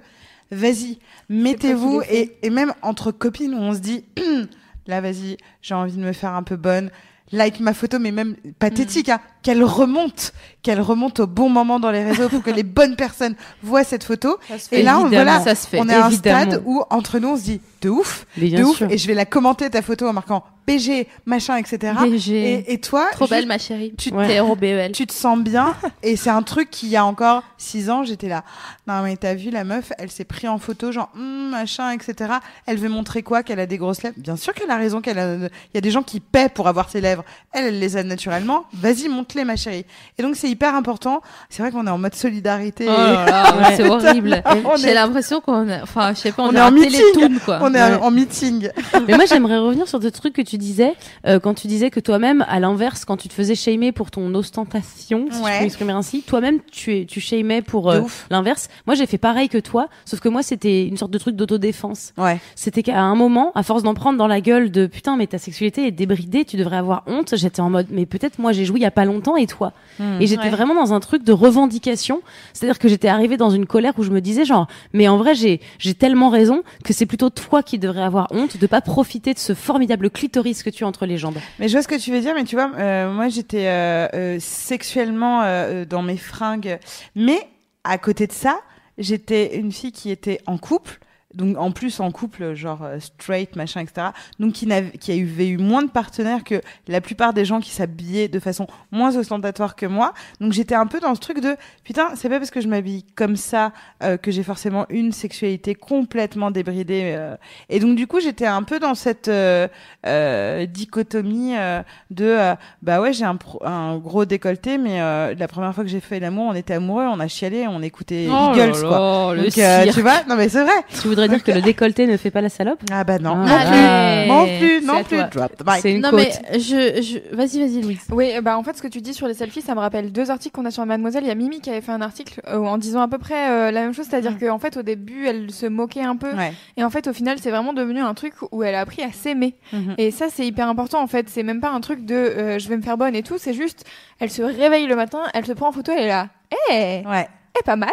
vas-y, 0.51 0.99
mettez-vous 1.29 2.01
et, 2.09 2.37
et 2.41 2.49
même 2.49 2.73
entre 2.81 3.11
copines 3.11 3.53
où 3.53 3.57
on 3.57 3.73
se 3.73 3.79
dit 3.79 4.03
là 4.87 5.01
vas-y, 5.01 5.37
j'ai 5.61 5.73
envie 5.73 5.95
de 5.95 6.01
me 6.01 6.13
faire 6.13 6.33
un 6.33 6.43
peu 6.43 6.57
bonne. 6.57 6.91
Like 7.33 7.61
ma 7.61 7.73
photo, 7.73 7.97
mais 7.97 8.11
même 8.11 8.35
pathétique, 8.59 9.07
hein, 9.07 9.21
qu'elle 9.43 9.63
remonte, 9.63 10.33
qu'elle 10.61 10.81
remonte 10.81 11.19
au 11.21 11.27
bon 11.27 11.49
moment 11.49 11.79
dans 11.79 11.91
les 11.91 12.03
réseaux 12.03 12.29
pour 12.29 12.43
que 12.43 12.51
les 12.51 12.63
bonnes 12.77 12.95
personnes 12.95 13.35
voient 13.63 13.83
cette 13.83 14.03
photo. 14.03 14.37
Et 14.71 14.83
là, 14.83 14.99
on, 14.99 15.07
voilà, 15.07 15.39
ça 15.39 15.55
se 15.55 15.67
fait. 15.67 15.79
on 15.79 15.89
est 15.89 15.93
à 15.93 16.05
un 16.05 16.11
stade 16.11 16.61
où 16.65 16.83
entre 16.89 17.19
nous 17.19 17.29
on 17.29 17.37
se 17.37 17.43
dit 17.43 17.61
de 17.81 17.89
ouf, 17.89 18.25
de 18.37 18.63
ouf, 18.63 18.77
sûr. 18.77 18.91
et 18.91 18.97
je 18.99 19.07
vais 19.07 19.15
la 19.15 19.25
commenter 19.25 19.67
ta 19.69 19.81
photo 19.81 20.07
en 20.07 20.13
marquant 20.13 20.43
BG, 20.67 21.07
machin, 21.25 21.57
etc. 21.57 21.93
BG. 22.03 22.31
Et, 22.33 22.73
et 22.73 22.77
toi, 22.79 23.07
Trop 23.13 23.25
belle, 23.27 23.47
ma 23.47 23.57
chérie. 23.57 23.93
tu- 23.97 24.13
Ouais. 24.13 24.27
T-R-O-B-E-L. 24.27 24.91
tu 24.91 25.07
te 25.07 25.13
sens 25.13 25.39
bien, 25.39 25.75
et 26.03 26.15
c'est 26.15 26.29
un 26.29 26.43
truc 26.43 26.69
qui 26.69 26.85
il 26.85 26.91
y 26.91 26.95
a 26.97 27.03
encore 27.03 27.41
six 27.57 27.89
ans, 27.89 28.03
j'étais 28.03 28.27
là. 28.27 28.43
Non 28.87 29.01
mais 29.01 29.15
t'as 29.17 29.33
vu 29.33 29.49
la 29.49 29.63
meuf, 29.63 29.91
elle 29.97 30.11
s'est 30.11 30.23
pris 30.25 30.47
en 30.47 30.59
photo, 30.59 30.91
genre 30.91 31.09
Hum, 31.15 31.49
machin, 31.49 31.89
etc. 31.91 32.33
Elle 32.67 32.77
veut 32.77 32.89
montrer 32.89 33.23
quoi? 33.23 33.41
Qu'elle 33.41 33.59
a 33.59 33.65
des 33.65 33.77
grosses 33.79 34.03
lèvres? 34.03 34.15
Bien 34.17 34.35
sûr 34.35 34.53
qu'elle 34.53 34.69
a 34.69 34.77
raison, 34.77 35.01
qu'elle 35.01 35.17
a. 35.17 35.35
Il 35.35 35.49
y 35.73 35.77
a 35.77 35.81
des 35.81 35.89
gens 35.91 36.03
qui 36.03 36.19
paient 36.19 36.49
pour 36.49 36.67
avoir 36.67 36.89
ses 36.91 37.01
lèvres. 37.01 37.23
Elle, 37.53 37.65
elle 37.65 37.79
les 37.79 37.97
a 37.97 38.03
naturellement. 38.03 38.65
Vas-y, 38.73 39.09
monte-les, 39.31 39.45
ma 39.45 39.55
chérie. 39.55 39.85
Et 40.17 40.23
donc 40.23 40.35
c'est 40.35 40.49
hyper 40.49 40.75
important. 40.75 41.21
C'est 41.49 41.61
vrai 41.63 41.71
qu'on 41.71 41.85
est 41.87 41.89
en 41.89 41.97
mode 41.97 42.15
solidarité. 42.15 42.85
Oh 42.87 42.91
là 42.91 43.25
là, 43.25 43.55
Ouais. 43.69 43.75
c'est 43.75 43.87
horrible. 43.87 44.43
On 44.65 44.75
J'ai 44.77 44.89
est- 44.89 44.93
l'impression 44.93 45.41
qu'on, 45.41 45.69
a- 45.69 45.83
enfin, 45.83 46.13
je 46.13 46.19
sais 46.19 46.31
pas, 46.31 46.43
on, 46.43 46.47
On 46.49 46.51
est, 46.53 46.57
est 46.57 46.61
en 46.61 46.71
meeting. 46.71 46.91
télétoon, 47.13 47.39
quoi. 47.45 47.59
On 47.61 47.73
est 47.73 47.81
Ouais. 47.81 47.95
en 48.01 48.11
meeting. 48.11 48.69
Mais 49.07 49.15
moi, 49.15 49.25
j'aimerais 49.25 49.57
revenir 49.57 49.87
sur 49.87 49.99
des 49.99 50.11
trucs 50.11 50.33
que 50.33 50.41
tu 50.41 50.57
disais 50.57 50.93
euh, 51.27 51.39
quand 51.39 51.53
tu 51.53 51.67
disais 51.67 51.89
que 51.89 51.99
toi-même, 51.99 52.45
à 52.49 52.59
l'inverse, 52.59 53.05
quand 53.05 53.17
tu 53.17 53.27
te 53.27 53.33
faisais 53.33 53.55
shamer 53.55 53.91
pour 53.91 54.11
ton 54.11 54.33
ostentation, 54.35 55.27
si 55.31 55.41
Ouais. 55.41 55.51
je 55.51 55.57
peux 55.57 55.63
m'exprimer 55.63 55.93
ainsi, 55.93 56.21
toi-même, 56.21 56.59
tu, 56.71 56.95
es- 56.97 57.05
tu 57.05 57.19
shamais 57.19 57.61
pour 57.61 57.89
euh, 57.91 58.01
l'inverse. 58.29 58.69
Moi, 58.87 58.95
j'ai 58.95 59.05
fait 59.05 59.17
pareil 59.17 59.49
que 59.49 59.57
toi, 59.57 59.87
sauf 60.05 60.19
que 60.19 60.29
moi, 60.29 60.43
c'était 60.43 60.85
une 60.87 60.97
sorte 60.97 61.11
de 61.11 61.17
truc 61.17 61.35
d'autodéfense. 61.35 62.13
Ouais. 62.17 62.39
C'était 62.55 62.83
qu'à 62.83 62.99
un 62.99 63.15
moment, 63.15 63.51
à 63.55 63.63
force 63.63 63.83
d'en 63.83 63.93
prendre 63.93 64.17
dans 64.17 64.27
la 64.27 64.41
gueule 64.41 64.71
de 64.71 64.85
putain, 64.87 65.15
mais 65.17 65.27
ta 65.27 65.37
sexualité 65.37 65.87
est 65.87 65.91
débridée, 65.91 66.45
tu 66.45 66.57
devrais 66.57 66.77
avoir 66.77 67.03
honte. 67.07 67.35
J'étais 67.35 67.61
en 67.61 67.69
mode, 67.69 67.87
mais 67.91 68.05
peut-être 68.05 68.39
moi 68.39 68.51
j'ai 68.51 68.65
joué 68.65 68.79
il 68.79 68.83
y 68.83 68.85
a 68.85 68.91
pas 68.91 69.05
longtemps 69.05 69.20
et 69.37 69.47
toi. 69.47 69.73
et 70.19 70.27
j'étais 70.27 70.43
ouais. 70.43 70.49
vraiment 70.49 70.75
dans 70.75 70.93
un 70.93 70.99
truc 70.99 71.23
de 71.23 71.33
revendication. 71.33 72.21
C'est-à-dire 72.53 72.79
que 72.79 72.87
j'étais 72.87 73.07
arrivée 73.07 73.37
dans 73.37 73.49
une 73.49 73.65
colère 73.65 73.93
où 73.97 74.03
je 74.03 74.11
me 74.11 74.21
disais 74.21 74.45
genre, 74.45 74.67
mais 74.93 75.07
en 75.07 75.17
vrai 75.17 75.35
j'ai 75.35 75.61
j'ai 75.79 75.93
tellement 75.93 76.29
raison 76.29 76.63
que 76.83 76.93
c'est 76.93 77.05
plutôt 77.05 77.29
toi 77.29 77.63
qui 77.63 77.79
devrais 77.79 78.03
avoir 78.03 78.27
honte 78.31 78.57
de 78.57 78.67
pas 78.67 78.81
profiter 78.81 79.33
de 79.33 79.39
ce 79.39 79.53
formidable 79.53 80.09
clitoris 80.09 80.63
que 80.63 80.69
tu 80.69 80.83
as 80.83 80.87
entre 80.87 81.05
les 81.05 81.17
jambes. 81.17 81.37
Mais 81.59 81.67
je 81.67 81.73
vois 81.73 81.83
ce 81.83 81.87
que 81.87 81.99
tu 81.99 82.11
veux 82.11 82.21
dire, 82.21 82.33
mais 82.35 82.43
tu 82.43 82.55
vois, 82.55 82.71
euh, 82.77 83.11
moi 83.11 83.29
j'étais 83.29 83.67
euh, 83.67 84.07
euh, 84.13 84.37
sexuellement 84.39 85.41
euh, 85.43 85.85
dans 85.85 86.01
mes 86.01 86.17
fringues, 86.17 86.79
mais 87.15 87.39
à 87.83 87.97
côté 87.97 88.27
de 88.27 88.31
ça, 88.31 88.59
j'étais 88.97 89.57
une 89.57 89.71
fille 89.71 89.91
qui 89.91 90.11
était 90.11 90.41
en 90.45 90.57
couple. 90.57 90.99
Donc 91.33 91.57
en 91.57 91.71
plus 91.71 91.99
en 91.99 92.11
couple 92.11 92.53
genre 92.55 92.83
euh, 92.83 92.99
straight 92.99 93.55
machin 93.55 93.81
etc 93.81 94.07
donc 94.39 94.53
qui 94.53 94.67
n'avait 94.67 94.91
qui 94.91 95.11
avait 95.11 95.47
eu 95.47 95.57
moins 95.57 95.81
de 95.83 95.89
partenaires 95.89 96.43
que 96.43 96.61
la 96.87 96.99
plupart 97.01 97.33
des 97.33 97.45
gens 97.45 97.59
qui 97.61 97.69
s'habillaient 97.71 98.27
de 98.27 98.39
façon 98.39 98.67
moins 98.91 99.15
ostentatoire 99.15 99.75
que 99.75 99.85
moi. 99.85 100.13
Donc 100.39 100.51
j'étais 100.53 100.75
un 100.75 100.87
peu 100.87 100.99
dans 100.99 101.15
ce 101.15 101.19
truc 101.21 101.39
de 101.41 101.55
putain 101.83 102.09
c'est 102.15 102.29
pas 102.29 102.37
parce 102.39 102.51
que 102.51 102.61
je 102.61 102.67
m'habille 102.67 103.03
comme 103.15 103.35
ça 103.35 103.71
euh, 104.03 104.17
que 104.17 104.31
j'ai 104.31 104.43
forcément 104.43 104.85
une 104.89 105.11
sexualité 105.11 105.75
complètement 105.75 106.51
débridée 106.51 107.13
euh. 107.17 107.35
et 107.69 107.79
donc 107.79 107.95
du 107.95 108.07
coup 108.07 108.19
j'étais 108.19 108.45
un 108.45 108.63
peu 108.63 108.79
dans 108.79 108.95
cette 108.95 109.27
euh, 109.27 109.67
euh, 110.05 110.65
dichotomie 110.65 111.55
euh, 111.57 111.81
de 112.09 112.37
bah 112.81 113.01
ouais 113.01 113.13
j'ai 113.13 113.25
un, 113.25 113.37
un 113.63 113.97
gros 113.97 114.25
décolleté 114.25 114.77
mais 114.77 115.01
euh, 115.01 115.33
la 115.37 115.47
première 115.47 115.73
fois 115.73 115.83
que 115.83 115.89
j'ai 115.89 115.99
fait 115.99 116.19
l'amour 116.19 116.45
on 116.49 116.53
était 116.55 116.73
amoureux 116.73 117.05
on 117.05 117.19
a 117.19 117.27
chialé 117.27 117.67
on 117.67 117.81
écoutait 117.81 118.27
Oh 118.29 118.51
Eagles 118.53 118.81
là 118.81 118.87
quoi. 118.87 118.89
là, 118.89 119.33
le 119.35 119.43
donc 119.43 119.57
euh, 119.57 119.91
tu 119.91 120.01
vois 120.01 120.23
non 120.27 120.35
mais 120.35 120.49
c'est 120.49 120.63
vrai. 120.63 120.73
Tu 121.01 121.07
voudrais 121.21 121.35
dire 121.37 121.43
que 121.43 121.51
le 121.51 121.61
décolleté 121.61 122.07
ne 122.07 122.17
fait 122.17 122.31
pas 122.31 122.41
la 122.41 122.49
salope 122.49 122.79
ah 122.91 123.03
bah 123.03 123.19
non 123.19 123.43
Ah, 123.47 124.25
non 124.27 124.45
plus 124.45 124.51
non 124.51 124.57
plus 124.79 124.85
non 124.85 125.03
plus 125.03 125.17
toi. 125.17 125.27
drop 125.47 125.55
the 125.57 125.63
mic. 125.65 125.79
C'est 125.81 125.91
une 125.93 126.01
non, 126.01 126.09
côte. 126.11 126.19
mais 126.51 126.59
je, 126.59 127.01
je, 127.01 127.35
vas-y, 127.35 127.59
vas-y, 127.59 127.81
Louise. 127.81 127.99
Oui, 128.11 128.31
bah 128.41 128.57
en 128.57 128.63
fait, 128.63 128.75
ce 128.77 128.81
que 128.81 128.87
tu 128.87 129.01
dis 129.01 129.13
sur 129.13 129.27
les 129.27 129.33
selfies, 129.33 129.61
ça 129.61 129.75
me 129.75 129.79
rappelle 129.79 130.11
deux 130.11 130.31
articles 130.31 130.53
qu'on 130.55 130.65
a 130.65 130.71
sur 130.71 130.85
Mademoiselle. 130.85 131.23
Il 131.23 131.27
y 131.27 131.31
a 131.31 131.35
Mimi 131.35 131.61
qui 131.61 131.69
avait 131.69 131.81
fait 131.81 131.91
un 131.91 132.01
article 132.01 132.41
euh, 132.47 132.57
en 132.57 132.77
disant 132.77 133.01
à 133.01 133.07
peu 133.07 133.17
près 133.17 133.49
euh, 133.49 133.71
la 133.71 133.81
même 133.81 133.93
chose, 133.93 134.05
c'est-à-dire 134.09 134.31
Mm. 134.31 134.39
qu'en 134.39 134.59
fait, 134.59 134.77
au 134.77 134.81
début, 134.81 135.25
elle 135.27 135.51
se 135.51 135.65
moquait 135.65 136.03
un 136.03 136.15
peu, 136.15 136.31
ouais 136.33 136.53
et 136.77 136.83
en 136.83 136.89
fait, 136.89 137.07
au 137.07 137.13
final, 137.13 137.37
c'est 137.41 137.51
vraiment 137.51 137.73
devenu 137.73 137.99
un 138.01 138.13
truc 138.13 138.33
où 138.51 138.63
elle 138.63 138.75
a 138.75 138.81
appris 138.81 139.01
à 139.03 139.11
s'aimer. 139.11 139.55
Mhm. 139.73 139.95
Et 139.97 140.11
ça, 140.11 140.27
c'est 140.29 140.45
hyper 140.45 140.67
important 140.67 141.01
en 141.01 141.07
fait. 141.07 141.29
C'est 141.29 141.43
même 141.43 141.59
pas 141.61 141.69
un 141.71 141.81
truc 141.81 142.05
de 142.05 142.15
euh, 142.15 142.59
je 142.59 142.67
vais 142.69 142.77
me 142.77 142.81
faire 142.81 142.97
bonne 142.97 143.15
et 143.15 143.23
tout. 143.23 143.35
C'est 143.37 143.53
juste, 143.53 143.85
elle 144.19 144.29
se 144.31 144.41
réveille 144.41 144.87
le 144.87 144.95
matin, 144.95 145.19
elle 145.33 145.45
se 145.45 145.53
prend 145.53 145.67
en 145.69 145.71
photo, 145.71 145.91
elle 145.95 146.03
est 146.03 146.07
là, 146.07 146.27
hé, 146.71 147.03
ouais 147.07 147.27
eh, 147.59 147.63
pas 147.63 147.75
mal. 147.75 147.89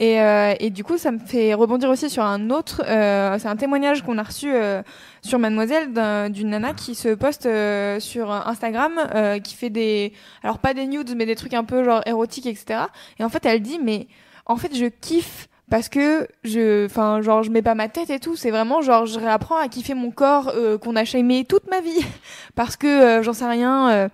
Et, 0.00 0.20
euh, 0.20 0.54
et 0.60 0.70
du 0.70 0.84
coup, 0.84 0.96
ça 0.96 1.10
me 1.10 1.18
fait 1.18 1.54
rebondir 1.54 1.90
aussi 1.90 2.08
sur 2.08 2.22
un 2.22 2.50
autre. 2.50 2.82
euh, 2.86 3.36
c'est 3.40 3.48
un 3.48 3.56
témoignage 3.56 4.02
qu'on 4.02 4.16
a 4.18 4.22
reçu 4.22 4.48
euh, 4.52 4.80
sur 5.22 5.40
Mademoiselle 5.40 5.92
d'un- 5.92 6.30
d'une 6.30 6.50
nana 6.50 6.72
qui 6.72 6.94
se 6.94 7.08
poste 7.14 7.46
euh, 7.46 7.98
sur 7.98 8.30
Instagram, 8.30 8.92
euh, 9.16 9.40
qui 9.40 9.54
fait 9.56 9.70
des, 9.70 10.12
alors 10.44 10.58
pas 10.60 10.72
des 10.72 10.86
nudes, 10.86 11.14
mais 11.16 11.26
des 11.26 11.34
trucs 11.34 11.52
un 11.54 11.64
peu 11.64 11.82
genre 11.82 12.02
érotiques, 12.06 12.46
etc. 12.46 12.82
Et 13.18 13.24
en 13.24 13.28
fait, 13.28 13.44
elle 13.44 13.60
dit, 13.60 13.80
mais 13.82 14.06
en 14.46 14.54
fait, 14.56 14.72
je 14.76 14.86
kiffe 14.86 15.48
parce 15.68 15.88
que 15.88 16.28
je, 16.44 16.86
enfin, 16.86 17.20
genre, 17.20 17.42
je 17.42 17.50
mets 17.50 17.60
pas 17.62 17.74
ma 17.74 17.88
tête 17.88 18.08
et 18.10 18.20
tout. 18.20 18.36
C'est 18.36 18.50
vraiment 18.52 18.80
genre, 18.82 19.04
je 19.04 19.18
réapprends 19.18 19.58
à 19.58 19.66
kiffer 19.68 19.94
mon 19.94 20.12
corps 20.12 20.52
euh, 20.54 20.78
qu'on 20.78 20.94
a 20.94 21.04
shamé 21.04 21.44
toute 21.44 21.68
ma 21.68 21.80
vie 21.80 22.06
parce 22.54 22.76
que 22.76 22.86
euh, 22.86 23.22
j'en 23.24 23.32
sais 23.32 23.46
rien. 23.48 23.90
euh, 23.90 24.08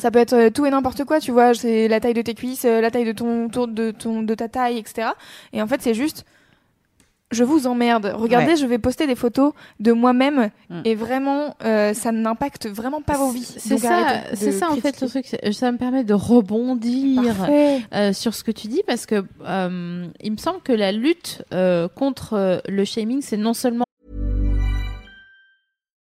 ça 0.00 0.10
peut 0.10 0.18
être 0.18 0.32
euh, 0.32 0.50
tout 0.50 0.64
et 0.66 0.70
n'importe 0.70 1.04
quoi, 1.04 1.20
tu 1.20 1.32
vois. 1.32 1.54
C'est 1.54 1.88
la 1.88 2.00
taille 2.00 2.14
de 2.14 2.22
tes 2.22 2.34
cuisses, 2.34 2.64
euh, 2.64 2.80
la 2.80 2.90
taille 2.90 3.04
de 3.04 3.12
ton, 3.12 3.48
tour 3.48 3.68
de 3.68 3.90
ton, 3.90 4.22
de 4.22 4.34
ta 4.34 4.48
taille, 4.48 4.78
etc. 4.78 5.08
Et 5.52 5.60
en 5.60 5.66
fait, 5.66 5.82
c'est 5.82 5.94
juste, 5.94 6.24
je 7.30 7.44
vous 7.44 7.66
emmerde. 7.66 8.12
Regardez, 8.14 8.52
Ouais. 8.52 8.56
je 8.56 8.66
vais 8.66 8.78
poster 8.78 9.06
des 9.06 9.14
photos 9.14 9.52
de 9.80 9.92
moi-même 9.92 10.50
Mm. 10.68 10.80
et 10.84 10.94
vraiment, 10.94 11.56
euh, 11.64 11.94
ça 11.94 12.12
n'impacte 12.12 12.66
vraiment 12.68 13.00
pas 13.02 13.16
vos 13.16 13.30
vies. 13.30 13.44
C'est 13.56 13.78
ça, 13.78 14.20
c'est 14.34 14.52
ça 14.52 14.70
en 14.70 14.76
fait 14.76 15.00
le 15.00 15.08
truc. 15.08 15.26
Ça 15.52 15.72
me 15.72 15.78
permet 15.78 16.04
de 16.04 16.12
rebondir 16.14 17.22
euh, 17.94 18.12
sur 18.12 18.34
ce 18.34 18.44
que 18.44 18.50
tu 18.50 18.68
dis 18.68 18.82
parce 18.86 19.06
que 19.06 19.24
euh, 19.46 20.06
il 20.22 20.32
me 20.32 20.36
semble 20.36 20.60
que 20.62 20.72
la 20.72 20.92
lutte 20.92 21.42
contre 21.94 22.62
le 22.68 22.84
shaming, 22.84 23.22
c'est 23.22 23.36
non 23.38 23.54
seulement 23.54 23.84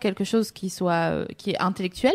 Quelque 0.00 0.22
chose 0.22 0.52
qui 0.52 0.70
soit 0.70 1.10
euh, 1.10 1.26
qui 1.36 1.50
est 1.50 1.60
intellectuel, 1.60 2.14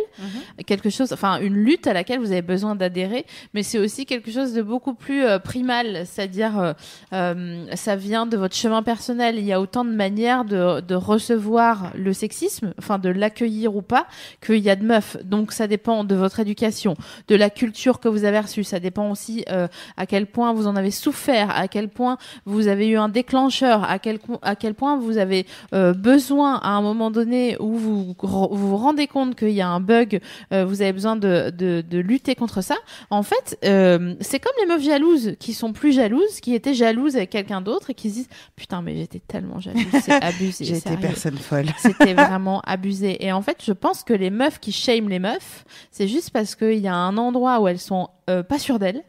quelque 0.66 0.90
chose, 0.90 1.12
enfin 1.12 1.40
une 1.42 1.54
lutte 1.54 1.86
à 1.86 1.94
laquelle 1.94 2.20
vous 2.20 2.32
avez 2.32 2.42
besoin 2.42 2.76
d'adhérer, 2.76 3.26
mais 3.54 3.62
c'est 3.62 3.78
aussi 3.78 4.06
quelque 4.06 4.32
chose 4.32 4.54
de 4.54 4.62
beaucoup 4.62 4.94
plus 4.94 5.26
euh, 5.26 5.38
primal, 5.38 6.06
c'est-à-dire 6.06 6.58
euh, 6.60 6.74
euh, 7.12 7.66
ça 7.76 7.98
vient 7.98 8.26
de 8.26 8.38
votre 8.38 8.56
chemin 8.56 8.84
personnel. 8.84 9.38
Il 9.38 9.44
y 9.44 9.52
a 9.52 9.60
autant 9.60 9.84
de 9.84 9.92
manières 9.92 10.46
de, 10.46 10.80
de 10.80 10.96
recevoir 10.96 11.92
le 11.96 12.14
sexisme, 12.14 12.74
enfin 12.80 13.00
de 13.00 13.10
l'accueillir 13.10 13.76
ou 13.76 13.82
pas, 13.82 14.08
qu'il 14.42 14.60
y 14.60 14.70
a 14.70 14.78
de 14.78 14.86
meufs. 14.86 15.18
Donc 15.26 15.52
ça 15.52 15.68
dépend 15.68 16.06
de 16.06 16.16
votre 16.16 16.40
éducation, 16.40 16.96
de 17.28 17.36
la 17.36 17.50
culture 17.50 18.00
que 18.00 18.08
vous 18.08 18.24
avez 18.24 18.40
reçue. 18.40 18.64
Ça 18.64 18.80
dépend 18.80 19.12
aussi 19.12 19.44
euh, 19.50 19.68
à 19.98 20.06
quel 20.06 20.28
point 20.28 20.54
vous 20.54 20.68
en 20.68 20.78
avez 20.78 20.92
souffert, 20.92 21.52
à 21.54 21.68
quel 21.68 21.90
point 21.90 22.18
vous 22.46 22.70
avez 22.70 22.88
eu 22.88 22.98
un 22.98 23.10
déclencheur, 23.10 23.84
à 23.84 24.00
quel 24.00 24.20
à 24.42 24.56
quel 24.56 24.74
point 24.74 24.98
vous 24.98 25.18
avez 25.18 25.46
euh, 25.74 25.94
besoin 25.94 26.56
à 26.64 26.70
un 26.70 26.82
moment 26.82 27.12
donné 27.12 27.57
où 27.60 27.74
vous 27.78 28.16
vous 28.20 28.48
vous 28.52 28.78
rendez 28.78 29.08
compte 29.08 29.36
qu'il 29.36 29.52
y 29.52 29.62
a 29.62 29.68
un 29.68 29.80
bug, 29.80 30.20
euh, 30.54 30.66
vous 30.66 30.82
avez 30.82 30.94
besoin 30.94 31.16
de, 31.16 31.52
de, 31.56 31.84
de 31.88 31.98
lutter 32.00 32.36
contre 32.36 32.62
ça. 32.62 32.76
En 33.10 33.24
fait, 33.24 33.58
euh, 33.66 34.16
c'est 34.22 34.40
comme 34.40 34.54
les 34.60 34.66
meufs 34.68 34.84
jalouses 34.84 35.36
qui 35.40 35.54
sont 35.54 35.74
plus 35.74 35.94
jalouses, 35.94 36.40
qui 36.42 36.54
étaient 36.54 36.74
jalouses 36.74 37.16
avec 37.16 37.30
quelqu'un 37.30 37.62
d'autre 37.62 37.90
et 37.90 37.94
qui 37.94 38.10
se 38.10 38.16
disent 38.16 38.30
putain 38.56 38.82
mais 38.82 38.96
j'étais 38.96 39.22
tellement 39.28 39.60
jalouse, 39.60 39.86
c'est 40.04 40.12
abusé. 40.24 40.66
sérieux. 40.76 41.00
personne 41.02 41.38
folle 41.38 41.68
C'était 41.78 42.14
vraiment 42.14 42.62
abusé. 42.66 43.24
Et 43.26 43.32
en 43.32 43.42
fait, 43.42 43.58
je 43.66 43.72
pense 43.74 44.04
que 44.04 44.14
les 44.14 44.30
meufs 44.30 44.60
qui 44.60 44.72
shame 44.72 45.10
les 45.10 45.20
meufs, 45.20 45.66
c'est 45.92 46.08
juste 46.08 46.32
parce 46.32 46.56
qu'il 46.56 46.80
y 46.80 46.88
a 46.88 46.96
un 46.96 47.18
endroit 47.18 47.60
où 47.60 47.68
elles 47.68 47.80
sont 47.80 48.10
euh, 48.30 48.44
pas 48.44 48.60
sûres 48.60 48.80
d'elles 48.80 49.04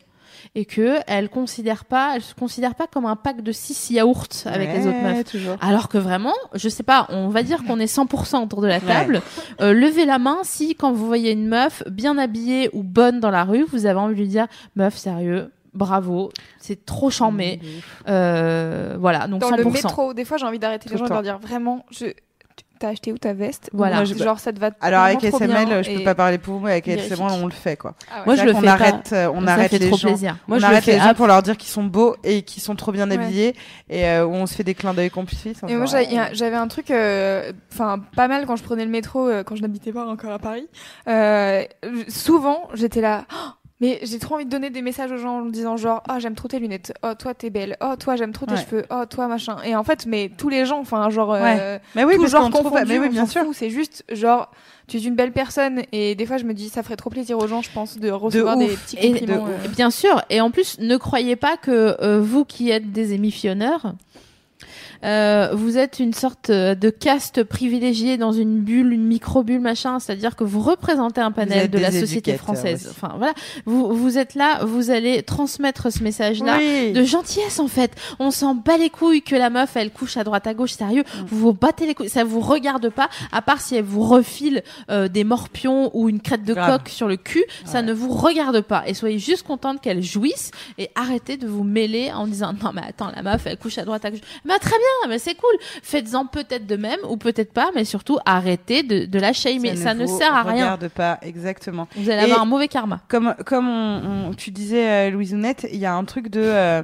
et 0.54 0.64
que 0.64 0.98
elles 1.06 1.28
considèrent 1.28 1.84
pas, 1.84 2.12
elles 2.16 2.22
se 2.22 2.34
considèrent 2.34 2.74
pas 2.74 2.86
comme 2.86 3.06
un 3.06 3.16
pack 3.16 3.42
de 3.42 3.52
6 3.52 3.90
yaourts 3.90 4.26
avec 4.46 4.72
les 4.72 4.86
autres 4.86 5.02
meufs. 5.02 5.24
toujours 5.24 5.56
Alors 5.60 5.88
que 5.88 5.98
vraiment, 5.98 6.34
je 6.54 6.68
sais 6.68 6.82
pas, 6.82 7.06
on 7.10 7.28
va 7.28 7.42
dire 7.42 7.64
qu'on 7.64 7.78
est 7.78 7.92
100% 7.92 8.44
autour 8.44 8.60
de 8.60 8.66
la 8.66 8.80
table. 8.80 9.22
Euh, 9.60 9.72
levez 9.72 10.04
la 10.04 10.18
main 10.18 10.38
si, 10.42 10.74
quand 10.74 10.92
vous 10.92 11.06
voyez 11.06 11.32
une 11.32 11.48
meuf 11.48 11.82
bien 11.90 12.18
habillée 12.18 12.70
ou 12.72 12.82
bonne 12.82 13.20
dans 13.20 13.30
la 13.30 13.44
rue, 13.44 13.64
vous 13.70 13.86
avez 13.86 13.98
envie 13.98 14.14
de 14.14 14.20
lui 14.20 14.28
dire, 14.28 14.46
meuf, 14.76 14.96
sérieux, 14.96 15.50
bravo, 15.74 16.30
c'est 16.58 16.84
trop 16.84 17.10
chambé. 17.10 17.60
Euh, 18.08 18.96
voilà, 18.98 19.26
donc 19.28 19.40
Dans 19.40 19.50
100%. 19.50 19.56
le 19.56 19.70
métro, 19.70 20.14
des 20.14 20.24
fois, 20.24 20.36
j'ai 20.36 20.46
envie 20.46 20.58
d'arrêter 20.58 20.90
les 20.90 20.96
gens 20.96 21.04
et 21.06 21.08
de 21.08 21.12
leur 21.12 21.22
dire 21.22 21.38
vraiment, 21.38 21.84
je, 21.90 22.06
t'as 22.78 22.88
acheté 22.88 23.12
où 23.12 23.18
ta 23.18 23.32
veste 23.32 23.70
Voilà. 23.72 23.96
Moi, 23.96 24.04
je- 24.04 24.14
genre 24.14 24.38
ça 24.38 24.52
te 24.52 24.58
va. 24.60 24.70
Alors 24.80 25.02
avec 25.02 25.22
SML, 25.24 25.84
je 25.84 25.96
peux 25.98 26.04
pas 26.04 26.14
parler 26.14 26.38
pour 26.38 26.54
vous, 26.54 26.60
mais 26.66 26.72
avec. 26.72 26.88
SML, 26.88 27.30
on 27.30 27.46
le 27.46 27.52
fait 27.52 27.76
quoi. 27.76 27.94
Ah 28.10 28.20
ouais. 28.20 28.26
Moi, 28.26 28.34
je 28.36 28.42
le 28.44 28.52
vrai 28.52 28.60
fais 28.60 28.66
qu'on 28.66 28.78
pas. 28.78 28.84
arrête, 28.84 29.10
euh, 29.12 29.30
on 29.34 29.44
Ça 29.46 29.52
arrête 29.52 29.70
fait 29.70 29.78
les 29.78 29.88
trop 29.88 29.96
gens. 29.98 30.08
plaisir. 30.08 30.36
Moi, 30.46 30.56
on 30.56 30.60
je 30.60 30.66
le 30.66 30.72
arrête 30.72 30.84
fais 30.84 30.92
les 30.92 31.00
gens 31.00 31.14
pour 31.14 31.26
leur 31.26 31.42
dire 31.42 31.56
qu'ils 31.56 31.70
sont 31.70 31.84
beaux 31.84 32.16
et 32.24 32.42
qu'ils 32.42 32.62
sont 32.62 32.74
trop 32.76 32.92
bien 32.92 33.08
Ouais. 33.08 33.14
habillés 33.14 33.54
et 33.90 34.06
euh, 34.06 34.26
où 34.26 34.32
on 34.32 34.46
se 34.46 34.54
fait 34.54 34.64
des 34.64 34.74
clins 34.74 34.94
d'œil 34.94 35.10
complices. 35.10 35.44
Et 35.68 35.74
moi, 35.76 35.86
j'avais 36.32 36.56
un 36.56 36.68
truc, 36.68 36.90
euh, 36.90 37.52
enfin, 37.72 38.00
pas 38.16 38.28
mal 38.28 38.46
quand 38.46 38.56
je 38.56 38.62
prenais 38.62 38.84
le 38.84 38.90
métro, 38.90 39.26
euh, 39.28 39.42
quand 39.42 39.56
je 39.56 39.62
n'habitais 39.62 39.92
pas 39.92 40.06
encore 40.06 40.32
à 40.32 40.38
Paris. 40.38 40.68
Euh, 41.08 41.62
souvent, 42.08 42.68
j'étais 42.74 43.00
là. 43.00 43.24
Oh, 43.32 43.50
mais 43.80 44.00
j'ai 44.02 44.18
trop 44.18 44.34
envie 44.34 44.44
de 44.44 44.50
donner 44.50 44.70
des 44.70 44.82
messages 44.82 45.12
aux 45.12 45.16
gens 45.18 45.38
en 45.40 45.44
disant 45.46 45.76
genre 45.76 46.02
oh 46.08 46.14
j'aime 46.18 46.34
trop 46.34 46.48
tes 46.48 46.58
lunettes. 46.58 46.92
Oh 47.04 47.12
toi 47.18 47.34
t'es 47.34 47.50
belle. 47.50 47.76
Oh 47.80 47.94
toi 47.98 48.16
j'aime 48.16 48.32
trop 48.32 48.44
tes 48.46 48.54
Ouais. 48.54 48.60
cheveux. 48.64 48.84
Oh 48.90 49.04
toi 49.08 49.28
machin. 49.28 49.56
Et 49.64 49.76
en 49.76 49.84
fait 49.84 50.06
mais 50.06 50.30
tous 50.36 50.48
les 50.48 50.66
gens 50.66 50.80
enfin 50.80 51.08
genre 51.10 51.32
euh, 51.34 51.78
Mais 51.94 52.04
oui, 52.04 52.16
tout 52.16 52.26
genre 52.26 52.50
trouve- 52.50 52.72
mais 52.86 52.98
oui, 52.98 53.08
bien 53.08 53.26
sûr. 53.26 53.42
c'est 53.52 53.70
juste 53.70 54.04
genre 54.12 54.50
tu 54.88 54.96
es 54.96 55.00
une 55.00 55.14
belle 55.14 55.32
personne. 55.32 55.82
Et 55.92 56.14
des 56.14 56.26
fois 56.26 56.38
je 56.38 56.44
me 56.44 56.54
dis 56.54 56.68
ça 56.68 56.82
ferait 56.82 56.96
trop 56.96 57.10
plaisir 57.10 57.38
aux 57.38 57.46
gens 57.46 57.62
je 57.62 57.70
pense 57.72 57.98
de 57.98 58.10
recevoir 58.10 58.56
des 58.56 58.68
petits 58.68 58.96
Et- 59.00 59.12
compliments 59.12 59.46
de 59.46 59.52
euh. 59.52 59.68
Bien 59.76 59.90
sûr. 59.90 60.22
Et 60.30 60.40
en 60.40 60.50
plus, 60.50 60.78
ne 60.80 60.96
croyez 60.96 61.36
pas 61.36 61.56
que 61.56 61.96
euh, 62.02 62.20
vous 62.20 62.44
qui 62.44 62.70
êtes 62.70 62.90
des 62.92 63.12
émissionneurs, 63.12 63.94
euh, 65.04 65.50
vous 65.52 65.78
êtes 65.78 66.00
une 66.00 66.12
sorte 66.12 66.50
euh, 66.50 66.74
de 66.74 66.90
caste 66.90 67.44
privilégiée 67.44 68.16
dans 68.16 68.32
une 68.32 68.60
bulle, 68.60 68.92
une 68.92 69.06
micro-bulle, 69.06 69.60
machin. 69.60 69.98
C'est-à-dire 69.98 70.36
que 70.36 70.44
vous 70.44 70.60
représentez 70.60 71.20
un 71.20 71.32
panel 71.32 71.70
de 71.70 71.78
la 71.78 71.90
société 71.90 72.36
française. 72.36 72.86
aussi. 72.86 72.96
Enfin, 72.96 73.14
voilà. 73.16 73.34
Vous, 73.64 73.94
vous 73.94 74.18
êtes 74.18 74.34
là, 74.34 74.64
vous 74.64 74.90
allez 74.90 75.22
transmettre 75.22 75.92
ce 75.92 76.02
message-là. 76.02 76.58
Oui. 76.58 76.92
De 76.92 77.04
gentillesse 77.04 77.60
en 77.60 77.68
fait. 77.68 77.92
On 78.18 78.30
s'en 78.30 78.54
bat 78.54 78.76
les 78.76 78.90
couilles 78.90 79.22
que 79.22 79.36
la 79.36 79.50
meuf 79.50 79.76
elle 79.76 79.90
couche 79.90 80.16
à 80.16 80.24
droite 80.24 80.46
à 80.46 80.54
gauche, 80.54 80.72
sérieux. 80.72 81.02
Mm. 81.02 81.24
Vous 81.28 81.38
vous 81.38 81.52
battez 81.52 81.86
les 81.86 81.94
couilles, 81.94 82.08
ça 82.08 82.24
vous 82.24 82.40
regarde 82.40 82.88
pas. 82.90 83.08
À 83.32 83.42
part 83.42 83.60
si 83.60 83.76
elle 83.76 83.84
vous 83.84 84.02
refile 84.02 84.62
euh, 84.90 85.08
des 85.08 85.24
morpions 85.24 85.90
ou 85.94 86.08
une 86.08 86.20
crête 86.20 86.44
de 86.44 86.54
Grave. 86.54 86.78
coq 86.78 86.88
sur 86.88 87.08
le 87.08 87.16
cul, 87.16 87.44
ça 87.64 87.82
ne 87.82 87.92
vous 87.92 88.12
regarde 88.12 88.60
pas. 88.60 88.82
Et 88.86 88.94
soyez 88.94 89.18
juste 89.18 89.46
contente 89.46 89.80
qu'elle 89.80 90.02
jouisse 90.02 90.50
et 90.78 90.90
arrêtez 90.94 91.36
de 91.36 91.46
vous 91.46 91.64
mêler 91.64 92.10
en 92.12 92.26
disant 92.26 92.52
non 92.52 92.70
mais 92.74 92.82
attends 92.86 93.10
la 93.14 93.22
meuf 93.22 93.46
elle 93.46 93.58
couche 93.58 93.78
à 93.78 93.84
droite 93.84 94.04
à 94.04 94.10
gauche. 94.10 94.20
Mais 94.44 94.58
très 94.58 94.70
bien, 94.70 94.87
mais 95.08 95.18
c'est 95.18 95.34
cool. 95.34 95.54
Faites-en 95.82 96.26
peut-être 96.26 96.66
de 96.66 96.76
même 96.76 96.98
ou 97.08 97.16
peut-être 97.16 97.52
pas, 97.52 97.70
mais 97.74 97.84
surtout 97.84 98.18
arrêtez 98.26 98.82
de, 98.82 99.04
de 99.06 99.18
la 99.18 99.32
shamer. 99.32 99.76
Ça, 99.76 99.94
ne, 99.94 100.06
sert 100.06 100.34
à 100.34 100.42
rien. 100.42 100.64
Regarde 100.64 100.88
pas 100.88 101.18
exactement. 101.22 101.88
Vous 101.96 102.10
allez 102.10 102.20
Et- 102.20 102.24
avoir 102.24 102.42
un 102.42 102.46
mauvais 102.46 102.68
karma. 102.68 103.00
Comme 103.08 103.34
comme 103.46 103.68
on, 103.68 104.28
on- 104.30 104.34
tu 104.34 104.50
disais 104.50 104.88
euh, 104.88 105.10
Louise 105.10 105.32
Ounette, 105.34 105.66
il 105.72 105.78
y 105.78 105.86
a 105.86 105.94
un 105.94 106.04
truc 106.04 106.28
de 106.28 106.40
euh, 106.42 106.82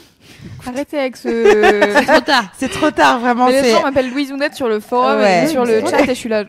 arrêtez 0.66 0.98
avec 0.98 1.16
ce 1.16 1.28
C'est 1.98 2.06
trop 2.06 2.20
tard. 2.20 2.44
c'est 2.58 2.68
trop 2.70 2.90
tard 2.90 3.20
vraiment. 3.20 3.46
Mais 3.46 3.52
les 3.52 3.68
c'est- 3.68 3.70
gens 3.72 3.82
m'appellent 3.82 4.10
Louise 4.10 4.32
Ounette 4.32 4.54
sur 4.54 4.68
le 4.68 4.80
forum 4.80 5.18
Ouais. 5.18 5.44
et 5.44 5.46
sur 5.48 5.64
le 5.64 5.80
chat 5.86 6.00
et 6.02 6.06
je 6.08 6.12
suis 6.14 6.28
là 6.28 6.44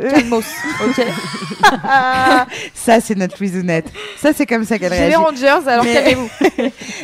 calmos 0.00 0.44
ok 0.84 1.04
Ah, 1.84 2.46
ça 2.74 3.00
c'est 3.00 3.14
notre 3.14 3.36
Louise 3.38 3.56
Ounette. 3.56 3.90
Ça 4.18 4.32
c'est 4.32 4.46
comme 4.46 4.64
ça 4.64 4.78
qu'elle 4.78 4.92
j'ai 4.92 4.98
les 5.08 5.16
réagit. 5.16 5.16
Rangers 5.16 5.68
alors 5.68 5.84
Mais- 5.84 5.94
calmez-vous 5.94 6.28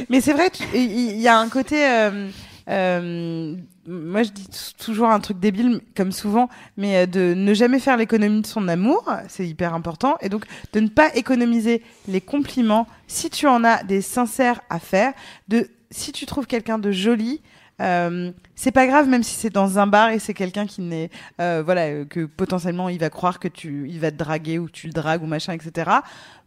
Mais 0.08 0.20
c'est 0.20 0.32
vrai, 0.32 0.50
il 0.74 1.20
y, 1.20 1.28
a 1.28 1.36
un 1.38 1.48
côté. 1.48 1.84
euh, 1.86 2.28
euh, 2.68 3.56
moi, 3.86 4.22
je 4.22 4.30
dis 4.30 4.48
toujours 4.78 5.08
un 5.08 5.20
truc 5.20 5.38
débile, 5.38 5.80
comme 5.96 6.12
souvent, 6.12 6.48
mais 6.76 6.96
euh, 6.96 7.06
de 7.06 7.34
ne 7.34 7.54
jamais 7.54 7.78
faire 7.78 7.96
l'économie 7.96 8.42
de 8.42 8.46
son 8.46 8.68
amour, 8.68 9.10
c'est 9.28 9.46
hyper 9.46 9.74
important. 9.74 10.16
Et 10.20 10.28
donc, 10.28 10.44
de 10.72 10.80
ne 10.80 10.88
pas 10.88 11.14
économiser 11.14 11.82
les 12.08 12.20
compliments 12.20 12.86
si 13.06 13.30
tu 13.30 13.46
en 13.46 13.64
as 13.64 13.82
des 13.84 14.00
sincères 14.00 14.60
à 14.70 14.78
faire. 14.78 15.12
De, 15.48 15.68
si 15.90 16.12
tu 16.12 16.26
trouves 16.26 16.46
quelqu'un 16.46 16.78
de 16.78 16.90
joli, 16.90 17.40
euh, 17.80 18.30
c'est 18.54 18.70
pas 18.70 18.86
grave, 18.86 19.08
même 19.08 19.22
si 19.22 19.34
c'est 19.34 19.50
dans 19.50 19.78
un 19.78 19.86
bar 19.86 20.10
et 20.10 20.18
c'est 20.18 20.34
quelqu'un 20.34 20.66
qui 20.66 20.82
n'est, 20.82 21.10
euh, 21.40 21.62
voilà, 21.64 21.86
euh, 21.86 22.04
que 22.04 22.26
potentiellement 22.26 22.88
il 22.88 22.98
va 22.98 23.10
croire 23.10 23.40
que 23.40 23.48
tu, 23.48 23.88
il 23.88 23.98
va 23.98 24.10
te 24.10 24.16
draguer 24.16 24.58
ou 24.58 24.68
tu 24.68 24.86
le 24.86 24.92
dragues 24.92 25.22
ou 25.22 25.26
machin, 25.26 25.52
etc. 25.52 25.90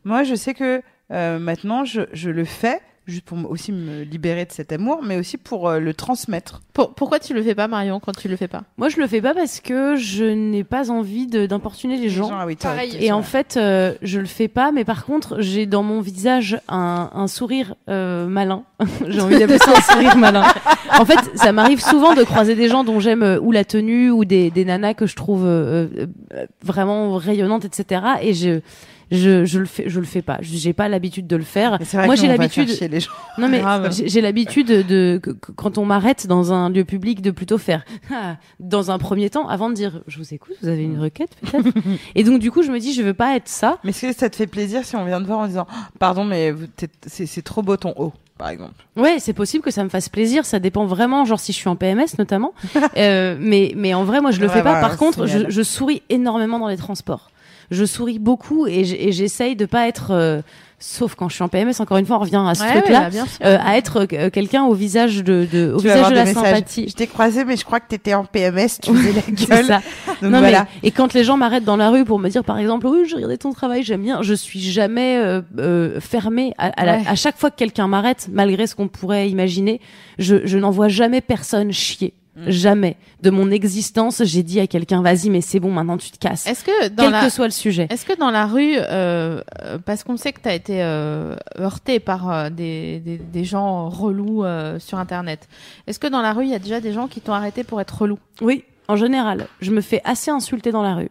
Moi, 0.03 0.24
je 0.24 0.36
sais 0.36 0.53
que 0.53 0.82
euh, 1.11 1.39
maintenant, 1.39 1.84
je, 1.84 2.01
je 2.13 2.30
le 2.30 2.45
fais 2.45 2.80
juste 3.06 3.26
pour 3.26 3.38
aussi 3.49 3.72
me 3.72 4.01
libérer 4.03 4.45
de 4.45 4.51
cet 4.51 4.72
amour, 4.72 5.01
mais 5.03 5.18
aussi 5.18 5.38
pour 5.38 5.70
euh, 5.70 5.80
le 5.80 5.93
transmettre. 5.93 6.62
Pour- 6.74 6.93
pourquoi 6.95 7.20
tu 7.20 7.34
le 7.34 7.43
fais 7.43 7.56
pas 7.56 7.68
Marion 7.68 7.99
quand 7.99 8.12
tu 8.16 8.28
le 8.28 8.36
fais 8.36 8.47
pas? 8.47 8.64
Moi, 8.78 8.89
je 8.89 8.97
le 8.99 9.08
fais 9.08 9.22
pas 9.22 9.34
parce 9.34 9.60
que 9.60 9.95
je 9.95 10.26
n'ai 10.26 10.64
pas 10.64 10.89
envie 10.91 11.28
de- 11.28 11.45
d'importuner 11.45 11.97
les 11.97 12.10
gens. 12.10 12.30
ah 12.34 12.45
oui, 12.45 12.56
t'as- 12.56 12.70
Pareil. 12.70 12.97
Et 12.99 13.12
en 13.12 13.22
fait, 13.22 13.58
euh, 13.58 13.93
je 14.01 14.20
le 14.20 14.26
fais 14.26 14.47
pas, 14.47 14.72
mais 14.72 14.84
par 14.86 15.06
contre, 15.06 15.41
j'ai 15.41 15.66
dans 15.66 15.84
mon 15.84 16.01
visage 16.01 16.60
un, 16.68 17.10
un 17.14 17.28
sourire 17.28 17.76
euh, 17.89 18.28
malin. 18.28 18.64
j'ai 19.08 19.22
envie 19.22 19.38
d'appeler 19.39 19.58
ça 19.60 19.72
un 19.78 19.82
sourire 19.93 20.18
malin. 20.18 20.43
En 20.99 21.06
fait, 21.06 21.20
ça 21.36 21.51
m'arrive 21.51 21.82
souvent 21.82 22.14
de 22.16 22.24
croiser 22.24 22.56
des 22.56 22.68
gens 22.70 22.84
dont 22.84 22.99
j'aime 22.99 23.24
euh, 23.24 23.39
ou 23.39 23.51
la 23.51 23.64
tenue 23.66 24.10
ou 24.12 24.26
des, 24.26 24.49
des 24.51 24.66
nanas 24.66 24.93
que 24.95 25.06
je 25.06 25.16
trouve 25.16 25.43
euh, 25.45 25.88
euh, 26.34 26.45
vraiment 26.64 27.16
rayonnantes, 27.18 27.66
etc. 27.66 28.01
Et 28.22 28.34
je 28.34 28.60
je, 29.12 29.45
je 29.45 29.60
le 29.60 29.66
fais 29.66 29.84
je 29.88 29.99
le 29.99 30.06
fais 30.06 30.22
pas. 30.22 30.38
J'ai 30.41 30.74
pas 30.74 30.88
l'habitude 30.89 31.28
de 31.28 31.36
le 31.36 31.43
faire. 31.43 31.78
Vrai 31.82 32.06
moi 32.06 32.16
que 32.16 32.22
j'ai 32.22 32.28
l'habitude 32.28 32.70
non 33.38 33.47
mais 33.49 33.62
j'ai 33.91 34.22
l'habitude 34.22 34.68
de 34.68 35.20
que- 35.22 35.32
que 35.32 35.51
quand 35.51 35.78
on 35.78 35.86
m'arrête 35.86 36.28
dans 36.28 36.53
un 36.53 36.70
lieu 36.70 36.86
public 36.86 37.22
de 37.22 37.32
plutôt 37.32 37.58
faire 37.58 37.84
Ah 38.12 38.38
dans 38.60 38.91
un 38.91 38.97
premier 38.97 39.30
temps 39.30 39.47
avant 39.47 39.70
de 39.70 39.76
dire 39.76 40.01
je 40.08 40.18
vous 40.18 40.34
écoute 40.34 40.56
vous 40.62 40.68
avez 40.70 40.84
une 40.84 40.99
requête 40.99 41.36
peut-être 41.41 41.68
et 42.16 42.24
donc 42.24 42.39
du 42.39 42.51
coup 42.51 42.64
je 42.64 42.72
me 42.72 42.80
dis 42.80 42.93
je 42.93 43.01
veux 43.01 43.14
pas 43.14 43.36
être 43.36 43.47
ça. 43.47 43.78
Mais 43.84 43.89
est-ce 43.91 44.08
que 44.08 44.14
ça 44.14 44.30
te 44.30 44.36
fait 44.36 44.47
plaisir 44.47 44.84
si 44.86 44.95
on 44.95 45.06
vient 45.06 45.22
te 45.22 45.28
voir 45.28 45.39
en 45.39 45.47
disant 45.47 45.68
Oh, 45.70 45.74
pardon, 45.99 46.24
mais 46.26 46.53
c'est 47.08 47.41
trop 47.43 47.62
beau 47.62 47.78
ton 47.78 47.93
haut, 47.97 48.14
par 48.38 48.49
exemple? 48.49 48.74
Ouais 48.95 49.18
c'est 49.20 49.34
possible 49.34 49.64
que 49.64 49.72
ça 49.72 49.84
me 49.84 49.89
fasse 49.89 50.10
plaisir. 50.10 50.45
Ça 50.45 50.60
dépend 50.60 50.86
vraiment 50.86 51.26
genre 51.26 51.39
si 51.39 51.51
je 51.51 51.58
suis 51.58 51.70
en 51.70 51.76
PMS 51.76 52.18
notamment. 52.18 52.53
Euh, 52.97 53.36
mais 53.39 53.74
mais 53.76 53.93
en 53.93 54.03
vrai 54.06 54.22
moi 54.22 54.32
je 54.32 54.39
le 54.39 54.47
fais 54.47 54.62
pas. 54.64 54.80
par 54.80 54.95
contre 54.97 55.26
je 55.26 55.62
souris 55.64 56.01
énormément 56.10 56.60
dans 56.60 56.68
les 56.70 56.78
transports 56.78 57.30
je 57.72 57.86
souris 57.86 58.20
beaucoup 58.20 58.68
et 58.68 58.84
j'essaye 59.11 59.55
de 59.55 59.66
pas 59.66 59.88
être 59.88 60.11
euh, 60.11 60.41
sauf 60.78 61.16
quand 61.16 61.30
je 61.30 61.36
suis 61.36 61.43
en 61.43 61.47
PMS 61.47 61.72
encore 61.80 61.97
une 61.97 62.05
fois 62.05 62.18
on 62.18 62.20
revient 62.20 62.43
à 62.45 62.53
ce 62.53 62.61
Ouais, 62.63 62.72
truc 62.74 62.86
ouais, 62.86 62.91
là 62.91 63.09
bah, 63.09 63.20
euh, 63.45 63.57
à 63.63 63.78
être 63.78 64.05
euh, 64.13 64.30
quelqu'un 64.30 64.63
au 64.66 64.74
visage 64.74 65.24
de, 65.24 65.47
de 65.51 65.72
au 65.74 65.80
visage 65.80 66.09
de 66.09 66.16
la 66.16 66.26
messages. 66.26 66.43
sympathie 66.43 66.86
Je 66.89 66.93
t'ai 66.93 67.07
croisé, 67.07 67.45
mais 67.45 67.55
je 67.57 67.63
crois 67.66 67.80
que 67.80 67.88
t'étais 67.88 68.13
en 68.13 68.26
PMS, 68.26 68.68
tu 68.82 68.93
faisais 68.93 69.13
la 69.13 69.22
gueule. 69.61 69.66
ça. 69.66 69.82
Donc 70.22 70.32
non, 70.32 70.39
voilà. 70.39 70.68
mais, 70.82 70.88
et 70.89 70.91
quand 70.91 71.13
les 71.13 71.24
gens 71.24 71.38
m'arrêtent 71.38 71.63
dans 71.63 71.78
la 71.78 71.89
rue 71.89 72.03
pour 72.05 72.20
me 72.20 72.30
dire, 72.30 72.43
par 72.43 72.57
exemple, 72.59 72.86
oui, 72.88 73.07
j'ai 73.07 73.16
regardé 73.16 73.38
ton 73.38 73.51
travail, 73.53 73.84
j'aime 73.84 74.03
bien, 74.03 74.22
je 74.22 74.34
suis 74.34 74.59
jamais 74.61 75.18
euh, 75.18 75.41
euh, 75.59 75.99
fermée. 75.99 76.53
À, 76.57 76.68
à, 76.80 76.86
la- 76.86 76.95
Ouais. 76.97 77.03
à 77.07 77.16
chaque 77.16 77.38
fois 77.38 77.49
que 77.51 77.55
quelqu'un 77.55 77.88
m'arrête, 77.88 78.28
malgré 78.32 78.68
ce 78.68 78.76
qu'on 78.76 78.88
pourrait 78.88 79.30
imaginer, 79.30 79.80
je, 80.20 80.45
je 80.45 80.57
n'envoie 80.57 80.88
jamais 80.89 81.22
personne 81.22 81.72
chier. 81.72 82.13
Mm. 82.36 82.49
Jamais. 82.49 82.97
De 83.21 83.29
mon 83.29 83.49
existence, 83.49 84.21
j'ai 84.23 84.43
dit 84.43 84.59
à 84.59 84.67
quelqu'un, 84.67 85.01
vas-y, 85.01 85.29
mais 85.29 85.41
c'est 85.41 85.59
bon, 85.59 85.71
maintenant 85.71 85.97
tu 85.97 86.11
te 86.11 86.17
casses. 86.17 86.45
Est-ce 86.47 86.63
que 86.65 86.89
dans 86.89 87.03
Quel 87.03 87.11
la 87.11 87.23
que 87.23 87.29
soit 87.29 87.45
le 87.45 87.51
sujet. 87.51 87.88
Est-ce 87.89 88.05
que 88.05 88.17
dans 88.17 88.31
la 88.31 88.45
rue, 88.45 88.75
euh, 88.77 89.41
euh, 89.61 89.77
parce 89.83 90.03
qu'on 90.03 90.17
sait 90.17 90.33
que 90.33 90.41
tu 90.41 90.49
as 90.49 90.53
été 90.53 90.83
euh, 90.83 91.36
heurté 91.59 91.99
par 91.99 92.29
euh, 92.29 92.49
des, 92.49 92.99
des, 92.99 93.17
des 93.17 93.43
gens 93.45 93.89
relous 93.89 94.43
euh, 94.43 94.79
sur 94.79 94.97
Internet, 94.97 95.47
est-ce 95.88 95.99
que 95.99 96.07
dans 96.07 96.21
la 96.21 96.33
rue, 96.33 96.43
il 96.43 96.51
y 96.51 96.55
a 96.55 96.59
déjà 96.59 96.81
des 96.81 96.91
gens 96.91 97.07
qui 97.07 97.21
t'ont 97.21 97.33
arrêté 97.33 97.63
pour 97.63 97.79
être 97.79 98.01
relou 98.01 98.19
Oui, 98.41 98.63
en 98.88 98.95
général, 98.97 99.47
je 99.61 99.71
me 99.71 99.81
fais 99.81 100.01
assez 100.03 100.29
insulter 100.31 100.71
dans 100.71 100.83
la 100.83 100.95
rue. 100.95 101.09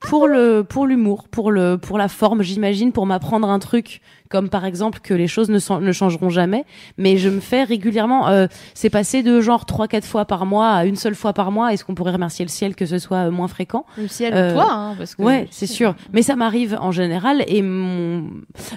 Pour 0.00 0.28
le 0.28 0.62
pour 0.62 0.86
l'humour, 0.86 1.26
pour 1.28 1.50
le 1.50 1.76
pour 1.76 1.98
la 1.98 2.06
forme, 2.06 2.42
j'imagine, 2.42 2.92
pour 2.92 3.04
m'apprendre 3.04 3.48
un 3.50 3.58
truc 3.58 4.00
comme 4.28 4.48
par 4.48 4.64
exemple 4.64 5.00
que 5.02 5.14
les 5.14 5.26
choses 5.28 5.48
ne, 5.50 5.58
sont- 5.58 5.80
ne 5.80 5.92
changeront 5.92 6.30
jamais, 6.30 6.64
mais 6.96 7.16
je 7.16 7.28
me 7.28 7.40
fais 7.40 7.64
régulièrement 7.64 8.28
euh, 8.28 8.46
c'est 8.74 8.90
passé 8.90 9.22
de 9.22 9.40
genre 9.40 9.64
trois 9.66 9.88
quatre 9.88 10.04
fois 10.06 10.24
par 10.24 10.46
mois 10.46 10.70
à 10.70 10.84
une 10.84 10.96
seule 10.96 11.14
fois 11.14 11.32
par 11.32 11.50
mois, 11.52 11.72
est-ce 11.72 11.84
qu'on 11.84 11.94
pourrait 11.94 12.12
remercier 12.12 12.44
le 12.44 12.50
ciel 12.50 12.74
que 12.74 12.86
ce 12.86 12.98
soit 12.98 13.28
euh, 13.28 13.30
moins 13.30 13.48
fréquent? 13.48 13.84
Le 13.96 14.08
ciel 14.08 14.32
Euh, 14.34 14.54
toi 14.54 14.68
hein, 14.70 14.94
parce 14.98 15.14
que 15.14 15.22
Ouais, 15.22 15.46
c'est 15.50 15.66
sûr. 15.66 15.94
Mais 16.12 16.22
ça 16.22 16.36
m'arrive 16.36 16.76
en 16.80 16.92
général 16.92 17.44
et 17.46 17.62
mon 17.62 18.24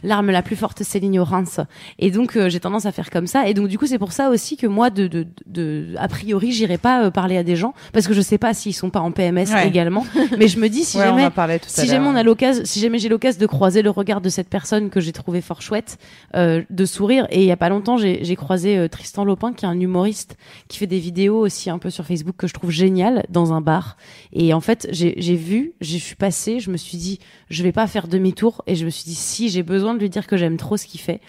l'arme 0.03 0.31
la 0.31 0.41
plus 0.41 0.55
forte 0.55 0.83
c'est 0.83 0.99
l'ignorance. 0.99 1.59
Et 1.99 2.11
donc 2.11 2.35
euh, 2.37 2.49
j'ai 2.49 2.59
tendance 2.59 2.85
à 2.85 2.91
faire 2.91 3.09
comme 3.09 3.27
ça. 3.27 3.47
Et 3.47 3.53
donc 3.53 3.67
du 3.67 3.77
coup 3.77 3.85
c'est 3.87 3.99
pour 3.99 4.11
ça 4.11 4.29
aussi 4.29 4.57
que 4.57 4.67
moi 4.67 4.89
de 4.89 5.07
de, 5.07 5.27
de 5.47 5.95
a 5.97 6.07
priori 6.07 6.51
j'irai 6.51 6.77
pas 6.77 7.03
euh, 7.05 7.11
parler 7.11 7.37
à 7.37 7.43
des 7.43 7.55
gens 7.55 7.73
parce 7.93 8.07
que 8.07 8.13
je 8.13 8.21
sais 8.21 8.37
pas 8.37 8.53
s'ils 8.53 8.73
sont 8.73 8.89
pas 8.89 8.99
en 9.01 9.11
PMS 9.11 9.51
Ouais. 9.51 9.67
également. 9.67 10.05
Mais 10.37 10.47
je 10.47 10.59
me 10.59 10.69
dis 10.69 10.83
si 10.83 10.97
Ouais, 10.97 11.03
jamais 11.05 11.29
si 11.67 11.87
jamais 11.87 12.07
on 12.07 12.15
a 12.15 12.23
l'occasion, 12.23 12.63
si 12.65 12.79
jamais 12.79 12.99
j'ai 12.99 13.09
l'occasion 13.09 13.39
de 13.41 13.45
croiser 13.47 13.81
le 13.81 13.89
regard 13.89 14.21
de 14.21 14.29
cette 14.29 14.49
personne 14.49 14.89
que 14.89 14.99
j'ai 14.99 15.11
trouvé 15.11 15.40
fort 15.41 15.61
chouette, 15.61 15.97
euh, 16.35 16.63
de 16.69 16.85
sourire. 16.85 17.27
Et 17.29 17.41
il 17.41 17.45
y 17.45 17.51
a 17.51 17.57
pas 17.57 17.69
longtemps, 17.69 17.97
j'ai 17.97 18.35
croisé 18.35 18.77
euh, 18.77 18.87
Tristan 18.87 19.25
Lopin, 19.25 19.53
qui 19.53 19.65
est 19.65 19.67
un 19.67 19.79
humoriste 19.79 20.37
qui 20.67 20.77
fait 20.77 20.87
des 20.87 20.99
vidéos 20.99 21.39
aussi 21.39 21.69
un 21.69 21.79
peu 21.79 21.89
sur 21.89 22.05
Facebook 22.05 22.35
que 22.37 22.47
je 22.47 22.53
trouve 22.53 22.71
génial 22.71 23.25
dans 23.29 23.53
un 23.53 23.61
bar. 23.61 23.97
Et 24.33 24.53
en 24.53 24.61
fait, 24.61 24.87
j'ai 24.91 25.35
vu, 25.35 25.73
je 25.81 25.97
suis 25.97 26.15
passée, 26.15 26.59
je 26.59 26.69
me 26.71 26.77
suis 26.77 26.97
dit, 26.97 27.19
je 27.49 27.63
vais 27.63 27.71
pas 27.71 27.87
faire 27.87 28.07
demi-tour. 28.07 28.63
Et 28.67 28.75
je 28.75 28.85
me 28.85 28.89
suis 28.89 29.05
dit, 29.05 29.15
si 29.15 29.49
j'ai 29.49 29.63
besoin 29.63 29.93
de 29.93 29.99
lui 29.99 30.09
dire 30.09 30.27
que 30.27 30.37
j'aime 30.37 30.57
trop 30.57 30.77
ce 30.77 30.85
qu'il 30.85 31.01
fait. 31.01 31.21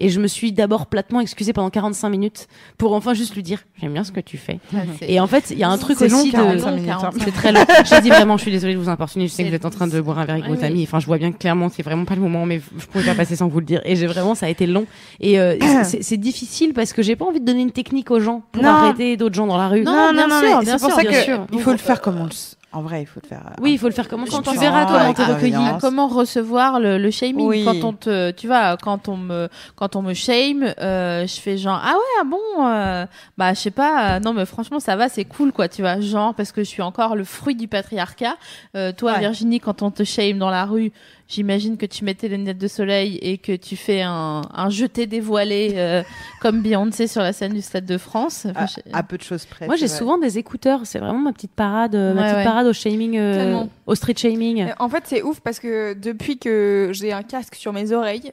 Et 0.00 0.08
je 0.08 0.18
me 0.20 0.26
suis 0.26 0.50
d'abord 0.52 0.86
platement 0.86 1.20
excusée 1.20 1.52
pendant 1.52 1.68
45 1.70 2.08
minutes 2.08 2.48
pour 2.78 2.94
enfin 2.94 3.12
juste 3.14 3.34
lui 3.34 3.42
dire 3.42 3.60
j'aime 3.80 3.92
bien 3.92 4.02
ce 4.02 4.12
que 4.12 4.20
tu 4.20 4.38
fais. 4.38 4.58
Et 5.02 5.20
en 5.20 5.26
fait, 5.26 5.50
il 5.50 5.58
y 5.58 5.62
a 5.62 5.68
un 5.68 5.76
truc 5.78 5.98
C'est 5.98 6.08
long, 6.08 6.18
aussi 6.20 6.28
de 6.30 6.36
45 6.36 6.70
minutes, 6.72 6.90
hein. 6.90 7.10
c'est 7.22 7.32
très 7.32 7.52
long. 7.52 7.60
J'ai 7.84 8.00
dit 8.00 8.08
vraiment, 8.08 8.36
je 8.36 8.42
suis 8.42 8.50
désolée 8.50 8.74
de 8.74 8.78
vous 8.78 8.88
importuner. 8.88 9.26
Je 9.28 9.32
sais 9.32 9.42
que 9.42 9.48
C'est- 9.48 9.50
vous 9.50 9.56
êtes 9.56 9.64
en 9.66 9.70
train 9.70 9.86
de 9.86 10.00
boire 10.00 10.18
un 10.18 10.24
verre 10.24 10.36
avec 10.36 10.46
Oui, 10.46 10.54
vos 10.56 10.60
oui. 10.60 10.66
amis. 10.66 10.82
Enfin, 10.84 11.00
je 11.00 11.06
vois 11.06 11.18
bien 11.18 11.32
que 11.32 11.38
clairement, 11.38 11.68
c'est 11.68 11.82
vraiment 11.82 12.04
pas 12.06 12.14
le 12.14 12.20
moment, 12.22 12.46
mais 12.46 12.60
je 12.78 12.86
pouvais 12.86 13.04
pas 13.04 13.14
passer 13.14 13.36
sans 13.36 13.48
vous 13.48 13.60
le 13.60 13.66
dire. 13.66 13.82
Et 13.84 13.94
j'ai 13.96 14.06
vraiment, 14.06 14.34
ça 14.34 14.46
a 14.46 14.48
été 14.48 14.66
long. 14.66 14.86
Et 15.20 15.38
euh, 15.38 15.56
c'est 15.84 16.02
c'est 16.02 16.16
difficile 16.16 16.72
parce 16.72 16.92
que 16.92 17.02
j'ai 17.02 17.14
pas 17.16 17.26
envie 17.26 17.40
de 17.40 17.44
donner 17.44 17.60
une 17.62 17.72
technique 17.72 18.10
aux 18.10 18.20
gens 18.20 18.42
pour 18.52 18.62
Non. 18.62 18.70
arrêter 18.70 19.16
d'autres 19.16 19.34
gens 19.34 19.46
dans 19.46 19.58
la 19.58 19.68
rue. 19.68 19.82
Non, 19.82 19.92
sûr, 19.92 20.12
mais 20.14 20.64
bien 20.64 20.78
c'est 20.78 20.86
pour 20.86 20.92
ça 20.94 21.04
que 21.04 21.54
il 21.54 21.60
faut 21.60 21.72
le 21.72 21.76
faire 21.76 22.00
comme 22.00 22.18
on 22.20 22.24
le. 22.24 22.30
En 22.72 22.82
vrai, 22.82 23.02
il 23.02 23.06
faut 23.06 23.18
le 23.20 23.28
faire. 23.28 23.42
euh, 23.48 23.54
Oui, 23.60 23.72
il 23.72 23.78
faut 23.78 23.88
le 23.88 23.92
faire 23.92 24.08
comme 24.08 24.24
Je 24.26 24.30
quand 24.30 24.42
pense 24.42 24.54
tu 24.54 24.60
verras 24.60 24.84
comment 24.86 25.12
t'es 25.12 25.24
recueilli. 25.24 25.54
comment 25.80 26.06
recevoir 26.06 26.78
le, 26.78 26.98
le 26.98 27.10
shaming 27.10 27.44
Oui. 27.46 27.64
quand 27.64 27.82
on 27.82 27.92
te 27.92 28.30
tu 28.30 28.46
vois 28.46 28.76
quand 28.76 29.08
on 29.08 29.16
me 29.16 29.48
quand 29.74 29.96
on 29.96 30.02
me 30.02 30.14
shame 30.14 30.72
euh, 30.80 31.26
je 31.26 31.40
fais 31.40 31.58
genre 31.58 31.80
ah 31.84 31.94
ouais 31.94 32.20
ah 32.20 32.24
bon 32.24 32.66
euh, 32.68 33.06
bah 33.36 33.54
je 33.54 33.58
sais 33.60 33.70
pas 33.72 34.16
euh, 34.16 34.20
non 34.20 34.32
mais 34.32 34.46
franchement 34.46 34.78
ça 34.78 34.94
va 34.94 35.08
c'est 35.08 35.24
cool 35.24 35.50
quoi 35.50 35.66
tu 35.68 35.82
vois 35.82 36.00
genre 36.00 36.32
parce 36.34 36.52
que 36.52 36.62
je 36.62 36.68
suis 36.68 36.82
encore 36.82 37.16
le 37.16 37.24
fruit 37.24 37.56
du 37.56 37.66
patriarcat 37.66 38.36
Euh, 38.76 38.92
toi 38.92 39.14
Ouais. 39.14 39.18
Virginie 39.18 39.58
quand 39.58 39.82
on 39.82 39.90
te 39.90 40.04
shame 40.04 40.38
dans 40.38 40.50
la 40.50 40.64
rue 40.64 40.92
j'imagine 41.30 41.76
que 41.76 41.86
tu 41.86 42.04
mettais 42.04 42.28
les 42.28 42.36
lunettes 42.36 42.58
de 42.58 42.68
soleil 42.68 43.18
et 43.22 43.38
que 43.38 43.54
tu 43.54 43.76
fais 43.76 44.02
un, 44.02 44.42
un 44.52 44.68
jeté 44.68 45.06
dévoilé 45.06 45.74
euh, 45.76 46.02
comme 46.40 46.60
Beyoncé 46.60 47.06
sur 47.06 47.22
la 47.22 47.32
scène 47.32 47.54
du 47.54 47.62
Stade 47.62 47.86
de 47.86 47.96
France 47.98 48.46
Enfin, 48.50 48.66
à, 48.92 49.02
peu 49.02 49.16
de 49.16 49.22
choses 49.22 49.46
près. 49.46 49.66
Moi, 49.66 49.76
j'ai 49.76 49.88
souvent 49.88 50.18
des 50.18 50.38
écouteurs. 50.38 50.80
C'est 50.84 50.98
vraiment 50.98 51.20
ma 51.20 51.32
petite 51.32 51.52
parade, 51.52 51.94
euh, 51.94 52.14
ma 52.14 52.22
petite 52.22 52.36
ouais. 52.38 52.44
parade 52.44 52.66
au 52.66 52.72
shaming, 52.72 53.16
euh, 53.16 53.64
au 53.86 53.94
street 53.94 54.14
shaming. 54.16 54.62
Euh, 54.62 54.72
En 54.78 54.88
fait, 54.88 55.04
c'est 55.06 55.22
ouf 55.22 55.40
parce 55.40 55.60
que 55.60 55.94
depuis 55.94 56.38
que 56.38 56.90
j'ai 56.92 57.12
un 57.12 57.22
casque 57.22 57.54
sur 57.54 57.72
mes 57.72 57.92
oreilles, 57.92 58.32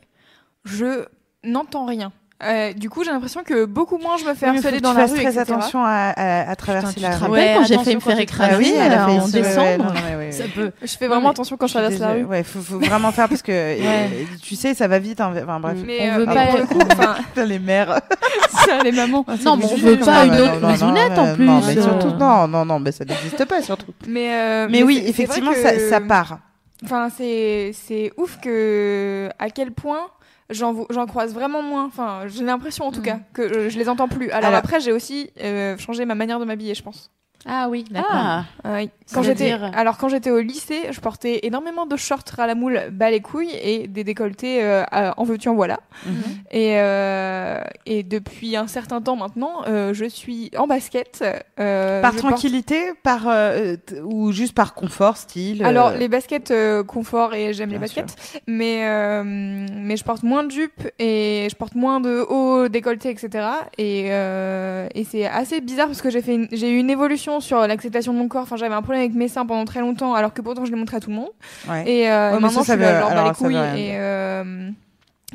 je 0.65 1.05
n'entends 1.43 1.85
rien. 1.85 2.11
Euh, 2.43 2.71
du 2.73 2.87
coup, 2.87 3.03
j'ai 3.03 3.09
l'impression 3.09 3.41
que 3.43 3.65
beaucoup 3.65 3.97
moins 3.97 4.17
je 4.17 4.25
me 4.25 4.35
fais 4.35 4.47
Oui, 4.49 4.57
harceler 4.57 4.79
dans 4.79 4.91
tu 4.91 4.97
la 4.97 5.01
fasses 5.07 5.11
rue, 5.17 5.23
très 5.23 5.39
etc. 5.39 5.41
attention 5.41 5.83
à, 5.83 6.13
à, 6.15 6.49
à 6.51 6.55
traverser 6.55 6.93
tu 6.93 6.99
la 6.99 7.09
te 7.09 7.15
rue. 7.15 7.21
rappelles 7.21 7.31
Ouais, 7.47 7.53
quand 7.57 7.65
j'ai 7.65 7.77
failli 7.79 7.95
me 7.95 7.99
faire 8.01 8.19
écraser 8.19 8.51
Ah 8.53 8.57
oui, 8.59 8.73
elle 8.77 8.93
a 8.93 9.05
fait 9.07 9.19
en 9.19 9.27
décembre 9.27 9.93
ouais, 10.11 10.15
ouais, 10.17 10.31
Ça 10.31 10.43
peut. 10.53 10.71
Je 10.83 10.97
fais 10.97 11.07
vraiment 11.07 11.31
attention 11.31 11.57
quand 11.57 11.65
je 11.65 11.73
traverse 11.73 11.97
la 11.99 12.11
rue. 12.13 12.25
Ouais, 12.25 12.43
faut, 12.43 12.59
faut 12.59 12.77
vraiment 12.79 13.11
faire 13.11 13.27
parce 13.27 13.41
que 13.41 13.51
euh, 13.51 14.07
tu 14.43 14.55
sais, 14.55 14.75
ça 14.75 14.87
va 14.87 14.99
vite. 14.99 15.19
hein, 15.19 15.33
Enfin 15.35 15.59
bref. 15.59 15.77
Mais 15.83 16.11
On 16.11 16.13
euh, 16.13 16.17
veut 16.19 16.25
pas- 16.25 16.45
pour 16.45 16.57
le 16.59 16.65
coup, 16.67 16.79
enfin, 16.91 17.15
les 17.43 17.57
mères. 17.57 18.01
ça, 18.67 18.83
les 18.83 18.91
mamans. 18.91 19.25
non 19.43 19.57
mais 19.57 19.65
on 19.65 19.75
veut 19.75 19.97
pas 19.97 20.25
une 20.25 20.33
autre 20.35 20.59
non, 20.59 20.67
maisonnette 20.69 21.17
en 21.17 21.33
plus 21.33 21.45
Non, 21.45 21.61
mais 21.65 21.73
surtout, 21.81 22.11
non, 22.19 22.47
non, 22.47 22.65
non, 22.65 22.79
mais 22.79 22.91
ça 22.91 23.03
n'existe 23.03 23.45
pas 23.45 23.63
surtout. 23.63 23.93
Mais, 24.07 24.29
euh, 24.35 24.67
Mais 24.69 24.83
oui, 24.83 25.01
effectivement, 25.07 25.53
ça 25.89 26.01
part. 26.01 26.37
Enfin, 26.83 27.09
c'est 27.17 27.71
c'est 27.73 28.11
ouf 28.17 28.37
que 28.39 29.29
à 29.39 29.49
quel 29.49 29.71
point 29.71 30.01
j'en 30.49 31.05
croise 31.07 31.33
vraiment 31.33 31.61
moins. 31.61 31.85
Enfin, 31.85 32.23
j'ai 32.27 32.43
l'impression 32.43 32.85
en 32.85 32.91
tout 32.91 32.99
Mm. 33.01 33.03
cas 33.03 33.19
que 33.33 33.69
je 33.69 33.77
les 33.77 33.89
entends 33.89 34.07
plus. 34.07 34.29
Alors, 34.31 34.47
Alors- 34.47 34.59
après, 34.59 34.79
j'ai 34.79 34.91
aussi 34.91 35.29
euh, 35.41 35.77
changé 35.77 36.05
ma 36.05 36.15
manière 36.15 36.39
de 36.39 36.45
m'habiller, 36.45 36.73
je 36.75 36.83
pense. 36.83 37.11
Ah 37.45 37.67
oui 37.69 37.85
d'accord 37.89 38.09
Ah, 38.11 38.43
Ah. 38.63 38.79
Quand 39.13 39.23
j'étais, 39.23 39.51
alors 39.73 39.97
quand 39.97 40.09
j'étais 40.09 40.31
au 40.31 40.41
lycée, 40.41 40.81
je 40.91 40.99
portais 40.99 41.39
énormément 41.43 41.85
de 41.85 41.95
shorts 41.95 42.25
à 42.39 42.45
la 42.45 42.55
moule, 42.55 42.89
bas 42.91 43.09
les 43.09 43.21
couilles 43.21 43.55
et 43.63 43.87
des 43.87 44.03
décolletés 44.03 44.61
euh, 44.61 44.83
à- 44.91 45.17
en 45.17 45.23
veux-tu 45.23 45.47
en 45.47 45.55
voilà. 45.55 45.79
Mhm. 46.05 46.13
Et 46.51 46.73
euh, 46.77 47.61
et 47.85 48.03
depuis 48.03 48.57
un 48.57 48.67
certain 48.67 48.99
temps 49.01 49.15
maintenant, 49.15 49.61
euh, 49.67 49.93
je 49.93 50.03
suis 50.03 50.51
en 50.57 50.67
basket. 50.67 51.23
euh, 51.57 52.01
Par 52.01 52.11
porte- 52.11 52.25
tranquillité, 52.27 52.81
par 53.01 53.29
euh, 53.29 53.77
ou 54.03 54.33
juste 54.33 54.53
par 54.53 54.73
confort, 54.73 55.15
style. 55.15 55.63
Alors 55.63 55.91
les 55.91 56.09
baskets 56.09 56.51
euh, 56.51 56.83
confort 56.83 57.33
et 57.33 57.53
j'aime 57.53 57.69
les 57.69 57.77
baskets, 57.79 58.13
mais 58.45 58.81
euh, 58.89 59.23
mais 59.23 59.95
je 59.95 60.03
porte 60.03 60.23
moins 60.23 60.43
de 60.43 60.51
jupes 60.51 60.85
et 60.99 61.47
je 61.49 61.55
porte 61.55 61.75
moins 61.75 62.01
de 62.01 62.25
hauts 62.27 62.67
décolletés 62.67 63.09
etc. 63.09 63.47
Et 63.77 64.07
euh, 64.09 64.89
et 64.95 65.05
c'est 65.05 65.25
assez 65.25 65.61
bizarre 65.61 65.87
parce 65.87 66.01
que 66.01 66.09
j'ai 66.09 66.21
fait 66.21 66.35
une- 66.35 66.49
j'ai 66.51 66.69
eu 66.71 66.77
une 66.79 66.89
évolution 66.89 67.26
sur 67.39 67.59
l'acceptation 67.67 68.13
de 68.13 68.17
mon 68.17 68.27
corps. 68.27 68.43
Enfin 68.43 68.55
j'avais 68.55 68.73
un 68.75 68.81
problème 68.81 69.03
avec 69.03 69.15
mes 69.15 69.27
seins 69.27 69.45
pendant 69.45 69.65
très 69.65 69.79
longtemps 69.81 70.13
alors 70.13 70.33
que 70.33 70.41
pourtant 70.41 70.65
je 70.65 70.71
les 70.71 70.77
montrais 70.77 70.97
à 70.97 70.99
tout 70.99 71.09
le 71.09 71.15
monde. 71.15 71.29
ouais. 71.69 71.83
Et 71.89 72.09
euh, 72.11 72.33
Ouais, 72.33 72.39
maintenant 72.39 72.63
ça, 72.63 72.65
ça 72.65 72.73
je 72.73 72.79
veut- 72.79 73.23
les 73.27 73.31
couilles 73.33 73.55
et 73.79 73.91
euh, 73.97 74.69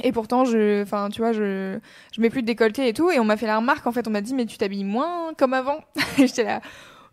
et 0.03 0.11
pourtant 0.12 0.45
je 0.45 0.82
enfin 0.82 1.09
tu 1.12 1.20
vois 1.20 1.32
je 1.32 1.78
je 2.14 2.20
mets 2.20 2.30
plus 2.30 2.43
de 2.43 2.47
décolleté 2.47 2.88
et 2.88 2.93
tout 2.95 3.11
et 3.11 3.18
on 3.20 3.24
m'a 3.24 3.36
fait 3.36 3.47
la 3.47 3.59
remarque 3.59 3.86
en 3.86 3.93
fait 3.93 4.09
on 4.09 4.11
m'a 4.11 4.20
dit 4.22 4.34
mais 4.34 4.47
tu 4.47 4.57
t'habilles 4.59 4.84
moins 4.84 5.32
comme 5.36 5.53
avant. 5.55 5.78
Et 6.18 6.26
J'étais 6.26 6.45
là 6.45 6.61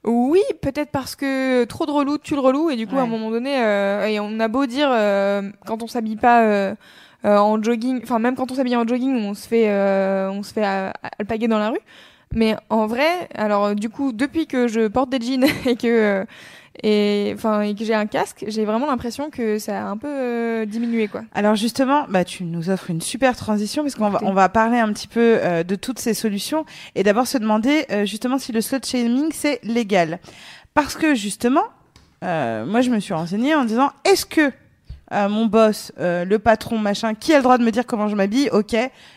oui, 0.05 0.39
peut-être 0.61 0.91
parce 0.91 1.17
que 1.17 1.65
trop 1.65 1.85
de 1.85 1.91
relou, 1.91 2.17
tu 2.17 2.33
le 2.33 2.39
relou, 2.39 2.69
et 2.69 2.77
du 2.77 2.87
coup, 2.87 2.97
à 2.97 3.01
un 3.01 3.05
moment 3.05 3.29
donné, 3.31 3.61
euh, 3.61 4.07
et 4.07 4.17
on 4.21 4.39
a 4.39 4.47
beau 4.47 4.65
dire, 4.65 4.87
euh, 4.89 5.41
quand 5.65 5.83
on 5.83 5.87
s'habille 5.87 6.15
pas 6.15 6.43
euh, 6.43 6.73
euh, 7.25 7.37
en 7.37 7.61
jogging, 7.61 7.99
enfin, 8.01 8.17
même 8.17 8.35
quand 8.37 8.49
on 8.49 8.55
s'habille 8.55 8.77
en 8.77 8.87
jogging, 8.87 9.13
on 9.25 9.33
se 9.33 9.45
fait, 9.45 9.65
euh, 9.69 10.31
on 10.31 10.41
se 10.41 10.53
fait 10.53 10.65
euh, 10.65 10.89
alpaguer 11.19 11.49
dans 11.49 11.59
la 11.59 11.71
rue. 11.71 11.81
Mais 12.33 12.55
en 12.69 12.85
vrai, 12.87 13.27
alors, 13.33 13.65
euh, 13.65 13.73
du 13.73 13.89
coup, 13.89 14.11
depuis 14.11 14.45
que 14.45 14.67
je 14.67 14.87
porte 14.87 15.09
des 15.09 15.19
jeans 15.19 15.45
et 15.65 15.75
que, 15.75 15.87
euh, 15.87 16.25
et, 16.83 17.31
enfin, 17.33 17.61
et 17.61 17.75
que 17.75 17.83
j'ai 17.83 17.93
un 17.93 18.05
casque, 18.05 18.45
j'ai 18.47 18.65
vraiment 18.65 18.87
l'impression 18.87 19.29
que 19.29 19.59
ça 19.59 19.81
a 19.81 19.89
un 19.89 19.97
peu 19.97 20.07
euh, 20.07 20.65
diminué, 20.65 21.07
quoi. 21.07 21.21
Alors 21.33 21.55
justement, 21.55 22.05
bah, 22.09 22.23
tu 22.23 22.43
nous 22.43 22.69
offres 22.69 22.89
une 22.89 23.01
super 23.01 23.35
transition 23.35 23.83
parce 23.83 23.95
qu'on 23.95 24.09
va, 24.09 24.19
on 24.23 24.33
va 24.33 24.47
parler 24.49 24.77
un 24.77 24.91
petit 24.93 25.07
peu 25.07 25.39
euh, 25.41 25.63
de 25.63 25.75
toutes 25.75 25.99
ces 25.99 26.13
solutions 26.13 26.65
et 26.95 27.03
d'abord 27.03 27.27
se 27.27 27.37
demander 27.37 27.85
euh, 27.91 28.05
justement 28.05 28.37
si 28.37 28.51
le 28.51 28.61
slut 28.61 28.85
shaming 28.85 29.31
c'est 29.33 29.59
légal. 29.63 30.19
Parce 30.73 30.95
que 30.95 31.15
justement, 31.15 31.65
euh, 32.23 32.65
moi 32.65 32.81
je 32.81 32.89
me 32.89 32.99
suis 32.99 33.13
renseignée 33.13 33.55
en 33.55 33.65
disant 33.65 33.91
est-ce 34.05 34.25
que 34.25 34.51
euh, 35.11 35.29
mon 35.29 35.45
boss, 35.45 35.91
euh, 35.99 36.25
le 36.25 36.39
patron, 36.39 36.77
machin, 36.77 37.15
qui 37.15 37.33
a 37.33 37.37
le 37.37 37.43
droit 37.43 37.57
de 37.57 37.63
me 37.63 37.71
dire 37.71 37.85
comment 37.85 38.07
je 38.07 38.15
m'habille, 38.15 38.49
ok, 38.51 38.75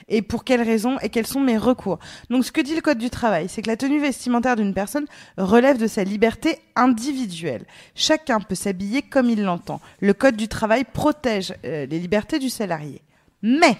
et 0.08 0.22
pour 0.22 0.44
quelles 0.44 0.62
raisons 0.62 0.98
et 1.00 1.08
quels 1.08 1.26
sont 1.26 1.40
mes 1.40 1.56
recours. 1.56 1.98
Donc 2.30 2.44
ce 2.44 2.52
que 2.52 2.60
dit 2.60 2.74
le 2.74 2.80
code 2.80 2.98
du 2.98 3.10
travail, 3.10 3.48
c'est 3.48 3.62
que 3.62 3.68
la 3.68 3.76
tenue 3.76 4.00
vestimentaire 4.00 4.56
d'une 4.56 4.74
personne 4.74 5.06
relève 5.36 5.78
de 5.78 5.86
sa 5.86 6.04
liberté 6.04 6.58
individuelle. 6.76 7.64
Chacun 7.94 8.40
peut 8.40 8.54
s'habiller 8.54 9.02
comme 9.02 9.28
il 9.28 9.42
l'entend. 9.42 9.80
Le 10.00 10.14
code 10.14 10.36
du 10.36 10.48
travail 10.48 10.84
protège 10.84 11.54
euh, 11.64 11.86
les 11.86 11.98
libertés 11.98 12.38
du 12.38 12.50
salarié. 12.50 13.02
Mais, 13.42 13.76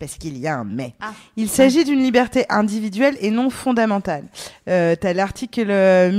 parce 0.00 0.14
qu'il 0.16 0.36
y 0.38 0.48
a 0.48 0.56
un 0.56 0.64
mais, 0.64 0.94
Ah. 1.00 1.12
il 1.36 1.48
s'agit 1.48 1.84
d'une 1.84 2.02
liberté 2.02 2.44
individuelle 2.48 3.16
et 3.20 3.30
non 3.30 3.50
fondamentale. 3.50 4.24
Euh, 4.68 4.96
T'as 5.00 5.12
l'article... 5.12 5.66
euh, 5.70 6.10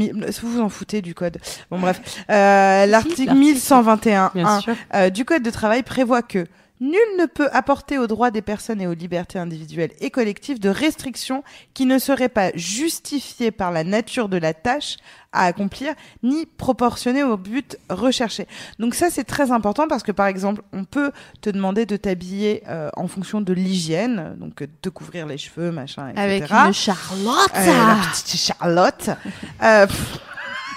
vous 0.42 0.50
vous 0.52 0.62
en 0.62 0.70
foutez 0.70 1.02
du 1.02 1.14
code. 1.14 1.38
Bon 1.70 1.80
bref. 1.80 2.00
Euh, 2.30 2.86
l'article 2.86 3.26
l'article. 3.26 3.34
1121 3.36 4.32
bien 4.34 4.48
1, 4.48 4.60
sûr. 4.62 4.76
euh, 4.94 5.10
du 5.10 5.26
Code 5.26 5.44
de 5.44 5.50
travail 5.50 5.84
prévoit 5.84 6.22
que 6.22 6.46
nul 6.82 7.00
ne 7.20 7.28
peut 7.28 7.48
apporter 7.54 7.98
aux 7.98 8.08
droits 8.08 8.32
des 8.32 8.42
personnes 8.42 8.82
et 8.82 8.88
aux 8.88 8.94
libertés 8.94 9.40
individuelles 9.40 9.92
et 10.02 10.10
collectives 10.10 10.60
de 10.60 10.70
restrictions 10.70 11.44
qui 11.74 11.86
ne 11.86 12.00
seraient 12.00 12.28
pas 12.28 12.52
justifiées 12.56 13.52
par 13.52 13.72
la 13.72 13.84
nature 13.84 14.28
de 14.28 14.38
la 14.38 14.54
tâche 14.54 14.98
à 15.32 15.46
accomplir 15.46 15.94
ni 16.24 16.46
proportionnées 16.46 17.24
au 17.24 17.38
but 17.38 17.78
recherché. 17.90 18.48
Donc 18.80 18.96
ça 18.96 19.10
c'est 19.10 19.24
très 19.24 19.52
important 19.52 19.88
parce 19.88 20.04
que 20.04 20.12
par 20.12 20.28
exemple 20.28 20.62
on 20.74 20.84
peut 20.84 21.12
te 21.40 21.50
demander 21.50 21.86
de 21.86 21.96
t'habiller 21.98 22.64
euh, 22.68 22.90
en 22.98 23.08
fonction 23.08 23.40
de 23.42 23.54
l'hygiène, 23.54 24.36
donc 24.38 24.62
euh, 24.62 24.68
de 24.82 24.90
couvrir 24.90 25.28
les 25.28 25.38
cheveux, 25.38 25.72
machin, 25.72 26.10
etc. 26.10 26.22
avec 26.22 26.52
une 26.52 26.74
Charlotte 26.74 27.52
Euh, 27.56 27.66
la 27.66 28.00
petite 28.12 28.40
Charlotte. 28.40 29.10
Euh, 29.64 29.86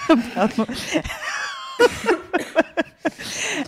pardon. 0.34 0.66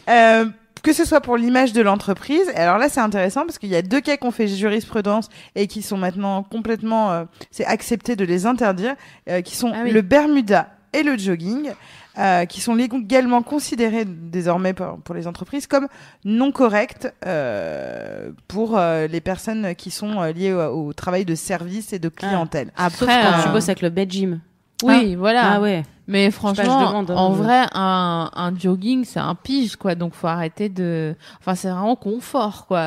Que 0.86 0.92
ce 0.92 1.04
soit 1.04 1.20
pour 1.20 1.36
l'image 1.36 1.72
de 1.72 1.82
l'entreprise. 1.82 2.48
Alors 2.54 2.78
là, 2.78 2.88
c'est 2.88 3.00
intéressant 3.00 3.44
parce 3.44 3.58
qu'il 3.58 3.70
y 3.70 3.74
a 3.76 3.82
deux 3.82 4.00
cas 4.00 4.16
qu'on 4.16 4.30
fait 4.30 4.46
jurisprudence 4.46 5.28
et 5.56 5.66
qui 5.66 5.82
sont 5.82 5.96
maintenant 5.96 6.44
complètement, 6.44 7.10
euh, 7.10 7.24
c'est 7.50 7.64
accepté 7.66 8.14
de 8.14 8.24
les 8.24 8.46
interdire, 8.46 8.94
euh, 9.28 9.40
qui 9.42 9.56
sont 9.56 9.72
Ah 9.74 9.80
oui. 9.82 9.90
le 9.90 10.00
Bermuda 10.02 10.68
et 10.92 11.02
le 11.02 11.18
jogging. 11.18 11.72
euh, 12.18 12.46
qui 12.46 12.62
sont 12.62 12.74
légalement 12.74 13.42
considérés 13.42 14.06
désormais 14.06 14.72
pour, 14.72 14.96
pour 15.04 15.14
les 15.14 15.26
entreprises 15.26 15.66
comme 15.66 15.86
non 16.24 16.50
corrects 16.50 17.08
euh, 17.26 18.30
pour 18.48 18.78
euh, 18.78 19.06
les 19.06 19.20
personnes 19.20 19.74
qui 19.74 19.90
sont 19.90 20.22
euh, 20.22 20.32
liées 20.32 20.54
au, 20.54 20.86
au 20.86 20.92
travail 20.94 21.26
de 21.26 21.34
service 21.34 21.92
et 21.92 21.98
de 21.98 22.08
clientèle. 22.08 22.68
Sauf 22.78 23.02
après 23.02 23.06
quand 23.22 23.38
euh, 23.38 23.42
tu 23.42 23.48
bosses 23.50 23.68
avec 23.68 23.82
le 23.82 23.90
bed 23.90 24.10
gym. 24.10 24.40
Oui 24.82 25.14
voilà 25.14 25.54
Ah 25.54 25.60
ouais. 25.60 25.84
mais 26.06 26.30
franchement 26.30 26.80
je 26.80 26.86
demande, 26.86 27.10
hein, 27.10 27.16
en 27.16 27.30
vrai 27.30 27.64
un, 27.72 28.30
un 28.34 28.58
jogging 28.58 29.04
c'est 29.04 29.18
un 29.20 29.34
pige 29.34 29.76
quoi 29.76 29.94
donc 29.94 30.12
faut 30.14 30.26
arrêter 30.26 30.68
de 30.68 31.14
enfin 31.40 31.54
c'est 31.54 31.70
vraiment 31.70 31.96
confort 31.96 32.66
quoi. 32.66 32.82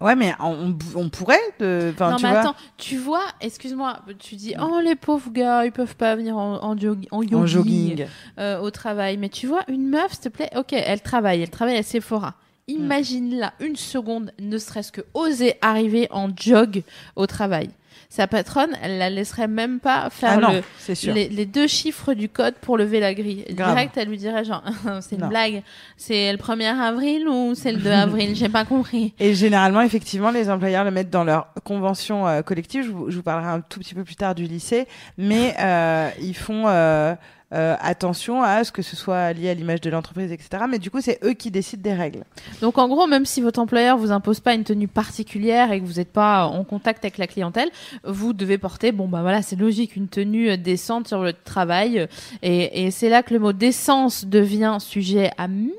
Ouais, 0.00 0.16
mais 0.16 0.34
on, 0.40 0.76
on 0.96 1.08
pourrait, 1.08 1.38
de, 1.60 1.90
enfin, 1.94 2.10
non 2.10 2.16
tu 2.16 2.24
mais 2.24 2.30
vois, 2.30 2.40
attends 2.40 2.54
tu 2.76 2.96
vois 2.96 3.22
excuse-moi 3.40 4.00
tu 4.18 4.34
dis 4.34 4.54
oh 4.60 4.80
les 4.82 4.96
pauvres 4.96 5.30
gars 5.30 5.64
ils 5.64 5.72
peuvent 5.72 5.96
pas 5.96 6.16
venir 6.16 6.36
en, 6.36 6.62
en, 6.64 6.76
jog- 6.76 7.06
en 7.12 7.22
jogging, 7.22 7.36
en 7.36 7.46
jogging. 7.46 8.06
euh, 8.38 8.58
au 8.60 8.70
travail 8.70 9.16
mais 9.16 9.28
tu 9.28 9.46
vois 9.46 9.62
une 9.68 9.88
meuf 9.88 10.12
s'il 10.14 10.22
te 10.22 10.28
plaît 10.30 10.50
ok 10.56 10.72
elle 10.72 11.00
travaille 11.00 11.42
elle 11.42 11.50
travaille 11.50 11.76
à 11.76 11.82
Sephora 11.84 12.34
Imagine 12.68 13.34
là 13.36 13.52
une 13.58 13.74
seconde, 13.74 14.30
ne 14.38 14.56
serait-ce 14.56 14.92
que 14.92 15.00
oser 15.12 15.54
arriver 15.60 16.06
en 16.12 16.28
jog 16.36 16.84
au 17.16 17.26
travail. 17.26 17.70
Sa 18.12 18.26
patronne, 18.26 18.70
elle 18.82 18.98
la 18.98 19.08
laisserait 19.08 19.46
même 19.46 19.78
pas 19.78 20.10
faire 20.10 20.32
Ah 20.34 20.36
non, 20.38 20.52
le, 20.52 20.62
c'est 20.78 20.96
sûr. 20.96 21.14
les, 21.14 21.28
les 21.28 21.46
deux 21.46 21.68
chiffres 21.68 22.12
du 22.12 22.28
code 22.28 22.54
pour 22.60 22.76
lever 22.76 22.98
la 22.98 23.14
grille. 23.14 23.44
Grave. 23.50 23.70
Direct, 23.74 23.96
elle 23.96 24.08
lui 24.08 24.18
dirait 24.18 24.44
genre, 24.44 24.64
c'est 25.00 25.14
une 25.14 25.22
Non. 25.22 25.28
blague. 25.28 25.62
C'est 25.96 26.32
le 26.32 26.36
1er 26.38 26.76
avril 26.76 27.28
ou 27.28 27.54
c'est 27.54 27.70
le 27.70 27.78
2 27.78 27.88
avril? 27.92 28.34
J'ai 28.34 28.48
pas 28.48 28.64
compris. 28.64 29.14
Et 29.20 29.32
généralement, 29.34 29.80
effectivement, 29.80 30.32
les 30.32 30.50
employeurs 30.50 30.82
le 30.84 30.90
mettent 30.90 31.08
dans 31.10 31.22
leur 31.24 31.54
convention 31.62 32.26
euh, 32.26 32.42
collective. 32.42 32.84
Je 32.84 32.90
vous, 32.90 33.10
je 33.12 33.16
vous 33.16 33.22
parlerai 33.22 33.46
un 33.48 33.60
tout 33.60 33.78
petit 33.78 33.94
peu 33.94 34.02
plus 34.02 34.16
tard 34.16 34.34
du 34.34 34.42
lycée, 34.42 34.88
mais 35.16 35.54
euh, 35.60 36.10
ils 36.20 36.34
font 36.36 36.64
euh, 36.66 37.14
euh, 37.52 37.74
attention 37.80 38.42
à 38.42 38.62
ce 38.64 38.72
que 38.72 38.82
ce 38.82 38.94
soit 38.96 39.32
lié 39.32 39.50
à 39.50 39.54
l'image 39.54 39.80
de 39.80 39.90
l'entreprise, 39.90 40.30
etc. 40.32 40.64
Mais 40.68 40.78
du 40.78 40.90
coup, 40.90 41.00
c'est 41.00 41.18
eux 41.24 41.32
qui 41.32 41.50
décident 41.50 41.82
des 41.82 41.94
règles. 41.94 42.24
Donc 42.60 42.78
en 42.78 42.86
gros, 42.88 43.06
même 43.06 43.26
si 43.26 43.40
votre 43.40 43.58
employeur 43.60 43.98
vous 43.98 44.12
impose 44.12 44.40
pas 44.40 44.54
une 44.54 44.64
tenue 44.64 44.88
particulière 44.88 45.72
et 45.72 45.80
que 45.80 45.84
vous 45.86 45.94
n'êtes 45.94 46.12
pas 46.12 46.46
en 46.46 46.62
contact 46.64 47.04
avec 47.04 47.18
la 47.18 47.26
clientèle, 47.26 47.68
vous 48.04 48.32
devez 48.32 48.56
porter, 48.58 48.92
bon 48.92 49.08
bah 49.08 49.22
voilà, 49.22 49.42
c'est 49.42 49.56
logique, 49.56 49.96
une 49.96 50.08
tenue 50.08 50.56
décente 50.58 51.08
sur 51.08 51.22
le 51.22 51.32
travail. 51.32 52.06
Et, 52.42 52.84
et 52.86 52.90
c'est 52.90 53.08
là 53.08 53.22
que 53.22 53.34
le 53.34 53.40
mot 53.40 53.52
décence 53.52 54.24
devient 54.26 54.76
sujet 54.80 55.30
à 55.36 55.48
mille 55.48 55.74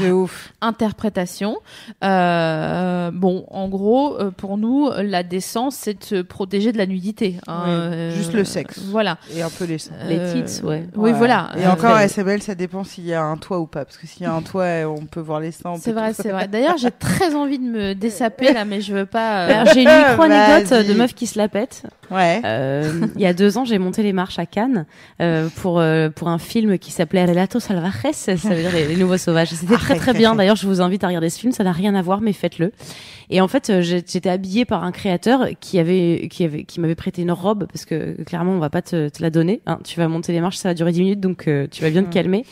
De 0.00 0.10
ouf. 0.12 0.52
interprétations. 0.60 1.56
Euh, 2.04 3.10
bon, 3.12 3.44
en 3.50 3.68
gros, 3.68 4.16
euh, 4.20 4.30
pour 4.30 4.58
nous, 4.58 4.90
la 4.96 5.22
décence, 5.22 5.76
c'est 5.76 5.98
de 5.98 6.04
se 6.04 6.22
protéger 6.22 6.72
de 6.72 6.78
la 6.78 6.86
nudité. 6.86 7.36
hein, 7.46 7.90
Oui, 7.92 8.14
juste 8.16 8.32
le 8.32 8.44
sexe. 8.44 8.78
Voilà. 8.86 9.18
Et 9.34 9.42
un 9.42 9.50
peu. 9.50 9.64
Les 9.64 9.78
Euh, 10.42 10.66
ouais. 10.68 10.84
Oui, 10.96 11.12
voilà. 11.12 11.50
Et 11.58 11.64
Euh, 11.66 11.70
encore, 11.72 11.98
SML, 11.98 12.42
ça 12.42 12.54
dépend 12.54 12.84
s'il 12.84 13.06
y 13.06 13.14
a 13.14 13.22
un 13.22 13.36
toit 13.36 13.58
ou 13.60 13.66
pas. 13.66 13.84
Parce 13.84 13.96
que 13.96 14.06
s'il 14.06 14.22
y 14.22 14.26
a 14.26 14.32
un 14.32 14.42
toit, 14.42 14.66
on 14.86 15.04
peut 15.06 15.20
voir 15.20 15.40
les 15.40 15.52
seins. 15.52 15.70
on 15.70 15.76
C'est 15.76 15.92
vrai, 15.92 16.12
c'est 16.14 16.30
vrai. 16.30 16.48
D'ailleurs, 16.48 16.76
j'ai 16.78 16.90
très 16.90 17.34
envie 17.34 17.58
de 17.58 17.64
me 17.64 17.94
dessaper 17.94 18.52
là, 18.52 18.64
mais 18.64 18.80
je 18.80 18.94
veux 18.94 19.06
pas. 19.06 19.46
euh, 19.48 19.64
j'ai 19.74 19.82
une 19.82 19.88
micro-anecdote 20.08 20.86
de 20.86 20.94
meuf 20.94 21.14
qui 21.14 21.26
se 21.26 21.38
la 21.38 21.48
pète. 21.48 21.82
Ouais. 22.10 22.40
Euh, 22.44 23.06
il 23.14 23.20
y 23.20 23.26
a 23.26 23.32
deux 23.32 23.56
ans, 23.56 23.64
j'ai 23.64 23.78
monté 23.78 24.02
les 24.02 24.12
marches 24.12 24.38
à 24.40 24.46
Cannes 24.46 24.84
euh, 25.20 25.48
pour 25.56 25.78
euh, 25.78 26.08
pour 26.10 26.28
un 26.28 26.38
film 26.38 26.76
qui 26.78 26.90
s'appelait 26.90 27.24
Relatos 27.24 27.60
Salvajes, 27.60 28.12
ça 28.12 28.34
veut 28.34 28.60
dire 28.62 28.72
les, 28.72 28.86
les 28.86 28.96
nouveaux 28.96 29.16
sauvages. 29.18 29.50
C'était 29.50 29.74
très 29.76 29.94
très 29.96 30.12
bien. 30.12 30.34
D'ailleurs, 30.34 30.56
je 30.56 30.66
vous 30.66 30.80
invite 30.80 31.04
à 31.04 31.06
regarder 31.06 31.30
ce 31.30 31.38
film. 31.38 31.52
Ça 31.52 31.62
n'a 31.62 31.72
rien 31.72 31.94
à 31.94 32.02
voir, 32.02 32.20
mais 32.20 32.32
faites-le. 32.32 32.72
Et 33.30 33.40
en 33.40 33.48
fait, 33.48 33.70
euh, 33.70 33.80
j'étais 33.80 34.28
habillée 34.28 34.64
par 34.64 34.82
un 34.82 34.90
créateur 34.92 35.46
qui 35.60 35.78
avait 35.78 36.28
qui 36.30 36.44
avait 36.44 36.64
qui 36.64 36.80
m'avait 36.80 36.96
prêté 36.96 37.22
une 37.22 37.30
robe 37.30 37.66
parce 37.72 37.84
que 37.84 38.20
clairement, 38.24 38.52
on 38.52 38.58
va 38.58 38.70
pas 38.70 38.82
te, 38.82 39.08
te 39.08 39.22
la 39.22 39.30
donner. 39.30 39.62
Hein. 39.66 39.78
Tu 39.84 39.98
vas 39.98 40.08
monter 40.08 40.32
les 40.32 40.40
marches, 40.40 40.56
ça 40.56 40.70
va 40.70 40.74
durer 40.74 40.92
10 40.92 41.00
minutes, 41.00 41.20
donc 41.20 41.46
euh, 41.46 41.66
tu 41.70 41.82
vas 41.82 41.90
bien 41.90 42.02
te 42.02 42.12
calmer. 42.12 42.44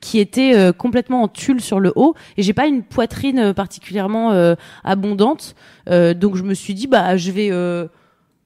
Qui 0.00 0.18
était 0.18 0.54
euh, 0.54 0.72
complètement 0.72 1.22
en 1.22 1.28
tulle 1.28 1.60
sur 1.62 1.80
le 1.80 1.92
haut 1.96 2.14
et 2.36 2.42
j'ai 2.42 2.52
pas 2.52 2.66
une 2.66 2.82
poitrine 2.82 3.38
euh, 3.38 3.52
particulièrement 3.54 4.32
euh, 4.32 4.54
abondante, 4.84 5.54
Euh, 5.88 6.14
donc 6.14 6.36
je 6.36 6.42
me 6.42 6.52
suis 6.54 6.74
dit 6.74 6.88
bah 6.88 7.16
je 7.16 7.30
vais 7.30 7.48
euh, 7.50 7.86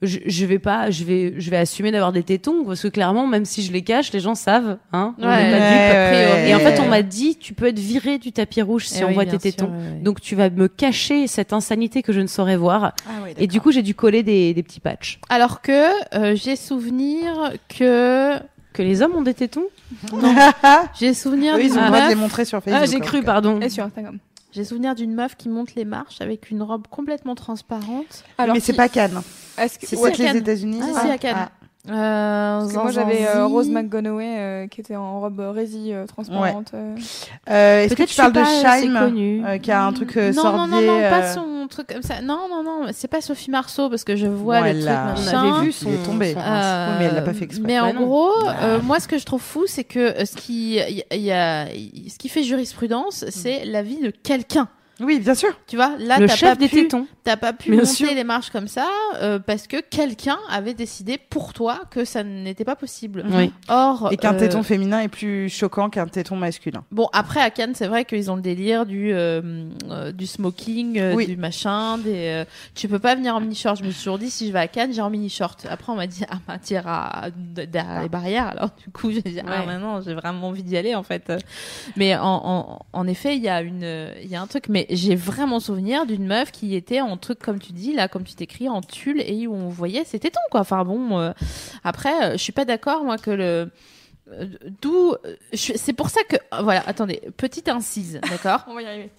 je, 0.03 0.18
je 0.24 0.46
vais 0.46 0.59
pas, 0.59 0.90
je 0.90 1.05
vais, 1.05 1.34
je 1.36 1.51
vais 1.51 1.57
assumer 1.59 1.90
d'avoir 1.90 2.12
des 2.12 2.22
tétons 2.22 2.64
parce 2.64 2.80
que 2.82 2.88
clairement, 2.88 3.26
même 3.26 3.44
si 3.44 3.62
je 3.62 3.70
les 3.72 3.82
cache, 3.82 4.12
les 4.12 4.20
gens 4.20 4.34
savent, 4.34 4.78
hein. 4.92 5.14
on 5.18 5.26
Ouais, 5.28 5.28
est 5.28 5.51
pas 5.51 5.59
ouais, 5.59 6.24
dupes. 6.30 6.34
ouais, 6.34 6.51
Et 6.51 6.55
en 6.55 6.59
fait, 6.59 6.80
on 6.80 6.88
m'a 6.88 7.03
dit, 7.03 7.36
tu 7.36 7.53
peux 7.55 7.66
être 7.66 7.78
viré 7.78 8.18
du 8.18 8.32
tapis 8.32 8.62
rouge 8.62 8.86
si 8.86 9.01
eh 9.01 9.05
on 9.05 9.09
oui, 9.09 9.14
voit 9.14 9.26
tes 9.26 9.38
tétons. 9.38 9.70
Donc 10.03 10.20
tu 10.20 10.34
vas 10.36 10.48
me 10.51 10.68
cacher 10.68 11.26
cette 11.26 11.53
insanité 11.53 12.03
que 12.03 12.12
je 12.12 12.20
ne 12.20 12.26
saurais 12.26 12.57
voir. 12.57 12.94
Ah 13.07 13.22
ouais, 13.22 13.34
Et 13.38 13.46
du 13.46 13.61
coup, 13.61 13.72
j'ai 13.72 13.82
dû 13.82 13.94
coller 13.94 14.22
des, 14.22 14.55
des 14.55 14.62
petits 14.62 14.80
patchs. 14.80 15.20
Alors 15.28 15.61
que 15.61 15.90
euh, 16.14 16.34
j'ai 16.34 16.57
souvenir 16.57 17.53
que 17.68 18.38
Que 18.72 18.82
les 18.82 19.03
hommes 19.03 19.14
ont 19.16 19.22
des 19.22 19.34
tétons? 19.34 19.64
J'ai 20.98 21.14
souvenir 21.14 21.57
Eux, 21.57 21.62
ils 21.62 21.72
ont 21.72 21.80
le 21.82 21.86
droit 21.88 22.05
de 22.05 22.09
les 22.11 22.14
montrer 22.14 22.44
sur 22.44 22.62
Facebook. 22.62 22.80
Ah, 22.84 22.86
j'ai 22.90 23.01
cru, 23.01 23.22
pardon. 23.24 23.61
Et 23.61 23.68
sur 23.68 23.82
Instagram. 23.84 24.18
J'ai 24.53 24.64
souvenir 24.64 24.94
d'une 24.94 25.14
meuf 25.14 25.36
qui 25.36 25.48
monte 25.48 25.74
les 25.76 25.84
marches 25.84 26.20
avec 26.20 26.51
une 26.51 26.62
robe 26.62 26.86
complètement 26.88 27.34
transparente. 27.34 28.24
Alors, 28.38 28.55
mais 28.55 28.61
c'est 28.61 28.72
qui- 28.72 28.76
pas 28.76 28.88
Cannes. 28.88 29.22
Est-ce 29.59 29.78
que 29.78 29.86
C'est 29.86 29.96
ouais, 29.96 30.11
que 30.12 30.18
les 30.18 30.24
Cannes. 30.24 30.36
États-Unis. 30.38 30.80
Ah, 30.82 30.92
ça 30.94 31.01
si, 31.03 31.11
à 31.11 31.18
Cannes. 31.18 31.48
Euh, 31.88 32.60
parce 32.60 32.72
que 32.74 32.78
moi 32.78 32.90
j'avais 32.90 33.26
euh. 33.26 33.46
Rose 33.46 33.70
McGonaghy 33.70 34.26
euh, 34.38 34.66
qui 34.66 34.82
était 34.82 34.96
en 34.96 35.18
robe 35.20 35.40
rési 35.40 35.92
euh, 35.94 36.04
transparente. 36.06 36.72
euh. 36.74 36.94
Euh, 37.48 37.84
Est-ce 37.84 37.94
que 37.96 38.02
tu 38.02 38.14
parles 38.16 38.32
de 38.32 38.40
euh, 38.40 39.58
qui 39.58 39.72
a 39.72 39.84
un 39.86 39.92
truc 39.94 40.14
euh, 40.18 40.30
non, 40.32 40.44
non, 40.44 40.66
non, 40.66 40.80
non, 40.82 41.00
pas 41.08 41.22
euh, 41.24 41.34
son 41.34 41.68
truc 41.70 41.86
comme 41.92 42.02
ça. 42.02 42.20
Non, 42.20 42.48
non, 42.50 42.62
non, 42.62 42.88
c'est 42.92 43.08
pas 43.08 43.22
Sophie 43.22 43.50
Marceau 43.50 43.88
parce 43.88 44.04
que 44.04 44.14
je 44.14 44.26
vois 44.26 44.60
le 44.60 44.72
truc 44.74 44.82
Voilà. 44.82 45.14
On 45.16 45.52
avait 45.56 45.60
vu 45.64 45.68
Il 45.70 45.72
son, 45.72 45.90
est 45.90 46.02
tombé. 46.04 46.32
son- 46.34 46.40
Euh, 46.40 46.88
Oui, 46.90 46.96
mais 46.98 47.04
elle 47.06 47.14
l'a 47.14 47.22
pas 47.22 47.32
fait 47.32 47.44
exprès. 47.44 47.66
Mais 47.66 47.80
en 47.80 47.86
Ouais, 47.86 47.92
non. 47.94 48.02
gros, 48.04 48.30
euh, 48.62 48.80
moi, 48.82 49.00
ce 49.00 49.08
que 49.08 49.16
je 49.16 49.24
trouve 49.24 49.40
fou, 49.40 49.64
c'est 49.66 49.84
que 49.84 49.98
euh, 50.20 50.24
ce 50.26 50.36
qui, 50.36 50.76
il 50.76 51.04
y, 51.12 51.18
y 51.22 51.32
a, 51.32 51.66
ce 51.66 52.18
qui 52.18 52.28
fait 52.28 52.42
jurisprudence, 52.42 53.24
c'est 53.30 53.64
l'avis 53.64 54.00
de 54.00 54.10
quelqu'un. 54.10 54.68
Oui, 55.01 55.18
bien 55.20 55.34
sûr. 55.34 55.51
Tu 55.66 55.76
vois, 55.76 55.96
là, 55.98 56.18
le 56.18 56.26
t'as 56.26 56.36
chef 56.36 56.48
pas 56.51 56.55
des 56.57 56.68
pu, 56.68 56.82
tétons. 56.82 57.07
t'as 57.24 57.36
pas 57.36 57.53
pu 57.53 57.70
Bien 57.70 57.80
monter 57.80 57.92
sûr. 57.94 58.14
les 58.14 58.24
marches 58.24 58.51
comme 58.51 58.68
ça 58.68 58.88
euh, 59.22 59.38
parce 59.38 59.66
que 59.66 59.80
quelqu'un 59.80 60.38
avait 60.51 60.74
décidé 60.74 61.18
pour 61.18 61.53
toi 61.53 61.80
que 61.90 62.05
ça 62.05 62.22
n'était 62.22 62.64
pas 62.64 62.76
possible. 62.76 63.24
Oui. 63.30 63.53
Or, 63.68 64.09
Et 64.12 64.16
qu'un 64.16 64.34
euh, 64.34 64.38
téton 64.38 64.62
féminin 64.62 65.01
est 65.01 65.09
plus 65.09 65.48
choquant 65.48 65.90
qu'un 65.90 66.07
téton 66.07 66.36
masculin. 66.36 66.84
Bon, 66.90 67.09
après 67.12 67.40
à 67.40 67.51
Cannes, 67.51 67.74
c'est 67.74 67.86
vrai 67.88 68.05
qu'ils 68.05 68.30
ont 68.30 68.36
le 68.36 68.42
délire 68.42 68.86
du 68.86 69.12
euh, 69.12 69.64
euh, 69.90 70.12
du 70.12 70.26
smoking, 70.26 70.98
euh, 70.98 71.14
Oui. 71.14 71.26
du 71.26 71.36
machin, 71.36 71.98
des. 71.98 72.26
euh, 72.28 72.44
tu 72.74 72.86
peux 72.88 72.98
pas 72.98 73.14
venir 73.14 73.34
en 73.34 73.40
mini 73.40 73.55
short. 73.55 73.78
Je 73.78 73.84
me 73.84 73.90
suis 73.90 73.98
toujours 74.05 74.18
dit 74.18 74.30
si 74.30 74.46
je 74.48 74.53
vais 74.53 74.59
à 74.59 74.68
Cannes, 74.68 74.92
j'ai 74.92 75.03
en 75.03 75.11
mini 75.11 75.28
short. 75.30 75.66
Après, 75.70 75.92
on 75.92 75.96
m'a 75.96 76.07
dit 76.07 76.24
ah 76.30 76.36
bah 76.46 76.59
derrière 77.66 78.03
les 78.03 78.09
barrières. 78.09 78.48
Alors 78.48 78.70
du 78.84 78.90
coup, 78.92 79.11
j'ai 79.11 79.22
dit 79.22 79.40
ah 79.46 79.61
Ouais. 79.61 79.66
maintenant 79.66 80.01
j'ai 80.01 80.14
vraiment 80.14 80.48
envie 80.48 80.62
d'y 80.62 80.76
aller 80.76 80.94
en 80.94 81.03
fait. 81.03 81.32
Mais 81.96 82.14
en, 82.16 82.22
en, 82.44 82.78
en 82.92 83.07
effet, 83.07 83.36
il 83.36 83.42
y 83.42 83.48
a 83.48 83.62
une 83.62 84.11
il 84.22 84.28
y 84.28 84.36
a 84.36 84.42
un 84.42 84.46
truc. 84.46 84.64
Mais 84.68 84.86
j'ai 84.91 85.14
vraiment 85.14 85.61
souvenir 85.61 86.07
d'une 86.07 86.26
meuf 86.26 86.51
qui 86.51 86.74
était 86.74 87.01
en 87.01 87.16
truc 87.16 87.38
comme 87.38 87.59
tu 87.59 87.72
dis 87.72 87.93
là, 87.93 88.09
comme 88.09 88.24
tu 88.24 88.34
t'écris 88.34 88.68
en 88.68 88.80
tulle 88.80 89.20
et 89.20 89.47
où 89.47 89.55
on 89.55 89.68
voyait 89.68 90.05
ses 90.05 90.18
tétons 90.18 90.41
quoi. 90.51 90.61
Enfin 90.61 90.84
bon, 90.84 91.18
euh, 91.18 91.32
après, 91.84 92.24
euh, 92.24 92.32
je 92.32 92.38
suis 92.38 92.53
pas 92.53 92.64
d'accord 92.64 93.05
moi 93.05 93.16
que 93.18 93.30
le 93.30 93.70
euh, 94.32 94.47
D'où, 94.80 95.14
c'est 95.53 95.93
pour 95.93 96.09
ça 96.09 96.20
que, 96.22 96.36
voilà, 96.62 96.82
attendez, 96.86 97.20
petite 97.36 97.68
incise, 97.68 98.20
d'accord 98.30 98.64
On 98.68 98.74
va 98.74 98.82
y 98.82 98.86
arriver. 98.86 99.11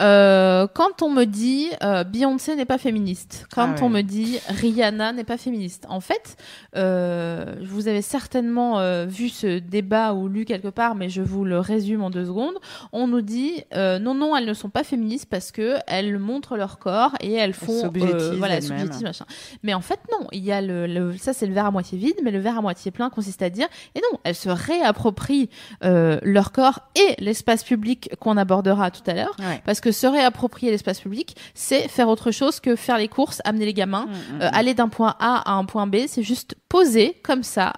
Euh, 0.00 0.66
Quand 0.74 1.02
on 1.02 1.10
me 1.10 1.24
dit 1.24 1.68
euh, 1.82 2.04
Beyoncé 2.04 2.56
n'est 2.56 2.64
pas 2.64 2.78
féministe, 2.78 3.46
quand 3.54 3.68
Ah 3.70 3.74
ouais. 3.74 3.82
on 3.82 3.88
me 3.88 4.02
dit 4.02 4.38
Rihanna 4.48 5.12
n'est 5.12 5.24
pas 5.24 5.36
féministe, 5.36 5.84
en 5.88 6.00
fait, 6.00 6.36
euh, 6.76 7.54
vous 7.62 7.88
avez 7.88 8.02
certainement 8.02 8.80
euh, 8.80 9.06
vu 9.06 9.28
ce 9.28 9.58
débat 9.58 10.14
ou 10.14 10.28
lu 10.28 10.44
quelque 10.44 10.68
part, 10.68 10.94
mais 10.94 11.08
je 11.08 11.22
vous 11.22 11.44
le 11.44 11.58
résume 11.58 12.02
en 12.02 12.10
deux 12.10 12.24
secondes. 12.24 12.54
On 12.92 13.06
nous 13.06 13.20
dit 13.22 13.62
euh, 13.74 13.98
non, 13.98 14.14
non, 14.14 14.36
elles 14.36 14.46
ne 14.46 14.54
sont 14.54 14.70
pas 14.70 14.84
féministes 14.84 15.26
parce 15.30 15.52
que 15.52 15.76
elles 15.86 16.18
montrent 16.18 16.56
leur 16.56 16.78
corps 16.78 17.12
et 17.20 17.34
elles 17.34 17.52
font, 17.54 17.72
euh, 17.72 17.80
s'objectivent 17.82 18.38
voilà, 18.38 18.60
machin. 19.02 19.24
Mais 19.62 19.74
en 19.74 19.80
fait, 19.80 20.00
non. 20.10 20.26
Il 20.32 20.44
y 20.44 20.52
a 20.52 20.60
le, 20.62 20.86
le- 20.86 21.16
ça, 21.16 21.32
c'est 21.32 21.46
le 21.46 21.52
verre 21.52 21.66
à 21.66 21.70
moitié 21.70 21.98
vide, 21.98 22.16
mais 22.22 22.30
le 22.30 22.38
verre 22.38 22.58
à 22.58 22.62
moitié 22.62 22.90
plein 22.90 23.10
consiste 23.10 23.42
à 23.42 23.50
dire, 23.50 23.68
et 23.94 24.00
non, 24.12 24.18
elles 24.24 24.34
se 24.34 24.48
réapproprient 24.48 25.50
euh, 25.84 26.18
leur 26.22 26.52
corps 26.52 26.80
et 26.94 27.14
l'espace 27.22 27.64
public 27.64 28.10
qu'on 28.20 28.36
abordera 28.36 28.90
tout 28.90 29.02
à 29.06 29.14
l'heure. 29.14 29.36
Ouais. 29.38 29.60
Parce 29.64 29.80
que 29.82 29.92
se 29.92 30.06
réapproprier 30.06 30.70
l'espace 30.70 31.00
public, 31.00 31.36
c'est 31.54 31.88
faire 31.88 32.08
autre 32.08 32.30
chose 32.30 32.60
que 32.60 32.76
faire 32.76 32.96
les 32.96 33.08
courses, 33.08 33.42
amener 33.44 33.66
les 33.66 33.74
gamins, 33.74 34.06
Mm, 34.06 34.42
euh, 34.42 34.48
aller 34.52 34.74
d'un 34.74 34.88
point 34.88 35.14
A 35.18 35.50
à 35.50 35.54
un 35.54 35.64
point 35.64 35.86
B. 35.86 35.96
C'est 36.06 36.22
juste 36.22 36.54
poser 36.68 37.16
comme 37.22 37.42
ça, 37.42 37.72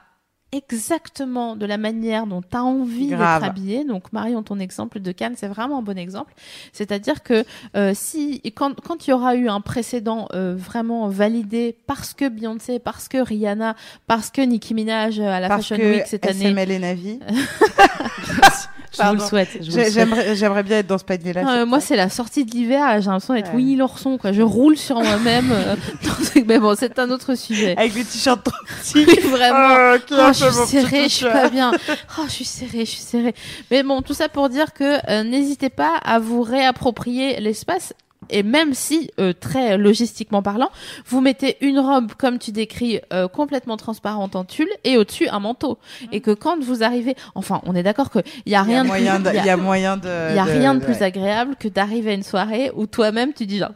exactement 0.52 1.57
de 1.57 1.66
la 1.66 1.78
manière 1.78 2.26
dont 2.26 2.40
tu 2.42 2.57
as 2.57 2.62
envie 2.64 3.09
d'être 3.09 3.20
habillé. 3.20 3.84
Donc, 3.84 4.12
Marion, 4.12 4.42
ton 4.42 4.59
exemple 4.59 5.00
de 5.00 5.12
Cannes, 5.12 5.34
c'est 5.36 5.48
vraiment 5.48 5.78
un 5.78 5.82
bon 5.82 5.98
exemple. 5.98 6.32
C'est-à-dire 6.72 7.22
que 7.22 7.44
euh, 7.76 7.92
si 7.94 8.40
quand 8.55 8.80
quand 8.80 9.07
il 9.07 9.11
y 9.11 9.12
aura 9.12 9.34
eu 9.34 9.48
un 9.48 9.61
précédent 9.61 10.28
euh, 10.32 10.55
vraiment 10.57 11.09
validé 11.09 11.76
parce 11.86 12.14
que 12.14 12.28
Beyoncé, 12.28 12.78
parce 12.78 13.09
que 13.09 13.18
Rihanna, 13.18 13.74
parce 14.07 14.30
que 14.30 14.42
Nicki 14.42 14.74
Minaj 14.74 15.18
à 15.20 15.40
la 15.40 15.48
Parce 15.48 15.68
Fashion 15.68 15.76
que 15.82 15.96
Week 15.96 16.07
cette 16.07 16.26
année, 16.26 16.50
SML 16.50 16.70
et 16.70 16.78
Navi. 16.78 17.18
Je 18.97 19.03
vous 19.03 19.12
le 19.12 19.18
Pardon. 19.18 19.28
souhaite. 19.28 19.49
je 19.55 19.59
vous 19.59 19.64
le 19.64 19.70
J'ai- 19.70 19.90
souhaite. 19.90 19.92
J'aimerais 19.92 20.36
j'aimerais 20.36 20.62
bien 20.62 20.78
être 20.78 20.86
dans 20.86 20.99
ce 20.99 21.05
panier-là. 21.05 21.49
Euh, 21.49 21.66
moi, 21.66 21.80
c'est 21.80 21.97
la 21.97 22.09
sortie 22.09 22.45
de 22.45 22.51
l'hiver. 22.53 23.01
J'ai 23.01 23.07
l'impression 23.11 23.34
d'être 23.34 23.51
Ouais. 23.51 23.57
Winnie 23.57 23.76
l'ourson. 23.76 24.18
Quoi. 24.18 24.32
Je 24.32 24.42
roule 24.42 24.76
sur 24.76 24.97
moi-même. 25.01 25.51
euh, 25.53 25.74
dans- 26.05 26.42
Mais 26.47 26.59
bon, 26.59 26.74
c'est 26.78 26.99
un 26.99 27.11
autre 27.11 27.34
sujet. 27.34 27.74
Avec 27.76 27.95
le 27.95 28.05
t-shirt 28.05 28.42
trop 28.45 28.55
petit. 28.82 29.05
Oui, 29.07 29.18
vraiment. 29.30 29.95
Oh, 29.95 30.14
Oh, 30.16 30.28
je 30.32 30.45
suis 30.45 30.66
serrée, 30.68 31.05
je 31.05 31.14
suis 31.14 31.26
pas 31.26 31.49
bien. 31.49 31.72
Oh, 32.18 32.22
je 32.26 32.32
suis 32.32 32.45
serrée, 32.45 32.84
je 32.84 32.90
suis 32.90 33.01
serrée. 33.03 33.34
Mais 33.70 33.82
bon, 33.82 34.01
tout 34.03 34.14
ça 34.14 34.28
pour 34.28 34.49
dire 34.49 34.72
que 34.72 34.99
euh, 35.11 35.22
n'hésitez 35.24 35.70
pas 35.70 35.97
à 36.05 36.18
vous 36.18 36.42
réapproprier 36.42 37.40
l'espace. 37.40 37.92
Et 38.31 38.43
même 38.43 38.75
si, 38.75 39.11
euh, 39.20 39.33
très 39.39 39.77
logistiquement 39.79 40.43
parlant, 40.43 40.70
vous 41.07 41.20
mettez 41.20 41.57
une 41.61 41.79
robe, 41.79 42.12
comme 42.18 42.39
tu 42.39 42.53
décris, 42.53 43.01
euh, 43.12 43.29
complètement 43.29 43.77
transparente 43.77 44.37
en 44.37 44.45
tulle, 44.45 44.68
et 44.85 44.97
au-dessus 44.97 45.29
un 45.29 45.41
manteau. 45.41 45.79
Et 46.12 46.20
que 46.20 46.31
quand 46.33 46.62
vous 46.62 46.83
arrivez, 46.83 47.14
enfin, 47.35 47.61
on 47.64 47.75
est 47.75 47.83
d'accord 47.83 48.11
a 48.11 48.20
Il 48.47 48.53
y 48.53 48.57
a 48.57 48.62
rien 48.62 48.85
de 48.85 48.89
plus, 48.89 48.99
de, 49.20 49.29
il 49.31 49.35
y 49.37 49.39
a- 49.39 49.43
il 49.43 49.47
y 49.47 49.51
a 49.51 49.57
moyen 49.57 49.97
de. 49.97 50.31
il 50.31 50.37
y 50.37 50.39
a 50.39 50.45
rien 50.45 50.75
de 50.75 50.81
plus 50.85 50.95
ouais. 50.95 51.03
agréable 51.03 51.57
que 51.59 51.68
d'arriver 51.68 52.11
à 52.11 52.14
une 52.14 52.22
soirée 52.22 52.70
où 52.75 52.87
toi-même 52.87 53.33
tu 53.33 53.47
dis 53.47 53.59
genre 53.59 53.70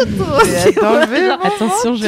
Attention, 1.42 1.94
je 1.94 2.06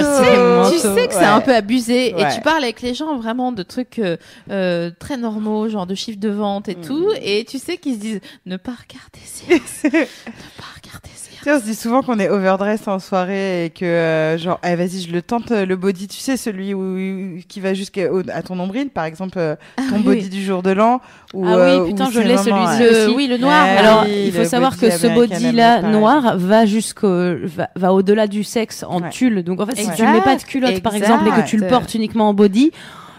mon 0.65 0.71
tu 0.71 0.79
sais 0.79 1.09
que 1.09 1.15
c'est 1.15 1.25
un 1.25 1.41
peu 1.41 1.55
abusé 1.55 2.09
et 2.19 2.25
tu 2.35 2.41
parles 2.43 2.63
avec 2.65 2.81
les 2.83 2.95
gens 2.95 3.17
vraiment 3.19 3.53
de 3.53 3.63
trucs 3.63 3.99
euh, 3.99 4.17
euh, 4.51 4.91
très 4.99 5.17
normaux, 5.17 5.69
genre 5.69 5.87
de 5.87 5.95
chiffres 5.95 6.21
de 6.21 6.29
vente 6.31 6.69
et 6.69 6.77
Mm. 6.77 6.81
tout, 6.87 7.09
et 7.21 7.45
tu 7.45 7.59
sais 7.59 7.77
qu'ils 7.77 7.95
se 7.97 8.01
disent 8.01 8.21
ne 8.47 8.57
pas 8.57 8.73
regarder 8.73 9.21
ces 9.25 9.55
ne 9.85 9.91
pas 9.91 10.71
regarder 10.83 11.11
Tu 11.43 11.49
sais, 11.49 11.57
on 11.57 11.59
se 11.59 11.65
dit 11.65 11.75
souvent 11.75 12.03
qu'on 12.03 12.21
est 12.21 12.29
overdress 12.29 12.87
en 12.87 13.01
soirée 13.01 13.65
et 13.65 13.71
que, 13.71 13.85
euh, 13.85 14.39
genre, 14.39 14.61
eh, 14.65 14.77
vas-y, 14.77 15.01
je 15.01 15.13
le 15.13 15.23
tente, 15.23 15.51
euh, 15.51 15.67
le 15.67 15.75
body, 15.75 16.07
tu 16.07 16.19
sais, 16.19 16.37
celui 16.37 16.73
où, 16.73 17.41
qui 17.49 17.59
va 17.59 17.75
jusqu'à 17.75 18.03
à 18.33 18.43
ton 18.43 18.55
nombril, 18.55 18.91
par 18.91 19.07
exemple, 19.07 19.39
euh, 19.39 19.57
ton 19.91 19.97
oui. 19.97 20.03
body 20.05 20.29
du 20.29 20.45
jour 20.45 20.63
de 20.63 20.71
l'an. 20.71 21.01
ou, 21.35 21.45
Ah 21.45 21.57
oui, 21.57 21.71
euh, 21.81 21.85
putain, 21.87 22.11
je 22.13 22.21
l'ai, 22.21 22.37
celui-ci. 22.37 22.83
euh, 22.85 23.07
Le- 23.09 23.13
oui, 23.17 23.27
le 23.27 23.39
noir. 23.39 23.65
Ouais, 23.65 23.77
Alors, 23.77 24.05
oui, 24.05 24.23
il 24.27 24.33
faut 24.33 24.45
savoir 24.45 24.71
body 24.77 24.81
que 24.83 24.91
ce 24.93 25.07
body-là 25.09 25.83
noir 25.83 26.39
va 26.39 26.65
jusqu'au 26.65 27.35
va, 27.43 27.71
va 27.75 27.93
au-delà 27.93 28.29
du 28.29 28.45
sexe 28.45 28.85
en 28.89 29.01
Ouais. 29.03 29.11
tulle. 29.11 29.43
Donc 29.43 29.61
en 29.61 29.67
fait, 29.67 29.75
si 29.77 29.85
tu 29.87 29.91
Exact, 29.91 30.07
ne 30.09 30.13
mets 30.13 30.21
pas 30.23 30.37
de 30.37 30.43
culotte 30.45 30.81
par 30.81 30.95
exact. 30.95 31.11
exemple 31.13 31.29
et 31.37 31.43
que 31.43 31.49
tu 31.49 31.57
le 31.57 31.67
portes 31.67 31.93
uniquement 31.97 32.29
en 32.29 32.35
body, 32.35 32.71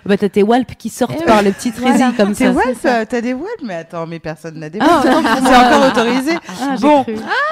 bah 0.05 0.17
t'as 0.17 0.29
tes 0.29 0.43
walpes 0.43 0.75
qui 0.77 0.89
sortent 0.89 1.15
Eh 1.21 1.25
par 1.25 1.41
le 1.43 1.51
petit 1.51 1.71
Voilà. 1.71 1.91
trésor 1.97 2.15
comme 2.15 2.33
ça. 2.35 2.51
Walp, 2.51 2.77
t'as 3.09 3.21
des 3.21 3.33
Walp, 3.33 3.61
mais 3.63 3.75
attends, 3.75 4.05
mais 4.07 4.19
personne 4.19 4.59
n'a 4.59 4.69
des 4.69 4.79
Ah, 4.81 5.01
Walp. 5.05 5.23
pour 5.23 5.47
c'est 5.47 5.55
encore 5.55 5.87
autorisé. 5.87 6.31
Ah, 6.47 6.75
j'ai 6.75 6.81
Bon. 6.81 7.05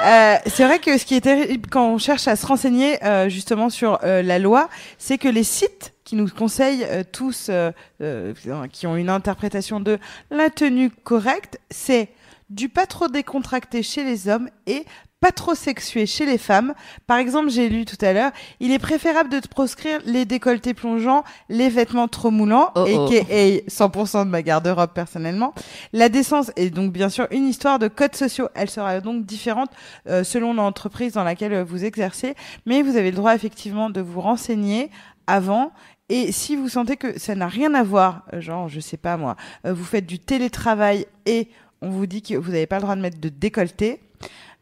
Euh, 0.04 0.36
c'est 0.46 0.64
vrai 0.64 0.78
que 0.78 0.98
ce 0.98 1.04
qui 1.04 1.14
est 1.14 1.20
terrible 1.22 1.68
quand 1.70 1.86
on 1.88 1.98
cherche 1.98 2.28
à 2.28 2.36
se 2.36 2.46
renseigner 2.46 3.02
euh, 3.04 3.28
justement 3.28 3.70
sur 3.70 3.98
euh, 4.04 4.22
la 4.22 4.38
loi, 4.38 4.68
c'est 4.98 5.18
que 5.18 5.28
les 5.28 5.44
sites 5.44 5.94
qui 6.04 6.16
nous 6.16 6.28
conseillent 6.28 6.84
euh, 6.90 7.04
tous, 7.10 7.46
euh, 7.48 7.70
euh, 8.02 8.32
qui 8.72 8.86
ont 8.86 8.96
une 8.96 9.08
interprétation 9.10 9.80
de 9.80 9.98
la 10.30 10.50
tenue 10.50 10.90
correcte, 10.90 11.58
c'est 11.70 12.08
du 12.50 12.68
pas 12.68 12.84
trop 12.86 13.08
décontracté 13.08 13.82
chez 13.82 14.04
les 14.04 14.28
hommes 14.28 14.50
et 14.66 14.84
pas 15.22 15.30
trop 15.30 15.54
sexué 15.54 16.04
chez 16.04 16.26
les 16.26 16.36
femmes. 16.36 16.74
Par 17.06 17.16
exemple, 17.16 17.48
j'ai 17.48 17.68
lu 17.68 17.84
tout 17.84 17.96
à 18.04 18.12
l'heure, 18.12 18.32
il 18.58 18.72
est 18.72 18.80
préférable 18.80 19.30
de 19.30 19.38
te 19.38 19.46
proscrire 19.46 20.00
les 20.04 20.24
décolletés 20.24 20.74
plongeants, 20.74 21.22
les 21.48 21.68
vêtements 21.68 22.08
trop 22.08 22.32
moulants, 22.32 22.72
Oh, 22.74 22.84
oh. 22.88 23.10
et 23.30 23.64
100% 23.68 24.24
de 24.24 24.30
ma 24.30 24.42
garde-robe 24.42 24.90
personnellement. 24.92 25.54
La 25.92 26.08
décence 26.08 26.50
est 26.56 26.70
donc 26.70 26.92
bien 26.92 27.08
sûr 27.08 27.28
une 27.30 27.46
histoire 27.46 27.78
de 27.78 27.86
codes 27.86 28.16
sociaux. 28.16 28.48
Elle 28.54 28.68
sera 28.68 29.00
donc 29.00 29.24
différente 29.24 29.70
euh, 30.08 30.24
selon 30.24 30.54
l'entreprise 30.54 31.12
dans 31.12 31.22
laquelle 31.24 31.62
vous 31.62 31.84
exercez, 31.84 32.34
mais 32.66 32.82
vous 32.82 32.96
avez 32.96 33.12
le 33.12 33.16
droit 33.16 33.34
effectivement 33.34 33.90
de 33.90 34.00
vous 34.00 34.20
renseigner 34.20 34.90
avant. 35.28 35.70
Et 36.08 36.32
si 36.32 36.56
vous 36.56 36.68
sentez 36.68 36.96
que 36.96 37.16
ça 37.16 37.36
n'a 37.36 37.46
rien 37.46 37.74
à 37.74 37.84
voir, 37.84 38.24
genre, 38.38 38.68
je 38.68 38.80
sais 38.80 38.96
pas 38.96 39.16
moi, 39.16 39.36
euh, 39.66 39.72
vous 39.72 39.84
faites 39.84 40.04
du 40.04 40.18
télétravail 40.18 41.06
et 41.26 41.48
on 41.80 41.90
vous 41.90 42.06
dit 42.06 42.22
que 42.22 42.34
vous 42.34 42.50
n'avez 42.50 42.66
pas 42.66 42.76
le 42.76 42.82
droit 42.82 42.96
de 42.96 43.00
mettre 43.00 43.20
de 43.20 43.28
décolleté, 43.28 44.00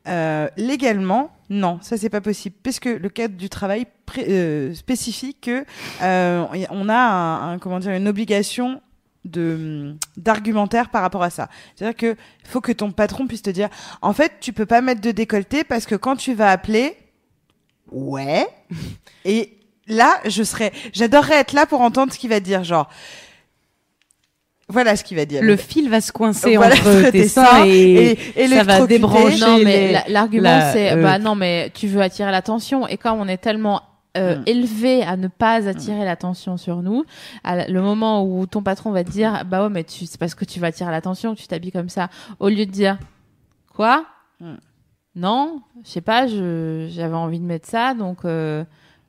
euh, 0.09 0.49
légalement, 0.57 1.31
non, 1.51 1.79
ça 1.83 1.97
c'est 1.97 2.09
pas 2.11 2.21
possible, 2.21 2.57
puisque 2.63 2.87
le 2.87 3.09
cadre 3.09 3.37
du 3.37 3.49
travail 3.49 3.87
euh, 4.19 4.75
spécifie 4.75 5.35
que 5.35 5.65
euh, 6.03 6.45
on 6.71 6.89
a 6.89 6.95
un, 6.97 7.53
un- 7.53 7.59
comment 7.59 7.79
dire 7.79 7.93
une 7.93 8.09
obligation 8.09 8.81
de 9.27 9.95
d'argumentaire 10.17 10.89
par 10.89 11.03
rapport 11.03 11.23
à 11.23 11.29
ça. 11.31 11.49
C'est-à-dire 11.77 11.97
que 11.97 12.17
faut 12.45 12.61
que 12.63 12.73
ton 12.73 12.91
patron 12.91 13.27
puisse 13.27 13.43
te 13.43 13.51
dire, 13.51 13.69
en 14.01 14.13
fait, 14.15 14.33
tu 14.41 14.53
peux 14.55 14.65
pas 14.67 14.81
mettre 14.81 15.03
de 15.03 15.11
décolleté 15.11 15.63
parce 15.65 15.85
que 15.87 15.95
quand 15.95 16.17
tu 16.17 16.33
vas 16.35 16.51
appeler, 16.51 16.97
ouais, 17.93 18.47
et 19.25 19.59
là, 19.87 20.19
je 20.27 20.43
serais, 20.43 20.73
j'adorerais 20.93 21.37
être 21.41 21.53
là 21.53 21.67
pour 21.67 21.81
entendre 21.83 22.13
ce 22.13 22.19
qu'il 22.19 22.31
va 22.31 22.41
dire, 22.41 22.65
genre. 22.65 22.89
Voilà 24.71 24.97
ce 24.97 25.05
qu'il 25.05 25.17
va 25.17 25.25
dire. 25.27 25.43
Le 25.43 25.57
fil 25.57 25.89
va 25.91 26.01
se 26.01 26.13
coincer 26.13 26.57
Voilà, 26.57 26.75
entre 26.77 27.11
tes 27.11 27.29
seins 27.29 27.65
et, 27.67 28.13
et, 28.37 28.43
et 28.45 28.49
ça 28.49 28.63
va 28.65 28.87
débrancher. 28.87 29.39
Non, 29.41 29.59
mais 29.63 29.93
la- 29.93 30.05
l'argument 30.09 30.43
la- 30.59 30.73
c'est 30.73 30.93
euh, 30.93 31.03
bah 31.03 31.19
non, 31.19 31.35
mais 31.35 31.71
tu 31.75 31.87
veux 31.89 32.01
attirer 32.01 32.31
l'attention 32.31 32.87
et 32.89 32.97
comme 32.97 33.21
on 33.21 33.29
est 33.29 33.37
tellement 33.39 33.83
euh, 34.17 34.39
Mm. 34.39 34.43
élevé 34.47 35.03
à 35.05 35.17
ne 35.17 35.29
pas 35.29 35.69
attirer 35.69 36.05
l'attention 36.05 36.57
sur 36.57 36.83
nous, 36.83 37.05
à 37.45 37.69
le 37.69 37.81
moment 37.81 38.25
où 38.25 38.45
ton 38.47 38.61
patron 38.63 38.91
va 38.91 39.05
te 39.05 39.11
dire 39.11 39.45
bah 39.47 39.63
ouais 39.63 39.71
mais 39.71 39.85
tu 39.85 40.05
c'est 40.07 40.19
parce 40.19 40.35
que 40.35 40.45
tu 40.45 40.59
vas 40.59 40.67
attirer 40.69 40.91
l'attention 40.91 41.33
que 41.35 41.41
tu 41.41 41.47
t'habilles 41.47 41.71
comme 41.71 41.89
ça, 41.89 42.09
au 42.41 42.49
lieu 42.49 42.67
de 42.67 42.73
dire 42.73 42.99
quoi? 43.75 44.05
Mm. 44.41 44.55
Non, 45.17 45.61
je 45.85 45.91
sais 45.91 46.01
pas, 46.01 46.27
je 46.27 46.89
j'avais 46.91 47.15
envie 47.15 47.39
de 47.41 47.45
mettre 47.45 47.69
ça 47.69 47.95
donc. 47.95 48.19
Euh, 48.25 48.65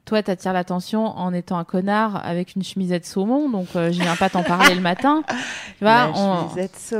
toi, 0.05 0.23
t'attires 0.23 0.53
l'attention 0.53 1.05
en 1.05 1.33
étant 1.33 1.57
un 1.57 1.63
connard 1.63 2.19
avec 2.25 2.55
une 2.55 2.63
chemisette 2.63 3.05
saumon, 3.05 3.49
donc 3.49 3.67
euh, 3.75 3.91
je 3.91 4.01
viens 4.01 4.15
pas 4.15 4.29
t'en 4.29 4.43
parler 4.43 4.75
le 4.75 4.81
matin. 4.81 5.23
Tu 5.77 5.85
vois, 5.85 6.11
on- 6.15 6.47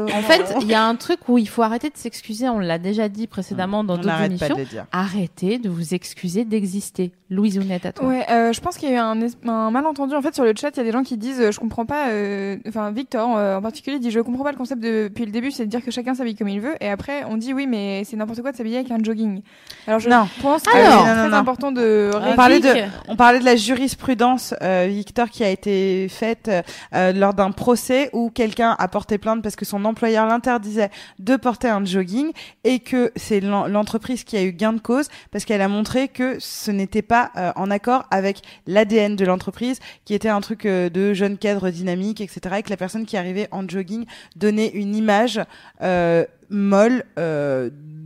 en 0.06 0.22
fait, 0.22 0.56
il 0.61 0.68
y 0.68 0.73
a 0.73 0.84
un 0.84 0.95
truc 0.95 1.19
où 1.28 1.38
il 1.38 1.48
faut 1.48 1.61
arrêter 1.61 1.90
de 1.91 1.98
s'excuser. 1.98 2.49
On 2.49 2.57
l'a 2.60 2.80
déjà 2.80 3.10
dit 3.10 3.28
précédemment 3.28 3.84
dans 3.84 3.94
on 3.94 3.98
d'autres 3.98 4.10
émissions. 4.26 4.56
de. 4.56 4.88
Arrêtez 4.91 5.60
de 5.60 5.69
vous 5.69 5.94
excuser 5.94 6.45
d'exister. 6.45 7.11
Louise 7.32 7.58
Ounette, 7.58 7.86
à 7.86 7.94
toi. 7.94 8.08
Ouais, 8.08 8.26
euh, 8.30 8.52
je 8.52 8.60
pense 8.60 8.78
qu'il 8.78 8.90
y 8.90 8.91
a 8.91 8.95
eu 8.95 8.99
un, 8.99 9.18
un 9.49 9.72
malentendu. 9.72 10.14
En 10.16 10.22
fait, 10.22 10.36
sur 10.36 10.44
le 10.44 10.53
chat, 10.56 10.70
il 10.76 10.78
y 10.78 10.80
a 10.82 10.84
des 10.84 10.91
gens 10.91 11.02
qui 11.02 11.16
disent 11.18 11.40
euh, 11.40 11.52
Je 11.52 11.60
comprends 11.62 11.86
pas. 11.86 12.10
euh, 12.10 12.58
Enfin, 12.68 12.91
Victor 12.91 13.38
euh, 13.38 13.56
en 13.58 13.62
particulier 13.62 13.99
dit 13.99 14.12
Je 14.12 14.20
comprends 14.20 14.44
pas 14.44 14.52
le 14.52 14.58
concept 14.58 14.82
de- 14.84 15.03
depuis 15.08 15.26
le 15.26 15.32
début, 15.32 15.49
c'est 15.49 15.66
de 15.66 15.70
dire 15.70 15.82
que 15.84 15.91
chacun 15.91 16.14
s'habille 16.14 16.36
comme 16.36 16.49
il 16.49 16.60
veut. 16.60 16.76
Et 16.82 16.90
après, 16.90 17.24
on 17.30 17.38
dit 17.38 17.53
Oui, 17.53 17.68
mais 17.68 18.03
c'est 18.03 18.18
n'importe 18.18 18.41
quoi 18.41 18.52
de 18.52 18.58
s'habiller 18.58 18.80
avec 18.80 18.91
un 18.91 19.02
jogging. 19.02 19.41
Alors, 19.88 19.99
je 20.02 20.10
Non. 20.10 20.28
pense 20.41 20.64
que 20.64 20.76
Alors. 20.76 21.06
c'est 21.06 21.14
très 21.14 21.30
non. 21.30 21.38
important 21.38 21.72
de. 21.72 22.12
On 22.14 22.36
parlait 22.36 22.60
de, 22.60 22.74
on 23.08 23.16
parlait 23.16 23.40
de 23.40 23.45
la 23.45 23.56
jurisprudence, 23.56 24.53
euh, 24.62 24.88
Victor, 24.90 25.30
qui 25.30 25.44
a 25.45 25.49
été 25.49 26.08
faite 26.10 26.52
lors 26.94 27.34
d'un 27.34 27.52
procès 27.52 28.10
où 28.14 28.30
quelqu'un 28.30 28.76
a 28.78 28.88
porté 28.88 29.18
plainte 29.18 29.41
parce 29.41 29.56
que 29.56 29.64
son 29.66 29.86
employeur 29.86 30.26
l'interdisait 30.28 30.90
de 31.20 31.36
porter 31.38 31.70
un 31.70 31.86
jogging 31.86 32.32
et 32.64 32.80
que 32.80 33.12
c'est 33.16 33.40
l'en- 33.40 33.68
l'entreprise 33.68 34.24
qui 34.24 34.36
a 34.38 34.44
eu 34.44 34.52
gain 34.52 34.74
de 34.74 34.80
cause 34.82 35.08
parce 35.32 35.45
qu'elle 35.45 35.62
a 35.62 35.68
montré 35.68 36.08
que 36.08 36.36
ce 36.40 36.72
n'était 36.72 37.02
pas 37.02 37.20
euh, 37.38 37.52
en 37.56 37.69
accord 37.69 38.06
avec 38.11 38.41
l'ADN 38.68 39.15
de 39.15 39.26
l'entreprise, 39.26 39.80
qui 40.06 40.14
était 40.14 40.30
un 40.30 40.41
truc 40.41 40.65
euh, 40.65 40.89
de 40.89 41.14
jeune 41.14 41.38
cadre 41.38 41.69
dynamique, 41.69 42.22
etc. 42.22 42.56
Et 42.60 42.64
que 42.64 42.69
la 42.69 42.77
personne 42.77 43.06
qui 43.06 43.18
arrivait 43.18 43.48
en 43.52 43.68
jogging 43.68 44.06
donnait 44.35 44.69
une 44.69 44.95
image 44.95 45.41
euh, 45.81 46.26
molle 46.49 47.03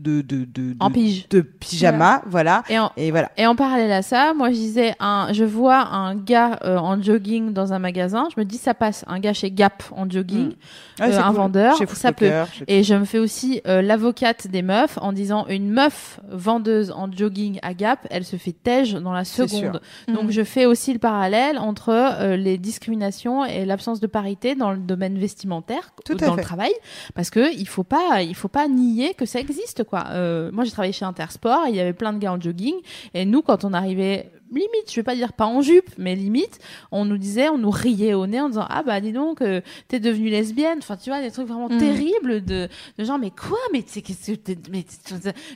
de, 0.06 0.22
de, 0.22 0.46
de, 0.46 0.76
En 0.80 0.90
de, 0.90 0.94
pige. 0.94 1.28
de 1.30 1.42
pyjama, 1.42 2.22
voilà. 2.28 2.64
Et 2.70 2.78
en, 2.78 2.92
Et 2.96 3.10
voilà. 3.12 3.32
et 3.38 3.46
en 3.48 3.56
parallèle 3.56 3.92
à 3.92 4.02
ça, 4.04 4.34
moi 4.36 4.50
je 4.50 4.56
disais, 4.56 4.94
un, 5.00 5.30
je 5.34 5.44
vois 5.44 5.88
un 5.88 6.16
gars 6.16 6.60
euh, 6.64 6.78
en 6.78 7.02
jogging 7.02 7.52
dans 7.54 7.74
un 7.74 7.80
magasin, 7.80 8.28
je 8.34 8.40
me 8.40 8.46
dis 8.46 8.58
ça 8.58 8.74
passe. 8.74 9.04
Un 9.08 9.20
gars 9.20 9.34
chez 9.34 9.52
Gap 9.52 9.84
en 9.92 10.10
jogging, 10.10 10.54
Euh, 11.02 11.08
c'est 11.12 11.18
un 11.18 11.28
cool. 11.28 11.36
vendeur, 11.36 11.78
Chez 11.78 11.86
ça 11.88 12.12
chez- 12.18 12.64
Et 12.68 12.84
je 12.84 12.94
me 12.96 13.04
fais 13.06 13.20
aussi 13.20 13.62
euh, 13.68 13.82
l'avocate 13.82 14.48
des 14.48 14.62
meufs 14.62 14.98
en 15.02 15.12
disant 15.12 15.46
une 15.48 15.70
meuf 15.70 16.20
vendeuse 16.30 16.92
en 16.92 17.12
jogging 17.12 17.60
à 17.64 17.74
Gap, 17.74 18.08
elle 18.12 18.24
se 18.24 18.36
fait 18.38 18.54
tège 18.54 18.94
dans 18.94 19.12
la 19.14 19.26
seconde. 19.26 19.82
Mhm. 20.08 20.16
Donc 20.16 20.30
je 20.32 20.44
fais 20.44 20.66
aussi 20.66 20.94
le 20.94 21.00
parallèle 21.00 21.58
entre 21.58 21.90
euh, 21.90 22.36
les 22.38 22.58
discriminations 22.58 23.44
et 23.46 23.66
l'absence 23.66 24.00
de 24.00 24.08
parité 24.08 24.56
dans 24.56 24.72
le 24.72 24.78
domaine 24.78 25.18
vestimentaire 25.18 25.92
Tout 26.06 26.14
ou 26.14 26.24
à 26.24 26.28
dans 26.28 26.36
fait. 26.36 26.42
le 26.42 26.46
travail 26.46 26.72
parce 27.16 27.30
que 27.30 27.54
il 27.58 27.68
faut 27.68 27.84
pas 27.84 28.22
il 28.22 28.36
faut 28.36 28.48
pas 28.48 28.68
nier 28.68 29.14
que 29.16 29.26
ça 29.26 29.40
existe 29.40 29.84
quoi. 29.84 29.95
Euh, 30.10 30.52
moi 30.52 30.64
j'ai 30.64 30.72
travaillé 30.72 30.94
chez 30.94 31.06
Intersport, 31.06 31.68
il 31.68 31.76
y 31.76 31.80
avait 31.80 31.94
plein 31.94 32.14
de 32.14 32.20
gars 32.20 32.34
en 32.34 32.40
jogging 32.40 32.76
et 33.14 33.26
nous 33.26 33.42
quand 33.42 33.64
on 33.64 33.74
arrivait 33.74 34.32
limite, 34.56 34.90
je 34.90 34.96
vais 34.96 35.04
pas 35.04 35.16
dire 35.16 35.34
pas 35.34 35.46
en 35.46 35.62
jupe, 35.62 35.90
mais 35.98 36.16
limite, 36.16 36.60
on 36.92 37.06
nous 37.06 37.18
disait, 37.18 37.50
on 37.50 37.58
nous 37.58 37.70
riait 37.70 38.14
au 38.14 38.26
nez 38.28 38.40
en 38.42 38.50
disant 38.50 38.66
ah 38.70 38.84
bah 38.84 39.00
dis 39.02 39.12
donc 39.12 39.42
euh, 39.42 39.62
t'es 39.88 40.00
devenue 40.00 40.30
lesbienne. 40.30 40.80
Enfin 40.80 40.98
tu 40.98 41.10
vois 41.10 41.22
des 41.22 41.32
trucs 41.32 41.48
vraiment 41.48 41.70
Mhm. 41.70 41.80
terribles 41.80 42.44
de, 42.46 42.68
de 42.98 43.04
genre 43.04 43.20
mais 43.20 43.32
quoi? 43.32 43.58
Mais 43.74 43.82
tu 43.84 43.90
sais 43.92 44.02
qu'est-ce 44.02 44.32
que 44.32 44.36
t'es- 44.38 44.58
mais 44.72 44.86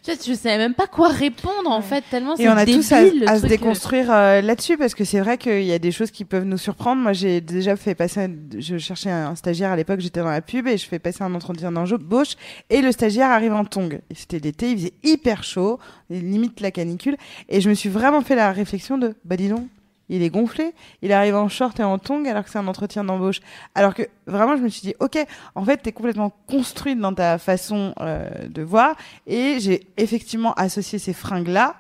je 0.06 0.34
savais 0.34 0.58
même 0.58 0.74
pas 0.74 0.88
quoi 0.88 1.08
répondre 1.10 1.70
en 1.70 1.82
fait 1.82 2.04
tellement 2.10 2.36
c'est 2.36 2.44
Et 2.44 2.50
on 2.50 2.54
a 2.58 2.66
tous 2.66 2.92
à, 2.92 3.04
débile, 3.04 3.22
le 3.22 3.30
à 3.30 3.36
se 3.36 3.40
truc, 3.40 3.52
euh. 3.52 3.56
déconstruire 3.56 4.12
euh, 4.12 4.42
là-dessus 4.42 4.78
parce 4.78 4.96
que 4.96 5.04
c'est 5.04 5.20
vrai 5.20 5.38
qu'il 5.38 5.64
y 5.64 5.74
a 5.74 5.80
des 5.80 5.92
choses 5.92 6.12
qui 6.12 6.26
peuvent 6.26 6.44
nous 6.46 6.58
surprendre. 6.58 7.02
Moi, 7.02 7.14
j'ai 7.14 7.42
déjà 7.42 7.76
fait 7.76 7.96
passer, 7.96 8.22
un- 8.22 8.36
je 8.58 8.78
cherchais 8.78 9.10
un 9.12 9.36
stagiaire 9.36 9.72
à 9.72 9.76
l'époque, 9.76 10.00
j'étais 10.00 10.20
dans 10.20 10.30
la 10.30 10.42
pub 10.42 10.68
et 10.68 10.78
je 10.78 10.86
fais 10.86 11.00
passer 11.00 11.24
un 11.24 11.34
entretien 11.34 11.72
d'embauche 11.72 12.36
et 12.70 12.82
le 12.82 12.92
stagiaire 12.92 13.30
arrive 13.30 13.54
en 13.54 13.66
tongs. 13.66 14.00
Et 14.10 14.16
C'était 14.16 14.40
l'été, 14.40 14.72
il 14.72 14.78
faisait 14.78 14.94
hyper 15.04 15.44
chaud, 15.44 15.80
limite 16.10 16.60
la 16.62 16.72
canicule, 16.72 17.16
et 17.50 17.62
je 17.62 17.70
me 17.70 17.74
suis 17.74 17.90
vraiment 17.90 18.22
fait 18.22 18.36
la 18.36 18.52
réflexion 18.52 18.89
de, 18.98 19.16
bah 19.26 19.36
dis 19.36 19.50
donc, 19.50 19.68
il 20.10 20.24
est 20.24 20.30
gonflé, 20.30 20.74
il 21.02 21.12
arrive 21.12 21.36
en 21.36 21.48
short 21.50 21.80
et 21.80 21.84
en 21.84 22.00
tongs 22.00 22.26
alors 22.26 22.44
que 22.44 22.50
c'est 22.50 22.58
un 22.58 22.68
entretien 22.68 23.04
d'embauche. 23.04 23.40
Alors 23.76 23.94
que 23.94 24.04
vraiment, 24.26 24.58
je 24.58 24.64
me 24.64 24.70
suis 24.70 24.82
dit, 24.82 24.96
ok, 25.00 25.18
en 25.56 25.64
fait, 25.64 25.78
t'es 25.78 25.92
complètement 25.92 26.34
construite 26.48 27.00
dans 27.00 27.14
ta 27.14 27.38
façon 27.38 27.94
euh, 28.02 28.28
de 28.48 28.62
voir, 28.64 28.96
et 29.28 29.60
j'ai 29.60 29.88
effectivement 29.98 30.54
associé 30.54 31.00
ces 31.00 31.14
fringues-là 31.14 31.76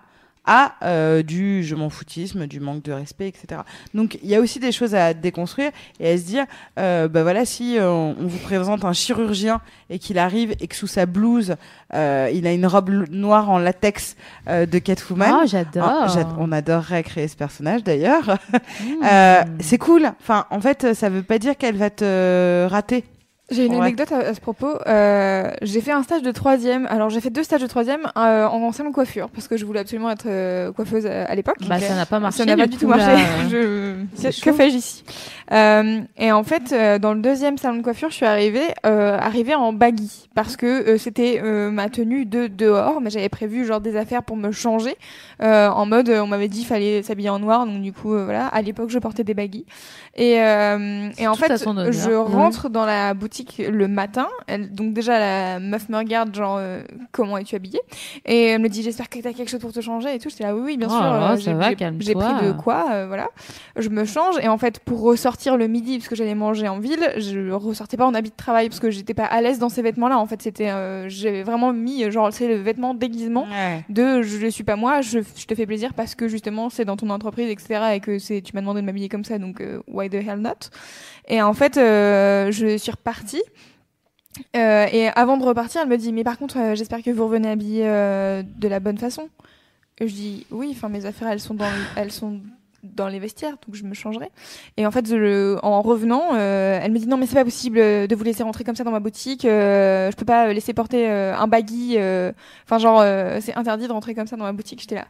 à 0.45 0.73
euh, 0.83 1.21
du 1.21 1.63
je 1.63 1.75
m'en 1.75 1.89
foutisme, 1.89 2.47
du 2.47 2.59
manque 2.59 2.83
de 2.83 2.91
respect, 2.91 3.27
etc. 3.27 3.61
Donc 3.93 4.17
il 4.23 4.29
y 4.29 4.35
a 4.35 4.39
aussi 4.39 4.59
des 4.59 4.71
choses 4.71 4.95
à 4.95 5.13
déconstruire 5.13 5.71
et 5.99 6.11
à 6.11 6.17
se 6.17 6.23
dire, 6.23 6.45
euh, 6.79 7.07
bah 7.07 7.23
voilà, 7.23 7.45
si 7.45 7.77
euh, 7.77 7.89
on 7.89 8.15
vous 8.19 8.39
présente 8.39 8.85
un 8.85 8.93
chirurgien 8.93 9.61
et 9.89 9.99
qu'il 9.99 10.17
arrive 10.17 10.55
et 10.59 10.67
que 10.67 10.75
sous 10.75 10.87
sa 10.87 11.05
blouse, 11.05 11.55
euh, 11.93 12.29
il 12.33 12.47
a 12.47 12.53
une 12.53 12.65
robe 12.65 12.89
noire 13.11 13.49
en 13.49 13.59
latex 13.59 14.15
euh, 14.47 14.65
de 14.65 14.79
Catwoman. 14.79 15.41
Oh, 15.43 15.47
j'adore. 15.47 15.83
Ah, 15.85 16.35
on 16.37 16.51
adorerait 16.51 17.03
créer 17.03 17.27
ce 17.27 17.35
personnage 17.35 17.83
d'ailleurs. 17.83 18.37
Mmh. 18.81 19.05
Euh, 19.05 19.43
c'est 19.59 19.77
cool. 19.77 20.11
Enfin, 20.21 20.45
en 20.49 20.61
fait, 20.61 20.93
ça 20.93 21.09
veut 21.09 21.23
pas 21.23 21.39
dire 21.39 21.57
qu'elle 21.57 21.77
va 21.77 21.89
te 21.89 22.67
rater. 22.69 23.03
J'ai 23.51 23.65
une 23.65 23.73
Ouais. 23.75 23.81
anecdote 23.81 24.11
à, 24.11 24.17
à 24.19 24.33
ce 24.33 24.39
propos. 24.41 24.73
Euh, 24.87 25.49
j'ai 25.61 25.81
fait 25.81 25.91
un 25.91 26.03
stage 26.03 26.21
de 26.21 26.31
troisième. 26.31 26.85
Alors 26.87 27.09
j'ai 27.09 27.21
fait 27.21 27.29
deux 27.29 27.43
stages 27.43 27.61
de 27.61 27.67
troisième 27.67 28.01
euh, 28.17 28.45
en 28.47 28.71
salon 28.71 28.89
de 28.89 28.93
coiffure 28.95 29.29
parce 29.29 29.47
que 29.47 29.57
je 29.57 29.65
voulais 29.65 29.79
absolument 29.79 30.09
être 30.11 30.25
euh, 30.27 30.71
coiffeuse 30.71 31.05
à, 31.05 31.25
à 31.25 31.35
l'époque. 31.35 31.57
Bah, 31.67 31.79
ça 31.79 31.95
n'a 31.95 32.05
pas 32.05 32.19
marché. 32.19 32.37
Ça 32.39 32.45
n'a 32.45 32.55
pas 32.57 32.67
du 32.67 32.77
tout 32.77 32.87
marché. 32.87 33.05
là, 33.05 33.17
euh. 33.53 34.03
Je... 34.21 34.41
Que, 34.43 34.51
fais-je 34.53 34.75
ici? 34.75 35.03
Euh, 35.51 35.99
Et 36.17 36.31
en 36.31 36.43
fait, 36.43 36.71
euh, 36.73 36.99
dans 36.99 37.13
le 37.13 37.21
deuxième 37.21 37.57
salon 37.57 37.77
de 37.77 37.81
coiffure, 37.83 38.09
je 38.09 38.15
suis 38.15 38.25
arrivée, 38.25 38.67
euh, 38.85 39.17
arrivée 39.17 39.55
en 39.55 39.73
baggy 39.73 40.29
parce 40.35 40.55
que 40.55 40.65
euh, 40.67 40.97
c'était 40.97 41.41
euh, 41.43 41.71
ma 41.71 41.89
tenue 41.89 42.25
de 42.25 42.47
dehors, 42.47 43.01
mais 43.01 43.09
j'avais 43.09 43.29
prévu 43.29 43.65
genre 43.65 43.81
des 43.81 43.95
affaires 43.95 44.23
pour 44.23 44.37
me 44.37 44.51
changer. 44.51 44.95
Euh, 45.41 45.69
en 45.69 45.85
mode, 45.85 46.09
euh, 46.09 46.21
on 46.21 46.27
m'avait 46.27 46.47
dit 46.49 46.65
fallait 46.65 47.01
s'habiller 47.03 47.29
en 47.29 47.39
noir, 47.39 47.65
donc 47.65 47.81
du 47.81 47.93
coup, 47.93 48.13
euh, 48.13 48.25
voilà. 48.25 48.47
À 48.47 48.61
l'époque, 48.61 48.89
je 48.89 48.99
portais 48.99 49.23
des 49.23 49.33
baggy. 49.33 49.65
Et, 50.15 50.41
euh, 50.41 51.09
et 51.17 51.27
en 51.27 51.35
fait, 51.35 51.51
je 51.57 52.11
rentre 52.13 52.69
dans 52.69 52.85
la 52.85 53.13
boutique 53.13 53.38
le 53.59 53.87
matin. 53.87 54.27
Elle- 54.47 54.71
donc 54.73 54.93
déjà, 54.93 55.19
la 55.19 55.59
meuf 55.59 55.89
me 55.89 55.97
regarde, 55.97 56.35
genre, 56.35 56.57
euh, 56.59 56.81
comment 57.11 57.37
es-tu 57.37 57.55
habillée? 57.55 57.81
Et 58.25 58.47
elle 58.47 58.61
me 58.61 58.69
dit, 58.69 58.83
j'espère 58.83 59.09
que 59.09 59.19
t'as 59.19 59.33
quelque 59.33 59.49
chose 59.49 59.59
pour 59.59 59.73
te 59.73 59.81
changer 59.81 60.13
et 60.15 60.19
tout. 60.19 60.29
J'étais 60.29 60.43
là, 60.43 60.55
oui, 60.55 60.61
oui, 60.63 60.77
bien 60.77 60.87
Oh 60.89 60.93
sûr. 60.93 61.03
euh, 61.03 61.35
j'ai- 61.37 61.53
va, 61.53 61.65
pris 61.71 61.75
de 62.47 62.51
quoi, 62.53 62.87
euh, 62.91 63.07
voilà. 63.07 63.27
Je 63.77 63.89
me 63.89 64.05
change 64.05 64.35
et 64.41 64.47
en 64.47 64.57
fait, 64.57 64.79
pour 64.79 65.01
ressortir 65.01 65.57
le 65.57 65.67
midi, 65.67 65.97
parce 65.97 66.07
que 66.09 66.15
j'allais 66.15 66.35
manger 66.35 66.67
en 66.67 66.79
ville, 66.79 67.11
je 67.17 67.51
ressortais 67.51 67.97
pas 67.97 68.05
en 68.05 68.13
habit 68.13 68.29
de 68.29 68.35
travail 68.35 68.69
parce 68.69 68.79
que 68.79 68.89
j'étais 68.91 69.13
pas 69.13 69.25
à 69.25 69.41
l'aise 69.41 69.59
dans 69.59 69.69
ces 69.69 69.81
vêtements-là. 69.81 70.17
En 70.19 70.25
fait, 70.25 70.41
c'était, 70.41 70.69
euh, 70.69 71.07
j'avais 71.09 71.43
vraiment 71.43 71.73
mis, 71.73 72.09
genre, 72.11 72.31
c'est 72.31 72.47
le 72.47 72.55
vêtement 72.55 72.93
déguisement 72.93 73.43
Ouais. 73.49 73.83
de 73.89 74.21
je 74.21 74.45
ne 74.45 74.49
suis 74.49 74.63
pas 74.63 74.75
moi, 74.75 75.01
je, 75.01 75.19
je 75.35 75.45
te 75.45 75.55
fais 75.55 75.65
plaisir 75.65 75.93
parce 75.93 76.15
que 76.15 76.27
justement 76.27 76.69
c'est 76.69 76.85
dans 76.85 76.97
ton 76.97 77.09
entreprise, 77.09 77.49
etc. 77.49 77.81
et 77.95 77.99
que 77.99 78.19
c'est 78.19 78.41
tu 78.41 78.51
m'as 78.53 78.61
demandé 78.61 78.81
de 78.81 78.85
m'habiller 78.85 79.09
comme 79.09 79.23
ça, 79.23 79.37
donc 79.37 79.63
why 79.87 80.09
the 80.09 80.15
hell 80.15 80.39
not? 80.39 80.69
Et 81.29 81.41
en 81.41 81.53
fait, 81.53 81.77
euh, 81.77 82.51
je 82.51 82.77
suis 82.77 82.91
repartie. 82.91 83.43
Euh, 84.55 84.85
et 84.91 85.07
avant 85.09 85.37
de 85.37 85.45
repartir, 85.45 85.81
elle 85.81 85.89
me 85.89 85.97
dit 85.97 86.11
mais 86.11 86.23
par 86.23 86.37
contre, 86.37 86.57
euh, 86.57 86.75
j'espère 86.75 87.03
que 87.03 87.11
vous 87.11 87.23
revenez 87.23 87.49
habillée 87.49 87.83
de 87.83 88.67
la 88.67 88.79
bonne 88.79 88.97
façon. 88.97 89.29
Et 89.99 90.07
je 90.07 90.13
dis 90.13 90.45
oui, 90.49 90.69
enfin 90.71 90.89
mes 90.89 91.05
affaires 91.05 91.27
elles 91.29 91.41
sont 91.41 91.57
dans 92.83 93.07
les 93.09 93.19
vestiaires, 93.19 93.57
donc 93.67 93.75
je 93.75 93.83
me 93.83 93.93
changerai. 93.93 94.31
Et 94.77 94.85
en 94.85 94.91
fait, 94.91 95.05
en 95.61 95.81
revenant, 95.81 96.35
elle 96.35 96.91
me 96.91 96.99
dit 96.99 97.07
non 97.07 97.17
mais 97.17 97.25
c'est 97.25 97.35
pas 97.35 97.43
possible 97.43 97.77
de 97.77 98.15
vous 98.15 98.23
laisser 98.23 98.43
rentrer 98.43 98.63
comme 98.63 98.75
ça 98.75 98.83
dans 98.83 98.91
ma 98.91 99.01
boutique. 99.01 99.41
je 99.43 100.15
peux 100.15 100.25
pas 100.25 100.53
laisser 100.53 100.73
porter 100.73 101.07
un 101.09 101.47
baggy. 101.47 101.97
Enfin 102.65 102.77
genre 102.79 103.03
c'est 103.41 103.55
interdit 103.55 103.87
de 103.87 103.91
rentrer 103.91 104.15
comme 104.15 104.27
ça 104.27 104.37
dans 104.37 104.45
ma 104.45 104.53
boutique. 104.53 104.79
J'étais 104.79 104.95
là. 104.95 105.07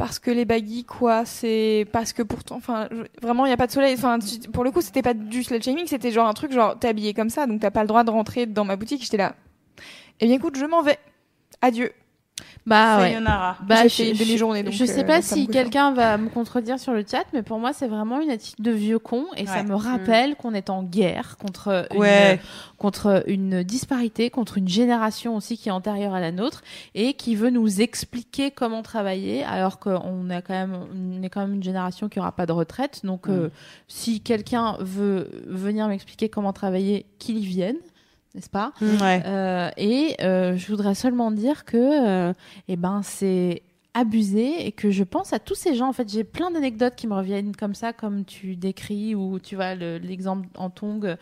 Parce 0.00 0.18
que 0.18 0.30
les 0.30 0.46
baggy 0.46 0.84
quoi, 0.84 1.26
c'est 1.26 1.86
parce 1.92 2.14
que 2.14 2.22
pourtant, 2.22 2.56
enfin 2.56 2.88
vraiment 3.20 3.44
il 3.44 3.50
y 3.50 3.52
a 3.52 3.58
pas 3.58 3.66
de 3.66 3.72
soleil. 3.72 3.92
Enfin 3.98 4.18
pour 4.50 4.64
le 4.64 4.70
coup 4.70 4.80
c'était 4.80 5.02
pas 5.02 5.12
du 5.12 5.44
slut 5.44 5.62
shaming, 5.62 5.86
c'était 5.86 6.10
genre 6.10 6.26
un 6.26 6.32
truc 6.32 6.52
genre 6.52 6.78
t'es 6.78 6.88
habillé 6.88 7.12
comme 7.12 7.28
ça, 7.28 7.46
donc 7.46 7.60
t'as 7.60 7.70
pas 7.70 7.82
le 7.82 7.86
droit 7.86 8.02
de 8.02 8.10
rentrer 8.10 8.46
dans 8.46 8.64
ma 8.64 8.76
boutique. 8.76 9.02
J'étais 9.02 9.18
là. 9.18 9.34
Eh 10.18 10.24
bien 10.24 10.36
écoute, 10.36 10.56
je 10.56 10.64
m'en 10.64 10.80
vais. 10.80 10.98
Adieu. 11.60 11.92
Bah 12.70 12.98
ouais. 13.00 13.08
Sayonara. 13.10 13.56
Bah, 13.66 13.82
J'ai 13.82 13.88
je, 13.88 13.94
fait 13.94 14.14
je- 14.14 14.24
demi-journée, 14.24 14.62
donc, 14.62 14.72
je 14.72 14.84
sais 14.84 15.02
euh, 15.02 15.06
pas 15.06 15.20
si 15.22 15.46
quelqu'un 15.48 15.92
va 15.92 16.16
me 16.16 16.28
contredire 16.28 16.78
sur 16.78 16.92
le 16.92 17.04
chat, 17.08 17.24
mais 17.32 17.42
pour 17.42 17.58
moi, 17.58 17.72
c'est 17.72 17.88
vraiment 17.88 18.20
une 18.20 18.30
attitude 18.30 18.64
de 18.64 18.70
vieux 18.70 18.98
con 19.00 19.26
et 19.36 19.44
ça 19.46 19.62
me 19.64 19.74
rappelle 19.74 20.36
qu'on 20.36 20.54
est 20.54 20.70
en 20.70 20.82
guerre 20.84 21.36
contre 21.38 21.86
une, 21.92 21.98
Ouais. 22.00 22.40
contre 22.78 23.24
une 23.26 23.62
disparité, 23.64 24.30
contre 24.30 24.56
une 24.58 24.68
génération 24.68 25.36
aussi 25.36 25.58
qui 25.58 25.68
est 25.68 25.72
antérieure 25.72 26.14
à 26.14 26.20
la 26.20 26.30
nôtre 26.32 26.62
et 26.94 27.14
qui 27.14 27.34
veut 27.34 27.50
nous 27.50 27.80
expliquer 27.80 28.50
comment 28.52 28.82
travailler 28.82 29.42
alors 29.44 29.78
qu'on 29.80 30.30
a 30.30 30.40
quand 30.40 30.54
même, 30.54 30.76
on 30.94 31.22
est 31.22 31.28
quand 31.28 31.40
même 31.40 31.54
une 31.54 31.62
génération 31.64 32.08
qui 32.08 32.20
aura 32.20 32.32
pas 32.32 32.46
de 32.46 32.52
retraite. 32.52 33.00
Donc, 33.04 33.28
euh, 33.28 33.50
si 33.88 34.20
quelqu'un 34.20 34.76
veut 34.78 35.28
venir 35.46 35.88
m'expliquer 35.88 36.28
comment 36.28 36.52
travailler, 36.52 37.06
qu'il 37.18 37.38
y 37.38 37.44
vienne, 37.46 37.76
n'est-ce 38.34 38.50
pas? 38.50 38.72
Ouais. 38.80 39.22
Euh, 39.26 39.70
et 39.76 40.16
euh, 40.22 40.56
je 40.56 40.66
voudrais 40.68 40.94
seulement 40.94 41.30
dire 41.30 41.64
que 41.64 41.76
euh, 41.76 42.32
eh 42.68 42.76
ben 42.76 43.00
c'est 43.02 43.62
abusé 43.92 44.66
et 44.68 44.70
que 44.70 44.92
je 44.92 45.02
pense 45.02 45.32
à 45.32 45.40
tous 45.40 45.56
ces 45.56 45.74
gens 45.74 45.88
en 45.88 45.92
fait 45.92 46.08
j'ai 46.08 46.22
plein 46.22 46.52
d'anecdotes 46.52 46.94
qui 46.94 47.08
me 47.08 47.14
reviennent 47.14 47.56
comme 47.56 47.74
ça 47.74 47.92
comme 47.92 48.24
tu 48.24 48.54
décris 48.54 49.16
ou 49.16 49.40
tu 49.40 49.56
vois 49.56 49.74
le- 49.74 49.98
l'exemple 49.98 50.46
en 50.56 50.70
tong 50.70 51.04
euh, 51.04 51.16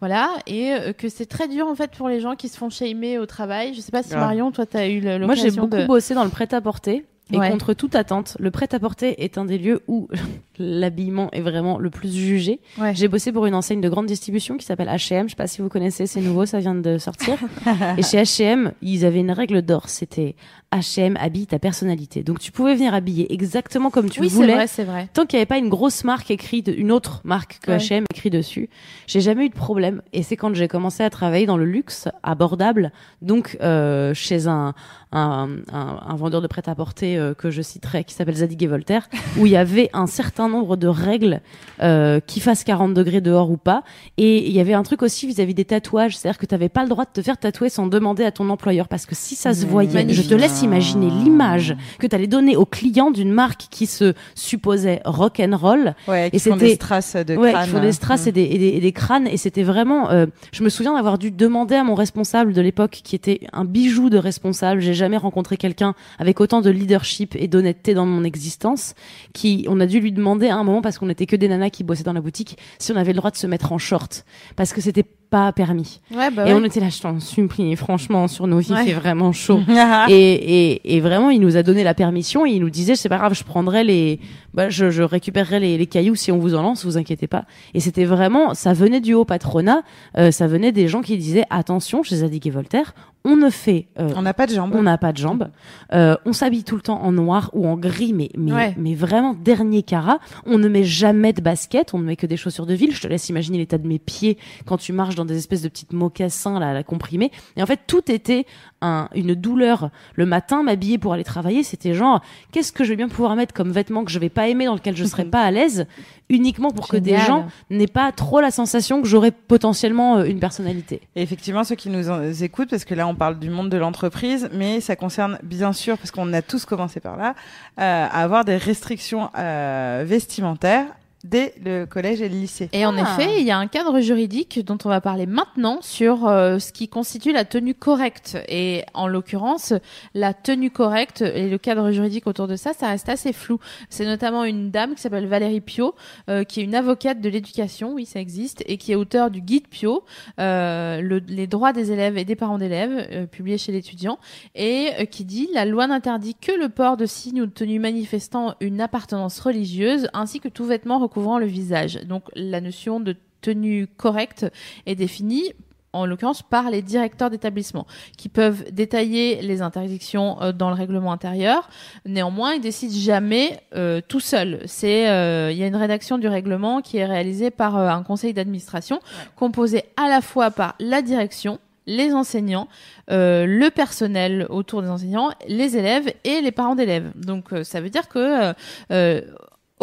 voilà 0.00 0.30
et 0.46 0.72
euh, 0.72 0.92
que 0.94 1.10
c'est 1.10 1.26
très 1.26 1.48
dur 1.48 1.66
en 1.66 1.74
fait 1.74 1.90
pour 1.90 2.08
les 2.08 2.20
gens 2.20 2.34
qui 2.34 2.48
se 2.48 2.56
font 2.56 2.70
shamer 2.70 3.18
au 3.18 3.26
travail 3.26 3.74
je 3.74 3.82
sais 3.82 3.92
pas 3.92 4.02
si 4.02 4.08
Grave. 4.10 4.22
Marion 4.22 4.52
toi 4.52 4.64
tu 4.64 4.76
as 4.78 4.88
eu 4.88 5.00
le- 5.00 5.18
Moi, 5.26 5.34
j'ai 5.34 5.42
l'occasion 5.42 5.62
beaucoup 5.64 5.76
de 5.82 5.86
bossé 5.86 6.14
dans 6.14 6.24
le 6.24 6.30
prêt-à-porter. 6.30 7.04
Et 7.32 7.38
Ouais. 7.38 7.50
contre 7.50 7.72
toute 7.72 7.94
attente, 7.94 8.36
le 8.38 8.50
prêt-à-porter 8.50 9.24
est 9.24 9.38
un 9.38 9.46
des 9.46 9.56
lieux 9.56 9.80
où 9.88 10.08
l'habillement 10.58 11.30
est 11.32 11.40
vraiment 11.40 11.78
le 11.78 11.90
plus 11.90 12.12
jugé. 12.14 12.60
Ouais. 12.78 12.94
J'ai 12.94 13.08
bossé 13.08 13.32
pour 13.32 13.46
une 13.46 13.54
enseigne 13.54 13.80
de 13.80 13.88
grande 13.88 14.06
distribution 14.06 14.56
qui 14.56 14.66
s'appelle 14.66 14.88
H&M. 14.88 15.26
Je 15.26 15.30
sais 15.30 15.36
pas 15.36 15.46
si 15.46 15.62
vous 15.62 15.68
connaissez, 15.68 16.06
c'est 16.06 16.20
nouveau, 16.20 16.44
ça 16.46 16.58
vient 16.60 16.74
de 16.74 16.98
sortir. 16.98 17.36
et 17.98 18.02
chez 18.02 18.18
H&M, 18.22 18.72
ils 18.82 19.04
avaient 19.06 19.20
une 19.20 19.30
règle 19.32 19.62
d'or. 19.62 19.88
C'était 19.88 20.36
H&M 20.72 21.16
habille 21.18 21.46
ta 21.46 21.58
personnalité. 21.58 22.22
Donc 22.22 22.40
tu 22.40 22.52
pouvais 22.52 22.74
venir 22.74 22.92
habiller 22.94 23.32
exactement 23.32 23.90
comme 23.90 24.10
tu 24.10 24.20
oui 24.20 24.28
c'est 24.28 24.34
voulais. 24.36 24.54
vrai 24.54 24.66
c'est 24.66 24.84
vrai 24.84 25.08
Tant 25.14 25.24
qu'il 25.24 25.38
n'y 25.38 25.40
avait 25.42 25.46
pas 25.46 25.58
une 25.58 25.68
grosse 25.68 26.04
marque 26.04 26.30
écrite, 26.30 26.70
une 26.76 26.92
autre 26.92 27.20
marque 27.24 27.58
que 27.62 27.70
Ouais. 27.72 27.78
H&M 27.78 28.04
écrit 28.14 28.30
dessus, 28.30 28.68
j'ai 29.06 29.20
jamais 29.20 29.46
eu 29.46 29.48
de 29.48 29.54
problème. 29.54 30.02
Et 30.12 30.22
c'est 30.22 30.36
quand 30.36 30.54
j'ai 30.54 30.68
commencé 30.68 31.02
à 31.02 31.10
travailler 31.10 31.46
dans 31.46 31.56
le 31.56 31.64
luxe 31.64 32.08
abordable, 32.22 32.92
donc 33.22 33.56
euh, 33.62 34.12
chez 34.14 34.46
un, 34.46 34.74
un, 35.14 35.48
un, 35.72 35.98
un 36.06 36.16
vendeur 36.16 36.42
de 36.42 36.46
prêt-à-porter 36.46 37.16
euh, 37.16 37.32
que 37.34 37.50
je 37.50 37.62
citerai, 37.62 38.04
qui 38.04 38.12
s'appelle 38.14 38.34
Zadig 38.36 38.62
et 38.62 38.66
Voltaire, 38.66 39.08
où 39.38 39.46
il 39.46 39.52
y 39.52 39.56
avait 39.56 39.88
un 39.94 40.06
certain 40.06 40.48
nombre 40.48 40.76
de 40.76 40.88
règles 40.88 41.40
euh, 41.80 42.20
qui 42.26 42.40
fassent 42.40 42.64
40 42.64 42.92
degrés 42.94 43.20
dehors 43.20 43.50
ou 43.50 43.56
pas. 43.56 43.82
Et 44.18 44.46
il 44.46 44.52
y 44.52 44.60
avait 44.60 44.74
un 44.74 44.82
truc 44.82 45.02
aussi 45.02 45.26
vis-à-vis 45.26 45.54
des 45.54 45.64
tatouages, 45.64 46.16
c'est-à-dire 46.18 46.38
que 46.38 46.46
tu 46.46 46.54
n'avais 46.54 46.68
pas 46.68 46.82
le 46.82 46.88
droit 46.88 47.04
de 47.04 47.10
te 47.12 47.22
faire 47.22 47.38
tatouer 47.38 47.68
sans 47.68 47.86
demander 47.86 48.24
à 48.24 48.30
ton 48.32 48.50
employeur, 48.50 48.88
parce 48.88 49.06
que 49.06 49.14
si 49.14 49.34
ça 49.36 49.54
se 49.54 49.64
voyait, 49.64 50.12
je 50.12 50.22
te 50.22 50.34
laisse 50.34 50.62
imaginer 50.62 51.08
l'image 51.10 51.76
que 51.98 52.06
tu 52.06 52.14
allais 52.14 52.26
donner 52.26 52.56
au 52.56 52.66
client 52.66 53.10
d'une 53.10 53.30
marque 53.32 53.66
qui 53.70 53.86
se 53.86 54.12
supposait 54.34 55.00
rock 55.04 55.40
and 55.40 55.56
roll 55.56 55.94
Ouais, 56.08 56.28
Et 56.32 56.38
c'était- 56.38 56.56
des 56.56 56.74
strass 56.74 57.16
de 57.16 57.36
ouais, 57.36 57.52
crâne. 57.52 57.64
qui 57.64 57.70
font 57.70 57.80
des 57.80 57.92
strass 57.92 58.26
et, 58.26 58.32
des, 58.32 58.42
et, 58.42 58.58
des, 58.58 58.68
et 58.68 58.80
des 58.80 58.92
crânes. 58.92 59.26
Et 59.26 59.36
c'était 59.36 59.62
vraiment. 59.62 60.10
euh, 60.10 60.26
je 60.52 60.62
me 60.62 60.68
souviens 60.68 60.94
d'avoir 60.94 61.18
dû 61.18 61.30
demander 61.30 61.74
à 61.76 61.84
mon 61.84 61.94
responsable 61.94 62.52
de 62.52 62.60
l'époque, 62.60 63.00
qui 63.04 63.14
était 63.16 63.40
un 63.52 63.64
bijou 63.64 64.10
de 64.10 64.18
responsable. 64.18 64.80
J'ai 64.80 64.94
jamais 65.04 65.16
rencontré 65.18 65.56
quelqu'un 65.56 65.94
avec 66.18 66.40
autant 66.40 66.62
de 66.62 66.70
leadership 66.70 67.36
et 67.36 67.46
d'honnêteté 67.46 67.92
dans 67.92 68.06
mon 68.06 68.24
existence. 68.24 68.94
Qui, 69.34 69.66
on 69.68 69.80
a 69.80 69.86
dû 69.86 70.00
lui 70.00 70.12
demander 70.12 70.48
à 70.48 70.56
un 70.56 70.64
moment 70.64 70.80
parce 70.80 70.98
qu'on 70.98 71.10
était 71.10 71.26
que 71.26 71.36
des 71.36 71.48
nanas 71.48 71.70
qui 71.70 71.84
bossaient 71.84 72.04
dans 72.04 72.14
la 72.14 72.20
boutique, 72.20 72.56
si 72.78 72.92
on 72.92 72.96
avait 72.96 73.12
le 73.12 73.18
droit 73.18 73.30
de 73.30 73.36
se 73.36 73.46
mettre 73.46 73.72
en 73.72 73.78
short, 73.78 74.24
parce 74.56 74.72
que 74.72 74.80
c'était 74.80 75.04
pas 75.34 75.50
permis. 75.52 76.00
ouais 76.14 76.30
bah 76.30 76.46
et 76.46 76.52
ouais. 76.54 76.60
on 76.60 76.64
était 76.64 76.78
là, 76.78 76.88
je 76.90 77.00
t'en 77.00 77.18
supplie, 77.18 77.74
franchement, 77.74 78.28
sur 78.28 78.46
nos 78.46 78.58
vies, 78.58 78.72
Ouais. 78.72 78.84
c'est 78.86 78.92
vraiment 78.92 79.32
chaud. 79.32 79.60
Ah. 79.68 80.06
et, 80.08 80.14
et, 80.14 80.96
et 80.96 81.00
vraiment, 81.00 81.30
il 81.30 81.40
nous 81.40 81.56
a 81.56 81.62
donné 81.64 81.82
la 81.82 81.94
permission 81.94 82.46
et 82.46 82.50
il 82.50 82.60
nous 82.60 82.70
disait, 82.70 82.94
c'est 82.94 83.08
pas 83.08 83.18
grave, 83.18 83.34
je 83.34 83.42
prendrai 83.42 83.82
les, 83.82 84.20
bah, 84.54 84.68
je, 84.70 84.90
je 84.90 85.02
récupérerai 85.02 85.58
les, 85.58 85.76
les 85.76 85.86
cailloux 85.86 86.14
si 86.14 86.30
on 86.30 86.38
vous 86.38 86.54
en 86.54 86.62
lance, 86.62 86.84
vous 86.84 86.96
inquiétez 86.98 87.26
pas. 87.26 87.44
Et 87.74 87.80
c'était 87.80 88.04
vraiment, 88.04 88.54
ça 88.54 88.72
venait 88.74 89.00
du 89.00 89.14
haut 89.14 89.24
patronat, 89.24 89.82
euh, 90.18 90.30
ça 90.30 90.46
venait 90.46 90.70
des 90.72 90.86
gens 90.86 91.02
qui 91.02 91.16
disaient, 91.18 91.44
attention, 91.50 92.02
chez 92.04 92.16
Zadig 92.16 92.46
et 92.46 92.50
Voltaire, 92.50 92.94
on 93.26 93.36
ne 93.36 93.48
fait, 93.48 93.86
euh, 93.98 94.10
On 94.16 94.20
n'a 94.22 94.34
pas 94.34 94.46
de 94.46 94.52
jambes. 94.52 94.72
on 94.74 94.82
n'a 94.82 94.98
pas 94.98 95.10
de 95.12 95.16
jambes. 95.16 95.48
Euh, 95.94 96.14
on 96.26 96.34
s'habille 96.34 96.62
tout 96.62 96.74
le 96.76 96.82
temps 96.82 97.00
en 97.02 97.10
noir 97.10 97.48
ou 97.54 97.66
en 97.66 97.74
gris, 97.74 98.12
mais, 98.12 98.28
mais, 98.36 98.74
mais 98.76 98.94
vraiment 98.94 99.32
dernier 99.32 99.82
carat. 99.82 100.18
On 100.44 100.58
ne 100.58 100.68
met 100.68 100.84
jamais 100.84 101.32
de 101.32 101.40
baskets, 101.40 101.94
on 101.94 101.98
ne 101.98 102.04
met 102.04 102.16
que 102.16 102.26
des 102.26 102.36
chaussures 102.36 102.66
de 102.66 102.74
ville. 102.74 102.94
Je 102.94 103.00
te 103.00 103.06
laisse 103.08 103.30
imaginer 103.30 103.56
l'état 103.56 103.78
de 103.78 103.88
mes 103.88 103.98
pieds 103.98 104.36
quand 104.66 104.76
tu 104.76 104.92
marches 104.92 105.14
dans 105.14 105.23
des 105.24 105.36
espèces 105.36 105.62
de 105.62 105.68
petites 105.68 105.92
mocassins 105.92 106.58
là, 106.60 106.70
à 106.70 106.72
la 106.72 106.82
comprimée. 106.82 107.30
Et 107.56 107.62
en 107.62 107.66
fait, 107.66 107.80
tout 107.86 108.10
était 108.10 108.46
un, 108.80 109.08
une 109.14 109.34
douleur. 109.34 109.90
Le 110.14 110.26
matin, 110.26 110.62
m'habiller 110.62 110.98
pour 110.98 111.12
aller 111.12 111.24
travailler, 111.24 111.62
c'était 111.62 111.94
genre, 111.94 112.20
qu'est-ce 112.52 112.72
que 112.72 112.84
je 112.84 112.90
vais 112.90 112.96
bien 112.96 113.08
pouvoir 113.08 113.34
mettre 113.36 113.54
comme 113.54 113.70
vêtement 113.72 114.04
que 114.04 114.10
je 114.10 114.18
vais 114.18 114.28
pas 114.28 114.48
aimer, 114.48 114.66
dans 114.66 114.74
lequel 114.74 114.96
je 114.96 115.04
serais 115.04 115.24
pas 115.30 115.40
à 115.42 115.50
l'aise, 115.50 115.86
uniquement 116.28 116.70
pour 116.70 116.88
que 116.88 116.96
des 116.96 117.16
gens 117.18 117.46
n'aient 117.70 117.86
pas 117.86 118.10
trop 118.12 118.40
la 118.40 118.50
sensation 118.50 119.00
que 119.02 119.08
j'aurais 119.08 119.30
potentiellement 119.30 120.18
euh, 120.18 120.24
une 120.24 120.38
personnalité. 120.40 121.00
Et 121.16 121.22
effectivement, 121.22 121.64
ceux 121.64 121.74
qui 121.76 121.88
nous 121.90 122.10
en- 122.10 122.22
écoutent, 122.32 122.70
parce 122.70 122.84
que 122.84 122.94
là, 122.94 123.06
on 123.06 123.14
parle 123.14 123.38
du 123.38 123.50
monde 123.50 123.68
de 123.70 123.76
l'entreprise, 123.76 124.48
mais 124.52 124.80
ça 124.80 124.96
concerne 124.96 125.38
bien 125.42 125.72
sûr, 125.72 125.96
parce 125.98 126.10
qu'on 126.10 126.32
a 126.32 126.42
tous 126.42 126.64
commencé 126.64 127.00
par 127.00 127.16
là, 127.16 127.34
euh, 127.80 128.06
à 128.10 128.22
avoir 128.22 128.44
des 128.44 128.56
restrictions 128.56 129.30
euh, 129.38 130.04
vestimentaires 130.06 130.86
dès 131.24 131.54
le 131.64 131.84
collège 131.86 132.20
et 132.22 132.28
le 132.28 132.36
lycée. 132.36 132.68
Et 132.72 132.86
en 132.86 132.96
Ah. 132.96 133.00
effet, 133.18 133.40
il 133.40 133.46
y 133.46 133.50
a 133.50 133.58
un 133.58 133.66
cadre 133.66 133.98
juridique 134.00 134.64
dont 134.64 134.78
on 134.84 134.88
va 134.88 135.00
parler 135.00 135.26
maintenant 135.26 135.78
sur 135.80 136.28
euh, 136.28 136.58
ce 136.60 136.70
qui 136.70 136.86
constitue 136.88 137.32
la 137.32 137.44
tenue 137.44 137.74
correcte. 137.74 138.36
Et 138.48 138.84
en 138.94 139.08
l'occurrence, 139.08 139.72
la 140.14 140.34
tenue 140.34 140.70
correcte 140.70 141.22
et 141.22 141.48
le 141.48 141.58
cadre 141.58 141.90
juridique 141.90 142.26
autour 142.26 142.46
de 142.46 142.56
ça, 142.56 142.72
ça 142.74 142.88
reste 142.88 143.08
assez 143.08 143.32
flou. 143.32 143.58
C'est 143.88 144.04
notamment 144.04 144.44
une 144.44 144.70
dame 144.70 144.94
qui 144.94 145.00
s'appelle 145.00 145.26
Valérie 145.26 145.60
Pio, 145.60 145.94
euh, 146.28 146.44
qui 146.44 146.60
est 146.60 146.64
une 146.64 146.74
avocate 146.74 147.20
de 147.20 147.28
l'éducation, 147.28 147.94
oui, 147.94 148.04
ça 148.06 148.20
existe, 148.20 148.62
et 148.66 148.76
qui 148.76 148.92
est 148.92 148.94
auteur 148.96 149.30
du 149.30 149.40
guide 149.40 149.66
Pio, 149.68 150.04
euh, 150.38 151.00
le- 151.00 151.22
les 151.26 151.46
droits 151.46 151.72
des 151.72 151.90
élèves 151.90 152.18
et 152.18 152.24
des 152.24 152.36
parents 152.36 152.58
d'élèves, 152.58 153.08
euh, 153.12 153.26
publié 153.26 153.58
chez 153.58 153.72
l'étudiant, 153.72 154.18
et 154.54 154.90
euh, 155.00 155.04
qui 155.06 155.24
dit 155.24 155.48
la 155.54 155.64
loi 155.64 155.86
n'interdit 155.86 156.34
que 156.34 156.52
le 156.52 156.68
port 156.68 156.96
de 156.96 157.06
signes 157.06 157.40
ou 157.42 157.46
de 157.46 157.50
tenues 157.50 157.78
manifestant 157.78 158.54
une 158.60 158.80
appartenance 158.80 159.40
religieuse, 159.40 160.08
ainsi 160.12 160.40
que 160.40 160.48
tout 160.48 160.64
vêtement 160.64 160.98
recouvrant 161.14 161.38
le 161.38 161.46
visage. 161.46 162.00
Donc 162.06 162.24
la 162.34 162.60
notion 162.60 162.98
de 162.98 163.14
tenue 163.40 163.86
correcte 163.86 164.46
est 164.86 164.96
définie 164.96 165.52
en 165.92 166.06
l'occurrence 166.06 166.42
par 166.42 166.70
les 166.70 166.82
directeurs 166.82 167.30
d'établissement, 167.30 167.86
qui 168.18 168.28
peuvent 168.28 168.64
détailler 168.72 169.40
les 169.42 169.62
interdictions 169.62 170.42
euh, 170.42 170.50
dans 170.50 170.68
le 170.68 170.74
règlement 170.74 171.12
intérieur. 171.12 171.68
Néanmoins, 172.04 172.54
ils 172.54 172.60
décident 172.60 172.92
jamais 172.92 173.60
euh, 173.76 174.00
tout 174.08 174.18
seuls. 174.18 174.58
C'est, 174.66 175.08
euh, 175.08 175.52
il 175.52 175.56
y 175.56 175.62
a 175.62 175.68
une 175.68 175.76
rédaction 175.76 176.18
du 176.18 176.26
règlement 176.26 176.82
qui 176.82 176.96
est 176.96 177.06
réalisée 177.06 177.52
par 177.52 177.76
un 177.76 178.02
conseil 178.02 178.34
d'administration 178.34 178.98
composé 179.36 179.84
à 179.96 180.08
la 180.08 180.20
fois 180.20 180.50
par 180.50 180.74
la 180.80 181.00
direction, 181.00 181.60
les 181.86 182.12
enseignants, 182.12 182.66
le 183.08 183.68
personnel 183.68 184.46
autour 184.48 184.82
des 184.82 184.88
enseignants, 184.88 185.30
les 185.46 185.76
élèves 185.76 186.12
et 186.24 186.40
les 186.40 186.50
parents 186.50 186.74
d'élèves. 186.74 187.12
Donc 187.14 187.50
ça 187.62 187.80
veut 187.80 187.90
dire 187.90 188.08
que 188.08 188.52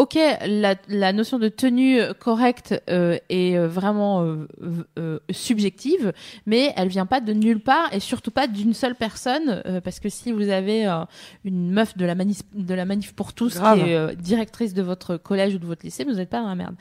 Ok, 0.02 0.18
la, 0.48 0.74
la 0.88 1.14
notion 1.14 1.38
de 1.38 1.48
tenue 1.48 2.00
correcte 2.20 2.74
euh, 2.90 3.20
est 3.30 3.56
euh, 3.56 3.68
vraiment 3.68 4.24
euh, 4.24 4.48
euh, 4.98 5.20
subjective, 5.30 6.12
mais 6.48 6.74
elle 6.76 6.88
vient 6.88 7.06
pas 7.06 7.22
de 7.22 7.34
nulle 7.34 7.60
part 7.60 7.94
et 7.94 8.00
surtout 8.00 8.32
pas 8.32 8.48
d'une 8.48 8.74
seule 8.74 8.96
personne, 8.96 9.62
euh, 9.68 9.80
parce 9.80 10.00
que 10.00 10.10
si 10.10 10.32
vous 10.32 10.50
avez 10.50 10.88
euh, 10.88 11.06
une 11.46 11.70
meuf 11.70 11.96
de 11.96 12.06
la 12.06 12.16
manif, 12.16 12.40
de 12.56 12.74
la 12.74 12.86
manif 12.86 13.14
pour 13.14 13.34
tous 13.34 13.54
Grave. 13.54 13.78
qui 13.78 13.92
est 13.92 13.96
euh, 13.96 14.16
directrice 14.16 14.74
de 14.74 14.82
votre 14.82 15.18
collège 15.18 15.54
ou 15.54 15.60
de 15.60 15.68
votre 15.68 15.86
lycée, 15.86 16.04
vous 16.04 16.14
n'êtes 16.14 16.32
pas 16.32 16.42
dans 16.42 16.50
la 16.50 16.56
merde. 16.56 16.76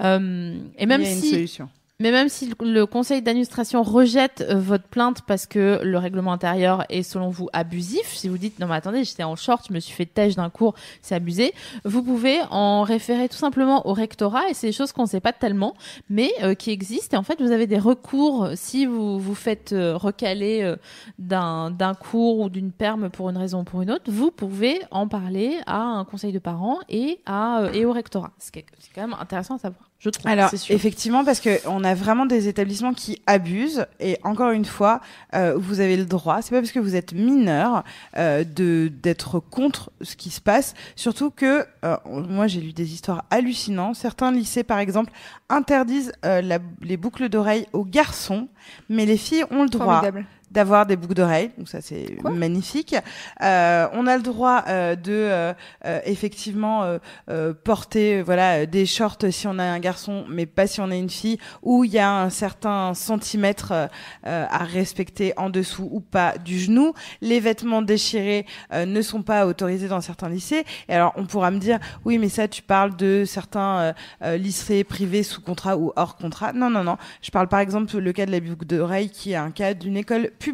Euh, 0.00 0.58
et 0.76 0.84
même 0.84 1.00
Il 1.00 1.06
y 1.06 1.10
a 1.10 1.12
une 1.14 1.20
si 1.22 1.30
solution. 1.30 1.70
Mais 2.00 2.10
même 2.10 2.28
si 2.28 2.52
le, 2.60 2.84
conseil 2.86 3.22
d'administration 3.22 3.82
rejette 3.82 4.44
euh, 4.48 4.56
votre 4.56 4.88
plainte 4.88 5.22
parce 5.26 5.46
que 5.46 5.80
le 5.82 5.98
règlement 5.98 6.32
intérieur 6.32 6.84
est 6.88 7.02
selon 7.02 7.28
vous 7.28 7.48
abusif, 7.52 8.06
si 8.14 8.28
vous 8.28 8.38
dites 8.38 8.58
non 8.58 8.66
mais 8.66 8.76
attendez 8.76 9.04
j'étais 9.04 9.24
en 9.24 9.36
short, 9.36 9.66
je 9.68 9.74
me 9.74 9.80
suis 9.80 9.94
fait 9.94 10.06
têche 10.06 10.36
d'un 10.36 10.50
cours, 10.50 10.74
c'est 11.02 11.14
abusé, 11.14 11.52
vous 11.84 12.02
pouvez 12.02 12.38
en 12.50 12.82
référer 12.82 13.28
tout 13.28 13.36
simplement 13.36 13.86
au 13.86 13.92
rectorat 13.92 14.48
et 14.50 14.54
c'est 14.54 14.68
des 14.68 14.72
choses 14.72 14.92
qu'on 14.92 15.02
ne 15.02 15.08
sait 15.08 15.20
pas 15.20 15.32
tellement 15.32 15.74
mais 16.10 16.30
euh, 16.42 16.54
qui 16.54 16.70
existent 16.70 17.16
et 17.16 17.20
en 17.20 17.22
fait 17.22 17.40
vous 17.40 17.52
avez 17.52 17.66
des 17.66 17.78
recours 17.78 18.50
si 18.54 18.86
vous 18.86 19.18
vous 19.18 19.34
faites 19.34 19.72
euh, 19.72 19.96
recaler 19.96 20.62
euh, 20.62 20.76
d'un 21.18 21.70
d'un 21.70 21.94
cours 21.94 22.40
ou 22.40 22.48
d'une 22.48 22.72
perme 22.72 23.10
pour 23.10 23.30
une 23.30 23.36
raison 23.36 23.60
ou 23.60 23.64
pour 23.64 23.82
une 23.82 23.90
autre, 23.90 24.10
vous 24.10 24.30
pouvez 24.30 24.80
en 24.90 25.08
parler 25.08 25.58
à 25.66 25.80
un 25.80 26.04
conseil 26.04 26.32
de 26.32 26.38
parents 26.38 26.78
et 26.88 27.20
à 27.26 27.60
euh, 27.60 27.72
et 27.72 27.84
au 27.84 27.92
rectorat. 27.92 28.32
C'est 28.38 28.64
quand 28.94 29.00
même 29.00 29.16
intéressant 29.18 29.56
à 29.56 29.58
savoir, 29.58 29.90
je 29.98 30.10
trouve. 30.10 30.30
Alors 30.30 30.50
effectivement 30.74 31.24
parce 31.24 31.40
que 31.40 31.58
on 31.66 31.82
a 31.82 31.94
vraiment 31.94 32.26
des 32.26 32.48
établissements 32.48 32.92
qui 32.92 33.20
abusent 33.26 33.86
et 33.98 34.18
encore 34.24 34.50
une 34.50 34.66
fois 34.66 35.00
euh, 35.34 35.54
vous 35.56 35.80
avez 35.80 35.96
le 35.96 36.04
droit 36.04 36.42
c'est 36.42 36.50
pas 36.50 36.60
parce 36.60 36.70
que 36.72 36.78
vous 36.78 36.94
êtes 36.96 37.12
mineur 37.14 37.82
euh, 38.16 38.44
de 38.44 38.92
d'être 39.02 39.40
contre 39.40 39.90
ce 40.02 40.14
qui 40.16 40.28
se 40.30 40.40
passe 40.42 40.74
surtout 40.96 41.30
que 41.30 41.64
euh, 41.84 41.96
moi 42.06 42.46
j'ai 42.46 42.60
lu 42.60 42.72
des 42.74 42.92
histoires 42.92 43.24
hallucinantes 43.30 43.96
certains 43.96 44.30
lycées 44.32 44.64
par 44.64 44.78
exemple 44.78 45.12
interdisent 45.48 46.12
euh, 46.24 46.42
la- 46.42 46.58
les 46.82 46.96
boucles 46.96 47.28
d'oreilles 47.28 47.66
aux 47.72 47.84
garçons 47.84 48.48
mais 48.88 49.06
les 49.06 49.16
filles 49.16 49.44
ont 49.50 49.62
le 49.62 49.68
droit 49.68 50.00
Formidable. 50.00 50.26
D'avoir 50.56 50.86
des 50.86 50.96
boucles 50.96 51.12
d'oreilles, 51.12 51.50
donc 51.58 51.68
ça 51.68 51.82
c'est 51.82 52.16
magnifique. 52.24 52.96
Euh, 53.42 53.86
on 53.92 54.06
a 54.06 54.16
le 54.16 54.22
droit 54.22 54.64
euh, 54.68 54.96
de 54.96 55.12
euh, 55.12 55.52
euh, 55.84 56.00
effectivement 56.06 56.96
euh, 57.28 57.52
porter 57.52 58.22
voilà 58.22 58.64
des 58.64 58.86
shorts 58.86 59.18
si 59.30 59.46
on 59.46 59.58
a 59.58 59.64
un 59.64 59.78
garçon, 59.78 60.24
mais 60.30 60.46
pas 60.46 60.66
si 60.66 60.80
on 60.80 60.90
a 60.90 60.94
une 60.94 61.10
fille, 61.10 61.38
où 61.62 61.84
il 61.84 61.92
y 61.92 61.98
a 61.98 62.10
un 62.10 62.30
certain 62.30 62.94
centimètre 62.94 63.90
à 64.22 64.64
respecter 64.64 65.34
en 65.36 65.50
dessous 65.50 65.88
ou 65.92 66.00
pas 66.00 66.38
du 66.38 66.58
genou. 66.58 66.94
Les 67.20 67.38
vêtements 67.38 67.82
déchirés 67.82 68.46
euh, 68.72 68.86
ne 68.86 69.02
sont 69.02 69.22
pas 69.22 69.46
autorisés 69.46 69.88
dans 69.88 70.00
certains 70.00 70.30
lycées. 70.30 70.64
Et 70.88 70.94
alors 70.94 71.12
on 71.16 71.26
pourra 71.26 71.50
me 71.50 71.58
dire 71.58 71.78
oui 72.06 72.16
mais 72.16 72.30
ça 72.30 72.48
tu 72.48 72.62
parles 72.62 72.96
de 72.96 73.24
certains 73.26 73.92
lycées 74.22 74.84
privés 74.84 75.22
sous 75.22 75.42
contrat 75.42 75.76
ou 75.76 75.92
hors 75.96 76.16
contrat. 76.16 76.54
Non 76.54 76.70
non 76.70 76.82
non, 76.82 76.96
je 77.20 77.30
parle 77.30 77.48
par 77.48 77.60
exemple 77.60 77.98
le 77.98 78.12
cas 78.12 78.24
de 78.24 78.32
la 78.32 78.40
boucle 78.40 78.64
d'oreille 78.64 79.10
qui 79.10 79.32
est 79.32 79.36
un 79.48 79.50
cas 79.50 79.74
d'une 79.74 79.98
école 79.98 80.30
publique 80.38 80.45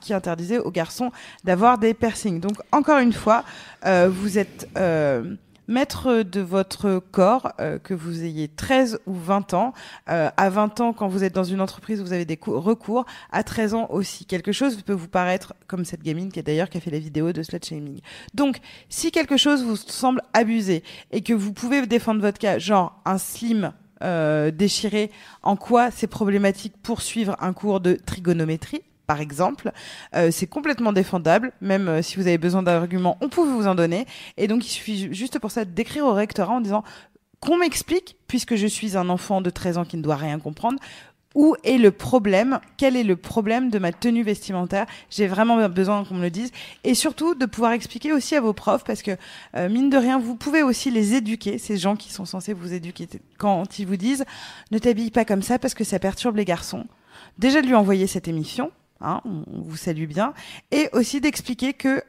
qui 0.00 0.14
interdisait 0.14 0.58
aux 0.58 0.70
garçons 0.70 1.10
d'avoir 1.44 1.78
des 1.78 1.94
piercings. 1.94 2.40
Donc 2.40 2.54
encore 2.72 2.98
une 2.98 3.12
fois, 3.12 3.44
euh, 3.86 4.08
vous 4.12 4.38
êtes 4.38 4.68
euh, 4.76 5.34
maître 5.66 6.22
de 6.22 6.40
votre 6.40 7.02
corps, 7.10 7.52
euh, 7.58 7.78
que 7.78 7.94
vous 7.94 8.22
ayez 8.22 8.48
13 8.48 8.98
ou 9.06 9.14
20 9.14 9.54
ans. 9.54 9.72
Euh, 10.10 10.28
à 10.36 10.50
20 10.50 10.80
ans, 10.80 10.92
quand 10.92 11.08
vous 11.08 11.24
êtes 11.24 11.34
dans 11.34 11.44
une 11.44 11.60
entreprise, 11.62 12.02
vous 12.02 12.12
avez 12.12 12.24
des 12.26 12.36
cou- 12.36 12.60
recours. 12.60 13.06
À 13.32 13.42
13 13.42 13.72
ans 13.74 13.86
aussi, 13.90 14.26
quelque 14.26 14.52
chose 14.52 14.80
peut 14.82 14.92
vous 14.92 15.08
paraître 15.08 15.54
comme 15.66 15.84
cette 15.84 16.02
gamine 16.02 16.30
qui 16.30 16.38
est 16.38 16.42
d'ailleurs 16.42 16.68
qui 16.68 16.76
a 16.76 16.80
fait 16.80 16.90
la 16.90 16.98
vidéo 16.98 17.32
de 17.32 17.42
slut 17.42 17.60
shaming. 17.64 18.00
Donc, 18.34 18.58
si 18.90 19.10
quelque 19.10 19.36
chose 19.36 19.64
vous 19.64 19.76
semble 19.76 20.20
abusé 20.34 20.82
et 21.12 21.22
que 21.22 21.32
vous 21.32 21.52
pouvez 21.52 21.86
défendre 21.86 22.20
votre 22.20 22.38
cas, 22.38 22.58
genre 22.58 23.00
un 23.06 23.16
slim 23.18 23.72
euh, 24.02 24.50
déchiré, 24.50 25.10
en 25.42 25.56
quoi 25.56 25.90
c'est 25.90 26.08
problématique 26.08 26.74
pour 26.82 27.00
suivre 27.00 27.36
un 27.40 27.54
cours 27.54 27.80
de 27.80 27.94
trigonométrie? 27.94 28.82
Par 29.06 29.20
exemple, 29.20 29.72
Euh, 30.14 30.30
c'est 30.30 30.46
complètement 30.46 30.92
défendable, 30.92 31.52
même 31.60 31.88
euh, 31.88 32.02
si 32.02 32.16
vous 32.16 32.26
avez 32.26 32.38
besoin 32.38 32.62
d'arguments, 32.62 33.16
on 33.20 33.28
peut 33.28 33.42
vous 33.42 33.66
en 33.66 33.74
donner. 33.74 34.06
Et 34.36 34.46
donc, 34.48 34.64
il 34.64 34.68
suffit 34.70 34.96
ju- 34.98 35.14
juste 35.14 35.38
pour 35.38 35.50
ça 35.50 35.64
d'écrire 35.64 36.04
au 36.06 36.12
rectorat 36.12 36.54
en 36.54 36.60
disant 36.60 36.84
qu'on 37.40 37.58
m'explique, 37.58 38.16
puisque 38.28 38.54
je 38.56 38.66
suis 38.66 38.96
un 38.96 39.08
enfant 39.08 39.40
de 39.40 39.50
13 39.50 39.76
ans 39.78 39.84
qui 39.84 39.96
ne 39.96 40.02
doit 40.02 40.16
rien 40.16 40.38
comprendre, 40.38 40.78
où 41.34 41.56
est 41.64 41.78
le 41.78 41.90
problème 41.90 42.60
Quel 42.76 42.94
est 42.96 43.02
le 43.02 43.16
problème 43.16 43.68
de 43.68 43.80
ma 43.80 43.90
tenue 43.92 44.22
vestimentaire 44.22 44.86
J'ai 45.10 45.26
vraiment 45.26 45.68
besoin 45.68 46.04
qu'on 46.04 46.14
me 46.14 46.22
le 46.22 46.30
dise. 46.30 46.52
Et 46.84 46.94
surtout, 46.94 47.34
de 47.34 47.44
pouvoir 47.44 47.72
expliquer 47.72 48.12
aussi 48.12 48.36
à 48.36 48.40
vos 48.40 48.52
profs, 48.52 48.84
parce 48.84 49.02
que, 49.02 49.16
euh, 49.56 49.68
mine 49.68 49.90
de 49.90 49.96
rien, 49.96 50.18
vous 50.20 50.36
pouvez 50.36 50.62
aussi 50.62 50.92
les 50.92 51.14
éduquer, 51.14 51.58
ces 51.58 51.76
gens 51.76 51.96
qui 51.96 52.12
sont 52.12 52.24
censés 52.24 52.52
vous 52.54 52.72
éduquer, 52.72 53.08
quand 53.36 53.78
ils 53.80 53.86
vous 53.86 53.96
disent 53.96 54.24
«ne 54.70 54.78
t'habille 54.78 55.10
pas 55.10 55.24
comme 55.24 55.42
ça 55.42 55.58
parce 55.58 55.74
que 55.74 55.82
ça 55.84 55.98
perturbe 55.98 56.36
les 56.36 56.44
garçons». 56.44 56.86
Déjà 57.38 57.60
de 57.62 57.66
lui 57.66 57.74
envoyer 57.74 58.06
cette 58.06 58.28
émission, 58.28 58.70
hein, 59.04 59.20
on, 59.24 59.44
on 59.52 59.62
vous 59.62 59.76
salue 59.76 60.06
bien, 60.06 60.34
et 60.70 60.88
aussi 60.92 61.20
d'expliquer 61.20 61.74
que... 61.74 62.02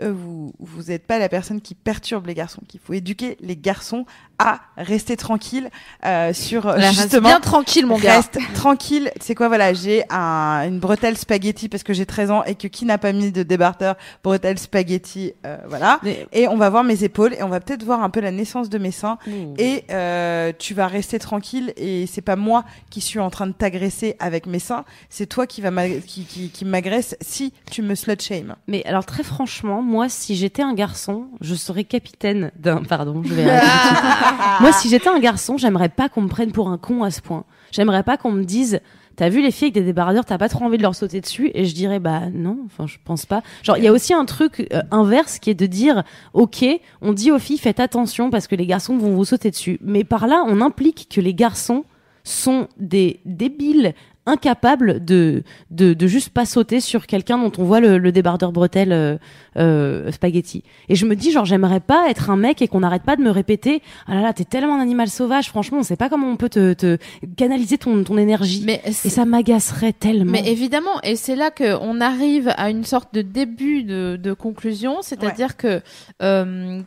euh, 0.00 0.12
vous 0.12 0.52
vous 0.58 0.82
n'êtes 0.84 1.06
pas 1.06 1.18
la 1.18 1.28
personne 1.28 1.60
qui 1.60 1.74
perturbe 1.74 2.26
les 2.26 2.34
garçons, 2.34 2.62
qu'il 2.68 2.80
faut 2.80 2.92
éduquer 2.92 3.36
les 3.40 3.56
garçons 3.56 4.06
à 4.38 4.60
rester 4.76 5.16
tranquilles 5.16 5.70
euh, 6.04 6.32
sur 6.32 6.66
Là, 6.66 6.74
reste 6.88 7.02
justement 7.02 7.28
bien 7.28 7.40
tranquille 7.40 7.86
mon 7.86 7.98
gars. 7.98 8.16
Reste 8.16 8.38
tranquille. 8.54 9.12
C'est 9.20 9.34
quoi, 9.36 9.46
voilà, 9.48 9.72
j'ai 9.72 10.02
un, 10.10 10.64
une 10.66 10.80
bretelle 10.80 11.16
spaghetti 11.16 11.68
parce 11.68 11.84
que 11.84 11.92
j'ai 11.92 12.04
13 12.06 12.30
ans 12.32 12.42
et 12.44 12.56
que 12.56 12.66
qui 12.66 12.84
n'a 12.84 12.98
pas 12.98 13.12
mis 13.12 13.30
de 13.30 13.44
débardeur 13.44 13.94
bretelle 14.24 14.58
spaghetti, 14.58 15.32
euh, 15.46 15.58
voilà. 15.68 16.00
Mais- 16.02 16.26
Et 16.32 16.48
on 16.48 16.56
va 16.56 16.68
voir 16.70 16.82
mes 16.82 17.04
épaules 17.04 17.34
et 17.34 17.42
on 17.44 17.48
va 17.48 17.60
peut-être 17.60 17.84
voir 17.84 18.02
un 18.02 18.10
peu 18.10 18.20
la 18.20 18.32
naissance 18.32 18.68
de 18.68 18.78
mes 18.78 18.90
seins. 18.90 19.18
Et 19.58 19.84
euh, 19.90 20.52
tu 20.58 20.74
vas 20.74 20.88
rester 20.88 21.18
tranquille 21.20 21.72
et 21.76 22.06
c'est 22.08 22.20
pas 22.22 22.36
moi 22.36 22.64
qui 22.90 23.00
suis 23.00 23.20
en 23.20 23.30
train 23.30 23.46
de 23.46 23.52
t'agresser 23.52 24.16
avec 24.18 24.46
mes 24.46 24.58
seins, 24.58 24.84
c'est 25.08 25.26
toi 25.26 25.46
qui 25.46 25.60
va 25.60 25.70
qui, 26.06 26.24
qui, 26.24 26.50
qui 26.50 26.64
m'agresse 26.64 27.16
si 27.20 27.52
tu 27.70 27.82
me 27.82 27.94
slut 27.94 28.20
shame. 28.20 28.56
Mais 28.66 28.84
alors 28.84 29.06
très 29.06 29.22
franchement, 29.22 29.82
moi, 29.84 30.08
si 30.08 30.34
j'étais 30.34 30.62
un 30.62 30.74
garçon, 30.74 31.26
je 31.40 31.54
serais 31.54 31.84
capitaine 31.84 32.50
d'un. 32.56 32.82
Pardon, 32.82 33.22
je 33.24 33.34
vais. 33.34 33.44
moi, 34.60 34.72
si 34.72 34.88
j'étais 34.88 35.08
un 35.08 35.18
garçon, 35.20 35.56
j'aimerais 35.56 35.88
pas 35.88 36.08
qu'on 36.08 36.22
me 36.22 36.28
prenne 36.28 36.52
pour 36.52 36.68
un 36.68 36.78
con 36.78 37.02
à 37.02 37.10
ce 37.10 37.20
point. 37.20 37.44
J'aimerais 37.70 38.02
pas 38.02 38.16
qu'on 38.16 38.32
me 38.32 38.44
dise. 38.44 38.80
T'as 39.16 39.28
vu 39.28 39.42
les 39.42 39.52
filles 39.52 39.66
avec 39.66 39.74
des 39.74 39.82
débardeurs, 39.82 40.24
t'as 40.24 40.38
pas 40.38 40.48
trop 40.48 40.64
envie 40.64 40.76
de 40.76 40.82
leur 40.82 40.94
sauter 40.94 41.20
dessus? 41.20 41.50
Et 41.54 41.66
je 41.66 41.74
dirais 41.74 42.00
bah 42.00 42.22
non, 42.32 42.58
enfin 42.66 42.88
je 42.88 42.96
pense 43.04 43.26
pas. 43.26 43.42
Genre 43.62 43.76
il 43.76 43.84
y 43.84 43.86
a 43.86 43.92
aussi 43.92 44.12
un 44.12 44.24
truc 44.24 44.66
euh, 44.72 44.82
inverse 44.90 45.38
qui 45.38 45.50
est 45.50 45.54
de 45.54 45.66
dire 45.66 46.02
ok, 46.32 46.64
on 47.00 47.12
dit 47.12 47.30
aux 47.30 47.38
filles 47.38 47.58
faites 47.58 47.78
attention 47.78 48.30
parce 48.30 48.48
que 48.48 48.56
les 48.56 48.66
garçons 48.66 48.96
vont 48.96 49.14
vous 49.14 49.24
sauter 49.24 49.52
dessus. 49.52 49.78
Mais 49.82 50.02
par 50.02 50.26
là 50.26 50.42
on 50.48 50.60
implique 50.60 51.08
que 51.14 51.20
les 51.20 51.32
garçons 51.32 51.84
sont 52.24 52.66
des 52.78 53.20
débiles 53.24 53.94
incapables 54.26 55.04
de, 55.04 55.42
de, 55.70 55.92
de 55.92 56.06
juste 56.06 56.30
pas 56.30 56.46
sauter 56.46 56.80
sur 56.80 57.06
quelqu'un 57.06 57.38
dont 57.38 57.52
on 57.58 57.64
voit 57.64 57.80
le, 57.80 57.98
le 57.98 58.12
débardeur 58.12 58.52
bretelle 58.52 58.92
euh, 58.92 59.16
euh, 59.56 60.10
spaghetti. 60.12 60.62
Et 60.88 60.94
je 60.94 61.06
me 61.06 61.14
dis, 61.14 61.30
genre, 61.30 61.44
j'aimerais 61.44 61.80
pas 61.80 62.08
être 62.08 62.30
un 62.30 62.36
mec 62.36 62.62
et 62.62 62.68
qu'on 62.68 62.80
n'arrête 62.80 63.02
pas 63.02 63.16
de 63.16 63.22
me 63.22 63.30
répéter, 63.30 63.82
ah 64.06 64.14
là 64.14 64.22
là, 64.22 64.32
t'es 64.32 64.44
tellement 64.44 64.76
un 64.76 64.80
animal 64.80 65.08
sauvage, 65.08 65.48
franchement, 65.48 65.78
on 65.78 65.82
sait 65.82 65.96
pas 65.96 66.08
comment 66.08 66.28
on 66.28 66.36
peut 66.36 66.48
te, 66.48 66.72
te 66.72 66.96
canaliser 67.36 67.78
ton, 67.78 68.02
ton 68.04 68.16
énergie. 68.16 68.62
Mais 68.64 68.80
et 68.86 68.92
ça 68.92 69.24
m'agacerait 69.24 69.92
tellement. 69.92 70.32
Mais 70.32 70.50
évidemment, 70.50 71.00
et 71.02 71.16
c'est 71.16 71.36
là 71.36 71.50
qu'on 71.50 72.00
arrive 72.00 72.52
à 72.56 72.70
une 72.70 72.84
sorte 72.84 73.14
de 73.14 73.22
début 73.22 73.82
de, 73.84 74.18
de 74.20 74.32
conclusion, 74.32 75.02
c'est-à-dire 75.02 75.56
que 75.56 75.82
euh, 76.22 76.80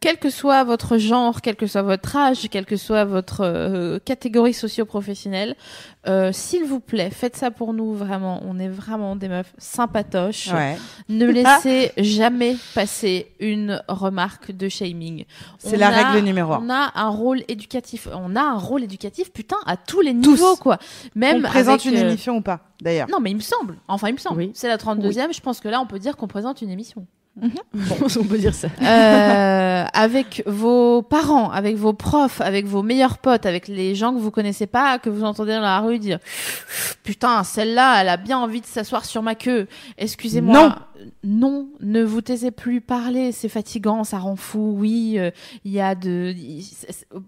quel 0.00 0.18
que 0.18 0.30
soit 0.30 0.62
votre 0.64 0.98
genre, 0.98 1.40
quel 1.40 1.56
que 1.56 1.66
soit 1.66 1.82
votre 1.82 2.16
âge, 2.16 2.48
quelle 2.50 2.66
que 2.66 2.76
soit 2.76 3.04
votre 3.04 3.40
euh, 3.40 3.98
catégorie 4.04 4.52
socio-professionnelle, 4.52 5.56
euh, 6.06 6.30
s'il 6.32 6.64
vous 6.64 6.80
plaît, 6.80 7.10
faites 7.10 7.36
ça 7.36 7.50
pour 7.50 7.72
nous 7.72 7.94
vraiment. 7.94 8.40
On 8.44 8.58
est 8.58 8.68
vraiment 8.68 9.16
des 9.16 9.28
meufs 9.28 9.52
sympatoches. 9.58 10.52
Ouais. 10.52 10.76
Ne 11.08 11.26
laissez 11.30 11.92
jamais 11.96 12.56
passer 12.74 13.32
une 13.40 13.82
remarque 13.88 14.52
de 14.52 14.68
shaming. 14.68 15.24
C'est 15.58 15.76
la 15.76 15.88
a- 15.88 16.12
règle 16.12 16.24
numéro 16.24 16.52
un. 16.52 16.64
On 16.64 16.70
a 16.70 16.92
un 16.94 17.08
rôle 17.08 17.42
éducatif. 17.48 18.06
On 18.12 18.36
a 18.36 18.42
un 18.42 18.58
rôle 18.58 18.84
éducatif, 18.84 19.32
putain, 19.32 19.56
à 19.66 19.76
tous 19.76 20.02
les 20.02 20.12
niveaux, 20.12 20.56
quoi. 20.56 20.78
Même 21.14 21.38
on 21.38 21.48
présente 21.48 21.80
avec, 21.80 21.92
une 21.92 21.96
euh, 21.96 22.08
émission 22.10 22.36
ou 22.36 22.42
pas, 22.42 22.60
d'ailleurs. 22.80 23.08
Non, 23.10 23.18
mais 23.20 23.30
il 23.30 23.36
me 23.36 23.40
semble. 23.40 23.78
Enfin, 23.88 24.08
il 24.08 24.14
me 24.14 24.18
semble. 24.18 24.38
Oui. 24.38 24.50
C'est 24.54 24.68
la 24.68 24.76
32e. 24.76 25.34
Je 25.34 25.40
pense 25.40 25.60
que 25.60 25.68
là, 25.68 25.80
on 25.80 25.86
peut 25.86 25.98
dire 25.98 26.16
qu'on 26.16 26.28
présente 26.28 26.62
une 26.62 26.70
émission. 26.70 27.06
on 28.18 28.24
peut 28.24 28.38
dire 28.38 28.54
ça. 28.54 28.68
euh, 28.80 29.84
avec 29.92 30.42
vos 30.46 31.02
parents, 31.02 31.50
avec 31.50 31.76
vos 31.76 31.92
profs, 31.92 32.40
avec 32.40 32.66
vos 32.66 32.82
meilleurs 32.82 33.18
potes, 33.18 33.44
avec 33.44 33.68
les 33.68 33.94
gens 33.94 34.14
que 34.14 34.18
vous 34.18 34.30
connaissez 34.30 34.66
pas, 34.66 34.98
que 34.98 35.10
vous 35.10 35.24
entendez 35.24 35.52
dans 35.52 35.60
la 35.60 35.80
rue 35.80 35.98
dire 35.98 36.18
putain 37.02 37.44
celle-là 37.44 38.00
elle 38.00 38.08
a 38.08 38.16
bien 38.16 38.38
envie 38.38 38.60
de 38.60 38.66
s'asseoir 38.66 39.04
sur 39.04 39.22
ma 39.22 39.34
queue. 39.34 39.66
Excusez-moi. 39.98 40.68
Non. 40.68 40.74
Non, 41.24 41.68
ne 41.80 42.02
vous 42.02 42.20
taisez 42.20 42.50
plus 42.50 42.80
parler, 42.80 43.32
c'est 43.32 43.48
fatigant, 43.48 44.04
ça 44.04 44.18
rend 44.18 44.36
fou. 44.36 44.74
Oui, 44.78 45.14
euh, 45.18 45.30
il 45.64 45.72
y 45.72 45.80
a 45.80 45.94
de 45.94 46.34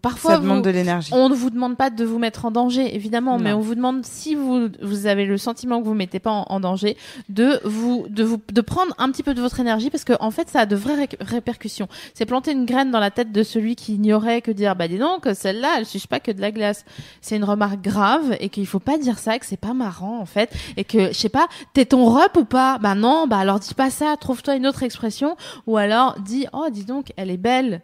parfois 0.03 0.32
Ça 0.32 0.39
demande 0.39 0.59
vous- 0.59 0.62
de 0.65 0.70
l'énergie. 0.70 1.11
on 1.15 1.28
ne 1.28 1.35
vous 1.35 1.51
demande 1.51 1.77
pas 1.77 1.90
de 1.90 2.05
vous 2.05 2.19
mettre 2.19 2.45
en 2.45 2.51
danger, 2.51 2.95
évidemment, 2.95 3.39
Non. 3.39 3.45
mais 3.45 3.53
on 3.53 3.61
vous 3.61 3.74
demande 3.74 4.05
si 4.05 4.35
vous 4.35 4.69
vous 4.82 5.07
avez 5.07 5.24
le 5.27 5.39
sentiment 5.39 5.81
que 5.81 5.86
vous 5.86 5.95
mettez 5.95 6.19
pas 6.20 6.31
en, 6.31 6.47
en 6.49 6.61
danger, 6.61 6.97
de 7.28 7.61
vous 7.65 8.07
de 8.09 8.23
vous 8.24 8.39
de 8.53 8.61
prendre 8.61 8.95
un 8.99 9.11
petit 9.11 9.23
peu 9.23 9.35
de 9.35 9.40
votre 9.40 9.61
énergie 9.61 9.90
parce 9.90 10.05
que 10.05 10.12
en 10.20 10.31
fait 10.31 10.49
ça 10.49 10.61
a 10.61 10.66
de 10.66 10.77
vraies 10.77 10.95
ré- 10.97 11.09
répercussions. 11.20 11.89
C'est 12.15 12.27
planter 12.27 12.53
une 12.53 12.65
graine 12.65 12.90
dans 12.90 13.01
la 13.01 13.11
tête 13.11 13.32
de 13.32 13.43
celui 13.43 13.77
qui 13.77 13.95
ignorait 13.95 14.43
que 14.43 14.51
dire 14.51 14.77
bah 14.77 14.89
dis 14.89 14.99
donc 14.99 15.27
celle-là 15.35 15.74
elle 15.78 15.86
suce 15.86 16.07
pas 16.07 16.20
que 16.20 16.31
de 16.31 16.40
la 16.40 16.51
glace. 16.53 16.85
C'est 17.20 17.36
une 17.36 17.45
remarque 17.45 17.81
grave 17.82 18.36
et 18.40 18.49
qu'il 18.49 18.66
faut 18.66 18.78
pas 18.81 18.99
dire 18.99 19.19
ça, 19.19 19.39
que 19.39 19.47
c'est 19.47 19.57
pas 19.61 19.74
marrant 19.74 20.19
en 20.20 20.27
fait 20.27 20.51
et 20.77 20.85
que 20.85 21.09
je 21.09 21.12
sais 21.12 21.28
pas 21.28 21.47
t'es 21.74 21.85
ton 21.86 22.07
rep 22.07 22.36
ou 22.36 22.45
pas? 22.45 22.78
Bah 22.78 22.95
non, 22.95 23.27
bah 23.27 23.39
alors 23.39 23.57
dis 23.59 23.74
pas 23.74 23.90
ça, 23.90 24.16
trouve-toi 24.18 24.56
une 24.56 24.66
autre 24.66 24.82
expression 24.82 25.36
ou 25.66 25.76
alors 25.76 26.18
dis 26.20 26.47
oh 26.52 26.68
dis 26.70 26.85
donc 26.85 27.12
elle 27.16 27.30
est 27.30 27.36
belle. 27.36 27.82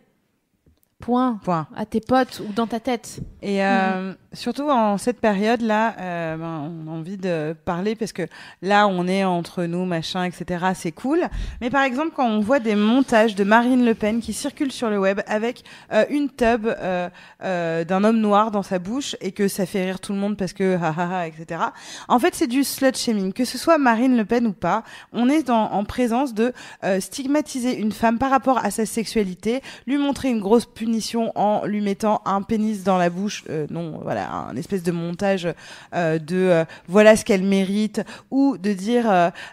Point. 1.05 1.39
Point. 1.45 1.67
À 1.77 1.85
tes 1.85 2.01
potes 2.01 2.41
ou 2.49 2.51
dans 2.55 2.67
ta 2.67 2.81
tête. 2.81 3.21
Et 3.43 3.63
euh, 3.63 4.15
surtout 4.33 4.71
en 4.71 4.97
cette 4.97 5.21
période-là, 5.21 5.95
euh, 6.01 6.37
ben, 6.39 6.73
on 6.87 6.91
a 6.91 6.95
envie 6.95 7.19
de 7.19 7.55
parler 7.67 7.95
parce 7.95 8.15
que 8.15 8.23
là, 8.63 8.89
on 8.89 9.07
est 9.07 9.23
entre 9.23 9.65
nous, 9.65 9.85
machin, 9.85 10.25
etc. 10.25 10.65
C'est 10.75 10.93
cool. 10.93 11.21
Mais 11.61 11.69
par 11.69 11.83
exemple, 11.83 12.13
quand 12.17 12.27
on 12.27 12.41
voit 12.41 12.59
des 12.59 12.75
montages 12.75 13.35
de 13.35 13.45
Marine 13.45 13.85
Le 13.85 13.95
Pen 13.95 14.21
qui 14.21 14.33
circulent 14.33 14.73
sur 14.73 14.89
le 14.89 14.99
web 14.99 15.21
avec 15.27 15.65
euh, 15.93 16.07
une 16.09 16.31
tub 16.31 16.67
d'un 16.67 18.05
homme 18.05 18.21
noir 18.21 18.51
dans 18.51 18.63
sa 18.63 18.79
bouche 18.79 19.15
et 19.21 19.33
que 19.33 19.47
ça 19.47 19.67
fait 19.67 19.85
rire 19.85 20.01
tout 20.01 20.15
le 20.15 20.19
monde 20.19 20.39
parce 20.39 20.55
que 20.55 20.77
ha 20.77 20.95
ha 20.97 21.19
ha, 21.19 21.27
etc. 21.27 21.61
En 22.09 22.19
fait, 22.19 22.35
c'est 22.35 22.47
du 22.47 22.65
slut 22.65 22.97
shaming. 22.97 23.35
Que 23.35 23.45
ce 23.45 23.59
soit 23.59 23.77
Marine 23.77 24.17
Le 24.17 24.25
Pen 24.25 24.47
ou 24.47 24.55
pas, 24.55 24.85
on 25.13 25.29
est 25.29 25.51
en, 25.51 25.71
en 25.71 25.85
présence 25.85 26.33
de 26.33 26.55
stigmatiser 26.99 27.79
une 27.79 27.93
femme 27.93 28.17
par 28.17 28.31
rapport 28.31 28.65
à 28.65 28.71
sa 28.71 28.87
sexualité, 28.87 29.61
lui 29.87 29.99
montrer 29.99 30.31
une 30.31 30.41
grosse 30.41 30.65
punition 30.65 30.94
en 31.35 31.65
lui 31.67 31.81
mettant 31.81 32.23
un 32.25 32.43
pénis 32.43 32.83
dans 32.85 32.99
la 32.99 33.11
bouche, 33.11 33.45
euh, 33.51 33.67
non, 33.71 34.01
voilà, 34.03 34.31
un 34.31 34.57
espèce 34.57 34.83
de 34.83 34.93
montage 34.93 35.49
euh, 35.95 36.19
de 36.19 36.37
euh, 36.37 36.65
voilà 36.89 37.17
ce 37.17 37.25
qu'elle 37.25 37.43
mérite, 37.43 38.03
ou 38.31 38.57
de 38.59 38.73
dire 38.73 39.05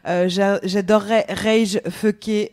j'a- 0.06 0.60
j'adorerais 0.64 1.26
rage 1.30 1.82
fucker 1.90 2.52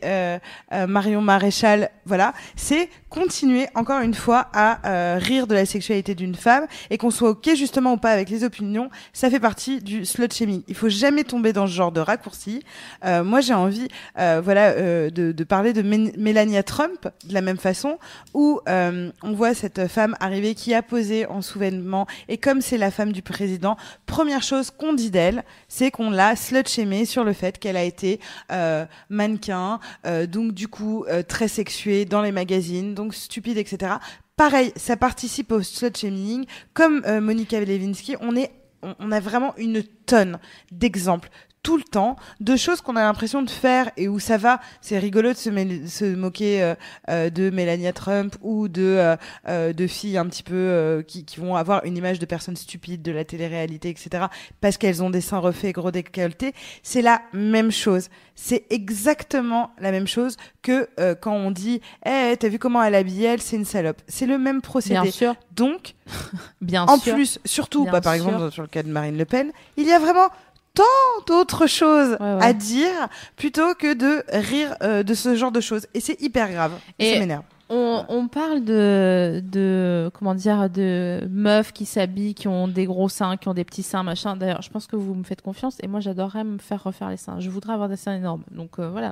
Marion 0.87 1.21
Maréchal, 1.21 1.89
voilà, 2.05 2.33
c'est 2.55 2.89
continuer 3.09 3.67
encore 3.75 4.01
une 4.01 4.13
fois 4.13 4.47
à 4.53 4.87
euh, 4.87 5.17
rire 5.19 5.47
de 5.47 5.55
la 5.55 5.65
sexualité 5.65 6.15
d'une 6.15 6.35
femme 6.35 6.65
et 6.89 6.97
qu'on 6.97 7.11
soit 7.11 7.31
ok 7.31 7.49
justement 7.55 7.93
ou 7.93 7.97
pas 7.97 8.11
avec 8.11 8.29
les 8.29 8.43
opinions, 8.43 8.89
ça 9.13 9.29
fait 9.29 9.39
partie 9.39 9.81
du 9.81 10.05
slut 10.05 10.31
shaming. 10.31 10.61
Il 10.67 10.75
faut 10.75 10.89
jamais 10.89 11.23
tomber 11.23 11.53
dans 11.53 11.67
ce 11.67 11.71
genre 11.73 11.91
de 11.91 11.99
raccourci. 11.99 12.63
Euh, 13.05 13.23
moi, 13.23 13.41
j'ai 13.41 13.53
envie, 13.53 13.87
euh, 14.19 14.41
voilà, 14.43 14.69
euh, 14.69 15.09
de, 15.09 15.31
de 15.31 15.43
parler 15.43 15.73
de 15.73 15.81
Mé- 15.81 16.13
Melania 16.17 16.63
Trump 16.63 17.07
de 17.25 17.33
la 17.33 17.41
même 17.41 17.57
façon, 17.57 17.97
où 18.33 18.59
euh, 18.67 19.11
on 19.23 19.33
voit 19.33 19.53
cette 19.53 19.87
femme 19.87 20.15
arriver 20.19 20.55
qui 20.55 20.73
a 20.73 20.81
posé 20.81 21.25
en 21.25 21.41
souvènement 21.41 22.05
et 22.27 22.37
comme 22.37 22.61
c'est 22.61 22.77
la 22.77 22.91
femme 22.91 23.11
du 23.11 23.21
président, 23.21 23.75
première 24.05 24.43
chose 24.43 24.71
qu'on 24.71 24.93
dit 24.93 25.11
d'elle, 25.11 25.43
c'est 25.67 25.91
qu'on 25.91 26.09
l'a 26.11 26.35
slut 26.35 26.67
shamée 26.67 27.05
sur 27.05 27.23
le 27.23 27.33
fait 27.33 27.57
qu'elle 27.57 27.77
a 27.77 27.83
été 27.83 28.19
euh, 28.51 28.85
mannequin, 29.09 29.79
donc 30.27 30.53
du 30.53 30.67
coup 30.67 31.05
très 31.27 31.47
sexuée 31.47 32.05
dans 32.05 32.21
les 32.21 32.31
magazines, 32.31 32.93
donc 32.99 33.15
stupide, 33.15 33.57
etc. 33.57 33.93
Pareil, 34.35 34.73
ça 34.75 34.97
participe 34.97 35.51
au 35.51 35.61
slut 35.61 35.95
shaming. 35.95 36.45
Comme 36.73 37.01
euh, 37.05 37.21
Monica 37.21 37.59
Lewinsky, 37.59 38.15
on 38.21 39.11
a 39.11 39.19
vraiment 39.19 39.55
une 39.57 39.83
tonne 39.83 40.39
d'exemples 40.71 41.29
tout 41.63 41.77
le 41.77 41.83
temps 41.83 42.15
de 42.39 42.55
choses 42.55 42.81
qu'on 42.81 42.95
a 42.95 43.01
l'impression 43.01 43.41
de 43.41 43.49
faire 43.49 43.91
et 43.97 44.07
où 44.07 44.19
ça 44.19 44.37
va. 44.37 44.59
C'est 44.81 44.97
rigolo 44.99 45.33
de 45.33 45.37
se, 45.37 45.49
se 45.87 46.15
moquer 46.15 46.63
euh, 46.63 46.75
euh, 47.09 47.29
de 47.29 47.49
Melania 47.49 47.93
Trump 47.93 48.35
ou 48.41 48.67
de 48.67 48.81
euh, 48.81 49.15
euh, 49.47 49.73
de 49.73 49.87
filles 49.87 50.17
un 50.17 50.25
petit 50.27 50.43
peu 50.43 50.55
euh, 50.55 51.01
qui, 51.01 51.25
qui 51.25 51.39
vont 51.39 51.55
avoir 51.55 51.83
une 51.85 51.97
image 51.97 52.19
de 52.19 52.25
personnes 52.25 52.55
stupides 52.55 53.01
de 53.01 53.11
la 53.11 53.25
télé-réalité, 53.25 53.89
etc. 53.89 54.25
Parce 54.61 54.77
qu'elles 54.77 55.03
ont 55.03 55.09
des 55.09 55.21
seins 55.21 55.39
refaits, 55.39 55.73
gros 55.75 55.91
décolletés. 55.91 56.53
C'est 56.83 57.01
la 57.01 57.21
même 57.33 57.71
chose. 57.71 58.09
C'est 58.35 58.65
exactement 58.69 59.71
la 59.79 59.91
même 59.91 60.07
chose 60.07 60.37
que 60.61 60.87
euh, 60.99 61.13
quand 61.15 61.33
on 61.33 61.51
dit 61.51 61.81
Eh, 62.05 62.35
t'as 62.39 62.47
vu 62.47 62.57
comment 62.59 62.81
elle 62.81 62.95
habille 62.95 63.25
elle? 63.25 63.41
C'est 63.41 63.57
une 63.57 63.65
salope. 63.65 64.01
C'est 64.07 64.25
le 64.25 64.37
même 64.37 64.61
procédé. 64.61 64.99
Bien 65.01 65.11
sûr. 65.11 65.35
Donc, 65.51 65.95
Bien 66.61 66.85
en 66.85 66.97
sûr. 66.97 67.13
plus, 67.15 67.39
surtout, 67.43 67.83
Bien 67.83 67.91
bah, 67.91 68.01
par 68.01 68.15
sûr. 68.15 68.27
exemple, 68.27 68.51
sur 68.51 68.61
le 68.61 68.67
cas 68.69 68.83
de 68.83 68.89
Marine 68.89 69.17
Le 69.17 69.25
Pen, 69.25 69.51
il 69.77 69.85
y 69.87 69.91
a 69.91 69.99
vraiment 69.99 70.29
tant 70.73 70.83
d'autres 71.27 71.67
choses 71.67 72.17
Ouais, 72.19 72.33
ouais. 72.35 72.43
à 72.43 72.53
dire 72.53 73.07
plutôt 73.35 73.73
que 73.75 73.93
de 73.93 74.23
rire 74.31 74.75
euh, 74.83 75.03
de 75.03 75.13
ce 75.13 75.35
genre 75.35 75.51
de 75.51 75.61
choses. 75.61 75.85
Et 75.93 75.99
c'est 75.99 76.21
hyper 76.21 76.49
grave. 76.51 76.71
Et, 76.99 77.09
Et- 77.09 77.13
ça 77.13 77.19
m'énerve. 77.19 77.43
On, 77.71 78.03
on 78.09 78.27
parle 78.27 78.63
de, 78.63 79.43
de, 79.45 80.09
comment 80.15 80.33
dire, 80.33 80.71
de 80.71 81.21
meufs 81.29 81.71
qui 81.71 81.85
s'habillent, 81.85 82.33
qui 82.33 82.47
ont 82.47 82.67
des 82.67 82.85
gros 82.85 83.09
seins, 83.09 83.37
qui 83.37 83.47
ont 83.47 83.53
des 83.53 83.63
petits 83.63 83.83
seins, 83.83 84.01
machin. 84.01 84.35
D'ailleurs, 84.35 84.63
je 84.63 84.71
pense 84.71 84.87
que 84.87 84.95
vous 84.95 85.13
me 85.13 85.23
faites 85.23 85.43
confiance 85.43 85.77
et 85.83 85.87
moi, 85.87 85.99
j'adorerais 85.99 86.43
me 86.43 86.57
faire 86.57 86.83
refaire 86.83 87.09
les 87.11 87.17
seins. 87.17 87.39
Je 87.39 87.47
voudrais 87.51 87.73
avoir 87.73 87.87
des 87.87 87.95
seins 87.95 88.15
énormes. 88.15 88.41
Donc, 88.49 88.79
euh, 88.79 88.89
voilà. 88.89 89.11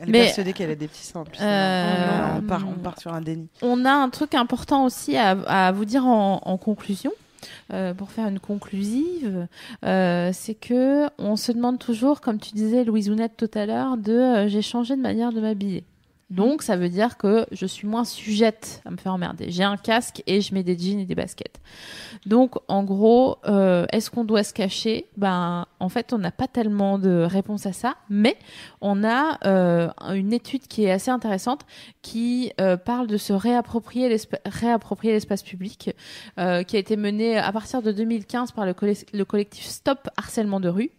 Elle 0.00 0.08
est 0.08 0.12
Mais- 0.12 0.24
persuadée 0.24 0.52
qu'elle 0.54 0.70
a 0.70 0.74
des 0.74 0.88
petits 0.88 1.04
seins. 1.04 1.20
en 1.20 1.24
plus. 1.24 1.38
Euh, 1.42 2.38
on, 2.38 2.42
part, 2.42 2.62
on 2.66 2.78
part 2.80 2.98
sur 2.98 3.12
un 3.12 3.20
déni. 3.20 3.48
On 3.60 3.84
a 3.84 3.92
un 3.92 4.08
truc 4.08 4.34
important 4.34 4.84
aussi 4.86 5.16
à, 5.18 5.30
à 5.46 5.72
vous 5.72 5.84
dire 5.84 6.06
en, 6.06 6.40
en 6.44 6.56
conclusion. 6.56 7.12
Euh, 7.72 7.94
pour 7.94 8.10
faire 8.10 8.28
une 8.28 8.40
conclusive, 8.40 9.46
euh, 9.84 10.30
c'est 10.32 10.54
que 10.54 11.08
on 11.18 11.36
se 11.36 11.52
demande 11.52 11.78
toujours, 11.78 12.20
comme 12.20 12.38
tu 12.38 12.52
disais 12.52 12.84
Louise 12.84 13.10
Ounette 13.10 13.36
tout 13.36 13.50
à 13.54 13.66
l'heure, 13.66 13.96
de 13.96 14.12
euh, 14.12 14.48
j'ai 14.48 14.62
changé 14.62 14.96
de 14.96 15.02
manière 15.02 15.32
de 15.32 15.40
m'habiller. 15.40 15.84
Donc 16.30 16.62
ça 16.62 16.76
veut 16.76 16.90
dire 16.90 17.16
que 17.16 17.46
je 17.52 17.64
suis 17.64 17.86
moins 17.88 18.04
sujette 18.04 18.82
à 18.84 18.90
me 18.90 18.98
faire 18.98 19.14
emmerder. 19.14 19.46
J'ai 19.50 19.64
un 19.64 19.78
casque 19.78 20.22
et 20.26 20.42
je 20.42 20.52
mets 20.52 20.62
des 20.62 20.76
jeans 20.76 20.98
et 21.00 21.06
des 21.06 21.14
baskets. 21.14 21.58
Donc 22.26 22.56
en 22.68 22.84
gros, 22.84 23.38
euh, 23.46 23.86
est-ce 23.92 24.10
qu'on 24.10 24.24
doit 24.24 24.42
se 24.42 24.52
cacher? 24.52 25.06
Ben 25.16 25.66
en 25.80 25.88
fait, 25.88 26.12
on 26.12 26.18
n'a 26.18 26.30
pas 26.30 26.46
tellement 26.46 26.98
de 26.98 27.22
réponse 27.28 27.64
à 27.64 27.72
ça, 27.72 27.94
mais 28.10 28.36
on 28.82 29.04
a 29.04 29.38
euh, 29.46 29.88
une 30.14 30.32
étude 30.34 30.66
qui 30.68 30.84
est 30.84 30.90
assez 30.90 31.10
intéressante 31.10 31.62
qui 32.02 32.52
euh, 32.60 32.76
parle 32.76 33.06
de 33.06 33.16
se 33.16 33.32
réapproprier 33.32 34.08
l'espa- 34.10 34.40
réapproprier 34.44 35.14
l'espace 35.14 35.42
public, 35.42 35.94
qui 36.36 36.76
a 36.76 36.78
été 36.78 36.96
menée 36.96 37.38
à 37.38 37.50
partir 37.52 37.80
de 37.82 37.90
2015 37.92 38.52
par 38.52 38.66
le, 38.66 38.74
le 39.12 39.24
collectif 39.24 39.64
Stop 39.64 40.08
Harcèlement 40.16 40.60
de 40.60 40.68
rue. 40.68 40.90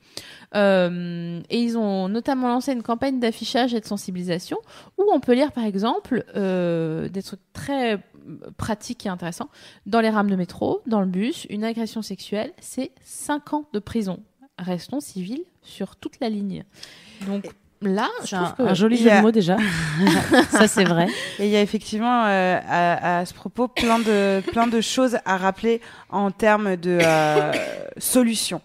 Euh, 0.56 1.42
et 1.50 1.60
ils 1.62 1.78
ont 1.78 2.08
notamment 2.10 2.48
lancé 2.48 2.72
une 2.74 2.82
campagne 2.82 3.20
d'affichage 3.20 3.74
et 3.76 3.80
de 3.80 3.86
sensibilisation 3.86 4.58
où 4.98 5.04
on 5.14 5.20
peut 5.20 5.34
lire 5.34 5.52
par 5.52 5.64
exemple 5.64 6.24
euh, 6.36 7.08
des 7.08 7.22
trucs 7.22 7.40
très 7.54 8.00
pratiques 8.58 9.06
et 9.06 9.10
intéressants. 9.10 9.50
Dans 9.86 10.02
les 10.02 10.10
rames 10.10 10.30
de 10.30 10.36
métro, 10.36 10.82
dans 10.88 11.02
le 11.02 11.06
bus, 11.08 11.46
une 11.50 11.64
agression 11.64 12.02
sexuelle, 12.02 12.52
c'est 12.60 12.92
5 13.04 13.54
ans 13.54 13.66
de 13.74 13.80
prison. 13.80 14.20
Restons 14.58 15.00
civils 15.00 15.44
sur 15.62 15.96
toute 15.96 16.20
la 16.20 16.30
ligne. 16.30 16.64
Donc 17.28 17.46
là, 17.82 18.10
je 18.26 18.36
trouve 18.36 18.48
un, 18.48 18.52
que 18.52 18.62
un 18.64 18.74
joli 18.74 18.98
jeu 18.98 19.10
a- 19.12 19.18
de 19.18 19.22
mots 19.22 19.32
déjà. 19.32 19.58
ça 20.52 20.68
c'est 20.68 20.84
vrai. 20.84 21.08
Et 21.40 21.46
il 21.46 21.50
y 21.52 21.56
a 21.56 21.62
effectivement 21.62 22.26
euh, 22.26 22.60
à, 22.68 23.20
à 23.20 23.26
ce 23.26 23.34
propos 23.34 23.68
plein 23.68 24.00
de, 24.00 24.42
plein 24.52 24.68
de 24.68 24.82
choses 24.82 25.18
à 25.26 25.38
rappeler 25.38 25.80
en 26.10 26.30
termes 26.32 26.76
de 26.76 26.98
euh, 27.02 27.52
solutions. 27.98 28.62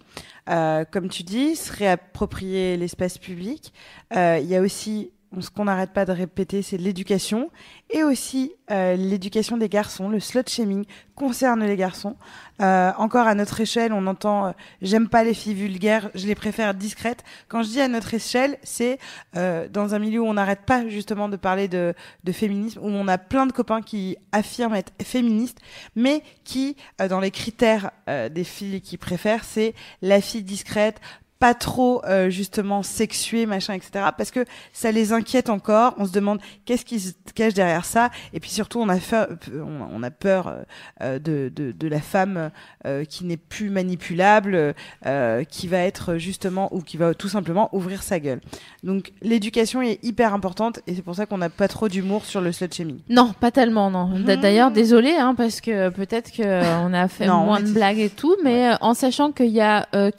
Euh, 0.50 0.84
comme 0.90 1.08
tu 1.08 1.22
dis, 1.22 1.56
se 1.56 1.72
réapproprier 1.72 2.76
l'espace 2.76 3.18
public. 3.18 3.72
Euh, 4.14 4.38
Il 4.42 4.46
y 4.48 4.56
a 4.56 4.60
aussi 4.60 5.10
ce 5.40 5.50
qu'on 5.50 5.64
n'arrête 5.64 5.92
pas 5.92 6.04
de 6.04 6.12
répéter, 6.12 6.62
c'est 6.62 6.76
l'éducation 6.76 7.50
et 7.90 8.02
aussi 8.02 8.52
euh, 8.70 8.96
l'éducation 8.96 9.56
des 9.56 9.68
garçons. 9.68 10.08
Le 10.08 10.20
slut 10.20 10.48
shaming 10.48 10.84
concerne 11.14 11.64
les 11.64 11.76
garçons. 11.76 12.16
Euh, 12.60 12.92
encore 12.98 13.26
à 13.26 13.34
notre 13.34 13.60
échelle, 13.60 13.92
on 13.92 14.06
entend 14.06 14.46
euh, 14.46 14.50
j'aime 14.82 15.08
pas 15.08 15.24
les 15.24 15.34
filles 15.34 15.54
vulgaires, 15.54 16.10
je 16.14 16.26
les 16.26 16.34
préfère 16.34 16.74
discrètes. 16.74 17.24
Quand 17.48 17.62
je 17.62 17.68
dis 17.68 17.80
à 17.80 17.88
notre 17.88 18.14
échelle, 18.14 18.58
c'est 18.62 18.98
dans 19.34 19.94
un 19.94 19.98
milieu 19.98 20.20
où 20.20 20.26
on 20.26 20.34
n'arrête 20.34 20.62
pas 20.66 20.88
justement 20.88 21.28
de 21.28 21.36
parler 21.36 21.68
de, 21.68 21.94
de 22.24 22.32
féminisme, 22.32 22.80
où 22.82 22.88
on 22.88 23.08
a 23.08 23.18
plein 23.18 23.46
de 23.46 23.52
copains 23.52 23.82
qui 23.82 24.16
affirment 24.32 24.76
être 24.76 24.92
féministes, 25.02 25.58
mais 25.96 26.22
qui, 26.44 26.76
dans 27.08 27.20
les 27.20 27.30
critères 27.30 27.90
des 28.06 28.44
filles 28.44 28.80
qui 28.80 28.96
préfèrent, 28.96 29.44
c'est 29.44 29.74
la 30.02 30.20
fille 30.20 30.42
discrète, 30.42 31.00
pas 31.38 31.54
trop 31.54 32.02
euh, 32.04 32.30
justement 32.30 32.82
sexué 32.82 33.46
machin 33.46 33.74
etc 33.74 34.06
parce 34.16 34.30
que 34.30 34.44
ça 34.72 34.92
les 34.92 35.12
inquiète 35.12 35.50
encore. 35.50 35.94
On 35.98 36.06
se 36.06 36.12
demande 36.12 36.40
qu'est-ce 36.64 36.84
qui 36.84 37.00
se 37.00 37.12
cache 37.34 37.54
derrière 37.54 37.84
ça. 37.84 38.10
Et 38.32 38.40
puis 38.40 38.50
surtout 38.50 38.80
on 38.80 38.88
a 38.88 38.98
fait, 38.98 39.28
on, 39.54 40.02
a 40.02 40.10
peur 40.10 40.48
euh, 40.48 40.62
euh, 41.02 41.18
de, 41.18 41.50
de, 41.54 41.72
de 41.72 41.88
la 41.88 42.00
femme 42.00 42.50
euh, 42.86 43.04
qui 43.04 43.24
n'est 43.24 43.36
plus 43.36 43.70
manipulable 43.70 44.74
euh, 45.06 45.44
qui 45.44 45.68
va 45.68 45.78
être 45.78 46.16
justement 46.16 46.74
ou 46.74 46.80
qui 46.80 46.96
va 46.96 47.14
tout 47.14 47.28
simplement 47.28 47.68
ouvrir 47.74 48.02
sa 48.02 48.20
gueule. 48.20 48.40
Donc 48.82 49.12
l'éducation 49.22 49.82
est 49.82 50.02
hyper 50.04 50.34
importante 50.34 50.80
et 50.86 50.94
c'est 50.94 51.02
pour 51.02 51.14
ça 51.14 51.26
qu'on 51.26 51.38
n'a 51.38 51.50
pas 51.50 51.68
trop 51.68 51.88
d'humour 51.88 52.24
sur 52.24 52.40
le 52.40 52.52
slut 52.52 52.72
shaming 52.72 52.98
Non, 53.08 53.32
pas 53.38 53.50
tellement, 53.50 53.90
non. 53.90 54.06
Mmh. 54.06 54.36
D'ailleurs, 54.36 54.70
désolé, 54.70 55.14
hein, 55.14 55.34
parce 55.34 55.60
que 55.60 55.88
peut-être 55.90 56.32
que 56.32 56.42
euh, 56.42 56.78
on 56.80 56.92
a 56.92 57.08
fait 57.08 57.26
Non, 57.26 57.44
moins 57.44 57.60
de 57.60 57.70
blagues 57.70 57.98
et 57.98 58.10
tout, 58.10 58.36
mais 58.42 58.72
en 58.80 58.94
sachant 58.94 59.32
qu'il 59.32 59.50
y 59.50 59.60
a 59.60 59.88
euh, 59.94 60.10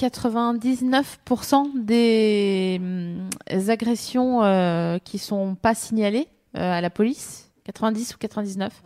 99% 1.28 1.84
des 1.84 2.78
hum, 2.80 3.30
agressions 3.70 4.44
euh, 4.44 4.98
qui 5.00 5.18
sont 5.18 5.56
pas 5.56 5.76
signalées 5.76 6.28
euh, 6.58 6.72
à 6.72 6.82
la 6.82 6.90
police, 6.90 7.52
90 7.66 8.16
ou 8.16 8.18
99. 8.18 8.84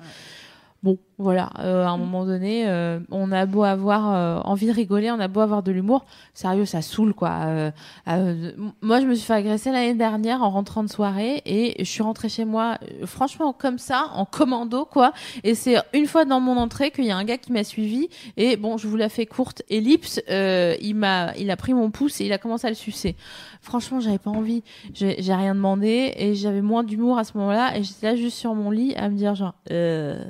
Bon, 0.83 0.97
voilà, 1.19 1.49
euh, 1.59 1.85
à 1.85 1.89
un 1.89 1.97
moment 1.97 2.25
donné, 2.25 2.63
euh, 2.65 3.01
on 3.11 3.33
a 3.33 3.45
beau 3.45 3.63
avoir 3.63 4.13
euh, 4.13 4.39
envie 4.45 4.67
de 4.67 4.71
rigoler, 4.71 5.11
on 5.11 5.19
a 5.19 5.27
beau 5.27 5.41
avoir 5.41 5.63
de 5.63 5.71
l'humour, 5.73 6.05
sérieux, 6.33 6.63
ça 6.63 6.81
saoule 6.81 7.13
quoi. 7.13 7.31
Euh, 7.45 7.71
euh, 8.07 8.51
moi, 8.81 9.01
je 9.01 9.05
me 9.05 9.13
suis 9.15 9.25
fait 9.25 9.33
agresser 9.33 9.69
l'année 9.73 9.95
dernière 9.95 10.41
en 10.41 10.49
rentrant 10.49 10.81
de 10.81 10.87
soirée 10.89 11.41
et 11.45 11.75
je 11.79 11.89
suis 11.89 12.01
rentrée 12.01 12.29
chez 12.29 12.45
moi, 12.45 12.77
franchement 13.05 13.51
comme 13.51 13.79
ça, 13.79 14.11
en 14.13 14.23
commando 14.23 14.85
quoi. 14.85 15.11
Et 15.43 15.55
c'est 15.55 15.75
une 15.93 16.07
fois 16.07 16.23
dans 16.23 16.39
mon 16.39 16.55
entrée 16.55 16.89
qu'il 16.89 17.03
y 17.03 17.11
a 17.11 17.17
un 17.17 17.25
gars 17.25 17.37
qui 17.37 17.51
m'a 17.51 17.65
suivi 17.65 18.07
et 18.37 18.55
bon, 18.55 18.77
je 18.77 18.87
vous 18.87 18.95
la 18.95 19.09
fais 19.09 19.25
courte, 19.25 19.61
ellipse, 19.69 20.21
euh, 20.29 20.75
il 20.81 20.95
m'a, 20.95 21.35
il 21.37 21.51
a 21.51 21.57
pris 21.57 21.73
mon 21.73 21.91
pouce 21.91 22.21
et 22.21 22.27
il 22.27 22.31
a 22.31 22.37
commencé 22.37 22.65
à 22.65 22.69
le 22.69 22.77
sucer. 22.77 23.17
Franchement, 23.61 23.99
j'avais 23.99 24.19
pas 24.19 24.31
envie, 24.31 24.63
j'ai 24.93 25.21
j'ai 25.21 25.33
rien 25.33 25.53
demandé 25.53 26.13
et 26.15 26.33
j'avais 26.33 26.61
moins 26.61 26.85
d'humour 26.85 27.17
à 27.17 27.25
ce 27.25 27.37
moment-là 27.37 27.77
et 27.77 27.83
j'étais 27.83 28.07
là 28.07 28.15
juste 28.15 28.37
sur 28.37 28.55
mon 28.55 28.71
lit 28.71 28.95
à 28.95 29.09
me 29.09 29.17
dire 29.17 29.35
genre. 29.35 29.55
Euh, 29.69 30.23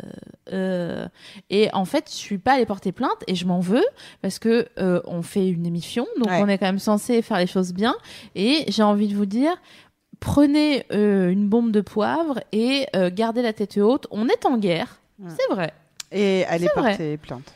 euh, 0.80 1.07
et 1.49 1.69
en 1.73 1.85
fait, 1.85 2.06
je 2.10 2.15
suis 2.15 2.38
pas 2.38 2.53
allée 2.53 2.65
porter 2.65 2.91
plainte 2.91 3.23
et 3.27 3.35
je 3.35 3.45
m'en 3.45 3.60
veux 3.60 3.84
parce 4.22 4.39
que 4.39 4.68
euh, 4.80 5.01
on 5.06 5.22
fait 5.22 5.47
une 5.49 5.65
émission, 5.65 6.07
donc 6.18 6.30
Ouais. 6.30 6.41
on 6.41 6.47
est 6.47 6.57
quand 6.57 6.65
même 6.65 6.80
censé 6.80 7.22
faire 7.22 7.38
les 7.38 7.47
choses 7.47 7.73
bien. 7.73 7.95
Et 8.35 8.65
j'ai 8.69 8.84
envie 8.84 9.07
de 9.07 9.15
vous 9.15 9.26
dire, 9.26 9.53
prenez 10.19 10.85
euh, 10.91 11.30
une 11.30 11.47
bombe 11.47 11.72
de 11.72 11.81
poivre 11.81 12.39
et 12.51 12.88
gardez 13.14 13.41
la 13.41 13.53
tête 13.53 13.77
haute. 13.77 14.07
On 14.11 14.27
est 14.27 14.45
en 14.45 14.57
guerre, 14.57 14.99
Ouais. 15.19 15.30
c'est 15.38 15.53
vrai. 15.53 15.73
et 16.11 16.45
allez 16.45 16.68
vrai. 16.76 16.89
porter 16.91 17.18
plainte 17.18 17.53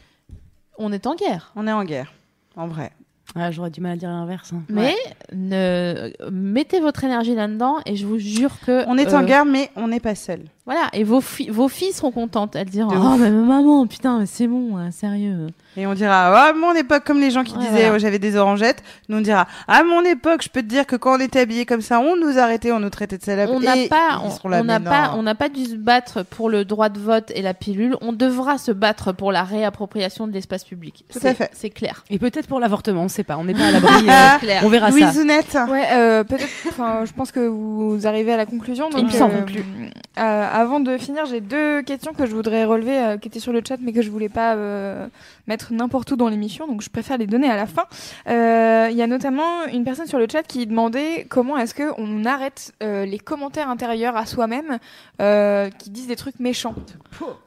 On 0.78 0.92
est 0.92 1.08
en 1.08 1.16
guerre. 1.16 1.52
on 1.56 1.66
est 1.68 1.72
en 1.72 1.84
guerre 1.86 2.14
en 2.56 2.68
vrai 2.68 2.92
Ah, 3.36 3.52
J'aurais 3.52 3.70
du 3.72 3.82
mal 3.82 3.94
à 3.94 3.96
dire 3.96 4.10
l'inverse. 4.10 4.52
hein. 4.54 4.62
Mais 4.70 4.96
ne 5.34 6.12
mettez 6.32 6.80
votre 6.80 7.04
énergie 7.04 7.36
là-dedans 7.36 7.78
et 7.86 7.96
je 7.96 8.06
vous 8.06 8.20
jure 8.20 8.52
que 8.66 8.84
on 8.88 8.98
est 8.98 9.14
en 9.14 9.24
euh, 9.24 9.26
guerre 9.26 9.46
mais 9.46 9.70
on 9.76 9.88
n'est 9.88 10.00
pas 10.00 10.16
seul 10.16 10.42
Voilà, 10.66 10.88
et 10.94 11.04
vos, 11.04 11.20
fi- 11.22 11.50
vos 11.50 11.68
filles 11.68 11.94
seront 11.94 12.12
contentes. 12.12 12.56
Elles 12.56 12.70
diront 12.70 12.92
Oh, 12.96 13.18
mais 13.18 13.30
maman, 13.32 13.86
putain, 13.88 14.20
mais 14.20 14.26
c'est 14.26 14.48
bon, 14.48 14.78
hein, 14.78 14.92
sérieux. 14.92 15.48
Et 15.76 15.88
on 15.88 15.94
dira, 15.96 16.28
ah, 16.36 16.50
à 16.50 16.54
mon 16.54 16.74
époque, 16.76 17.04
comme 17.06 17.20
les 17.20 17.32
gens 17.32 17.44
qui 17.44 17.54
Ouais, 17.54 17.60
disaient, 17.60 17.72
voilà. 17.72 17.96
oh, 17.96 18.00
j'avais 18.00 18.20
des 18.20 18.36
orangettes, 18.36 18.84
nous 19.10 19.18
on 19.18 19.22
dira, 19.22 19.48
à 19.68 19.84
mon 19.84 20.02
époque, 20.04 20.44
je 20.44 20.50
peux 20.50 20.62
te 20.62 20.68
dire 20.68 20.86
que 20.86 20.96
quand 20.96 21.18
on 21.18 21.20
était 21.20 21.40
habillés 21.40 21.66
comme 21.66 21.82
ça, 21.82 22.00
on 22.00 22.16
nous 22.16 22.38
arrêtait, 22.38 22.72
on 22.72 22.80
nous 22.80 22.92
traitait 22.92 23.18
de 23.18 23.24
salopes. 23.24 23.50
On 23.52 23.60
n'a 23.60 23.74
pas, 23.90 24.22
on 24.44 24.64
n'a 24.64 24.80
pas, 24.80 25.08
non. 25.10 25.20
on 25.20 25.24
n'a 25.24 25.36
pas 25.36 25.50
dû 25.50 25.66
se 25.66 25.76
battre 25.76 26.22
pour 26.24 26.50
le 26.50 26.64
droit 26.64 26.90
de 26.90 27.00
vote 27.00 27.32
et 27.36 27.42
la 27.42 27.54
pilule. 27.56 27.98
On 28.02 28.14
devra 28.14 28.58
se 28.60 28.72
battre 28.72 29.12
pour 29.12 29.32
la 29.32 29.44
réappropriation 29.44 30.28
de 30.28 30.32
l'espace 30.34 30.64
public. 30.64 31.06
Tout 31.12 31.20
C'est- 31.20 31.30
à 31.30 31.34
fait. 31.34 31.50
C'est 31.54 31.72
clair. 31.72 32.04
Et 32.12 32.20
peut-être 32.20 32.48
pour 32.48 32.60
l'avortement, 32.60 33.04
on 33.04 33.08
sait 33.24 33.28
pas. 33.28 33.38
On 33.38 33.44
n'est 33.46 33.54
pas 33.54 33.66
à 33.68 33.72
l'abri. 33.72 33.92
euh, 34.10 34.38
clair. 34.40 34.62
on 34.66 34.70
verra 34.70 34.92
ça. 34.92 34.98
Louisounette. 34.98 35.58
Ouais, 35.70 35.88
euh, 35.94 36.24
peut-être. 36.24 36.48
Enfin, 36.68 37.06
je 37.06 37.12
pense 37.14 37.32
que 37.32 37.40
vous 37.40 38.06
arrivez 38.06 38.34
à 38.34 38.38
la 38.38 38.46
conclusion. 38.46 38.90
Donc, 38.90 39.00
Il 39.02 39.06
me 39.08 39.12
semble. 39.12 39.36
euh, 39.36 39.90
euh, 40.20 40.48
avant 40.52 40.80
de 40.80 40.98
finir, 40.98 41.26
j'ai 41.26 41.42
deux 41.42 41.82
questions 41.82 42.14
que 42.14 42.26
je 42.26 42.36
voudrais 42.36 42.66
relever, 42.66 42.98
euh, 42.98 43.18
qui 43.18 43.28
étaient 43.28 43.40
sur 43.40 43.54
le 43.54 43.62
chat, 43.68 43.78
mais 43.82 43.94
que 43.94 44.02
je 44.02 44.10
voulais 44.12 44.30
pas 44.30 44.54
euh, 44.56 45.08
mettre 45.48 45.74
n'importe 45.74 46.12
où 46.12 46.16
dans 46.16 46.28
l'émission. 46.30 46.68
Donc, 46.68 46.82
je 46.82 46.90
préfère 46.90 47.18
les 47.18 47.28
donner 47.28 47.50
à 47.50 47.56
la 47.56 47.66
fin. 47.66 47.86
Euh, 48.30 48.88
Il 48.92 48.98
y 48.98 49.02
a 49.02 49.08
notamment 49.08 49.66
une 49.72 49.84
personne 49.84 50.08
sur 50.08 50.20
le 50.20 50.28
chat 50.32 50.44
qui 50.44 50.68
demandait 50.68 51.26
comment 51.30 51.58
est-ce 51.58 51.74
que 51.74 51.92
on 51.98 52.26
arrête 52.26 52.74
euh, 52.84 53.06
les 53.06 53.20
commentaires 53.20 53.70
intérieurs 53.70 54.16
à 54.18 54.26
soi-même 54.26 54.78
euh, 55.22 55.70
qui 55.80 55.90
disent 55.90 56.08
des 56.08 56.16
trucs 56.16 56.40
méchants. 56.40 56.76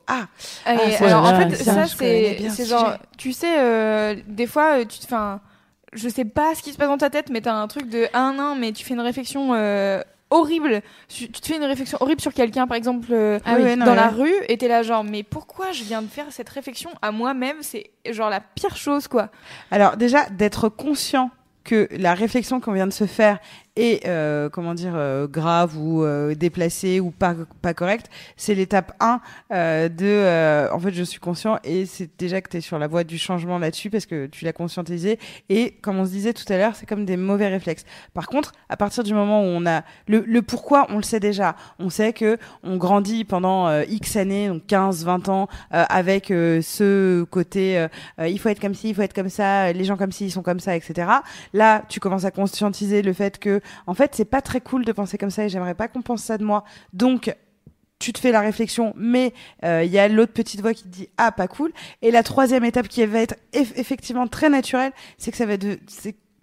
Ah, 0.06 0.26
Et 0.86 0.92
ça, 0.92 1.06
alors, 1.06 1.24
en 1.24 1.36
fait, 1.40 1.54
ça, 1.56 1.86
c'est 1.86 2.64
genre, 2.66 2.94
tu 3.18 3.32
sais, 3.32 3.58
euh, 3.58 4.14
des 4.28 4.46
fois, 4.46 4.84
tu 4.84 4.98
te, 5.00 5.04
enfin, 5.04 5.40
je 5.92 6.08
sais 6.08 6.24
pas 6.24 6.54
ce 6.54 6.62
qui 6.62 6.72
se 6.72 6.76
passe 6.78 6.88
dans 6.88 6.98
ta 6.98 7.10
tête, 7.10 7.30
mais 7.30 7.40
t'as 7.40 7.54
un 7.54 7.68
truc 7.68 7.88
de 7.88 8.06
un 8.12 8.38
an, 8.38 8.54
mais 8.54 8.72
tu 8.72 8.84
fais 8.84 8.94
une 8.94 9.00
réflexion 9.00 9.54
euh, 9.54 10.02
horrible. 10.30 10.82
Tu 11.08 11.30
tu 11.30 11.40
te 11.40 11.46
fais 11.46 11.56
une 11.56 11.64
réflexion 11.64 11.98
horrible 12.00 12.20
sur 12.20 12.34
quelqu'un, 12.34 12.66
par 12.66 12.76
exemple, 12.76 13.08
euh, 13.12 13.38
Ah 13.44 13.56
oui, 13.58 13.76
non, 13.76 13.84
dans 13.84 13.92
ouais. 13.92 13.96
la 13.96 14.08
rue, 14.08 14.34
et 14.48 14.58
t'es 14.58 14.68
là 14.68 14.82
genre, 14.82 15.04
mais 15.04 15.22
pourquoi 15.22 15.72
je 15.72 15.84
viens 15.84 16.02
de 16.02 16.08
faire 16.08 16.26
cette 16.30 16.48
réflexion 16.48 16.90
à 17.02 17.12
moi-même? 17.12 17.56
C'est 17.60 17.90
genre 18.10 18.30
la 18.30 18.40
pire 18.40 18.76
chose, 18.76 19.08
quoi. 19.08 19.30
Alors 19.70 19.96
déjà, 19.96 20.28
d'être 20.30 20.68
conscient 20.68 21.30
que 21.64 21.88
la 21.92 22.14
réflexion 22.14 22.60
qu'on 22.60 22.72
vient 22.72 22.86
de 22.86 22.92
se 22.92 23.06
faire 23.06 23.38
est, 23.76 24.06
euh, 24.06 24.48
comment 24.48 24.74
dire, 24.74 24.94
euh, 24.94 25.26
grave 25.26 25.76
ou 25.78 26.02
euh, 26.02 26.34
déplacée 26.34 27.00
ou 27.00 27.10
pas, 27.10 27.34
pas 27.62 27.74
correcte, 27.74 28.10
c'est 28.36 28.54
l'étape 28.54 28.92
1 29.00 29.20
euh, 29.52 29.88
de, 29.88 30.04
euh, 30.04 30.68
en 30.72 30.78
fait, 30.78 30.92
je 30.92 31.02
suis 31.02 31.20
conscient 31.20 31.58
et 31.62 31.86
c'est 31.86 32.10
déjà 32.18 32.40
que 32.40 32.48
tu 32.48 32.56
es 32.56 32.60
sur 32.60 32.78
la 32.78 32.86
voie 32.88 33.04
du 33.04 33.18
changement 33.18 33.58
là-dessus 33.58 33.90
parce 33.90 34.06
que 34.06 34.26
tu 34.26 34.44
l'as 34.44 34.52
conscientisé 34.52 35.18
et 35.48 35.72
comme 35.82 35.98
on 35.98 36.04
se 36.04 36.10
disait 36.10 36.32
tout 36.32 36.50
à 36.52 36.56
l'heure, 36.56 36.74
c'est 36.74 36.86
comme 36.86 37.04
des 37.04 37.16
mauvais 37.16 37.48
réflexes. 37.48 37.84
Par 38.14 38.26
contre, 38.26 38.52
à 38.68 38.76
partir 38.76 39.04
du 39.04 39.14
moment 39.14 39.42
où 39.42 39.46
on 39.46 39.66
a 39.66 39.82
le, 40.08 40.24
le 40.26 40.42
pourquoi, 40.42 40.86
on 40.90 40.96
le 40.96 41.02
sait 41.02 41.20
déjà. 41.20 41.56
On 41.78 41.90
sait 41.90 42.12
que 42.12 42.38
on 42.62 42.76
grandit 42.76 43.24
pendant 43.24 43.68
euh, 43.68 43.84
X 43.88 44.16
années, 44.16 44.48
donc 44.48 44.66
15, 44.66 45.04
20 45.04 45.28
ans, 45.28 45.48
avec 45.70 46.26
ce 46.28 47.24
côté 47.24 47.86
il 48.18 48.38
faut 48.38 48.48
être 48.48 48.60
comme 48.60 48.74
ci, 48.74 48.90
il 48.90 48.94
faut 48.94 49.02
être 49.02 49.14
comme 49.14 49.28
ça, 49.28 49.72
les 49.72 49.84
gens 49.84 49.96
comme 49.96 50.12
ci, 50.12 50.26
ils 50.26 50.30
sont 50.30 50.42
comme 50.42 50.60
ça, 50.60 50.76
etc. 50.76 51.08
Là, 51.52 51.82
tu 51.88 52.00
commences 52.00 52.24
à 52.24 52.30
conscientiser 52.30 53.02
le 53.02 53.12
fait 53.12 53.38
que, 53.38 53.60
en 53.86 53.94
fait, 53.94 54.14
c'est 54.14 54.24
pas 54.24 54.40
très 54.42 54.60
cool 54.60 54.84
de 54.84 54.92
penser 54.92 55.18
comme 55.18 55.30
ça 55.30 55.44
et 55.44 55.48
j'aimerais 55.48 55.74
pas 55.74 55.88
qu'on 55.88 56.02
pense 56.02 56.22
ça 56.22 56.38
de 56.38 56.44
moi. 56.44 56.64
Donc, 56.92 57.34
tu 57.98 58.12
te 58.12 58.18
fais 58.18 58.30
la 58.30 58.40
réflexion, 58.40 58.92
mais 58.96 59.32
euh, 59.64 59.82
il 59.82 59.90
y 59.90 59.98
a 59.98 60.06
l'autre 60.08 60.32
petite 60.34 60.60
voix 60.60 60.74
qui 60.74 60.82
te 60.82 60.88
dit 60.88 61.08
ah 61.16 61.32
pas 61.32 61.48
cool. 61.48 61.72
Et 62.02 62.10
la 62.10 62.22
troisième 62.22 62.64
étape 62.64 62.88
qui 62.88 63.04
va 63.06 63.20
être 63.20 63.36
eff- 63.54 63.72
effectivement 63.76 64.26
très 64.26 64.50
naturelle, 64.50 64.92
c'est 65.16 65.32
que 65.32 65.40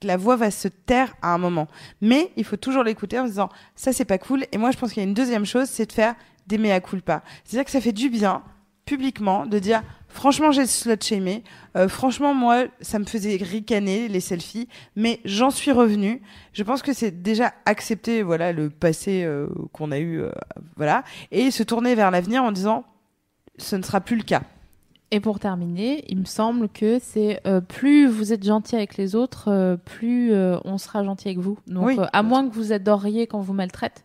la 0.01 0.17
voix 0.17 0.35
va 0.35 0.49
se 0.49 0.67
taire 0.67 1.13
à 1.21 1.33
un 1.33 1.37
moment. 1.37 1.67
Mais 2.01 2.31
il 2.37 2.43
faut 2.43 2.57
toujours 2.57 2.83
l'écouter 2.83 3.19
en 3.19 3.25
se 3.25 3.29
disant 3.29 3.49
ça 3.75 3.93
c'est 3.93 4.03
pas 4.03 4.17
cool. 4.17 4.45
Et 4.51 4.57
moi 4.57 4.71
je 4.71 4.77
pense 4.77 4.93
qu'il 4.93 5.03
y 5.03 5.05
a 5.05 5.07
une 5.07 5.13
deuxième 5.13 5.45
chose, 5.45 5.69
c'est 5.69 5.85
de 5.85 5.91
faire 5.93 6.15
des 6.47 6.57
mea 6.57 6.79
culpa. 6.79 7.21
C'est-à-dire 7.45 7.65
que 7.65 7.71
ça 7.71 7.79
fait 7.81 7.93
du 7.93 8.09
bien 8.09 8.41
publiquement 8.85 9.45
de 9.45 9.59
dire 9.59 9.81
franchement 10.07 10.51
j'ai 10.51 10.65
slut 10.65 10.97
shamé 11.01 11.43
Euh, 11.75 11.87
franchement 11.87 12.33
moi 12.35 12.65
ça 12.81 12.99
me 12.99 13.05
faisait 13.05 13.35
ricaner 13.37 14.07
les 14.07 14.19
selfies 14.19 14.67
mais 14.95 15.19
j'en 15.25 15.49
suis 15.51 15.71
revenu 15.71 16.21
je 16.53 16.61
pense 16.63 16.81
que 16.83 16.93
c'est 16.93 17.23
déjà 17.23 17.53
accepter 17.65 18.21
voilà 18.23 18.51
le 18.51 18.69
passé 18.69 19.23
euh, 19.23 19.47
qu'on 19.71 19.91
a 19.91 19.97
eu 19.99 20.21
euh, 20.21 20.31
voilà 20.75 21.03
et 21.31 21.49
se 21.49 21.63
tourner 21.63 21.95
vers 21.95 22.11
l'avenir 22.11 22.43
en 22.43 22.51
disant 22.51 22.83
ce 23.57 23.75
ne 23.75 23.81
sera 23.83 24.01
plus 24.01 24.17
le 24.17 24.23
cas 24.23 24.41
Et 25.11 25.19
pour 25.19 25.39
terminer, 25.39 26.03
il 26.09 26.17
me 26.19 26.25
semble 26.25 26.69
que 26.69 26.97
c'est 26.99 27.39
euh, 27.45 27.61
plus 27.61 28.07
vous 28.07 28.33
êtes 28.33 28.43
gentil 28.43 28.75
avec 28.75 28.97
les 28.97 29.13
autres, 29.15 29.47
euh, 29.47 29.77
plus 29.77 30.33
euh, 30.33 30.57
on 30.65 30.79
sera 30.79 31.03
gentil 31.03 31.27
avec 31.29 31.37
vous. 31.39 31.57
Donc, 31.67 31.85
Oui. 31.85 31.95
euh, 31.99 32.07
à 32.13 32.23
moins 32.23 32.47
que 32.49 32.53
vous 32.55 32.71
adoriez 32.73 33.27
quand 33.27 33.39
vous 33.39 33.53
maltraite. 33.53 34.03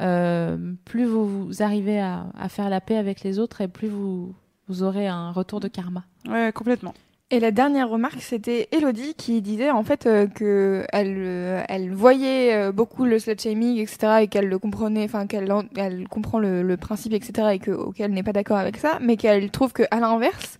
Euh, 0.00 0.56
plus 0.84 1.04
vous, 1.04 1.46
vous 1.46 1.62
arrivez 1.62 2.00
à, 2.00 2.26
à 2.38 2.48
faire 2.48 2.68
la 2.70 2.80
paix 2.80 2.96
avec 2.96 3.22
les 3.22 3.38
autres 3.38 3.60
et 3.60 3.68
plus 3.68 3.88
vous, 3.88 4.34
vous 4.68 4.82
aurez 4.82 5.06
un 5.06 5.30
retour 5.32 5.60
de 5.60 5.68
karma. 5.68 6.04
ouais 6.28 6.50
complètement 6.52 6.94
Et 7.30 7.40
la 7.40 7.50
dernière 7.50 7.88
remarque, 7.88 8.20
c'était 8.20 8.68
Elodie 8.72 9.14
qui 9.14 9.40
disait 9.42 9.70
en 9.70 9.82
fait 9.84 10.06
euh, 10.06 10.26
que 10.26 10.84
elle, 10.92 11.14
euh, 11.18 11.62
elle 11.68 11.90
voyait 11.92 12.54
euh, 12.54 12.72
beaucoup 12.72 13.04
le 13.04 13.18
slut 13.18 13.36
shaming, 13.38 13.78
etc., 13.78 14.18
et 14.22 14.28
qu'elle 14.28 14.48
le 14.48 14.58
comprenait, 14.58 15.04
enfin 15.04 15.26
qu'elle 15.26 15.50
en- 15.52 15.64
elle 15.76 16.08
comprend 16.08 16.38
le, 16.38 16.62
le 16.62 16.76
principe, 16.76 17.12
etc., 17.14 17.48
et 17.54 17.58
que 17.58 17.70
auquel 17.70 18.10
n'est 18.12 18.22
pas 18.22 18.32
d'accord 18.34 18.58
avec 18.58 18.76
ça, 18.76 18.98
mais 19.00 19.16
qu'elle 19.16 19.50
trouve 19.50 19.72
que 19.72 19.84
à 19.90 19.98
l'inverse, 20.00 20.58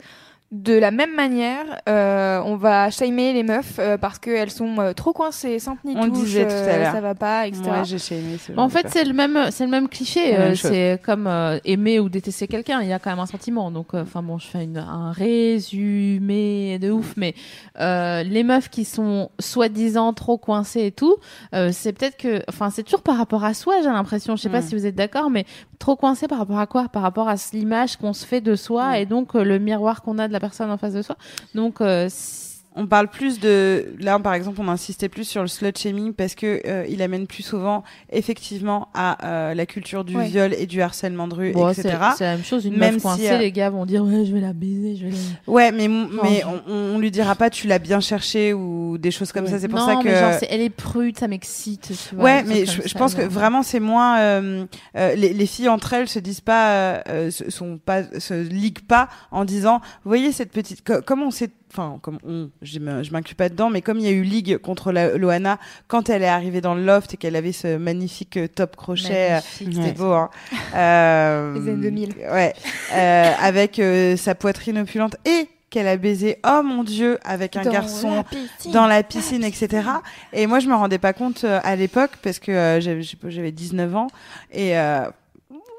de 0.53 0.75
la 0.75 0.91
même 0.91 1.15
manière, 1.15 1.65
euh, 1.89 2.41
on 2.45 2.57
va 2.57 2.91
shamer 2.91 3.33
les 3.33 3.43
meufs 3.43 3.79
euh, 3.79 3.97
parce 3.97 4.19
qu'elles 4.19 4.51
sont 4.51 4.79
euh, 4.79 4.93
trop 4.93 5.15
coincées, 5.15 5.59
sans 5.59 5.77
tenir 5.77 5.97
On 5.99 6.05
le 6.05 6.11
disait 6.11 6.47
tout 6.47 6.53
à 6.53 6.77
l'heure. 6.77 6.93
ça 6.93 7.01
va 7.01 7.15
pas, 7.15 7.47
etc. 7.47 7.63
Ouais, 7.71 7.85
j'ai 7.85 7.99
shamé 7.99 8.37
ce 8.39 8.53
En 8.59 8.67
de 8.67 8.73
fait, 8.73 8.87
c'est 8.91 9.05
le 9.05 9.15
même, 9.15 9.47
c'est 9.51 9.65
le 9.65 9.71
même 9.71 9.89
cliché. 9.89 10.33
La 10.33 10.39
même 10.39 10.49
euh, 10.53 10.55
chose. 10.55 10.71
c'est 10.71 11.01
comme 11.05 11.27
euh, 11.27 11.59
aimer 11.65 12.01
ou 12.01 12.11
détester 12.11 12.47
quelqu'un. 12.49 12.83
Il 12.83 12.89
y 12.89 12.93
a 12.93 12.99
quand 12.99 13.09
même 13.09 13.19
un 13.19 13.25
sentiment. 13.27 13.71
Donc, 13.71 13.95
euh, 13.95 14.03
enfin 14.03 14.23
bon, 14.23 14.39
je 14.39 14.47
fais 14.47 14.65
une, 14.65 14.77
un 14.77 15.11
résumé 15.13 16.79
de 16.79 16.91
ouf, 16.91 17.15
mais 17.17 17.35
euh, 17.81 18.23
les 18.23 18.43
meufs 18.45 18.69
qui 18.69 18.85
sont 18.85 19.31
soi-disant 19.39 20.13
trop 20.13 20.37
coincées 20.39 20.87
et 20.87 20.93
tout, 20.93 21.17
euh, 21.55 21.71
c'est 21.73 21.93
peut-être 21.93 22.17
que, 22.17 22.43
enfin, 22.49 22.71
c'est 22.71 22.83
toujours 22.83 23.03
par 23.03 23.17
rapport 23.17 23.45
à 23.45 23.55
soi. 23.55 23.77
J'ai 23.83 23.89
l'impression. 23.89 24.37
Je 24.37 24.43
sais 24.43 24.49
pas 24.49 24.61
Mm. 24.61 24.65
si 24.69 24.75
vous 24.75 24.87
êtes 24.87 24.95
d'accord, 24.95 25.31
mais 25.31 25.45
trop 25.83 25.97
coincé 25.97 26.29
par 26.29 26.39
rapport 26.39 26.59
à 26.59 26.67
quoi? 26.67 26.89
Par 26.89 27.03
rapport 27.03 27.29
à 27.29 27.35
l'image 27.53 27.97
qu'on 27.97 28.13
se 28.13 28.25
fait 28.25 28.41
de 28.41 28.55
soi 28.57 28.91
Mm. 28.93 28.95
et 29.01 29.07
donc 29.07 29.35
euh, 29.35 29.43
le 29.45 29.59
miroir 29.59 30.03
qu'on 30.03 30.19
a 30.19 30.29
de 30.29 30.33
la 30.33 30.41
personne 30.41 30.71
en 30.71 30.79
face 30.79 30.95
de 30.95 31.03
soi. 31.03 31.17
Donc, 31.55 31.81
euh, 31.81 32.07
si- 32.09 32.52
on 32.75 32.87
parle 32.87 33.09
plus 33.09 33.39
de 33.41 33.95
là 34.01 34.19
par 34.19 34.35
exemple 34.35 34.59
on 34.63 34.69
insistait 34.69 35.09
plus 35.09 35.25
sur 35.25 35.43
le 35.43 35.49
slut 35.49 35.73
shaming 35.77 36.13
parce 36.15 36.35
que 36.35 36.61
euh, 36.67 36.87
il 36.89 37.03
amène 37.03 37.27
plus 37.27 37.43
souvent 37.43 37.83
effectivement 38.11 38.89
à 38.95 39.27
euh, 39.27 39.55
la 39.55 39.67
culture 39.67 40.05
du 40.05 40.17
Ouais. 40.17 40.27
viol 40.29 40.55
et 40.55 40.67
du 40.67 40.81
harcèlement 40.83 41.29
de 41.29 41.35
rue 41.35 41.53
Bon, 41.53 41.69
etc 41.71 41.99
c'est 42.17 42.25
la 42.25 42.33
même 42.37 42.45
chose. 42.45 42.65
Une 42.67 42.77
Même 42.77 42.95
meuf 43.03 43.17
si, 43.17 43.29
euh, 43.29 43.39
les 43.39 43.53
gars 43.53 43.71
vont 43.71 43.85
dire 43.87 44.05
ouais, 44.05 44.25
je 44.25 44.33
vais 44.33 44.41
la 44.41 44.53
baiser, 44.53 44.97
je 44.97 45.05
vais 45.07 45.11
la. 45.11 45.53
ouais 45.53 45.73
mais 45.73 45.89
mais 45.89 46.45
on, 46.45 46.95
on 46.95 46.99
lui 46.99 47.11
dira 47.11 47.35
pas 47.35 47.51
tu 47.51 47.67
l'as 47.67 47.79
bien 47.79 48.01
cherché 48.01 48.53
ou 48.55 48.97
des 48.99 49.11
choses 49.11 49.33
comme 49.33 49.47
ça 49.47 49.59
c'est 49.59 49.69
pour 49.69 49.79
non, 49.79 49.87
ça 49.87 49.97
que 49.97 50.05
mais 50.05 50.19
genre, 50.19 50.33
elle 50.49 50.61
est 50.61 50.71
prude, 50.71 51.19
ça 51.19 51.29
m'excite. 51.29 51.91
Ouais, 52.17 52.43
mais 52.45 52.67
je, 52.67 52.83
je 52.87 52.95
pense 52.95 53.15
que 53.15 53.23
vraiment 53.23 53.63
c'est 53.63 53.81
moins 53.81 54.19
euh, 54.21 54.65
euh, 54.97 55.15
les, 55.15 55.33
les 55.33 55.47
filles 55.47 55.69
entre 55.69 55.93
elles 55.95 56.09
se 56.09 56.19
disent 56.19 56.41
pas 56.41 57.03
se- 57.31 57.51
sont 57.51 57.79
pas 57.79 58.03
se 58.19 58.35
liguent 58.35 58.81
pas 58.87 59.09
en 59.31 59.45
disant 59.45 59.81
vous 60.05 60.09
voyez 60.11 60.33
cette 60.33 60.53
petite 60.53 60.85
co- 60.87 61.03
comme 61.03 61.23
on 61.23 61.31
s'est 61.31 61.51
enfin 61.73 61.99
comme 62.03 62.19
on 62.27 62.51
je 62.61 62.79
m'inclus 62.79 63.35
pas 63.35 63.49
dedans 63.49 63.71
mais 63.71 63.81
comme 63.81 63.99
il 63.99 64.05
y 64.05 64.09
a 64.09 64.13
eu 64.13 64.23
ligue 64.23 64.59
contre 64.59 64.93
la 64.93 65.17
Loana 65.17 65.59
quand 65.89 66.11
elle 66.11 66.23
est 66.23 66.29
arrivée 66.29 66.61
dans 66.61 66.75
le 66.75 66.85
loft 66.85 67.15
et 67.15 67.17
qu'elle 67.17 67.35
avait 67.37 67.53
ce 67.53 67.79
magnifique 67.79 68.37
euh, 68.37 68.47
top 68.47 68.77
crochet 68.77 69.33
euh, 69.33 69.41
c'était 69.43 69.79
Ouais. 69.79 69.93
beau 69.93 70.13
hein 70.13 70.29
euh, 70.75 71.55
Les 71.55 71.71
années 71.73 71.83
2000. 71.91 72.15
ouais 72.31 72.53
euh, 72.93 73.33
avec 73.41 73.79
euh, 73.79 74.17
sa 74.19 74.35
poitrine 74.35 74.79
opulente 74.79 75.17
et 75.25 75.49
qu'elle 75.71 75.89
a 75.89 75.97
baisé 75.97 76.37
oh 76.47 76.61
mon 76.63 76.85
dieu 76.85 77.19
avec 77.25 77.57
un 77.57 77.63
Dans 77.63 77.71
garçon 77.73 78.17
la 78.17 78.25
piscine. 78.25 78.73
dans 78.73 78.87
la 78.87 79.03
piscine, 79.03 79.43
etc. 79.43 79.89
Et 80.35 80.47
moi, 80.47 80.59
je 80.61 80.67
me 80.69 80.75
rendais 80.75 80.99
pas 80.99 81.15
compte 81.15 81.45
à 81.45 81.75
l'époque 81.77 82.11
parce 82.23 82.39
que 82.39 82.79
j'avais, 82.83 83.01
je 83.03 83.09
sais 83.13 83.17
pas, 83.17 83.31
j'avais 83.31 83.53
19 83.53 83.97
ans 83.97 84.09
et 84.53 84.77
euh... 84.79 85.07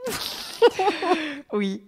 oui. 1.54 1.84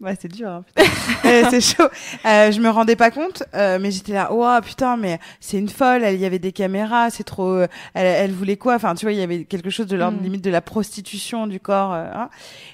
Ouais, 0.00 0.16
c'est 0.18 0.28
dur, 0.32 0.48
hein. 0.48 0.64
Euh, 1.26 1.44
c'est 1.50 1.60
chaud. 1.60 1.88
Euh, 2.24 2.50
je 2.50 2.60
me 2.60 2.70
rendais 2.70 2.96
pas 2.96 3.10
compte, 3.10 3.42
euh, 3.54 3.78
mais 3.78 3.90
j'étais 3.90 4.14
là, 4.14 4.30
oh 4.32 4.48
putain, 4.64 4.96
mais 4.96 5.18
c'est 5.38 5.58
une 5.58 5.68
folle. 5.68 6.02
Elle, 6.02 6.14
il 6.14 6.20
y 6.20 6.24
avait 6.24 6.38
des 6.38 6.52
caméras, 6.52 7.10
c'est 7.10 7.24
trop. 7.24 7.50
euh, 7.56 7.66
elle, 7.92 8.06
elle 8.06 8.32
voulait 8.32 8.56
quoi? 8.56 8.76
Enfin, 8.76 8.94
tu 8.94 9.04
vois, 9.04 9.12
il 9.12 9.18
y 9.18 9.22
avait 9.22 9.44
quelque 9.44 9.68
chose 9.68 9.86
de 9.86 9.96
l'ordre 9.96 10.18
Mm. 10.18 10.22
limite 10.24 10.42
de 10.44 10.50
la 10.50 10.62
prostitution 10.62 11.46
du 11.46 11.60
corps. 11.60 11.92
euh, 11.92 12.06
hein. 12.14 12.30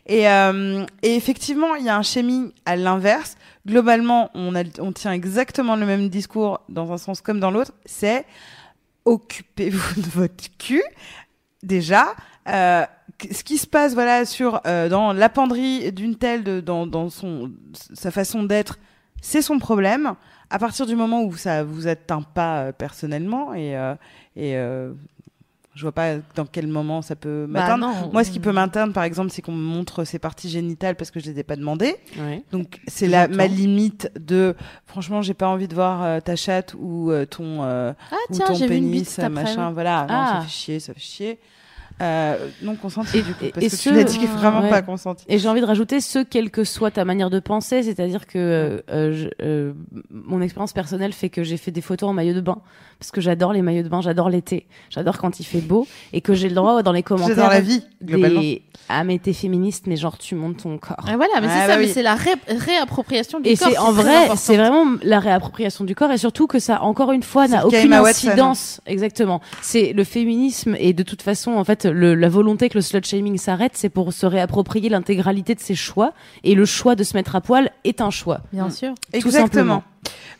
et, 0.06 0.28
euh, 0.28 0.86
et 1.02 1.16
effectivement, 1.16 1.74
il 1.74 1.84
y 1.84 1.88
a 1.88 1.96
un 1.96 2.02
shaming 2.02 2.52
à 2.66 2.76
l'inverse. 2.76 3.36
Globalement, 3.66 4.30
on, 4.34 4.54
a, 4.54 4.62
on 4.78 4.92
tient 4.92 5.10
exactement 5.12 5.74
le 5.74 5.86
même 5.86 6.08
discours 6.08 6.60
dans 6.68 6.92
un 6.92 6.98
sens 6.98 7.20
comme 7.20 7.40
dans 7.40 7.50
l'autre. 7.50 7.72
C'est 7.84 8.24
occupez-vous 9.04 10.00
de 10.02 10.08
votre 10.10 10.44
cul. 10.58 10.82
Déjà, 11.64 12.14
euh, 12.48 12.84
ce 13.30 13.42
qui 13.44 13.58
se 13.58 13.66
passe 13.66 13.94
voilà 13.94 14.24
sur 14.24 14.60
euh, 14.66 14.88
dans 14.88 15.12
la 15.12 15.28
penderie 15.28 15.90
d'une 15.92 16.16
telle 16.16 16.44
de, 16.44 16.60
dans, 16.60 16.86
dans 16.86 17.08
son 17.10 17.50
sa 17.94 18.10
façon 18.10 18.42
d'être, 18.44 18.78
c'est 19.20 19.42
son 19.42 19.58
problème. 19.58 20.14
À 20.50 20.58
partir 20.60 20.86
du 20.86 20.94
moment 20.94 21.24
où 21.24 21.36
ça 21.36 21.64
vous 21.64 21.88
atteint 21.88 22.22
pas 22.22 22.58
euh, 22.60 22.72
personnellement 22.72 23.52
et 23.54 23.76
euh, 23.76 23.94
et 24.36 24.56
euh, 24.56 24.92
je 25.74 25.82
vois 25.82 25.92
pas 25.92 26.14
dans 26.34 26.46
quel 26.46 26.68
moment 26.68 27.02
ça 27.02 27.16
peut 27.16 27.46
Bah, 27.50 27.60
m'atteindre. 27.60 27.86
non, 27.88 28.10
Moi, 28.12 28.24
ce 28.24 28.30
qui 28.30 28.40
peut 28.40 28.52
m'atteindre, 28.52 28.94
par 28.94 29.04
exemple, 29.04 29.30
c'est 29.30 29.42
qu'on 29.42 29.52
me 29.52 29.60
montre 29.62 30.04
ses 30.04 30.18
parties 30.18 30.48
génitales 30.48 30.94
parce 30.96 31.10
que 31.10 31.20
je 31.20 31.26
les 31.30 31.38
ai 31.40 31.42
pas 31.42 31.56
demandées. 31.56 31.96
Ouais. 32.18 32.42
Donc 32.50 32.80
c'est 32.86 33.08
la 33.08 33.28
ma 33.28 33.46
limite 33.46 34.10
de 34.18 34.54
franchement 34.86 35.20
j'ai 35.20 35.34
pas 35.34 35.48
envie 35.48 35.68
de 35.68 35.74
voir 35.74 36.02
euh, 36.02 36.20
ta 36.20 36.34
chatte 36.36 36.74
ou 36.78 37.10
euh, 37.10 37.26
ton 37.26 37.62
euh, 37.64 37.92
Ah 38.10 38.16
ou 38.30 38.34
tiens, 38.34 38.46
ton 38.46 38.54
j'ai 38.54 38.68
vu 38.68 38.76
une 38.76 38.84
bite 38.90 39.04
pénis 39.04 39.18
euh, 39.18 39.28
machin 39.28 39.70
voilà 39.72 40.02
non, 40.02 40.14
Ah. 40.14 40.32
ça 40.36 40.40
fait 40.42 40.50
chier 40.50 40.80
ça 40.80 40.94
fait 40.94 41.00
chier 41.00 41.38
euh, 42.02 42.36
non 42.62 42.76
consenti 42.76 43.18
Et- 43.18 43.22
du 43.22 43.32
coup 43.34 43.44
et- 43.46 43.50
parce 43.50 43.64
et 43.66 43.70
que 43.70 43.76
ce- 43.76 43.82
tu 43.88 43.94
l'as 43.94 44.04
dit 44.04 44.26
vraiment 44.26 44.60
ouais. 44.60 44.68
pas 44.70 44.82
consenti 44.82 45.24
Et 45.28 45.38
j'ai 45.38 45.48
envie 45.48 45.60
de 45.62 45.66
rajouter 45.66 46.00
ce, 46.00 46.18
quelle 46.18 46.50
que 46.50 46.62
soit 46.64 46.90
ta 46.90 47.04
manière 47.04 47.30
de 47.30 47.40
penser, 47.40 47.82
c'est-à-dire 47.82 48.26
que 48.26 48.38
euh, 48.38 48.80
euh, 48.90 49.12
je- 49.14 49.28
euh, 49.42 49.72
mon 50.10 50.40
expérience 50.42 50.72
personnelle 50.72 51.12
fait 51.12 51.30
que 51.30 51.42
j'ai 51.42 51.56
fait 51.56 51.70
des 51.70 51.80
photos 51.80 52.08
en 52.10 52.12
maillot 52.12 52.34
de 52.34 52.40
bain 52.42 52.58
parce 52.98 53.10
que 53.10 53.20
j'adore 53.20 53.52
les 53.52 53.62
maillots 53.62 53.82
de 53.82 53.88
bain, 53.88 54.00
j'adore 54.00 54.28
l'été, 54.30 54.66
j'adore 54.90 55.18
quand 55.18 55.40
il 55.40 55.44
fait 55.44 55.60
beau 55.60 55.86
et 56.12 56.20
que 56.20 56.34
j'ai 56.34 56.48
le 56.48 56.54
droit 56.54 56.82
dans 56.82 56.92
les 56.92 57.02
commentaires 57.02 57.36
dans 57.36 57.48
la 57.48 57.60
vie 57.60 57.82
globalement 58.02 58.40
des 58.40 58.62
ah 58.88 59.02
mais 59.04 59.18
t'es 59.18 59.32
féministe 59.32 59.86
mais 59.86 59.96
genre 59.96 60.16
tu 60.18 60.34
montes 60.34 60.58
ton 60.62 60.78
corps. 60.78 60.96
Ah, 61.08 61.16
voilà, 61.16 61.40
mais 61.40 61.48
Ah, 61.50 61.60
c'est 61.62 61.66
bah 61.66 61.72
ça, 61.74 61.78
mais 61.78 61.88
c'est 61.88 62.02
la 62.02 62.14
ré- 62.14 62.30
réappropriation 62.48 63.40
du 63.40 63.48
Et 63.48 63.56
corps. 63.56 63.68
c'est 63.70 63.78
en 63.78 63.92
vrai, 63.92 64.28
c'est 64.36 64.56
vraiment 64.56 64.84
la 65.02 65.18
réappropriation 65.20 65.84
du 65.84 65.94
corps 65.94 66.10
et 66.12 66.18
surtout 66.18 66.46
que 66.46 66.58
ça, 66.58 66.82
encore 66.82 67.12
une 67.12 67.22
fois, 67.22 67.48
n'a 67.48 67.66
aucune 67.66 67.92
incidence. 67.92 68.80
Exactement. 68.86 69.40
C'est 69.62 69.92
le 69.92 70.04
féminisme 70.04 70.76
et 70.78 70.92
de 70.92 71.02
toute 71.02 71.22
façon, 71.22 71.52
en 71.52 71.64
fait, 71.64 71.85
le, 71.88 72.14
la 72.14 72.28
volonté 72.28 72.68
que 72.68 72.74
le 72.78 72.82
slut 72.82 73.04
shaming 73.04 73.38
s'arrête, 73.38 73.72
c'est 73.74 73.88
pour 73.88 74.12
se 74.12 74.26
réapproprier 74.26 74.88
l'intégralité 74.88 75.54
de 75.54 75.60
ses 75.60 75.74
choix 75.74 76.12
et 76.44 76.54
le 76.54 76.64
choix 76.64 76.94
de 76.94 77.04
se 77.04 77.16
mettre 77.16 77.34
à 77.36 77.40
poil 77.40 77.70
est 77.84 78.00
un 78.00 78.10
choix. 78.10 78.40
Bien 78.52 78.70
sûr. 78.70 78.94
exactement 79.12 79.82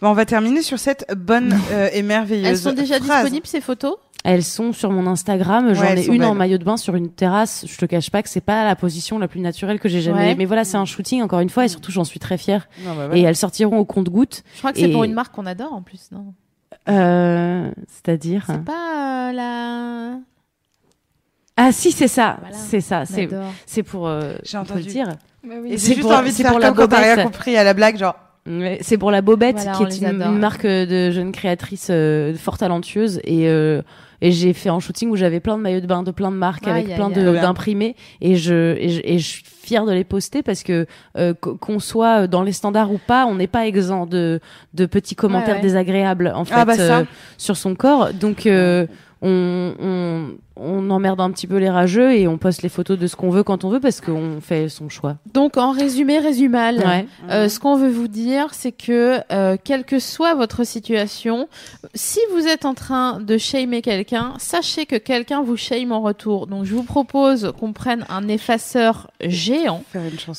Bon, 0.00 0.10
on 0.10 0.14
va 0.14 0.24
terminer 0.26 0.62
sur 0.62 0.78
cette 0.78 1.06
bonne 1.16 1.56
euh, 1.72 1.88
et 1.92 2.02
merveilleuse 2.02 2.46
Elles 2.46 2.58
sont 2.58 2.72
déjà 2.72 2.98
phrase. 3.00 3.22
disponibles 3.22 3.46
ces 3.46 3.60
photos? 3.60 3.96
Elles 4.24 4.42
sont 4.44 4.72
sur 4.72 4.90
mon 4.90 5.06
Instagram. 5.06 5.72
J'en 5.72 5.82
Ouais, 5.82 6.00
ai 6.00 6.06
une 6.06 6.24
en 6.24 6.34
maillot 6.34 6.58
de 6.58 6.64
bain 6.64 6.76
sur 6.76 6.96
une 6.96 7.10
terrasse. 7.10 7.64
Je 7.68 7.76
te 7.78 7.84
cache 7.86 8.10
pas 8.10 8.22
que 8.24 8.28
c'est 8.28 8.40
pas 8.40 8.64
la 8.64 8.74
position 8.74 9.20
la 9.20 9.28
plus 9.28 9.38
naturelle 9.40 9.78
que 9.78 9.88
j'ai 9.88 10.00
jamais. 10.00 10.18
Ouais. 10.30 10.34
Mais 10.34 10.46
voilà, 10.46 10.64
c'est 10.64 10.76
un 10.76 10.84
shooting 10.84 11.22
encore 11.22 11.38
une 11.38 11.48
fois 11.50 11.64
et 11.64 11.68
surtout 11.68 11.92
j'en 11.92 12.02
suis 12.02 12.18
très 12.18 12.36
fière. 12.36 12.68
Non, 12.84 12.90
bah, 12.96 13.06
voilà. 13.06 13.16
Et 13.16 13.22
elles 13.22 13.36
sortiront 13.36 13.78
au 13.78 13.84
compte-gouttes. 13.84 14.42
Je 14.54 14.58
crois 14.58 14.72
que 14.72 14.80
c'est 14.80 14.88
pour 14.88 15.04
une 15.04 15.12
marque 15.14 15.32
qu'on 15.34 15.46
adore 15.46 15.72
en 15.72 15.82
plus, 15.82 16.10
non? 16.10 16.34
Euh, 16.88 17.70
C'est-à-dire. 17.88 18.44
C'est 18.46 18.64
pas 18.64 19.28
euh, 19.30 19.32
la. 19.32 20.18
Ah 21.56 21.72
si, 21.72 21.92
c'est 21.92 22.08
ça. 22.08 22.36
Voilà. 22.40 22.56
C'est 22.56 22.80
ça. 22.80 23.04
C'est 23.06 23.28
c'est 23.64 23.82
pour. 23.82 24.06
euh, 24.08 24.34
J'ai 24.44 24.58
entendu. 24.58 24.80
le 24.82 24.86
dire. 24.86 25.08
Et 25.44 25.48
oui. 25.58 25.68
j'ai 25.72 25.78
c'est 25.78 25.86
juste 25.94 26.00
pour- 26.02 26.12
envie 26.12 26.30
de 26.30 26.34
c'est 26.34 26.42
faire 26.42 26.50
pour 26.52 26.60
la 26.60 26.68
comme 26.68 26.76
quand 26.76 26.88
t'as 26.88 27.00
rien 27.00 27.10
bobette. 27.16 27.24
compris 27.32 27.56
à 27.56 27.64
la 27.64 27.72
blague 27.72 27.96
genre 27.98 28.16
C'est 28.80 28.98
pour 28.98 29.10
la 29.10 29.22
Bobette, 29.22 29.56
Voilà, 29.56 29.72
qui 29.72 29.82
est 29.84 29.98
une, 29.98 30.04
adore. 30.20 30.32
une 30.32 30.38
marque 30.38 30.66
de 30.66 31.10
jeunes 31.10 31.32
créatrices 31.32 31.88
euh, 31.90 32.34
fort 32.34 32.58
talentueuses. 32.58 33.20
Et, 33.24 33.48
euh, 33.48 33.80
et 34.20 34.32
j'ai 34.32 34.52
fait 34.52 34.68
un 34.70 34.80
shooting 34.80 35.08
où 35.10 35.16
j'avais 35.16 35.40
plein 35.40 35.56
de 35.56 35.62
maillots 35.62 35.80
de 35.80 35.86
bain 35.86 36.02
de 36.02 36.10
plein 36.10 36.30
de 36.30 36.36
marques 36.36 36.66
avec 36.68 36.94
plein 36.94 37.10
d'imprimés. 37.10 37.96
Et 38.20 38.36
je, 38.36 38.76
et, 38.78 38.88
je, 38.88 39.00
et 39.04 39.18
je 39.18 39.26
suis 39.26 39.42
fière 39.44 39.84
de 39.84 39.92
les 39.92 40.04
poster 40.04 40.42
parce 40.42 40.62
que 40.62 40.86
euh, 41.18 41.32
qu- 41.34 41.56
qu'on 41.58 41.78
soit 41.80 42.26
dans 42.28 42.42
les 42.42 42.52
standards 42.52 42.92
ou 42.92 42.98
pas, 43.04 43.26
on 43.26 43.34
n'est 43.36 43.46
pas 43.48 43.66
exempt 43.66 44.06
de, 44.06 44.40
de 44.74 44.86
petits 44.86 45.16
commentaires 45.16 45.48
Ouais, 45.50 45.54
ouais. 45.56 45.62
désagréables 45.62 46.32
en 46.34 46.44
fait 46.44 46.54
Ah 46.56 46.64
bah 46.64 46.76
ça. 46.76 46.98
euh, 46.98 47.04
sur 47.36 47.56
son 47.56 47.74
corps. 47.74 48.12
Donc 48.14 48.46
euh, 48.46 48.86
on, 49.22 49.74
on, 49.80 50.28
on 50.56 50.90
emmerde 50.90 51.20
un 51.20 51.30
petit 51.30 51.46
peu 51.46 51.56
les 51.56 51.70
rageux 51.70 52.14
et 52.14 52.28
on 52.28 52.38
poste 52.38 52.62
les 52.62 52.68
photos 52.68 52.98
de 52.98 53.06
ce 53.06 53.16
qu'on 53.16 53.30
veut 53.30 53.42
quand 53.42 53.64
on 53.64 53.70
veut 53.70 53.80
parce 53.80 54.00
qu'on 54.00 54.40
fait 54.40 54.68
son 54.68 54.88
choix. 54.88 55.16
Donc 55.32 55.56
en 55.56 55.72
résumé, 55.72 56.18
résumal. 56.18 56.78
Ouais. 56.78 57.06
Euh, 57.30 57.48
ce 57.48 57.58
qu'on 57.58 57.76
veut 57.76 57.90
vous 57.90 58.08
dire, 58.08 58.48
c'est 58.52 58.72
que 58.72 59.20
euh, 59.32 59.56
quelle 59.62 59.84
que 59.84 59.98
soit 59.98 60.34
votre 60.34 60.64
situation, 60.64 61.48
si 61.94 62.20
vous 62.32 62.46
êtes 62.46 62.64
en 62.64 62.74
train 62.74 63.20
de 63.20 63.38
shamer 63.38 63.82
quelqu'un, 63.82 64.34
sachez 64.38 64.86
que 64.86 64.96
quelqu'un 64.96 65.42
vous 65.42 65.56
shame 65.56 65.92
en 65.92 66.02
retour. 66.02 66.46
Donc 66.46 66.64
je 66.64 66.74
vous 66.74 66.84
propose 66.84 67.52
qu'on 67.58 67.72
prenne 67.72 68.04
un 68.08 68.28
effaceur 68.28 69.10
géant, 69.20 69.82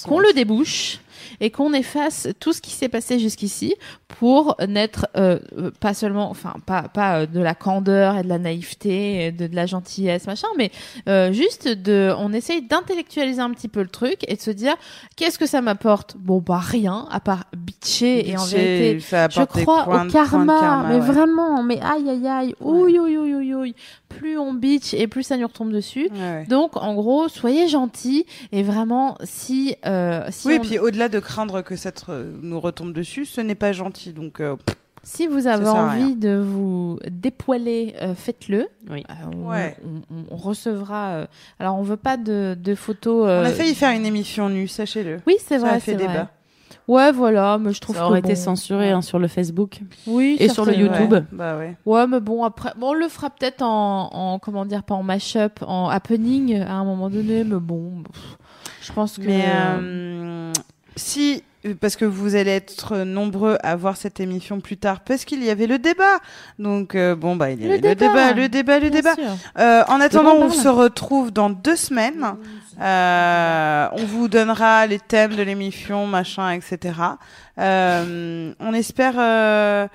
qu'on 0.06 0.20
le 0.20 0.34
débouche 0.34 0.99
et 1.40 1.52
qu'on 1.52 1.74
efface 1.74 2.28
tout 2.40 2.54
ce 2.54 2.62
qui 2.62 2.72
s'est 2.72 2.90
passé 2.90 3.20
jusqu'ici 3.20 3.76
pour 4.08 4.56
n'être 4.68 5.08
euh, 5.18 5.40
euh, 5.58 5.72
pas 5.80 5.94
seulement, 5.94 6.30
enfin 6.30 6.56
pas 6.66 6.84
pas 6.84 7.20
euh, 7.20 7.26
de 7.26 7.40
la 7.40 7.56
candeur 7.56 8.18
et 8.18 8.24
de 8.24 8.30
la 8.30 8.40
naïveté, 8.40 9.26
et 9.26 9.32
de, 9.32 9.48
de 9.48 9.56
la 9.56 9.66
gentillesse 9.66 10.28
machin, 10.28 10.48
mais 10.58 10.72
euh, 11.08 11.32
juste 11.32 11.68
de, 11.68 12.14
on 12.18 12.34
essaye 12.34 12.62
d'intellectualiser 12.62 13.42
un 13.42 13.52
petit 13.52 13.68
peu 13.68 13.82
le 13.82 13.90
truc 13.90 14.20
et 14.28 14.36
de 14.36 14.42
se 14.42 14.52
dire 14.52 14.76
qu'est-ce 15.16 15.38
que 15.38 15.46
ça 15.46 15.62
m'apporte? 15.62 16.16
Bon 16.18 16.40
bah 16.40 16.62
rien 16.64 17.08
à 17.12 17.20
part 17.20 17.46
bitcher 17.56 18.30
et 18.30 18.38
en 18.38 18.46
vérité 18.46 19.00
ça 19.00 19.28
je 19.30 19.42
crois 19.44 19.88
au 19.88 20.06
de 20.06 20.12
karma, 20.12 20.86
mais 20.88 20.96
ouais. 20.96 21.00
vraiment, 21.00 21.64
mais 21.64 21.80
aïe 21.82 22.10
aïe 22.10 22.28
aïe, 22.28 22.56
ouïe 22.62 22.98
ouïe 23.00 23.18
ouïe 23.18 23.36
ouïe 23.36 23.54
ouïe. 23.54 23.76
Plus 24.10 24.38
on 24.38 24.54
bitch 24.54 24.94
et 24.94 25.08
plus 25.08 25.24
ça 25.24 25.36
nous 25.36 25.48
retombe 25.48 25.72
dessus. 25.72 26.10
Ouais, 26.14 26.20
ouais. 26.20 26.46
Donc 26.48 26.78
en 26.78 26.96
gros, 26.96 27.28
soyez 27.28 27.68
gentils 27.68 28.26
et 28.52 28.64
vraiment 28.64 29.18
si 29.24 29.76
euh, 29.86 30.26
si, 30.30 30.48
oui, 30.48 30.54
et 30.56 30.60
puis 30.60 30.80
au-delà 30.80 31.10
de 31.10 31.20
craindre 31.28 31.62
que 31.62 31.76
ça 31.76 31.91
te- 31.91 32.26
nous 32.41 32.60
retombe 32.60 32.94
dessus, 32.94 33.26
ce 33.26 33.41
n'est 33.41 33.56
pas 33.56 33.74
gentil. 33.74 34.14
Donc, 34.14 34.40
euh, 34.40 34.56
si 35.04 35.28
vous 35.28 35.45
avez 35.48 35.68
envie 35.68 36.16
de 36.16 36.36
vous 36.38 36.99
dépoiler, 37.10 37.94
euh, 38.02 38.16
faites-le. 38.16 38.68
Oui. 38.90 39.04
Euh, 39.10 39.14
on, 39.36 39.49
Ouais. 39.49 39.76
on- 39.86 40.16
on- 40.16 40.24
on 40.32 40.38
recevra. 40.38 41.08
euh, 41.10 41.26
alors 41.60 41.76
on 41.78 41.84
veut 41.84 41.98
pas 41.98 42.18
de, 42.18 42.58
de 42.62 42.76
photos. 42.76 43.28
euh, 43.28 43.41
on 43.44 43.45
a 43.45 43.49
failli 43.52 43.76
faire 43.76 43.91
une 43.95 44.06
émission 44.06 44.49
nue, 44.49 44.68
sachez-le. 44.68 45.20
Oui, 45.28 45.36
c'est 45.40 45.60
Ça 45.60 45.66
vrai. 45.66 45.70
a 45.76 45.80
fait 45.80 45.91
c'est 45.91 45.98
vrai. 46.04 46.08
débat. 46.08 46.32
Ouais, 46.88 47.12
voilà, 47.12 47.58
mais 47.58 47.74
je 47.74 47.82
trouve 47.82 47.98
Ça 47.98 48.06
aurait 48.08 48.22
que 48.22 48.28
été 48.28 48.36
bon, 48.36 48.41
censuré 48.45 48.91
hein, 48.91 49.02
sur 49.02 49.20
le 49.20 49.28
Facebook. 49.28 49.82
Oui, 50.08 50.38
Et 50.40 50.48
sur 50.48 50.64
le. 50.66 50.74
YouTube. 50.74 51.12
Ouais, 51.12 51.24
bah 51.34 51.58
ouais. 51.58 51.76
Ouais, 51.86 52.08
mais 52.08 52.22
bon, 52.22 52.45
après, 52.45 52.72
bon, 52.78 52.91
on 52.91 52.94
le 52.94 53.10
fera 53.10 53.30
peut-être 53.30 53.62
en, 53.62 54.10
en, 54.14 54.40
comment 54.40 54.66
dire, 54.66 54.84
pas 54.84 54.95
en 54.95 55.04
mash-up, 55.04 55.60
en 55.68 55.90
happening 55.90 56.62
à 56.62 56.74
un 56.76 56.86
moment 56.86 57.10
donné, 57.10 57.44
mais 57.44 57.60
bon, 57.60 58.04
pff, 58.10 58.38
je 58.84 58.94
pense 58.94 59.18
que. 59.18 59.24
Mais 59.26 59.44
euh, 59.48 60.37
si, 60.98 61.44
parce 61.80 61.95
que 61.95 62.06
vous 62.06 62.36
allez 62.36 62.52
être 62.52 62.98
nombreux 62.98 63.57
à 63.64 63.76
voir 63.76 63.98
cette 63.98 64.19
émission 64.19 64.60
plus 64.60 64.78
tard, 64.78 65.02
parce 65.02 65.26
qu'il 65.26 65.44
y 65.44 65.49
avait 65.49 65.68
le 65.68 65.80
débat. 65.80 66.19
Donc 66.60 66.95
euh, 66.95 67.15
bon 67.15 67.36
bah 67.36 67.52
il 67.52 67.61
y 67.61 67.65
avait 67.65 67.76
le 67.76 67.82
débat. 67.82 68.07
débat, 68.07 68.34
le 68.34 68.49
débat, 68.49 68.80
le 68.80 68.90
Bien 68.90 69.02
débat. 69.02 69.15
Euh, 69.57 69.84
en 69.88 69.99
attendant, 69.99 70.36
on 70.36 70.49
se 70.49 70.68
retrouve 70.68 71.32
dans 71.32 71.49
deux 71.49 71.76
semaines. 71.76 72.36
Euh, 72.80 73.88
on 73.94 74.06
vous 74.06 74.28
donnera 74.28 74.86
les 74.86 74.99
thèmes 74.99 75.36
de 75.36 75.44
l'émission, 75.44 76.06
machin, 76.06 76.52
etc. 76.52 76.94
Euh, 77.60 78.53
on 78.60 78.74
espère 78.74 79.15
euh, 79.18 79.88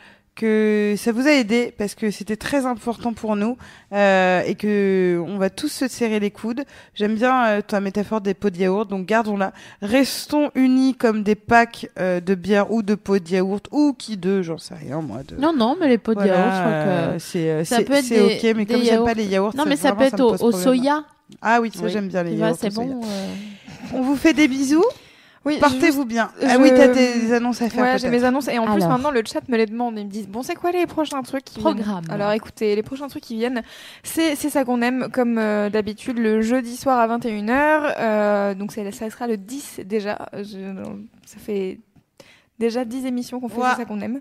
que 0.42 0.94
ça 0.98 1.12
vous 1.12 1.28
a 1.28 1.30
aidé 1.30 1.72
parce 1.78 1.94
que 1.94 2.10
c'était 2.10 2.34
très 2.36 2.66
important 2.66 3.12
pour 3.12 3.36
nous 3.36 3.56
euh, 3.92 4.42
et 4.44 4.56
que 4.56 5.22
on 5.28 5.38
va 5.38 5.50
tous 5.50 5.68
se 5.68 5.86
serrer 5.86 6.18
les 6.18 6.32
coudes. 6.32 6.64
J'aime 6.94 7.14
bien 7.14 7.46
euh, 7.46 7.60
ta 7.60 7.80
métaphore 7.80 8.20
des 8.20 8.34
pots 8.34 8.50
de 8.50 8.56
yaourt, 8.56 8.90
donc 8.90 9.06
gardons-la. 9.06 9.52
Restons 9.82 10.50
unis 10.56 10.96
comme 10.96 11.22
des 11.22 11.36
packs 11.36 11.88
euh, 12.00 12.20
de 12.20 12.34
bière 12.34 12.72
ou 12.72 12.82
de 12.82 12.96
pots 12.96 13.20
de 13.20 13.28
yaourt 13.28 13.68
ou 13.70 13.92
qui 13.96 14.16
d'eux, 14.16 14.42
j'en 14.42 14.58
sais 14.58 14.74
rien 14.74 15.00
moi. 15.00 15.18
De... 15.22 15.36
Non, 15.36 15.52
non, 15.54 15.76
mais 15.78 15.86
les 15.88 15.98
pots 15.98 16.14
de 16.14 16.18
Voilà, 16.18 16.34
yaourt, 16.36 16.52
je 16.56 16.60
crois 16.60 17.12
que. 17.14 17.18
c'est 17.20 17.64
ça 17.64 17.82
peut 17.82 17.92
être 17.92 18.08
des- 18.08 18.20
ok, 18.20 18.56
mais 18.56 18.64
des 18.64 18.74
comme 18.74 18.82
j'aime 18.82 19.04
pas 19.04 19.14
les 19.14 19.26
yaourts, 19.26 19.54
Non, 19.56 19.64
mais 19.64 19.76
ça 19.76 19.92
vraiment, 19.92 20.10
peut 20.10 20.34
être 20.34 20.42
au, 20.42 20.50
soya. 20.50 21.04
Ah 21.40 21.60
oui, 21.60 21.70
ça 21.72 21.84
Oui. 21.84 21.90
j'aime 21.92 22.08
bien 22.08 22.24
les 22.24 22.34
yaourts. 22.34 22.56
c'est 22.60 22.74
bon. 22.74 23.00
On 23.94 24.02
vous 24.02 24.16
fait 24.16 24.32
des 24.34 24.48
bisous. 24.48 24.84
Oui, 25.44 25.58
Portez-vous 25.58 26.04
bien. 26.04 26.30
Ah 26.46 26.56
oui, 26.60 26.70
t'as 26.76 26.86
des 26.88 27.32
annonces 27.32 27.60
à 27.62 27.68
faire. 27.68 27.82
Ouais, 27.82 27.98
j'ai 27.98 28.08
mes 28.10 28.22
annonces 28.22 28.46
et 28.48 28.58
en 28.58 28.66
plus 28.72 28.84
maintenant 28.88 29.10
le 29.10 29.22
chat 29.26 29.40
me 29.48 29.56
les 29.56 29.66
demande. 29.66 29.98
Ils 29.98 30.06
me 30.06 30.10
disent 30.10 30.28
bon 30.28 30.42
c'est 30.42 30.54
quoi 30.54 30.70
les 30.70 30.86
prochains 30.86 31.20
trucs 31.22 31.44
qui 31.44 31.58
viennent? 31.58 31.74
Programme. 31.74 32.04
Alors 32.10 32.30
écoutez, 32.30 32.76
les 32.76 32.82
prochains 32.84 33.08
trucs 33.08 33.24
qui 33.24 33.34
viennent, 33.36 33.62
c'est 34.04 34.36
c'est 34.36 34.50
ça 34.50 34.64
qu'on 34.64 34.82
aime 34.82 35.08
comme 35.12 35.38
euh, 35.38 35.68
d'habitude 35.68 36.18
le 36.18 36.42
jeudi 36.42 36.76
soir 36.76 37.00
à 37.00 37.08
21h. 37.18 37.94
Euh, 37.98 38.54
donc 38.54 38.70
c'est 38.72 38.88
ça 38.92 39.10
sera 39.10 39.26
le 39.26 39.36
10 39.36 39.80
déjà. 39.84 40.28
Je- 40.32 40.84
ça 41.26 41.38
fait 41.44 41.80
déjà 42.60 42.84
10 42.84 43.06
émissions 43.06 43.40
qu'on 43.40 43.48
fait 43.48 43.56
c'est 43.72 43.78
ça 43.78 43.84
qu'on 43.84 44.00
aime. 44.00 44.20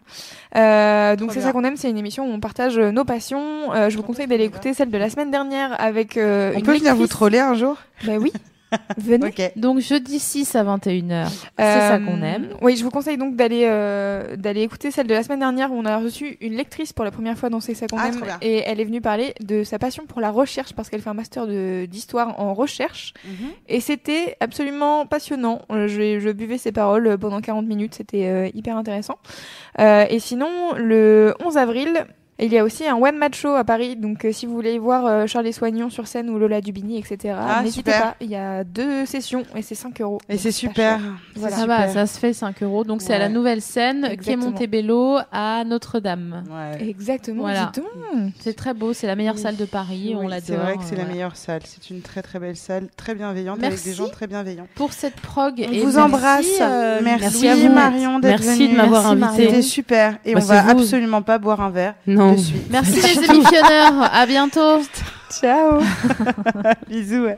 Euh, 0.56 1.15
donc 1.15 1.34
c'est 1.34 1.41
ça 1.41 1.52
qu'on 1.52 1.64
aime, 1.64 1.77
c'est 1.77 1.89
une 1.91 1.98
émission 1.99 2.26
où 2.26 2.31
on 2.34 2.39
partage 2.39 2.80
euh, 2.80 2.91
nos 2.91 3.03
passions. 3.06 3.72
Euh, 3.73 3.91
je 3.91 3.98
vous 3.98 4.02
conseille 4.03 4.26
d'aller 4.26 4.45
écouter 4.45 4.73
celle 4.73 4.89
de 4.89 4.98
la 4.98 5.11
semaine 5.11 5.30
dernière 5.30 5.80
avec 5.80 6.18
euh, 6.18 6.52
On 6.56 6.60
une 6.60 6.65
peut 6.65 6.76
venir 6.77 6.95
vous 6.95 7.06
troller 7.06 7.38
un 7.39 7.53
jour? 7.53 7.77
Bah 8.07 8.14
oui. 8.19 8.34
Venez. 8.98 9.34
Donc 9.56 9.80
jeudi 9.80 10.19
6 10.19 10.56
à 10.56 10.64
21h. 10.64 11.27
C'est 11.30 11.64
ça 11.64 11.95
Euh, 11.95 11.99
qu'on 12.06 12.22
aime. 12.22 12.49
Oui, 12.61 12.76
je 12.76 12.84
vous 12.84 12.91
conseille 12.91 13.18
donc 13.18 13.35
d'aller 13.35 13.64
euh, 13.65 14.35
d'aller 14.35 14.61
écouter 14.61 14.91
celle 14.91 15.07
de 15.07 15.14
la 15.14 15.23
semaine 15.23 15.39
dernière 15.39 15.72
où 15.72 15.76
on 15.76 15.85
a 15.85 15.98
reçu 15.98 16.38
une 16.41 16.53
lectrice 16.56 16.93
pour 16.93 17.03
la 17.06 17.11
première 17.11 17.38
fois 17.38 17.49
dans 17.49 17.60
C'est 17.60 17.73
ça 17.73 17.88
qu'on 17.88 17.98
Ah, 17.98 18.07
aime 18.07 18.23
et 18.41 18.64
elle 18.65 18.80
est 18.80 18.85
venue 18.85 19.02
parler 19.02 19.34
de 19.41 19.64
sa 19.64 19.80
passion 19.80 20.06
pour 20.06 20.22
la 20.22 20.31
recherche 20.31 20.73
parce 20.73 20.89
qu'elle 20.89 21.02
fait 21.02 21.10
un 21.10 21.14
master 21.14 21.48
de 21.48 21.85
d'histoire 21.85 22.39
en 22.39 22.53
recherche 22.53 23.14
et 23.68 23.80
c'était 23.81 24.35
absolument 24.39 25.06
passionnant. 25.06 25.61
Euh, 25.72 25.88
Je, 25.88 26.19
je 26.19 26.30
buvais 26.31 26.57
ses 26.57 26.72
paroles 26.72 27.07
euh, 27.07 27.18
pendant 27.18 27.41
40 27.41 27.65
minutes, 27.65 27.95
c'était 27.95 28.27
euh, 28.27 28.49
hyper 28.53 28.77
intéressant. 28.77 29.18
Euh, 29.80 30.06
et 30.10 30.19
sinon, 30.19 30.49
le 30.77 31.34
11 31.43 31.57
avril, 31.57 32.06
il 32.45 32.53
y 32.53 32.57
a 32.57 32.63
aussi 32.63 32.85
un 32.88 32.95
one 32.95 33.18
match 33.18 33.39
show 33.39 33.55
à 33.55 33.63
Paris, 33.63 33.95
donc 33.95 34.26
euh, 34.26 34.31
si 34.31 34.45
vous 34.45 34.53
voulez 34.53 34.80
voir 34.80 35.05
euh, 35.05 35.27
Charles 35.27 35.51
Soignon 35.53 35.89
sur 35.89 36.07
scène 36.07 36.30
ou 36.30 36.38
Lola 36.39 36.61
Dubini, 36.61 36.97
etc. 36.97 37.35
Ah, 37.38 37.61
N'hésitez 37.63 37.91
pas, 37.91 38.15
il 38.22 38.30
y 38.30 38.35
a 38.35 38.63
deux 38.63 39.05
sessions 39.05 39.43
et 39.55 39.61
c'est 39.61 39.76
5 39.76 40.01
euros. 40.01 40.19
Et 40.30 40.38
c'est 40.38 40.51
super. 40.51 40.99
Voilà. 41.35 41.55
Ça 41.55 41.65
va, 41.65 41.88
ça 41.89 42.05
se 42.05 42.18
fait 42.19 42.34
5 42.34 42.63
euros. 42.63 42.84
Donc 42.84 43.01
c'est 43.01 43.13
à 43.13 43.19
la 43.19 43.30
nouvelle 43.30 43.61
scène 43.61 44.18
qui 44.22 44.31
est. 44.31 44.35
Montebello 44.35 45.18
à 45.31 45.63
Notre-Dame. 45.65 46.43
Ouais. 46.49 46.88
Exactement, 46.89 47.41
Voilà. 47.43 47.72
C'est 48.39 48.55
très 48.55 48.73
beau, 48.73 48.93
c'est 48.93 49.07
la 49.07 49.15
meilleure 49.15 49.35
Oui. 49.35 49.41
salle 49.41 49.55
de 49.57 49.65
Paris, 49.65 50.13
on 50.15 50.22
Oui, 50.22 50.27
l'adore. 50.30 50.41
C'est 50.47 50.55
vrai 50.55 50.77
que 50.77 50.84
c'est 50.84 50.95
la 50.95 51.05
meilleure 51.05 51.35
salle. 51.35 51.61
C'est 51.65 51.89
une 51.93 52.01
très 52.01 52.22
très 52.22 52.39
belle 52.39 52.55
salle, 52.55 52.88
très 52.97 53.13
bienveillante 53.15 53.59
avec 53.59 53.72
Merci. 53.72 53.89
des 53.89 53.95
gens 53.95 54.07
très 54.09 54.26
bienveillants. 54.27 54.68
Pour 54.76 54.93
cette 54.93 55.15
prog. 55.22 55.53
On 55.57 55.72
et 55.72 55.80
vous 55.80 55.85
merci, 55.85 55.99
embrasse. 55.99 56.45
euh, 56.61 56.99
merci, 57.03 57.22
merci 57.23 57.47
à 57.49 57.55
vous. 57.55 57.73
Marion 57.73 58.19
d'être 58.19 58.43
Merci 58.43 58.63
venue. 58.63 58.72
de 58.73 58.77
m'avoir 58.77 59.15
Merci, 59.15 59.35
invité. 59.35 59.49
C'était 59.49 59.61
super. 59.61 60.18
Et 60.26 60.34
Bah, 60.34 60.39
on 60.41 60.45
va 60.45 60.61
vous. 60.63 60.69
absolument 60.72 61.22
pas 61.22 61.38
boire 61.38 61.61
un 61.61 61.69
verre 61.69 61.93
Non. 62.07 62.30
Merci 62.69 63.01
les 63.01 63.25
émissionneurs. 63.25 64.09
À 64.13 64.25
bientôt. 64.25 64.81
Ciao. 65.39 65.81
Bisous. 66.89 67.25
ouais. 67.25 67.37